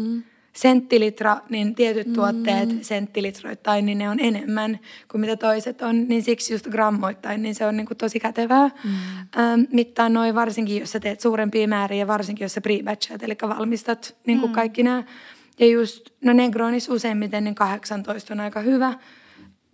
Senttilitra, 0.57 1.37
niin 1.49 1.75
tietyt 1.75 2.13
tuotteet 2.13 2.69
senttilitroittain, 2.81 3.85
niin 3.85 3.97
ne 3.97 4.09
on 4.09 4.19
enemmän 4.19 4.79
kuin 5.11 5.21
mitä 5.21 5.35
toiset 5.35 5.81
on. 5.81 6.07
Niin 6.07 6.23
siksi 6.23 6.53
just 6.53 6.67
grammoittain, 6.67 7.41
niin 7.41 7.55
se 7.55 7.65
on 7.65 7.77
niin 7.77 7.87
kuin 7.87 7.97
tosi 7.97 8.19
kätevää. 8.19 8.63
Ähm, 8.63 9.61
mittaa 9.71 10.09
noin 10.09 10.35
varsinkin, 10.35 10.79
jos 10.79 10.91
sä 10.91 10.99
teet 10.99 11.19
suurempia 11.21 11.67
määriä, 11.67 11.99
ja 11.99 12.07
varsinkin 12.07 12.45
jos 12.45 12.53
sä 12.53 12.61
pre-batchat, 12.61 13.23
eli 13.23 13.37
valmistat 13.57 14.15
niin 14.27 14.39
kuin 14.39 14.51
kaikki 14.53 14.83
nämä. 14.83 15.03
Ja 15.59 15.67
just, 15.67 16.09
no 16.25 16.33
Negronis 16.33 16.89
useimmiten 16.89 17.43
niin 17.43 17.55
18 17.55 18.33
on 18.33 18.39
aika 18.39 18.59
hyvä. 18.59 18.93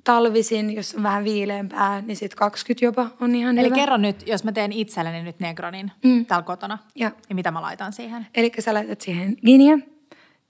Talvisin, 0.03 0.75
jos 0.75 0.95
on 0.95 1.03
vähän 1.03 1.23
viileämpää, 1.23 2.01
niin 2.01 2.15
sitten 2.17 2.37
20 2.37 2.85
jopa 2.85 3.09
on 3.21 3.35
ihan 3.35 3.57
Eli 3.57 3.65
hyvä. 3.65 3.75
kerro 3.75 3.97
nyt, 3.97 4.27
jos 4.27 4.43
mä 4.43 4.51
teen 4.51 4.71
itselleni 4.71 5.23
nyt 5.23 5.39
negronin 5.39 5.91
mm. 6.03 6.25
täällä 6.25 6.43
kotona, 6.43 6.77
Ja. 6.95 7.11
niin 7.29 7.35
mitä 7.35 7.51
mä 7.51 7.61
laitan 7.61 7.93
siihen? 7.93 8.27
Eli 8.35 8.51
sä 8.59 8.73
laitat 8.73 9.01
siihen 9.01 9.37
giniä 9.45 9.77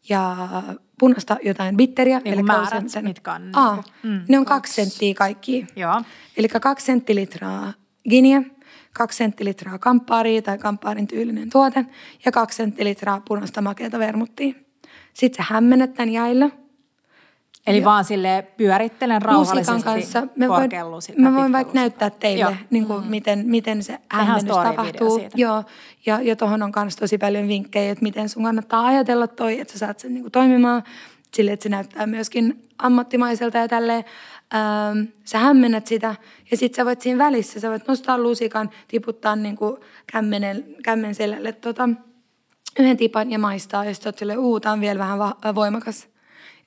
ja 0.10 0.48
punaista 1.00 1.38
jotain 1.44 1.78
bitteriä. 1.78 2.20
Niin 2.20 2.34
elikkä 2.34 2.54
määrät, 2.54 2.84
useimmiten- 2.84 3.04
mitkä 3.04 3.34
on 3.34 3.50
Aa, 3.54 3.84
mm. 4.04 4.22
Ne 4.28 4.40
on 4.40 4.46
kaksi 4.46 4.74
senttiä 4.74 5.14
kaikki. 5.14 5.66
Joo. 5.76 6.02
Eli 6.38 6.48
kaksi 6.48 6.86
senttilitraa 6.86 7.74
giniä, 8.10 8.42
kaksi 8.94 9.18
senttilitraa 9.18 9.80
kamppaaria 9.80 10.42
tai 10.42 10.58
kamppaarin 10.58 11.08
tyylinen 11.08 11.50
tuote 11.50 11.86
ja 12.26 12.32
kaksi 12.32 12.56
senttilitraa 12.58 13.22
punaista 13.28 13.62
makeata 13.62 14.00
vermuttia. 14.00 14.54
Sitten 15.14 15.46
sä 15.46 15.54
hämmennät 15.54 15.94
tämän 15.94 16.10
jäillä. 16.10 16.50
Eli 17.68 17.78
Joo. 17.78 17.86
vaan 17.86 18.06
sille 18.06 18.48
pyörittelen 18.58 19.22
rauhallisesti 19.22 19.84
kanssa. 19.84 20.28
Me 20.36 20.50
voin, 20.50 20.70
mä 21.18 21.34
voin 21.34 21.52
vaikka 21.52 21.74
näyttää 21.74 22.10
teille, 22.10 22.44
Joo. 22.44 22.54
niin 22.70 22.86
kuin, 22.86 23.06
miten, 23.06 23.44
miten 23.46 23.84
se 23.84 24.00
hämmennys 24.10 24.56
tapahtuu. 24.56 25.22
Joo, 25.36 25.64
ja, 26.06 26.22
ja 26.22 26.36
tuohon 26.36 26.64
on 26.64 26.72
myös 26.76 26.96
tosi 26.96 27.18
paljon 27.18 27.48
vinkkejä, 27.48 27.92
että 27.92 28.04
miten 28.04 28.30
sun 28.30 28.44
kannattaa 28.44 28.86
ajatella 28.86 29.28
toi, 29.28 29.60
että 29.60 29.74
sä 29.74 29.80
saat 29.80 30.00
sen 30.00 30.14
niin 30.14 30.22
kuin 30.22 30.32
toimimaan 30.32 30.84
sille, 31.34 31.52
että 31.52 31.64
se 31.64 31.70
näyttää 31.70 32.08
myöskin 32.08 32.68
ammattimaiselta 32.78 33.58
ja 33.58 33.68
tälleen. 33.68 34.06
Ähm, 34.56 35.00
sä 35.26 35.40
hämmennät 35.40 35.88
sitä 35.88 36.16
ja 36.52 36.58
sitten 36.58 36.76
sä 36.76 36.86
voit 36.86 37.02
siinä 37.02 37.26
välissä, 37.26 37.60
sä 37.60 37.70
voit 37.70 37.88
nostaa 37.88 38.18
lusikan, 38.18 38.70
tiputtaa 38.88 39.36
niin 39.36 39.56
kuin 39.56 39.78
kämmenen, 40.12 40.66
kämmen 40.84 41.16
selälle 41.16 41.52
tota, 41.52 41.90
yhden 42.80 42.98
tipan 42.98 43.32
ja 43.32 43.40
maistaa. 43.40 43.86
Ja 43.86 43.94
sitten 43.94 44.10
oot 44.10 44.18
silleen, 44.18 44.40
uu, 44.40 44.60
on 44.66 44.82
vielä 44.82 45.00
vähän 45.00 45.20
va- 45.20 45.56
voimakas. 45.56 46.13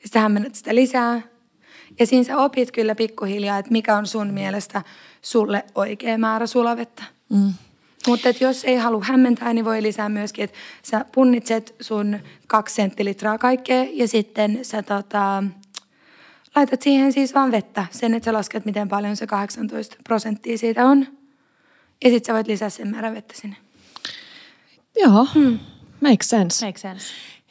Sitten 0.07 0.23
hämmennät 0.23 0.55
sitä 0.55 0.75
lisää. 0.75 1.23
Ja 1.99 2.07
siinä 2.07 2.25
sä 2.25 2.39
opit 2.39 2.73
kyllä 2.73 2.95
pikkuhiljaa, 2.95 3.59
että 3.59 3.73
mikä 3.73 3.97
on 3.97 4.07
sun 4.07 4.27
mielestä 4.27 4.83
sulle 5.23 5.65
oikea 5.75 6.19
määrä 6.19 6.47
sulavettä. 6.47 7.03
Mm. 7.29 7.53
Mutta 8.07 8.29
jos 8.41 8.65
ei 8.65 8.77
halua 8.77 9.05
hämmentää, 9.05 9.53
niin 9.53 9.65
voi 9.65 9.83
lisää 9.83 10.09
myöskin, 10.09 10.45
että 10.45 10.59
sä 10.83 11.05
punnitset 11.15 11.75
sun 11.81 12.19
kaksi 12.47 12.75
senttilitraa 12.75 13.39
kaikkea 13.39 13.87
ja 13.93 14.09
sitten 14.09 14.59
sä 14.63 14.83
tota, 14.83 15.43
laitat 16.57 16.83
siihen 16.83 17.13
siis 17.13 17.35
vaan 17.35 17.53
vettä. 17.53 17.87
Sen, 17.91 18.15
että 18.15 18.25
sä 18.25 18.33
lasket, 18.33 18.65
miten 18.65 18.89
paljon 18.89 19.17
se 19.17 19.27
18 19.27 19.97
prosenttia 20.05 20.59
siitä 20.59 20.87
on. 20.87 21.07
Ja 22.05 22.11
sitten 22.11 22.27
sä 22.27 22.35
voit 22.35 22.47
lisää 22.47 22.71
sen 22.71 22.89
määrän 22.89 23.15
vettä 23.15 23.35
sinne. 23.37 23.57
Joo, 24.97 25.27
hmm. 25.35 25.59
makes 26.01 26.31
sense. 26.31 26.67
Make 26.67 26.79
sense. 26.79 27.07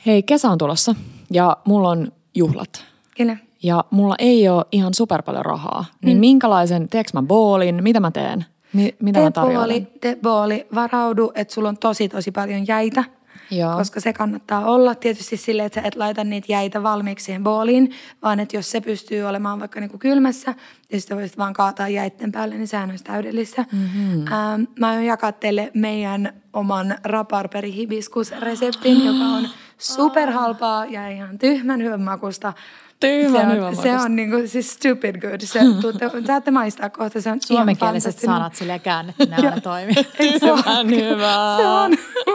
Hei, 0.06 0.24
kesä 0.24 0.50
on 0.50 0.58
tulossa 0.58 0.96
ja 1.32 1.58
mulla 1.66 1.90
on 1.90 2.12
juhlat. 2.36 2.86
Kyllä. 3.18 3.38
ja 3.64 3.84
mulla 3.92 4.16
ei 4.20 4.50
ole 4.50 4.66
ihan 4.72 4.94
super 4.94 5.22
paljon 5.22 5.46
rahaa, 5.46 5.86
niin 6.02 6.18
mm. 6.18 6.20
minkälaisen, 6.20 6.90
teekö 6.90 7.10
mä 7.14 7.22
boolin, 7.22 7.84
mitä 7.84 8.00
mä 8.00 8.12
teen? 8.12 8.46
Mi- 8.74 8.96
mitä 9.00 9.20
mä 9.20 9.24
Tee 9.24 9.32
tarjoilen? 9.32 9.84
booli, 9.84 9.88
tee 10.02 10.18
booli, 10.22 10.68
varaudu, 10.76 11.32
että 11.36 11.54
sulla 11.54 11.70
on 11.70 11.78
tosi 11.78 12.10
tosi 12.10 12.32
paljon 12.32 12.68
jäitä. 12.68 13.04
Joo. 13.52 13.78
Koska 13.78 14.00
se 14.00 14.14
kannattaa 14.14 14.66
olla 14.66 14.96
tietysti 14.96 15.38
silleen, 15.38 15.66
että 15.66 15.82
sä 15.82 15.88
et 15.88 15.96
laita 15.96 16.24
niitä 16.24 16.46
jäitä 16.50 16.84
valmiiksi 16.84 17.26
siihen 17.26 17.44
booliin, 17.44 17.92
vaan 18.24 18.40
että 18.40 18.58
jos 18.58 18.72
se 18.72 18.82
pystyy 18.82 19.24
olemaan 19.24 19.60
vaikka 19.60 19.80
niinku 19.80 19.98
kylmässä 19.98 20.54
ja 20.92 21.00
sitten 21.00 21.18
voisit 21.18 21.38
vaan 21.38 21.54
kaataa 21.54 21.90
jäitten 21.90 22.32
päälle, 22.32 22.56
niin 22.56 22.68
sehän 22.68 22.90
olisi 22.90 23.04
täydellistä. 23.04 23.66
Mm-hmm. 23.72 24.28
Ähm, 24.28 24.64
mä 24.80 24.88
aion 24.88 25.06
jakaa 25.06 25.32
teille 25.32 25.72
meidän 25.74 26.34
oman 26.54 26.96
raparperi 27.04 27.74
hibiskus-reseptin, 27.74 29.06
joka 29.06 29.24
on 29.26 29.48
superhalpaa 29.78 30.86
ja 30.86 31.10
ihan 31.10 31.40
tyhmän 31.40 31.84
hyvän 31.84 32.02
makusta. 32.02 32.54
Tyhmän 33.00 33.42
se 33.42 33.48
on, 33.48 33.56
hyvän 33.56 33.76
Se 33.76 33.98
on 33.98 34.16
niinku 34.16 34.38
siis 34.46 34.74
stupid 34.74 35.22
good. 35.22 35.42
Se, 35.42 35.60
tuutte, 35.82 36.10
saatte 36.28 36.52
maistaa 36.52 36.90
kohta, 36.90 37.22
se 37.22 37.30
on 37.30 37.34
ihan 37.34 37.42
Suomenkieliset 37.48 38.20
sanat 38.20 38.56
silleen 38.56 38.82
käännetty, 38.82 39.26
ne 39.26 39.36
aina 39.36 39.62
toimii. 39.62 39.96
Hyvän 40.42 40.90
hyvää. 40.90 41.58
Se 41.58 41.68
on 41.68 41.92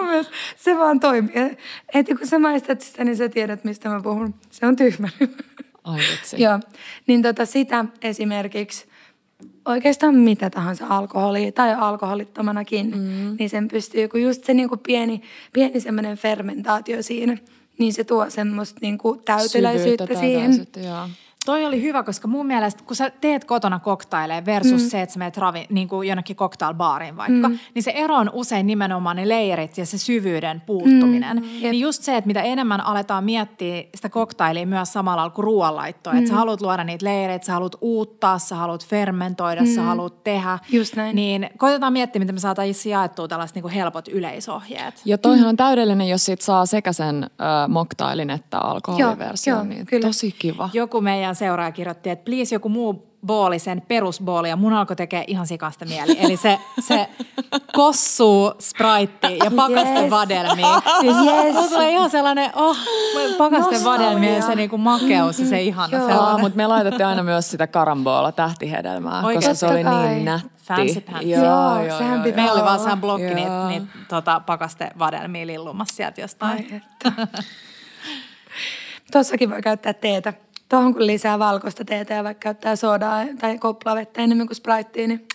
se 0.64 0.78
vaan 0.78 1.00
toimii. 1.00 1.32
Että 1.94 2.14
kun 2.14 2.26
sä 2.26 2.38
maistat 2.38 2.80
sitä, 2.80 3.04
niin 3.04 3.16
sä 3.16 3.28
tiedät, 3.28 3.64
mistä 3.64 3.88
mä 3.88 4.00
puhun. 4.00 4.34
Se 4.50 4.66
on 4.66 4.76
tyhmä. 4.76 5.08
Ai 5.84 6.00
vitsi. 6.12 6.42
Joo, 6.42 6.60
niin 7.06 7.22
tota 7.22 7.46
sitä 7.46 7.84
esimerkiksi 8.02 8.89
oikeastaan 9.64 10.14
mitä 10.14 10.50
tahansa 10.50 10.86
alkoholia 10.88 11.52
tai 11.52 11.74
alkoholittomanakin, 11.74 12.86
mm. 12.96 13.36
niin 13.38 13.50
sen 13.50 13.68
pystyy, 13.68 14.08
kun 14.08 14.22
just 14.22 14.44
se 14.44 14.54
niinku 14.54 14.76
pieni, 14.76 15.22
pieni 15.52 15.80
semmoinen 15.80 16.16
fermentaatio 16.16 17.02
siinä, 17.02 17.38
niin 17.78 17.92
se 17.92 18.04
tuo 18.04 18.30
semmoista 18.30 18.78
niinku 18.82 19.22
täyteläisyyttä 19.24 20.04
Syvyyttä, 20.04 20.26
siihen. 20.26 20.50
täyteläisyyttä, 20.50 20.80
joo. 20.80 21.08
Toi 21.46 21.66
oli 21.66 21.82
hyvä, 21.82 22.02
koska 22.02 22.28
mun 22.28 22.46
mielestä, 22.46 22.82
kun 22.86 22.96
sä 22.96 23.10
teet 23.10 23.44
kotona 23.44 23.78
koktaileja 23.78 24.44
versus 24.44 24.82
mm. 24.82 24.88
se, 24.88 25.02
että 25.02 25.12
sä 25.12 25.18
meet 25.18 25.36
ravi, 25.36 25.66
niin 25.70 25.88
kuin 25.88 26.08
jonnekin 26.08 26.36
cocktailbaariin 26.36 27.16
vaikka, 27.16 27.48
mm. 27.48 27.58
niin 27.74 27.82
se 27.82 27.90
ero 27.90 28.16
on 28.16 28.30
usein 28.32 28.66
nimenomaan 28.66 29.16
ne 29.16 29.28
leijerit 29.28 29.78
ja 29.78 29.86
se 29.86 29.98
syvyyden 29.98 30.60
puuttuminen. 30.60 31.36
Mm. 31.36 31.42
jep. 31.44 31.70
Niin 31.70 31.80
just 31.80 32.02
se, 32.02 32.16
että 32.16 32.26
mitä 32.26 32.42
enemmän 32.42 32.80
aletaan 32.80 33.24
miettiä 33.24 33.84
sitä 33.94 34.08
koktailia 34.08 34.66
myös 34.66 34.92
samalla 34.92 35.30
kuin 35.30 35.44
ruoanlaittoa, 35.44 36.12
mm. 36.12 36.18
että 36.18 36.30
sä 36.30 36.36
haluat 36.36 36.60
luoda 36.60 36.84
niitä 36.84 37.06
leijereitä, 37.06 37.46
sä 37.46 37.52
haluat 37.52 37.76
uuttaa, 37.80 38.38
sä 38.38 38.56
haluat 38.56 38.86
fermentoida, 38.86 39.60
mm. 39.60 39.66
sä 39.66 39.82
haluat 39.82 40.24
tehdä. 40.24 40.58
Just 40.72 40.96
näin. 40.96 41.16
Niin 41.16 41.50
koitetaan 41.58 41.92
miettiä, 41.92 42.20
miten 42.20 42.34
me 42.34 42.40
saataisiin 42.40 42.92
jaettua 42.92 43.28
tällaiset 43.28 43.54
niin 43.54 43.62
kuin 43.62 43.74
helpot 43.74 44.08
yleisohjeet. 44.08 45.02
Ja 45.04 45.18
toihan 45.18 45.48
on 45.48 45.56
täydellinen, 45.56 46.08
jos 46.08 46.24
siitä 46.24 46.44
saa 46.44 46.66
sekä 46.66 46.92
sen 46.92 47.24
äh, 47.24 47.68
moktailin 47.68 48.30
että 48.30 48.56
Joo, 48.56 48.70
alkoholiversion. 48.70 49.56
joo, 49.56 49.64
niin 49.64 49.86
kyllä. 49.86 50.06
tosi 50.06 50.34
kiva. 50.38 50.70
Joku 50.72 51.00
meidän 51.00 51.36
seuraaja 51.40 51.72
kirjoitti, 51.72 52.10
että 52.10 52.24
please 52.24 52.54
joku 52.54 52.68
muu 52.68 53.10
booli 53.26 53.58
sen 53.58 53.82
perusbooli 53.88 54.48
ja 54.48 54.56
mun 54.56 54.72
alkoi 54.72 54.96
tekee 54.96 55.24
ihan 55.26 55.46
sikasta 55.46 55.84
mieli. 55.84 56.16
Eli 56.20 56.36
se, 56.36 56.58
se 56.80 57.08
kossuu 57.72 58.52
sprite 58.58 59.36
ja 59.44 59.50
pakasten 59.56 60.02
Yes. 60.02 60.10
vadelmi. 60.10 60.62
Siis 61.00 61.16
yes. 61.16 61.54
Mulla 61.54 61.68
tulee 61.68 61.90
ihan 61.90 62.10
sellainen, 62.10 62.50
oh, 62.56 62.76
pakasten 63.38 63.72
Nostalgia. 63.72 64.06
vadelmi 64.08 64.34
ja 64.34 64.42
se 64.42 64.54
niinku 64.54 64.78
makeus 64.78 65.38
ja 65.40 65.46
se 65.46 65.62
ihana 65.62 65.96
Joo. 65.96 66.06
Aa, 66.06 66.08
sellainen. 66.12 66.40
mutta 66.40 66.56
me 66.56 66.66
laitettiin 66.66 67.06
aina 67.06 67.22
myös 67.22 67.50
sitä 67.50 67.66
karamboola 67.66 68.32
tähtihedelmää, 68.32 69.22
Oikein? 69.22 69.34
koska 69.38 69.54
se 69.54 69.66
oli 69.66 69.84
Totta 69.84 69.96
kai. 69.98 70.08
niin 70.08 70.24
nätti. 70.24 70.50
Fancy 70.62 71.00
pants. 71.00 71.26
Joo, 71.26 71.98
sehän 71.98 72.22
pitää 72.22 72.36
Meillä 72.36 72.52
oli 72.52 72.64
vaan 72.64 72.80
sehän 72.80 73.00
blokki 73.00 73.24
Joo. 73.26 73.34
niitä 73.34 73.68
niit, 73.68 73.82
tota, 74.08 74.40
pakasten 74.46 74.90
vadelmia 74.98 75.46
lillumassa 75.46 75.96
sieltä 75.96 76.20
jostain. 76.20 76.82
Tossakin 79.12 79.50
voi 79.50 79.62
käyttää 79.62 79.92
teetä. 79.92 80.32
Tuohon 80.70 80.92
kun 80.94 81.06
lisää 81.06 81.38
valkoista 81.38 81.84
teetä 81.84 82.14
ja 82.14 82.24
vaikka 82.24 82.40
käyttää 82.40 82.76
sodaa 82.76 83.24
tai 83.40 83.58
koppulavettä 83.58 84.22
enemmän 84.22 84.46
kuin 84.46 84.56
spraittia, 84.56 85.08
niin 85.08 85.26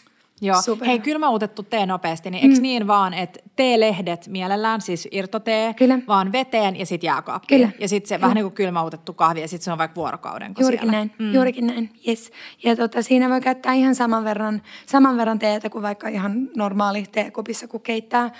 Joo. 0.42 0.62
Super. 0.62 0.88
Hei, 0.88 1.00
kylmäutettu 1.00 1.64
tee 1.64 1.86
nopeasti, 1.86 2.32
niin 2.32 2.50
eikö 2.50 2.62
niin 2.62 2.88
vaan, 2.88 3.14
että 3.14 3.40
teelehdet 3.56 4.28
mielellään, 4.28 4.82
siis 4.82 5.08
irtotee, 5.12 5.74
Kyllä. 5.74 6.00
vaan 6.08 6.32
veteen 6.32 6.80
ja 6.80 6.86
sitten 6.86 7.08
jääkaappiin. 7.08 7.62
Kyllä. 7.62 7.74
Ja 7.80 7.88
sitten 7.88 8.10
se 8.10 8.22
vähän 8.22 8.36
niin 8.36 8.44
kuin 8.44 8.54
kylmäutettu 8.54 9.14
kahvi 9.14 9.42
ja 9.42 9.48
sitten 9.48 9.64
se 9.64 9.72
on 9.72 9.78
vaikka 9.78 9.96
vuorokauden. 9.96 10.54
Juurikin 10.60 10.90
siellä. 10.90 10.98
näin, 10.98 11.12
mm. 11.20 11.34
juurikin 11.34 11.68
näin, 11.68 11.90
yes. 12.08 12.32
Ja 12.64 12.76
tota, 12.76 13.02
siinä 13.02 13.30
voi 13.30 13.42
käyttää 13.42 13.74
ihan 13.74 13.96
saman 13.96 14.24
verran, 14.24 14.62
saman 14.86 15.18
verran 15.18 15.40
teetä 15.40 15.70
kuin 15.70 15.82
vaikka 15.82 16.08
ihan 16.08 16.50
normaali 16.56 17.04
teekupissa, 17.12 17.68
kun 17.68 17.82
keittää. 17.82 18.32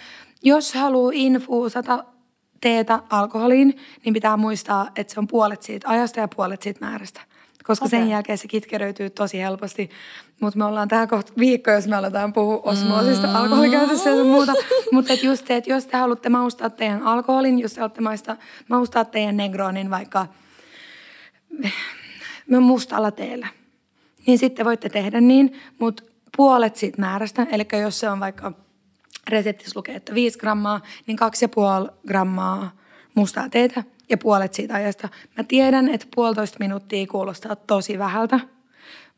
Jos 0.44 0.74
haluaa 0.74 1.12
infuusata 1.14 2.04
teetä 2.62 3.00
alkoholiin, 3.10 3.78
niin 4.06 4.14
pitää 4.14 4.38
muistaa, 4.38 4.88
että 4.96 5.14
se 5.14 5.20
on 5.20 5.28
puolet 5.28 5.62
siitä 5.62 5.90
ajasta 5.90 6.20
ja 6.20 6.28
puolet 6.28 6.62
siitä 6.62 6.86
määrästä. 6.86 7.22
Koska 7.64 7.86
okay. 7.86 8.00
sen 8.00 8.10
jälkeen 8.10 8.38
se 8.38 8.48
kitkeröityy 8.48 9.10
tosi 9.10 9.40
helposti. 9.40 9.90
Mutta 10.40 10.58
me 10.58 10.66
ollaan 10.66 10.88
tähän 10.88 11.08
kohta 11.08 11.34
viikko, 11.38 11.72
jos 11.72 11.88
me 11.88 11.96
aletaan 11.96 12.34
puhua 12.34 12.62
osmoosista, 12.64 13.28
mm. 13.28 13.36
alkoholikäytössä 13.36 14.10
ja 14.10 14.24
muuta. 14.24 14.54
Mutta 14.92 15.14
et 15.14 15.24
just 15.24 15.48
se, 15.48 15.56
että 15.56 15.70
jos 15.70 15.86
te 15.86 15.98
haluatte 15.98 16.30
maustaa 16.30 16.70
teidän 16.70 17.04
alkoholin, 17.04 17.60
jos 17.60 17.74
te 17.74 17.80
haluatte 17.80 18.02
maistaa, 18.02 18.36
maustaa 18.70 19.06
teidän 19.06 19.38
negronin 19.38 19.90
vaikka 19.90 20.28
me 22.48 22.60
mustalla 22.60 23.12
teellä. 23.12 23.48
Niin 24.28 24.38
sitten 24.38 24.66
voitte 24.66 24.90
tehdä 24.90 25.22
niin, 25.22 25.60
mutta 25.80 26.04
puolet 26.38 26.76
siitä 26.76 27.02
määrästä, 27.02 27.48
eli 27.52 27.68
jos 27.82 28.00
se 28.00 28.10
on 28.10 28.20
vaikka 28.20 28.65
reseptissä 29.30 29.80
lukee, 29.80 29.96
että 29.96 30.14
5 30.14 30.40
grammaa, 30.40 30.82
niin 31.08 31.18
2,5 31.88 31.94
grammaa 32.08 32.72
mustaa 33.16 33.50
teetä 33.50 33.84
ja 34.10 34.18
puolet 34.18 34.54
siitä 34.54 34.74
ajasta. 34.74 35.10
Mä 35.38 35.44
tiedän, 35.44 35.90
että 35.90 36.08
puolitoista 36.16 36.58
minuuttia 36.60 37.08
kuulostaa 37.08 37.56
tosi 37.56 38.00
vähältä, 38.00 38.40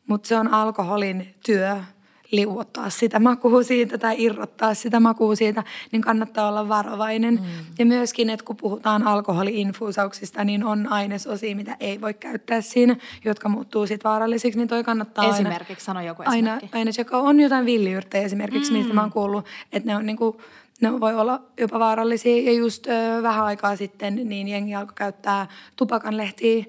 mutta 0.08 0.28
se 0.28 0.38
on 0.38 0.54
alkoholin 0.54 1.36
työ 1.46 1.78
liuottaa 2.32 2.90
sitä 2.90 3.20
makua 3.20 3.64
siitä 3.64 3.98
tai 3.98 4.16
irrottaa 4.18 4.74
sitä 4.74 5.00
makua 5.00 5.36
siitä, 5.36 5.64
niin 5.92 6.02
kannattaa 6.02 6.48
olla 6.50 6.70
varovainen. 6.70 7.34
Mm. 7.34 7.66
Ja 7.80 7.86
myöskin, 7.86 8.30
että 8.30 8.46
kun 8.46 8.56
puhutaan 8.58 9.08
alkoholiinfuusauksista, 9.08 10.44
niin 10.44 10.64
on 10.64 10.88
ainesosia, 10.92 11.56
mitä 11.56 11.78
ei 11.80 12.02
voi 12.02 12.14
käyttää 12.14 12.62
siinä, 12.62 12.96
jotka 13.26 13.50
muuttuu 13.50 13.88
sitten 13.88 14.10
vaarallisiksi, 14.10 14.60
niin 14.60 14.68
toi 14.68 14.84
kannattaa 14.84 15.24
aina- 15.26 15.36
Esimerkiksi, 15.36 15.86
sano 15.86 16.02
joku 16.02 16.24
aina, 16.26 16.52
esimerkki. 16.52 16.78
aina 16.78 16.92
tsekkaa. 16.92 17.22
On 17.22 17.40
jotain 17.40 17.66
villiyrttejä 17.66 18.24
esimerkiksi, 18.24 18.72
mm. 18.72 18.78
mistä 18.78 18.94
mä 18.94 19.02
oon 19.02 19.12
kuullut, 19.12 19.46
että 19.74 19.90
ne 19.90 19.96
on 19.96 20.06
niinku, 20.06 20.42
ne 20.82 21.00
voi 21.00 21.16
olla 21.16 21.42
jopa 21.60 21.80
vaarallisia. 21.80 22.42
Ja 22.52 22.58
just 22.58 22.88
ö, 22.88 23.24
vähän 23.24 23.46
aikaa 23.46 23.76
sitten 23.76 24.16
niin 24.16 24.48
jengi 24.48 24.76
alkoi 24.76 24.96
käyttää 24.96 25.48
tupakanlehtiä. 25.76 26.66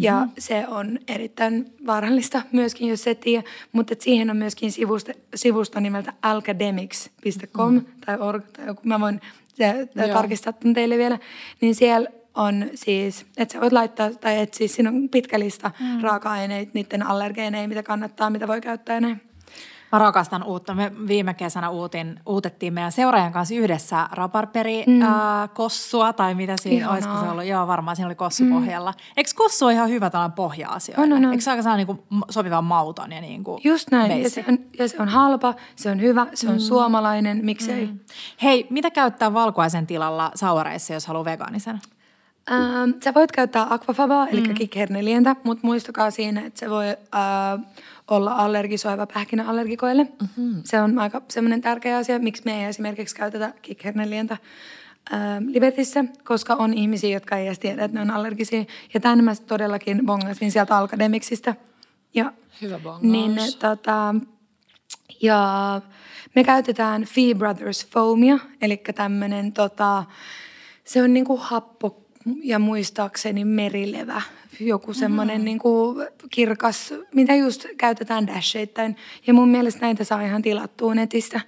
Ja 0.00 0.20
Mm-hmm. 0.20 0.32
se 0.38 0.66
on 0.68 0.98
erittäin 1.08 1.72
vaarallista 1.86 2.42
myöskin, 2.52 2.88
jos 2.88 3.06
et 3.06 3.20
tiedä. 3.20 3.42
Mutta 3.72 3.94
siihen 3.98 4.30
on 4.30 4.36
myöskin 4.36 4.72
sivusto, 4.72 5.12
sivusto 5.34 5.80
nimeltä 5.80 6.12
alcademics.com 6.22 7.74
mm. 7.74 7.84
tai 8.06 8.16
org 8.20 8.44
tai 8.52 8.66
joku. 8.66 8.80
Mä 8.84 9.00
voin 9.00 9.20
se, 9.54 9.88
tarkistaa 10.12 10.52
tämän 10.52 10.74
teille 10.74 10.98
vielä. 10.98 11.18
Niin 11.60 11.74
siellä 11.74 12.08
on 12.34 12.66
siis, 12.74 13.26
että 13.36 13.52
sä 13.52 13.60
voit 13.60 13.72
laittaa, 13.72 14.10
tai 14.10 14.38
et 14.38 14.54
siis 14.54 14.74
siinä 14.74 14.90
on 14.90 15.08
pitkä 15.08 15.38
lista 15.38 15.70
mm. 15.80 16.00
raaka-aineita, 16.00 16.70
niiden 16.74 17.06
allergeeneja, 17.06 17.68
mitä 17.68 17.82
kannattaa, 17.82 18.30
mitä 18.30 18.48
voi 18.48 18.60
käyttää 18.60 18.94
ja 18.94 19.00
näin. 19.00 19.27
Mä 19.92 19.98
rakastan 19.98 20.42
uutta. 20.42 20.74
Me 20.74 20.92
viime 21.08 21.34
kesänä 21.34 21.70
uutin, 21.70 22.20
uutettiin 22.26 22.74
meidän 22.74 22.92
seuraajan 22.92 23.32
kanssa 23.32 23.54
yhdessä 23.54 24.08
raparperi 24.12 24.84
mm. 24.86 25.00
tai 26.16 26.34
mitä 26.34 26.54
siinä, 26.60 26.76
Ihanaa. 26.76 26.94
olisiko 26.94 27.20
se 27.20 27.30
ollut? 27.30 27.44
Joo, 27.44 27.66
varmaan 27.66 27.96
siinä 27.96 28.06
oli 28.06 28.14
kossu 28.14 28.44
mm. 28.44 28.52
pohjalla. 28.52 28.94
Eikö 29.16 29.30
kossu 29.34 29.64
ole 29.64 29.72
ihan 29.72 29.90
hyvä 29.90 30.10
tällainen 30.10 30.34
pohja-asioille? 30.36 31.04
On, 31.04 31.12
on, 31.12 31.24
on. 31.24 31.32
Eikö 31.32 31.44
se 31.44 31.50
aika 31.50 31.62
sellainen 31.62 31.86
niin 31.86 31.98
kuin 32.08 32.22
sopivan 32.30 32.64
mauton 32.64 33.12
ja 33.12 33.20
niin 33.20 33.44
kuin 33.44 33.60
Just 33.64 33.90
näin. 33.90 34.22
Ja 34.22 34.30
se, 34.30 34.44
on, 34.48 34.58
ja 34.78 34.88
se 34.88 35.02
on 35.02 35.08
halpa, 35.08 35.54
se 35.76 35.90
on 35.90 36.00
hyvä, 36.00 36.26
se 36.34 36.48
on 36.48 36.54
mm. 36.54 36.60
suomalainen, 36.60 37.40
miksei. 37.42 37.86
Mm. 37.86 37.98
Hei, 38.42 38.66
mitä 38.70 38.90
käyttää 38.90 39.34
valkuaisen 39.34 39.86
tilalla 39.86 40.30
saureissa, 40.34 40.94
jos 40.94 41.06
haluaa 41.06 41.24
vegaanisen? 41.24 41.80
Ähm, 42.50 42.90
sä 43.04 43.14
voit 43.14 43.32
käyttää 43.32 43.66
aquafabaa, 43.70 44.28
eli 44.28 44.40
mm. 44.40 44.54
kikhernelientä, 44.54 45.36
mutta 45.44 45.66
muistakaa 45.66 46.10
siinä, 46.10 46.46
että 46.46 46.60
se 46.60 46.70
voi 46.70 46.86
äh, 46.88 46.96
olla 48.08 48.32
allergisoiva 48.32 49.06
pähkinäallergikoille. 49.06 50.04
Mm-hmm. 50.04 50.62
Se 50.64 50.80
on 50.80 50.98
aika 50.98 51.22
semmoinen 51.28 51.60
tärkeä 51.60 51.96
asia, 51.96 52.18
miksi 52.18 52.42
me 52.44 52.60
ei 52.60 52.64
esimerkiksi 52.64 53.16
käytetä 53.16 53.52
kikhernelientä 53.62 54.36
äh, 55.12 55.18
Libertissä, 55.46 56.04
koska 56.24 56.54
on 56.54 56.74
ihmisiä, 56.74 57.10
jotka 57.10 57.36
ei 57.36 57.46
edes 57.46 57.58
tiedä, 57.58 57.84
että 57.84 57.98
ne 57.98 58.00
on 58.00 58.10
allergisia. 58.10 58.64
Ja 58.94 59.00
tämän 59.00 59.24
mä 59.24 59.32
todellakin 59.46 60.06
bongasin 60.06 60.52
sieltä 60.52 60.76
Alkademiksista. 60.76 61.54
Ja, 62.14 62.32
Hyvä 62.62 62.78
bongaus. 62.78 63.02
Niin, 63.02 63.36
tota, 63.58 64.14
ja 65.22 65.80
me 66.34 66.44
käytetään 66.44 67.04
Fee 67.04 67.34
Brothers 67.34 67.86
Foamia, 67.86 68.38
eli 68.62 68.82
tämmöinen 68.94 69.52
tota, 69.52 70.04
se 70.84 71.02
on 71.02 71.14
niinku 71.14 71.36
happo 71.36 72.07
ja 72.42 72.58
muistaakseni 72.58 73.44
merilevä. 73.44 74.22
Joku 74.60 74.94
semmoinen 74.94 75.40
mm. 75.40 75.44
niinku 75.44 75.96
kirkas, 76.30 76.94
mitä 77.14 77.34
just 77.34 77.66
käytetään 77.78 78.26
dasheittäin. 78.26 78.96
Ja 79.26 79.34
mun 79.34 79.48
mielestä 79.48 79.80
näitä 79.80 80.04
saa 80.04 80.22
ihan 80.22 80.42
tilattua 80.42 80.94
netistä. 80.94 81.40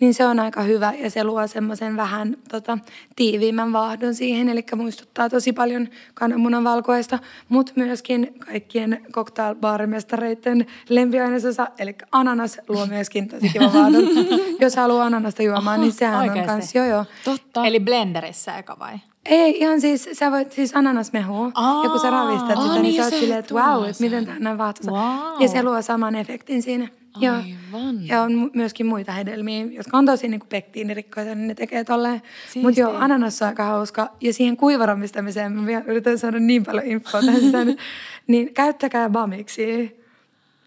niin 0.00 0.14
se 0.14 0.26
on 0.26 0.40
aika 0.40 0.62
hyvä 0.62 0.92
ja 0.98 1.10
se 1.10 1.24
luo 1.24 1.46
semmoisen 1.46 1.96
vähän 1.96 2.36
tota, 2.48 2.78
tiiviimmän 3.16 3.72
vaahdon 3.72 4.14
siihen, 4.14 4.48
eli 4.48 4.64
muistuttaa 4.76 5.28
tosi 5.28 5.52
paljon 5.52 5.88
kananmunan 6.14 6.64
valkoista, 6.64 7.18
mutta 7.48 7.72
myöskin 7.76 8.34
kaikkien 8.38 9.06
cocktailbaarimestareiden 9.12 10.66
lempiainesosa, 10.88 11.68
eli 11.78 11.96
ananas 12.12 12.60
luo 12.68 12.86
myöskin 12.86 13.28
tosi 13.28 13.48
kivan 13.48 13.72
vaahdon. 13.72 14.04
Jos 14.60 14.76
haluaa 14.76 15.06
ananasta 15.06 15.42
juomaan, 15.42 15.80
niin 15.80 15.92
sehän 15.92 16.14
on 16.14 16.20
oikeesti? 16.20 16.46
kans, 16.46 16.74
joo 16.74 16.86
joo. 16.86 17.04
Totta. 17.24 17.66
Eli 17.66 17.80
blenderissä 17.80 18.58
eka 18.58 18.76
vai? 18.78 18.98
Ei, 19.28 19.58
ihan 19.58 19.80
siis, 19.80 20.08
sä 20.12 20.30
voit 20.30 20.52
siis 20.52 20.76
ananasmehua. 20.76 21.50
Aa, 21.54 21.84
ja 21.84 21.90
kun 21.90 22.00
sä 22.00 22.10
ravistat 22.10 22.62
sitä, 22.62 22.72
niin, 22.72 22.82
niin 22.82 22.94
sä 22.96 23.02
oot 23.04 23.14
silleen, 23.14 23.38
että 23.38 23.54
wow, 23.54 23.84
että 23.84 24.02
miten 24.02 24.36
näin 24.38 24.58
vaahtoisa. 24.58 24.90
Wow. 24.90 25.42
Ja 25.42 25.48
se 25.48 25.62
luo 25.62 25.82
saman 25.82 26.14
efektin 26.14 26.62
siinä. 26.62 26.88
Aivan. 27.14 28.06
Ja 28.06 28.22
on 28.22 28.30
mu- 28.32 28.50
myöskin 28.54 28.86
muita 28.86 29.12
hedelmiä, 29.12 29.64
jotka 29.64 29.98
on 29.98 30.06
tosi 30.06 30.28
niin 30.28 30.40
pektiinirikkoisia, 30.48 31.34
niin 31.34 31.48
ne 31.48 31.54
tekee 31.54 31.84
tolleen. 31.84 32.22
Mutta 32.62 32.80
joo, 32.80 32.92
ananas 32.96 33.42
on 33.42 33.48
aika 33.48 33.64
hauska. 33.64 34.08
Ja 34.20 34.32
siihen 34.32 34.56
kuivaramistamiseen, 34.56 35.52
mä 35.52 35.82
yritän 35.86 36.18
saada 36.18 36.38
niin 36.38 36.64
paljon 36.64 36.84
infoa 36.86 37.20
tähän 37.20 37.40
sisään, 37.40 37.76
niin 38.26 38.54
käyttäkää 38.54 39.10
bamiksi. 39.10 39.96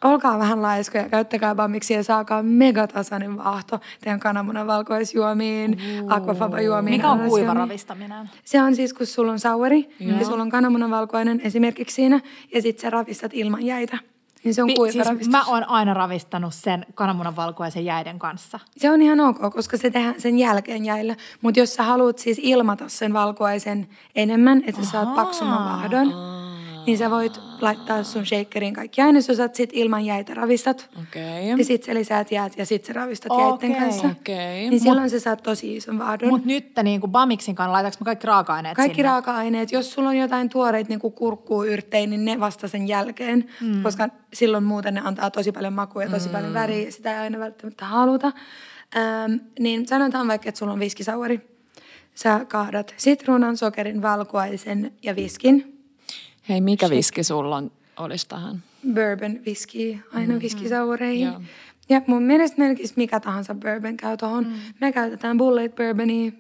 Olkaa 0.04 0.40
vähän 0.40 0.62
laiskoja, 0.62 1.10
käyttäkää 1.10 1.56
bamiksi 1.56 1.94
ja 1.94 2.04
saakaa 2.04 2.44
megatasainen 2.44 3.38
vaahto 3.38 3.80
teidän 4.02 4.20
kananmunan 4.20 4.68
valkoisjuomiin, 4.68 5.78
aquafaba-juomiin. 6.08 6.96
Mikä 6.96 7.08
on 7.08 7.14
ananasjuomiin. 7.14 7.48
kuivaravistaminen? 7.48 8.30
Se 8.46 8.62
on 8.62 8.76
siis, 8.76 8.94
kun 8.94 9.06
sulla 9.06 9.32
on 9.32 9.40
sauri 9.40 9.90
ja 10.00 10.26
sulla 10.26 10.44
on 10.44 10.50
kananmunan 10.50 10.92
valkoinen 10.92 11.42
esimerkiksi 11.44 11.96
siinä, 11.96 12.20
ja 12.54 12.62
sit 12.62 12.80
sä 12.80 12.90
ravistat 12.90 13.32
ilman 13.34 13.66
jäitä. 13.66 13.98
Niin 14.44 14.54
se 14.54 14.64
on 14.64 14.74
kuivaravistus. 14.76 15.18
siis 15.18 15.30
mä 15.30 15.44
oon 15.48 15.70
aina 15.70 15.94
ravistanut 15.94 16.54
sen 16.54 16.86
kananmunan 16.96 17.36
valkoisen 17.36 17.86
jäiden 17.86 18.20
kanssa. 18.20 18.60
Se 18.78 18.92
on 18.92 19.02
ihan 19.02 19.20
ok, 19.20 19.54
koska 19.54 19.78
se 19.78 19.90
tehdään 19.90 20.22
sen 20.22 20.38
jälkeen 20.38 20.86
jäillä. 20.86 21.16
Mutta 21.42 21.60
jos 21.60 21.74
sä 21.74 21.84
haluat 21.84 22.18
siis 22.18 22.40
ilmata 22.44 22.84
sen 22.88 23.14
valkuaisen 23.14 23.88
enemmän, 24.16 24.64
että 24.68 24.84
sä 24.84 24.92
saat 24.92 25.16
paksumman 25.16 25.66
vaahdon, 25.66 26.14
niin 26.90 26.98
sä 26.98 27.10
voit 27.10 27.42
laittaa 27.62 28.04
sun 28.04 28.26
shakeriin 28.26 28.74
kaikki 28.74 29.02
ainesosat, 29.02 29.56
sit 29.56 29.70
ilman 29.74 30.06
jäitä 30.06 30.34
ravistat. 30.34 30.90
Okei. 31.02 31.50
Ja 31.50 31.66
sit 31.66 31.84
sä 31.84 31.94
lisäät 31.94 32.32
jäät 32.32 32.58
ja 32.58 32.66
sit 32.66 32.86
sä 32.86 32.94
ravistat 32.94 33.32
Okei. 33.32 33.46
jäitten 33.46 33.76
kanssa. 33.76 34.08
Okei. 34.08 34.70
Niin 34.70 34.80
silloin 34.80 35.10
sä 35.10 35.20
saat 35.20 35.44
tosi 35.44 35.76
ison 35.76 36.00
vaahdon. 36.00 36.30
Mutta 36.30 36.48
nyt 36.48 36.72
niin 36.84 37.02
kuin 37.02 37.12
Bamiksin 37.12 37.56
kanssa 37.56 37.72
laitaks 37.72 38.00
mä 38.00 38.06
kaikki 38.06 38.28
raaka-aineet 38.28 38.76
Kaikki 38.76 38.96
sinne? 38.96 39.10
raaka-aineet, 39.10 39.72
jos 39.72 39.92
sulla 39.94 40.10
on 40.10 40.18
jotain 40.18 40.50
tuoreita 40.50 40.90
niin 40.90 41.00
kurkkuu, 41.00 41.64
yrttejä, 41.64 42.08
niin 42.08 42.26
ne 42.26 42.40
vasta 42.40 42.68
sen 42.68 42.88
jälkeen, 42.88 43.46
mm. 43.62 43.84
koska 43.84 44.10
silloin 44.34 44.64
muuten 44.64 44.94
ne 44.94 45.02
antaa 45.04 45.32
tosi 45.32 45.52
paljon 45.52 45.74
makua 45.74 46.04
ja 46.04 46.10
tosi 46.10 46.28
mm. 46.28 46.32
paljon 46.32 46.54
väriä 46.54 46.86
ja 46.86 46.92
sitä 46.92 47.14
ei 47.14 47.20
aina 47.20 47.40
välttämättä 47.40 47.86
haluta. 47.86 48.32
Ähm, 48.98 49.34
niin 49.60 49.88
sanotaan 49.88 50.28
vaikka, 50.28 50.50
että 50.50 50.60
sulla 50.60 50.74
on 50.74 50.80
viskisaueri. 50.80 51.42
Sä 52.16 52.46
kaadat 52.48 52.94
sitruunan, 52.98 53.58
sokerin, 53.58 54.02
valkuaisen 54.02 54.92
ja 55.04 55.16
viskin. 55.16 55.79
Hei, 56.50 56.62
mikä 56.62 56.90
viski 56.90 57.24
sulla 57.24 57.56
on, 57.56 57.72
olisi 57.98 58.28
tähän? 58.28 58.64
Bourbon 58.94 59.40
viski, 59.46 60.00
aina 60.14 60.28
mm-hmm. 60.28 60.42
viskisaureihin. 60.42 61.28
Joo. 61.28 61.42
Ja 61.90 62.02
mun 62.08 62.24
mielestä 62.24 62.62
melkein 62.62 62.90
mikä 62.96 63.20
tahansa 63.20 63.56
bourbon 63.56 63.98
käy 63.98 64.18
tuohon. 64.18 64.44
Mm. 64.48 64.54
Me 64.82 64.92
käytetään 64.92 65.38
Bullet 65.38 65.76
Bourbonia. 65.76 66.32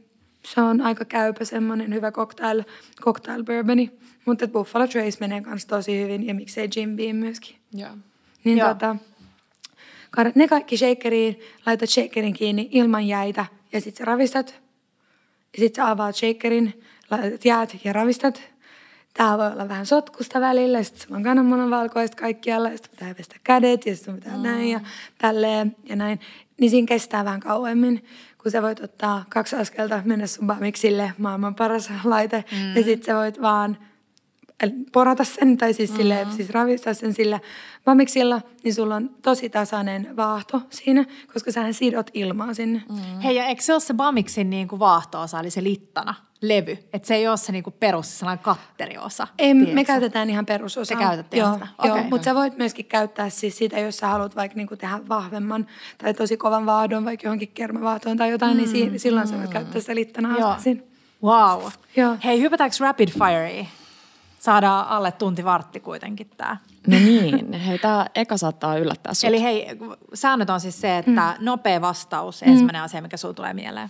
Se 0.43 0.61
on 0.61 0.81
aika 0.81 1.05
käypä 1.05 1.45
semmoinen 1.45 1.93
hyvä 1.93 2.11
cocktail, 2.11 2.63
cocktail 3.01 3.43
bourboni. 3.43 3.91
Mutta 4.25 4.47
Buffalo 4.47 4.87
Trace 4.87 5.17
menee 5.19 5.41
kanssa 5.41 5.67
tosi 5.67 6.01
hyvin 6.01 6.27
ja 6.27 6.33
miksei 6.33 6.69
Jim 6.75 6.95
Beam 6.95 7.15
myöskin. 7.15 7.55
Joo. 7.73 7.91
Niin 8.43 8.57
Joo. 8.57 8.67
tota, 8.67 8.95
ne 10.35 10.47
kaikki 10.47 10.77
shakeriin, 10.77 11.39
laitat 11.65 11.89
shakerin 11.89 12.33
kiinni 12.33 12.69
ilman 12.71 13.07
jäitä 13.07 13.45
ja 13.71 13.81
sit 13.81 13.95
sä 13.95 14.05
ravistat. 14.05 14.59
Ja 15.53 15.59
sit 15.59 15.75
sä 15.75 15.89
avaat 15.89 16.15
shakerin, 16.15 16.83
laitat 17.11 17.45
jäät 17.45 17.75
ja 17.83 17.93
ravistat. 17.93 18.41
Tää 19.13 19.37
voi 19.37 19.51
olla 19.51 19.69
vähän 19.69 19.85
sotkusta 19.85 20.41
välillä, 20.41 20.83
sit 20.83 20.97
sulla 20.97 21.17
on 21.17 21.23
kananmunan 21.23 21.69
valkoista 21.69 22.17
kaikkialla, 22.17 22.69
ja 22.69 22.77
sit 22.77 22.91
pitää 22.91 23.15
pestä 23.15 23.35
kädet, 23.43 23.85
ja 23.85 23.95
sit 23.95 24.05
sun 24.05 24.15
pitää 24.15 24.37
mm. 24.37 24.43
näin 24.43 24.69
ja 24.69 24.79
tälleen 25.17 25.75
ja 25.83 25.95
näin. 25.95 26.19
Niin 26.59 26.71
siinä 26.71 26.87
kestää 26.87 27.25
vähän 27.25 27.39
kauemmin, 27.39 28.05
kun 28.43 28.51
sä 28.51 28.61
voit 28.61 28.79
ottaa 28.79 29.25
kaksi 29.29 29.55
askelta, 29.55 30.01
mennä 30.05 30.27
sun 30.27 30.47
bamiksille, 30.47 31.13
maailman 31.17 31.55
paras 31.55 31.89
laite, 32.03 32.43
mm. 32.51 32.75
ja 32.75 32.83
sit 32.83 33.03
sä 33.03 33.15
voit 33.15 33.41
vaan 33.41 33.77
Eli 34.63 34.73
porata 34.91 35.23
sen, 35.23 35.57
tai 35.57 35.73
siis, 35.73 35.89
mm-hmm. 35.89 36.01
sille, 36.01 36.27
siis 36.35 36.49
ravistaa 36.49 36.93
sen 36.93 37.13
sillä 37.13 37.39
vamiksilla, 37.85 38.41
niin 38.63 38.73
sulla 38.73 38.95
on 38.95 39.09
tosi 39.21 39.49
tasainen 39.49 40.15
vaahto 40.15 40.61
siinä, 40.69 41.05
koska 41.33 41.51
sähän 41.51 41.73
sidot 41.73 42.09
ilmaa 42.13 42.53
sinne. 42.53 42.83
Mm. 42.89 43.19
Hei, 43.19 43.35
ja 43.35 43.45
eikö 43.45 43.61
se 43.61 43.73
ole 43.73 43.79
se 43.79 43.93
Bamiksin 43.93 44.49
niin 44.49 44.67
kuin 44.67 44.79
vaahtoosa, 44.79 45.39
eli 45.39 45.49
se 45.49 45.63
littana, 45.63 46.15
levy? 46.41 46.77
Että 46.93 47.07
se 47.07 47.15
ei 47.15 47.27
ole 47.27 47.37
se 47.37 47.51
niin 47.51 47.63
kuin 47.63 47.75
perus, 47.79 48.19
sellainen 48.19 48.43
katteriosa. 48.43 49.27
Ei, 49.37 49.53
me 49.53 49.65
tiedätkö? 49.65 49.85
käytetään 49.85 50.29
ihan 50.29 50.45
perusosaa. 50.45 50.97
Te 50.97 51.03
käytätte 51.03 51.37
joo, 51.37 51.53
sitä? 51.53 51.67
Joo, 51.83 51.95
Okei. 51.95 52.09
mutta 52.09 52.25
sä 52.25 52.35
voit 52.35 52.57
myöskin 52.57 52.85
käyttää 52.85 53.29
siis 53.29 53.57
sitä, 53.57 53.79
jos 53.79 53.97
sä 53.97 54.07
haluat 54.07 54.35
vaikka 54.35 54.57
niinku 54.57 54.75
tehdä 54.75 54.99
vahvemman 55.09 55.67
tai 55.97 56.13
tosi 56.13 56.37
kovan 56.37 56.65
vaahdon, 56.65 57.05
vaikka 57.05 57.27
johonkin 57.27 57.51
kermavaahtoon 57.53 58.17
tai 58.17 58.29
jotain, 58.31 58.51
mm, 58.51 58.57
niin 58.57 58.69
si- 58.69 58.99
silloin 58.99 59.27
sä 59.27 59.37
voit 59.37 59.49
käyttää 59.49 59.81
sitä 59.81 59.93
siinä. 60.59 60.81
Wow. 61.23 61.61
Joo. 61.95 62.17
Hei, 62.23 62.41
hypätäänkö 62.41 62.75
rapid 62.79 63.09
fireen? 63.09 63.67
Saadaan 64.39 64.87
alle 64.87 65.11
tunti 65.11 65.45
vartti 65.45 65.79
kuitenkin 65.79 66.29
tää. 66.37 66.57
No 66.87 66.97
niin, 66.97 67.53
hei 67.53 67.79
tää 67.79 68.05
eka 68.15 68.37
saattaa 68.37 68.77
yllättää 68.77 69.13
sut. 69.13 69.23
Eli 69.23 69.41
hei, 69.41 69.67
säännöt 70.13 70.49
on 70.49 70.59
siis 70.59 70.81
se, 70.81 70.97
että 70.97 71.11
mm. 71.11 71.45
nopea 71.45 71.81
vastaus, 71.81 72.43
ensimmäinen 72.43 72.81
asia, 72.81 73.01
mikä 73.01 73.17
sulla 73.17 73.33
tulee 73.33 73.53
mieleen. 73.53 73.89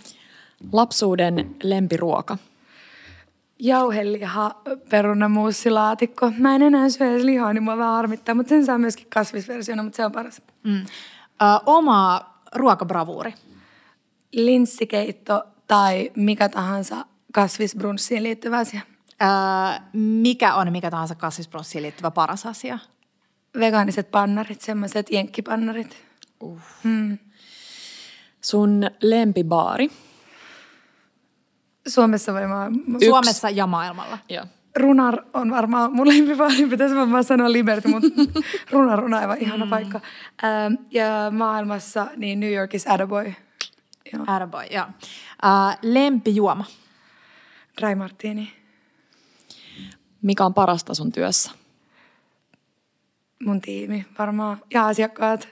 Lapsuuden 0.72 1.56
lempiruoka. 1.62 2.38
Jauheliha, 3.58 4.62
perunamuussilaatikko. 4.90 6.32
Mä 6.38 6.54
en 6.54 6.62
enää 6.62 6.88
syö 6.88 7.10
edes 7.10 7.24
lihaa, 7.24 7.52
niin 7.52 7.62
mua 7.62 7.76
vähän 7.76 7.94
harmittaa, 7.94 8.34
mutta 8.34 8.48
sen 8.48 8.66
saa 8.66 8.78
myöskin 8.78 9.06
kasvisversiona, 9.14 9.82
mutta 9.82 9.96
se 9.96 10.04
on 10.04 10.12
paras. 10.12 10.42
Mm. 10.64 10.76
Ö, 10.80 10.84
oma 11.66 12.20
ruokabravuuri. 12.54 13.34
linssikeitto 14.32 15.44
tai 15.68 16.10
mikä 16.16 16.48
tahansa 16.48 17.04
kasvisbrunssiin 17.32 18.22
liittyvä 18.22 18.58
asia. 18.58 18.80
Ö, 19.22 19.80
mikä 19.92 20.54
on 20.54 20.72
mikä 20.72 20.90
tahansa 20.90 21.14
kasvisbronssiin 21.14 21.82
liittyvä 21.82 22.10
paras 22.10 22.46
asia? 22.46 22.78
Vegaaniset 23.58 24.10
pannarit, 24.10 24.60
semmoiset 24.60 25.12
jenkkipannarit. 25.12 25.96
Sun 28.40 28.90
lempibaari. 29.02 29.90
Suomessa 31.88 32.34
vai 32.34 32.46
maa... 32.46 32.70
Suomessa 33.04 33.50
ja 33.50 33.66
maailmalla. 33.66 34.18
Joo. 34.28 34.44
Runar 34.76 35.22
on 35.34 35.50
varmaan 35.50 35.92
mun 35.92 36.08
lempivaari, 36.08 36.66
pitäisi 36.66 36.94
varmaan 36.96 37.24
sanoa 37.24 37.52
Liberty, 37.52 37.88
mutta 37.88 38.08
Runar 38.72 39.04
on 39.04 39.14
aivan 39.14 39.38
ihana 39.40 39.64
mm. 39.64 39.70
paikka. 39.70 40.00
Ähm, 40.44 40.74
ja 40.90 41.06
maailmassa 41.30 42.06
niin 42.16 42.40
New 42.40 42.52
Yorkissa 42.52 42.92
Attaboy. 42.92 43.34
Joo. 44.12 44.24
Attaboy, 44.26 44.64
joo. 44.70 44.86
Ö, 45.44 45.78
lempijuoma. 45.82 46.64
Dry 47.80 47.94
Martini. 47.94 48.52
Mikä 50.22 50.44
on 50.44 50.54
parasta 50.54 50.94
sun 50.94 51.12
työssä? 51.12 51.50
Mun 53.44 53.60
tiimi 53.60 54.06
varmaan. 54.18 54.58
Ja 54.74 54.86
asiakkaat. 54.86 55.48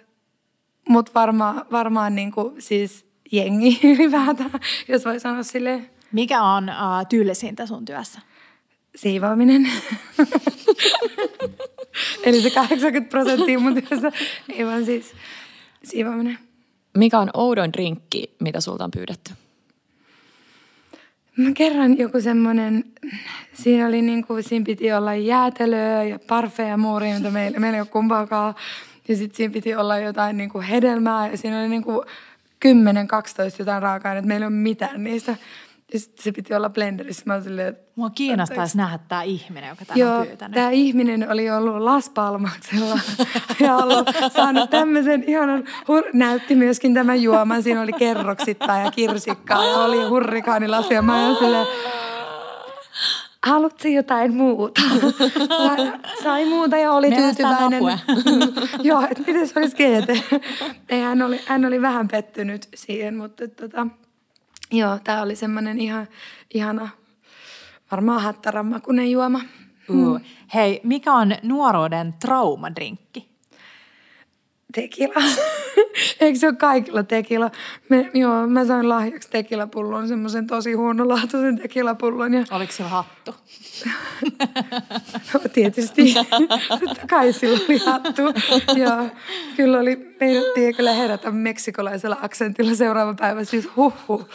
Mutta 0.88 1.12
varmaan, 1.14 1.66
varmaan 1.72 2.14
niinku, 2.14 2.54
siis 2.58 3.06
jengi 3.32 3.80
ylipäätään, 3.94 4.50
jos 4.88 5.04
voi 5.04 5.20
sanoa 5.20 5.42
silleen. 5.42 5.90
Mikä 6.12 6.42
on 6.42 6.68
uh, 6.68 7.06
tyllisintä 7.08 7.66
sun 7.66 7.84
työssä? 7.84 8.20
Siivoaminen. 8.96 9.66
Eli 12.24 12.42
se 12.42 12.50
80 12.50 13.10
prosenttia 13.10 13.58
mun 13.58 13.74
työstä. 13.74 14.12
Ei 14.48 14.66
vaan 14.66 14.84
siis 14.84 15.12
siivoaminen. 15.84 16.38
Mikä 16.96 17.18
on 17.18 17.30
oudoin 17.34 17.72
drinkki, 17.72 18.30
mitä 18.40 18.60
sulta 18.60 18.84
on 18.84 18.90
pyydetty? 18.90 19.32
Mä 21.36 21.52
kerran 21.52 21.98
joku 21.98 22.20
semmonen, 22.20 22.84
siinä 23.54 23.86
oli 23.86 24.02
niinku, 24.02 24.34
siinä 24.40 24.64
piti 24.64 24.92
olla 24.92 25.14
jäätelöä 25.14 26.04
ja 26.04 26.18
parfeja 26.18 26.68
ja 26.68 26.76
muuria, 26.76 27.14
mitä 27.14 27.30
meillä, 27.30 27.58
meillä 27.58 27.76
ei 27.76 27.80
ole 27.80 27.88
kumpaakaan. 27.88 28.54
Ja 29.08 29.16
sitten 29.16 29.36
siinä 29.36 29.52
piti 29.52 29.74
olla 29.74 29.98
jotain 29.98 30.36
niinku 30.36 30.60
hedelmää 30.68 31.30
ja 31.30 31.38
siinä 31.38 31.60
oli 31.60 31.68
niinku 31.68 32.04
10-12 32.64 32.68
jotain 33.58 33.82
raaka-aineita, 33.82 34.28
meillä 34.28 34.44
ei 34.44 34.48
ole 34.48 34.54
mitään 34.54 35.04
niistä. 35.04 35.36
Ja 35.92 35.98
sitten 35.98 36.24
se 36.24 36.32
piti 36.32 36.54
olla 36.54 36.70
blenderissä. 36.70 37.22
Mä 37.26 37.40
silleen, 37.40 37.68
että 37.68 37.92
Mua 37.96 38.10
kiinnostaisi 38.10 38.76
nähdä 38.76 38.98
tämä 39.08 39.22
ihminen, 39.22 39.68
joka 39.68 39.84
tämän 39.84 39.98
Joo, 39.98 40.18
on 40.18 40.26
pyytänyt. 40.26 40.54
tämä 40.54 40.70
ihminen 40.70 41.30
oli 41.30 41.50
ollut 41.50 41.76
Las 41.76 42.10
Palmaksella 42.10 42.98
ja 43.60 43.76
ollut 43.76 44.10
saanut 44.32 44.70
tämmöisen 44.70 45.24
ihanan, 45.26 45.64
hur- 45.66 46.10
näytti 46.12 46.54
myöskin 46.54 46.94
tämän 46.94 47.22
juoman. 47.22 47.62
Siinä 47.62 47.80
oli 47.80 47.92
kerroksittaa 47.92 48.78
ja 48.80 48.90
kirsikkaa 48.90 49.64
ja 49.64 49.76
oli 49.76 50.08
hurrikaanilasia. 50.08 51.02
Mä 51.02 51.26
olin 51.26 51.36
silleen, 51.36 51.66
haluttiin 53.46 53.94
jotain 53.94 54.34
muuta. 54.34 54.80
Sai 56.22 56.44
muuta 56.44 56.76
ja 56.76 56.92
oli 56.92 57.10
tyytyväinen. 57.10 57.82
Joo, 58.82 59.02
että 59.10 59.22
miten 59.26 59.48
se 59.48 59.60
olisi 59.60 59.76
GT. 59.76 60.32
Ei, 60.88 61.00
hän, 61.00 61.22
oli, 61.22 61.40
hän 61.46 61.64
oli 61.64 61.82
vähän 61.82 62.08
pettynyt 62.08 62.68
siihen, 62.74 63.16
mutta 63.16 63.48
tota, 63.48 63.86
joo, 64.72 64.98
tämä 65.04 65.22
oli 65.22 65.36
semmoinen 65.36 65.80
ihan, 65.80 66.08
ihana, 66.54 66.88
varmaan 67.90 68.22
hattarammakunen 68.22 69.10
juoma. 69.10 69.40
Uh. 69.88 70.20
Hei, 70.54 70.80
mikä 70.84 71.12
on 71.12 71.34
nuoruuden 71.42 72.14
traumadrinkki? 72.20 73.28
Tekila. 74.74 75.22
Eikö 76.20 76.38
se 76.38 76.46
ole 76.48 76.56
kaikilla 76.56 77.02
tekila? 77.02 77.50
Me, 77.88 78.10
joo, 78.14 78.46
mä 78.46 78.64
sain 78.64 78.88
lahjaksi 78.88 79.30
tekilapullon, 79.30 80.08
semmoisen 80.08 80.46
tosi 80.46 80.72
huonolaatuisen 80.72 81.58
tekilapullon. 81.58 82.34
Ja 82.34 82.44
Oliko 82.50 82.72
sillä 82.72 82.88
hattu? 82.88 83.34
No, 85.34 85.40
tietysti. 85.54 86.14
Totta 86.68 87.06
kai 87.10 87.32
sillä 87.32 87.58
oli 87.68 87.78
hattu. 87.78 88.22
Joo, 88.76 89.06
kyllä 89.56 89.78
oli, 89.78 90.16
meinattiin 90.20 90.76
kyllä 90.76 90.92
herätä 90.92 91.30
meksikolaisella 91.30 92.16
aksentilla 92.22 92.74
seuraava 92.74 93.14
päivä, 93.14 93.44
siis 93.44 93.68
huhhuh. 93.76 94.28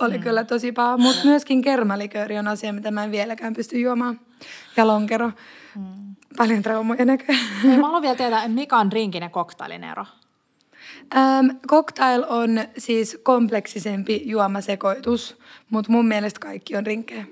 Oli 0.00 0.18
kyllä 0.18 0.44
tosi 0.44 0.72
paha, 0.72 0.96
mutta 0.96 1.24
myöskin 1.24 1.62
kermalikööri 1.62 2.38
on 2.38 2.48
asia, 2.48 2.72
mitä 2.72 2.90
mä 2.90 3.04
en 3.04 3.10
vieläkään 3.10 3.54
pysty 3.54 3.80
juomaan. 3.80 4.20
Ja 4.76 4.86
lonkero. 4.86 5.32
Paljon 6.38 6.62
traumoja 6.62 7.04
näköjään. 7.04 7.46
Mä 7.64 7.86
haluan 7.86 8.02
vielä 8.02 8.16
tietää, 8.16 8.48
mikä 8.48 8.76
on 8.76 8.90
drinkin 8.90 9.22
ja 9.22 9.28
koktailin 9.28 9.84
ero? 9.84 10.04
Ähm, 11.16 11.46
cocktail 11.68 12.24
on 12.28 12.50
siis 12.78 13.18
kompleksisempi 13.22 14.22
juomasekoitus, 14.24 15.38
mutta 15.70 15.92
mun 15.92 16.06
mielestä 16.06 16.40
kaikki 16.40 16.76
on 16.76 16.86
rinkkejä. 16.86 17.26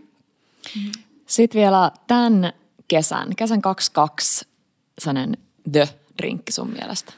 Sitten 1.27 1.61
vielä 1.61 1.91
tämän 2.07 2.53
kesän, 2.89 3.37
kesän 3.37 3.62
22 3.62 4.49
sellainen 4.99 5.37
the-drinkki 5.73 6.53
sun 6.53 6.70
mielestä. 6.70 7.12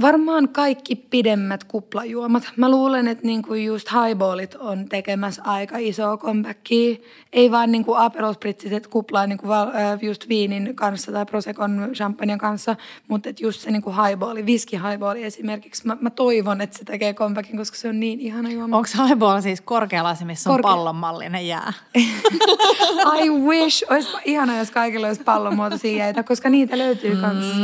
Varmaan 0.00 0.48
kaikki 0.48 0.96
pidemmät 0.96 1.64
kuplajuomat. 1.64 2.42
Mä 2.56 2.70
luulen, 2.70 3.08
että 3.08 3.26
niinku 3.26 3.54
just 3.54 3.88
highballit 3.92 4.54
on 4.54 4.88
tekemässä 4.88 5.42
aika 5.44 5.78
isoa 5.78 6.16
comebackia. 6.16 6.96
Ei 7.32 7.50
vaan 7.50 7.72
niinku 7.72 7.94
Aperol 7.94 8.32
Spritzit 8.32 8.86
kuplaa 8.86 9.26
niinku 9.26 9.48
val, 9.48 9.66
just 10.02 10.28
viinin 10.28 10.76
kanssa 10.76 11.12
tai 11.12 11.26
Prosecon 11.26 11.90
champagnen 11.92 12.38
kanssa, 12.38 12.76
mutta 13.08 13.28
et 13.28 13.40
just 13.40 13.60
se 13.60 13.70
niinku 13.70 13.90
highballi, 13.90 14.42
whisky 14.42 14.76
highballi 14.76 15.24
esimerkiksi. 15.24 15.86
Mä, 15.86 15.96
mä 16.00 16.10
toivon, 16.10 16.60
että 16.60 16.78
se 16.78 16.84
tekee 16.84 17.14
comebackin, 17.14 17.56
koska 17.56 17.76
se 17.76 17.88
on 17.88 18.00
niin 18.00 18.20
ihana 18.20 18.50
juoma. 18.50 18.76
Onko 18.76 18.88
highball 19.08 19.40
siis 19.40 19.60
korkealasi, 19.60 20.24
missä 20.24 20.50
on 20.50 20.56
Korkea- 20.56 20.62
pallonmallinen 20.62 21.48
jää? 21.48 21.72
I 23.22 23.30
wish. 23.30 23.84
Olisipa 23.90 24.20
ihana, 24.24 24.58
jos 24.58 24.70
kaikilla 24.70 25.06
olisi 25.06 25.24
pallonmuotoisia 25.24 25.96
jäitä, 25.96 26.22
koska 26.22 26.50
niitä 26.50 26.78
löytyy 26.78 27.16
kanssa. 27.16 27.56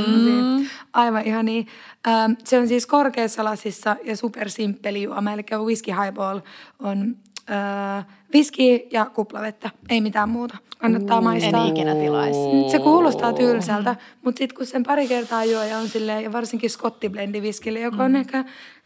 Mm. 0.96 1.00
Aivan 1.00 1.26
ihan 1.26 1.44
niin. 1.44 1.66
Ähm, 2.08 2.32
se 2.44 2.58
on 2.58 2.68
siis 2.68 2.86
korkeassa 2.86 3.44
lasissa 3.44 3.96
ja 4.04 4.16
supersimppeli 4.16 5.02
juoma, 5.02 5.32
eli 5.32 5.42
whisky 5.64 5.90
highball 5.90 6.40
on 6.78 7.16
äh, 7.50 8.06
whisky 8.34 8.62
ja 8.92 9.04
kuplavettä, 9.04 9.70
ei 9.88 10.00
mitään 10.00 10.28
muuta. 10.28 10.56
Kannattaa 10.78 11.20
maistaa. 11.20 11.64
En 11.64 11.70
ikinä 11.70 11.94
tilaisi. 11.94 12.70
Se 12.70 12.78
kuulostaa 12.78 13.32
tylsältä, 13.32 13.96
mutta 14.24 14.38
sitten 14.38 14.56
kun 14.56 14.66
sen 14.66 14.82
pari 14.82 15.08
kertaa 15.08 15.44
juo 15.44 15.62
ja 15.62 15.78
on 15.78 15.88
silleen, 15.88 16.24
ja 16.24 16.32
varsinkin 16.32 16.70
skottiblendi 16.70 17.42
viskille, 17.42 17.80
joka 17.80 18.04
on 18.04 18.16
ehkä 18.16 18.44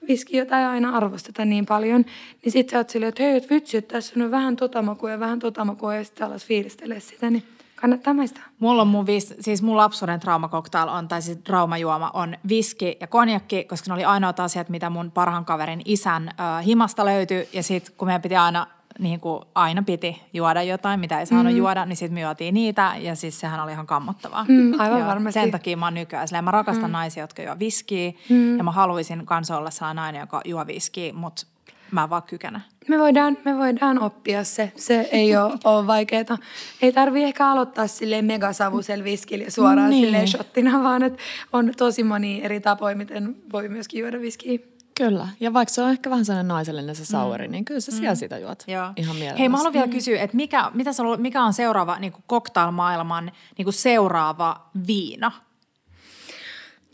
viski, 0.09 0.37
jota 0.37 0.59
ei 0.59 0.65
aina 0.65 0.97
arvosteta 0.97 1.45
niin 1.45 1.67
paljon, 1.67 2.05
niin 2.45 2.53
sitten 2.53 2.71
sä 2.71 2.79
oot 2.79 2.91
silleen, 2.91 3.09
että 3.09 3.23
hei, 3.23 3.37
et 3.37 3.51
vitsi, 3.51 3.77
että 3.77 3.93
tässä 3.93 4.25
on 4.25 4.31
vähän 4.31 4.57
tota 4.57 4.83
makua 4.83 5.11
ja 5.11 5.21
vähän 5.21 5.39
tota 5.39 5.65
makua, 5.65 5.95
ja 5.95 6.05
sitten 6.05 6.27
alas 6.27 6.45
fiilistelee 6.45 7.01
sitä, 7.01 7.31
niin 7.31 7.43
kannattaa 7.85 8.15
maistaa. 8.15 8.45
Mulla 8.59 8.83
on 8.83 8.89
mun, 8.89 9.07
vis, 9.07 9.35
siis 9.41 9.63
mun 9.63 9.77
lapsuuden 9.77 10.21
traumakoktail 10.21 10.89
on, 10.89 11.09
tai 11.09 11.23
siis 11.23 11.39
traumajuoma 11.39 12.11
on 12.15 12.37
viski 12.49 12.97
ja 13.01 13.07
konjakki, 13.07 13.65
koska 13.65 13.91
ne 13.91 13.95
oli 13.95 14.05
ainoat 14.05 14.41
asiat, 14.41 14.69
mitä 14.69 14.91
mun 14.91 15.11
parhaan 15.11 15.45
kaverin 15.45 15.83
isän 15.85 16.29
äh, 16.29 16.65
himasta 16.65 17.05
löytyi. 17.05 17.49
Ja 17.53 17.63
sitten 17.63 17.95
kun 17.97 18.09
meidän 18.09 18.23
piti 18.23 18.37
aina, 18.37 18.67
niin 18.99 19.21
kuin 19.21 19.43
aina 19.55 19.83
piti 19.83 20.23
juoda 20.33 20.63
jotain, 20.63 21.01
mitä 21.01 21.21
ei 21.21 21.27
saanut 21.27 21.53
mm. 21.53 21.59
juoda, 21.59 21.85
niin 21.85 21.97
sitten 21.97 22.15
me 22.15 22.21
juotiin 22.21 22.55
niitä 22.55 22.95
ja 22.99 23.15
siis 23.15 23.41
sehän 23.41 23.61
oli 23.61 23.73
ihan 23.73 23.87
kammottavaa. 23.87 24.45
Mm, 24.49 24.81
aivan 24.81 25.07
varmasti. 25.07 25.41
Sen 25.41 25.51
takia 25.51 25.77
mä 25.77 25.87
oon 25.87 25.95
nykyään 25.95 26.29
silleen, 26.29 26.45
mä 26.45 26.51
rakastan 26.51 26.91
mm. 26.91 26.93
naisia, 26.93 27.23
jotka 27.23 27.43
juo 27.43 27.59
viskiä 27.59 28.13
mm. 28.29 28.59
ja 28.59 28.65
mä 28.65 28.71
haluaisin 28.71 29.27
kanssa 29.27 29.59
olla 29.59 29.71
sellainen 29.71 30.03
nainen, 30.03 30.21
joka 30.21 30.41
juo 30.45 30.67
viskiä, 30.67 31.13
mutta 31.13 31.47
mä 31.91 32.03
en 32.03 32.11
vaan 32.11 32.23
kykene. 32.23 32.61
Me 32.89 32.99
voidaan, 32.99 33.39
me 33.45 33.59
voidaan 33.59 34.03
oppia 34.03 34.45
se. 34.45 34.73
Se 34.77 35.09
ei 35.13 35.37
ole, 35.37 35.55
ole 35.65 35.87
vaikeaa. 35.87 36.39
Ei 36.83 36.93
tarvi 36.93 37.23
ehkä 37.23 37.49
aloittaa 37.51 37.87
silleen 37.87 38.25
megasavusella 38.25 39.05
viskillä 39.05 39.51
suoraan 39.51 39.91
Niin. 39.91 40.05
silleen 40.05 40.29
shottina, 40.29 40.83
vaan 40.83 41.03
että 41.03 41.19
on 41.53 41.73
tosi 41.77 42.03
moni 42.03 42.41
eri 42.45 42.61
tapoja, 42.61 42.97
miten 42.97 43.37
voi 43.53 43.69
myöskin 43.69 44.01
juoda 44.01 44.21
viskiä. 44.21 44.59
Kyllä. 44.97 45.29
Ja 45.41 45.53
vaikka 45.53 45.75
se 45.75 45.83
on 45.83 45.91
ehkä 45.91 46.11
vähän 46.11 46.25
sellainen 46.25 46.49
naisellinen 46.49 46.97
se 46.97 47.05
souri, 47.05 47.49
mm. 47.49 47.53
niin 47.53 47.65
kyllä 47.65 47.81
sä 47.81 47.93
siellä 47.93 48.15
sitä 48.15 48.39
juot. 48.39 48.65
Joo. 48.67 48.91
Ihan 48.97 49.17
mielelläsi. 49.17 49.39
Hei, 49.41 49.49
mä 49.49 49.57
haluan 49.57 49.73
vielä 49.73 49.89
kysyä, 49.89 50.21
että 50.23 50.37
mikä, 50.37 50.71
mitä 50.75 50.93
sä, 50.93 51.03
mikä 51.19 51.43
on 51.43 51.53
seuraava 51.53 51.99
niin 51.99 52.13
cocktailmaailman 52.29 53.33
niin 53.59 53.73
seuraava 53.73 54.71
viina? 54.87 55.33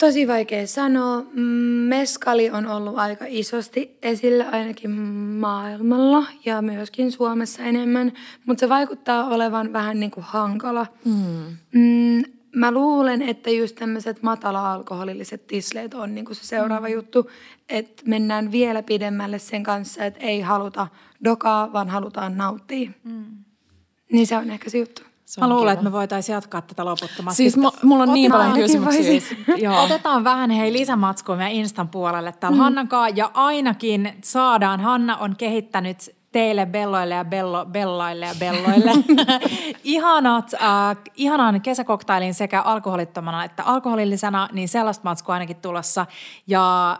Tosi 0.01 0.29
vaikea 0.29 0.67
sanoa. 0.67 1.23
Mm, 1.33 1.43
Meskali 1.89 2.51
on 2.51 2.67
ollut 2.67 2.99
aika 2.99 3.25
isosti 3.29 3.99
esillä 4.03 4.49
ainakin 4.53 4.91
maailmalla 4.91 6.27
ja 6.45 6.63
myöskin 6.63 7.13
Suomessa 7.13 7.63
enemmän, 7.63 8.13
mutta 8.47 8.61
se 8.61 8.69
vaikuttaa 8.69 9.27
olevan 9.27 9.73
vähän 9.73 10.01
niin 10.01 10.11
kuin 10.11 10.25
hankala. 10.25 10.87
Mm. 11.05 11.57
Mm, 11.73 12.23
mä 12.57 12.71
luulen, 12.71 13.23
että 13.23 13.51
just 13.51 13.77
tämmöiset 13.77 14.23
matala-alkoholilliset 14.23 15.47
tisleet 15.47 15.95
on 15.95 16.15
niin 16.15 16.25
kuin 16.25 16.37
se 16.37 16.47
seuraava 16.47 16.87
mm. 16.87 16.93
juttu, 16.93 17.31
että 17.69 18.03
mennään 18.07 18.53
vielä 18.53 18.83
pidemmälle 18.83 19.39
sen 19.39 19.63
kanssa, 19.63 20.05
että 20.05 20.21
ei 20.21 20.41
haluta 20.41 20.87
dokaa, 21.25 21.73
vaan 21.73 21.89
halutaan 21.89 22.37
nauttia. 22.37 22.91
Mm. 23.05 23.25
Niin 24.13 24.27
se 24.27 24.37
on 24.37 24.51
ehkä 24.51 24.71
se 24.71 24.79
juttu. 24.79 25.10
Se 25.31 25.41
Mä 25.41 25.49
luulen, 25.49 25.63
kiva. 25.63 25.73
että 25.73 25.85
me 25.85 25.93
voitaisiin 25.93 26.35
jatkaa 26.35 26.61
tätä 26.63 26.85
loputtomasti. 26.85 27.37
Siis 27.37 27.57
mu- 27.59 27.79
mulla 27.83 28.03
on 28.03 28.15
niin 28.15 28.33
Otetaan- 28.33 28.51
paljon 28.53 28.67
kysymyksiä. 28.69 29.37
Joo. 29.65 29.83
Otetaan 29.85 30.25
vähän 30.25 30.51
hei 30.51 30.73
lisämatskua 30.73 31.37
meidän 31.37 31.53
Instan 31.53 31.89
puolelle 31.89 32.33
täällä 32.33 32.57
mm. 32.57 32.63
Hannankaa 32.63 33.09
ja 33.09 33.31
ainakin 33.35 34.13
saadaan, 34.25 34.81
Hanna 34.81 35.17
on 35.17 35.37
kehittänyt 35.37 35.97
teille 36.33 36.67
belloille 36.67 37.15
ja 37.15 37.25
bello, 37.25 37.67
bellaille 37.67 38.27
ja 38.27 38.35
belloille 38.39 38.91
ihanat, 39.85 40.55
äh, 40.55 40.97
ihanan 41.15 41.61
kesäkoktailin 41.61 42.35
sekä 42.35 42.63
alkoholittomana 42.63 43.45
että 43.45 43.65
alkoholillisena, 43.65 44.49
niin 44.53 44.69
sellaista 44.69 45.09
matskua 45.09 45.35
ainakin 45.35 45.57
tulossa. 45.57 46.07
Ja 46.47 46.99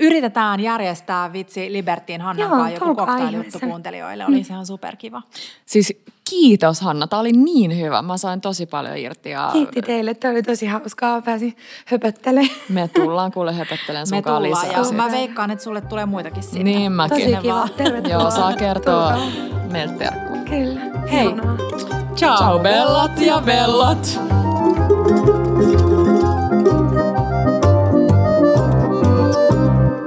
yritetään 0.00 0.60
järjestää 0.60 1.32
vitsi 1.32 1.72
Libertiin 1.72 2.20
Hannan 2.20 2.48
Joo, 2.48 2.56
kanssa 2.56 2.84
joku 2.86 3.26
ihmeessä. 3.28 3.66
kuuntelijoille. 3.66 4.26
Oli 4.26 4.44
se 4.44 4.52
ihan 4.52 4.66
superkiva. 4.66 5.22
Siis 5.66 6.02
kiitos 6.30 6.80
Hanna, 6.80 7.06
tää 7.06 7.18
oli 7.18 7.32
niin 7.32 7.80
hyvä. 7.80 8.02
Mä 8.02 8.16
sain 8.16 8.40
tosi 8.40 8.66
paljon 8.66 8.96
irti 8.96 9.30
ja 9.30 9.50
Kiitti 9.52 9.82
teille, 9.82 10.14
tämä 10.14 10.32
oli 10.32 10.42
tosi 10.42 10.66
hauskaa, 10.66 11.22
pääsin 11.22 11.56
höpöttelemään. 11.86 12.50
me 12.68 12.88
tullaan 12.88 13.32
kuule 13.32 13.52
höpöttelen 13.52 14.00
Me 14.10 14.16
sun 14.16 14.22
tullaan 14.22 14.42
lisää. 14.42 14.72
ja 14.72 14.92
mä 14.92 15.10
veikkaan, 15.10 15.50
että 15.50 15.64
sulle 15.64 15.80
tulee 15.80 16.06
muitakin 16.06 16.42
sinne. 16.42 16.64
Niin 16.64 16.92
mäkin. 16.92 17.30
Tosi 17.30 17.42
kiva, 17.42 17.68
tervetuloa. 17.76 18.20
Joo, 18.22 18.30
saa 18.30 18.52
kertoa 18.52 19.18
meiltä. 19.72 20.12
Kyllä, 20.50 20.80
Hei. 21.12 21.28
Ciao, 22.16 22.36
Ciao 22.36 22.58
bellat 22.58 23.20
ja 23.20 23.42
bellat! 23.46 24.20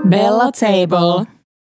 Bella 0.09 0.51
Table. 0.51 1.38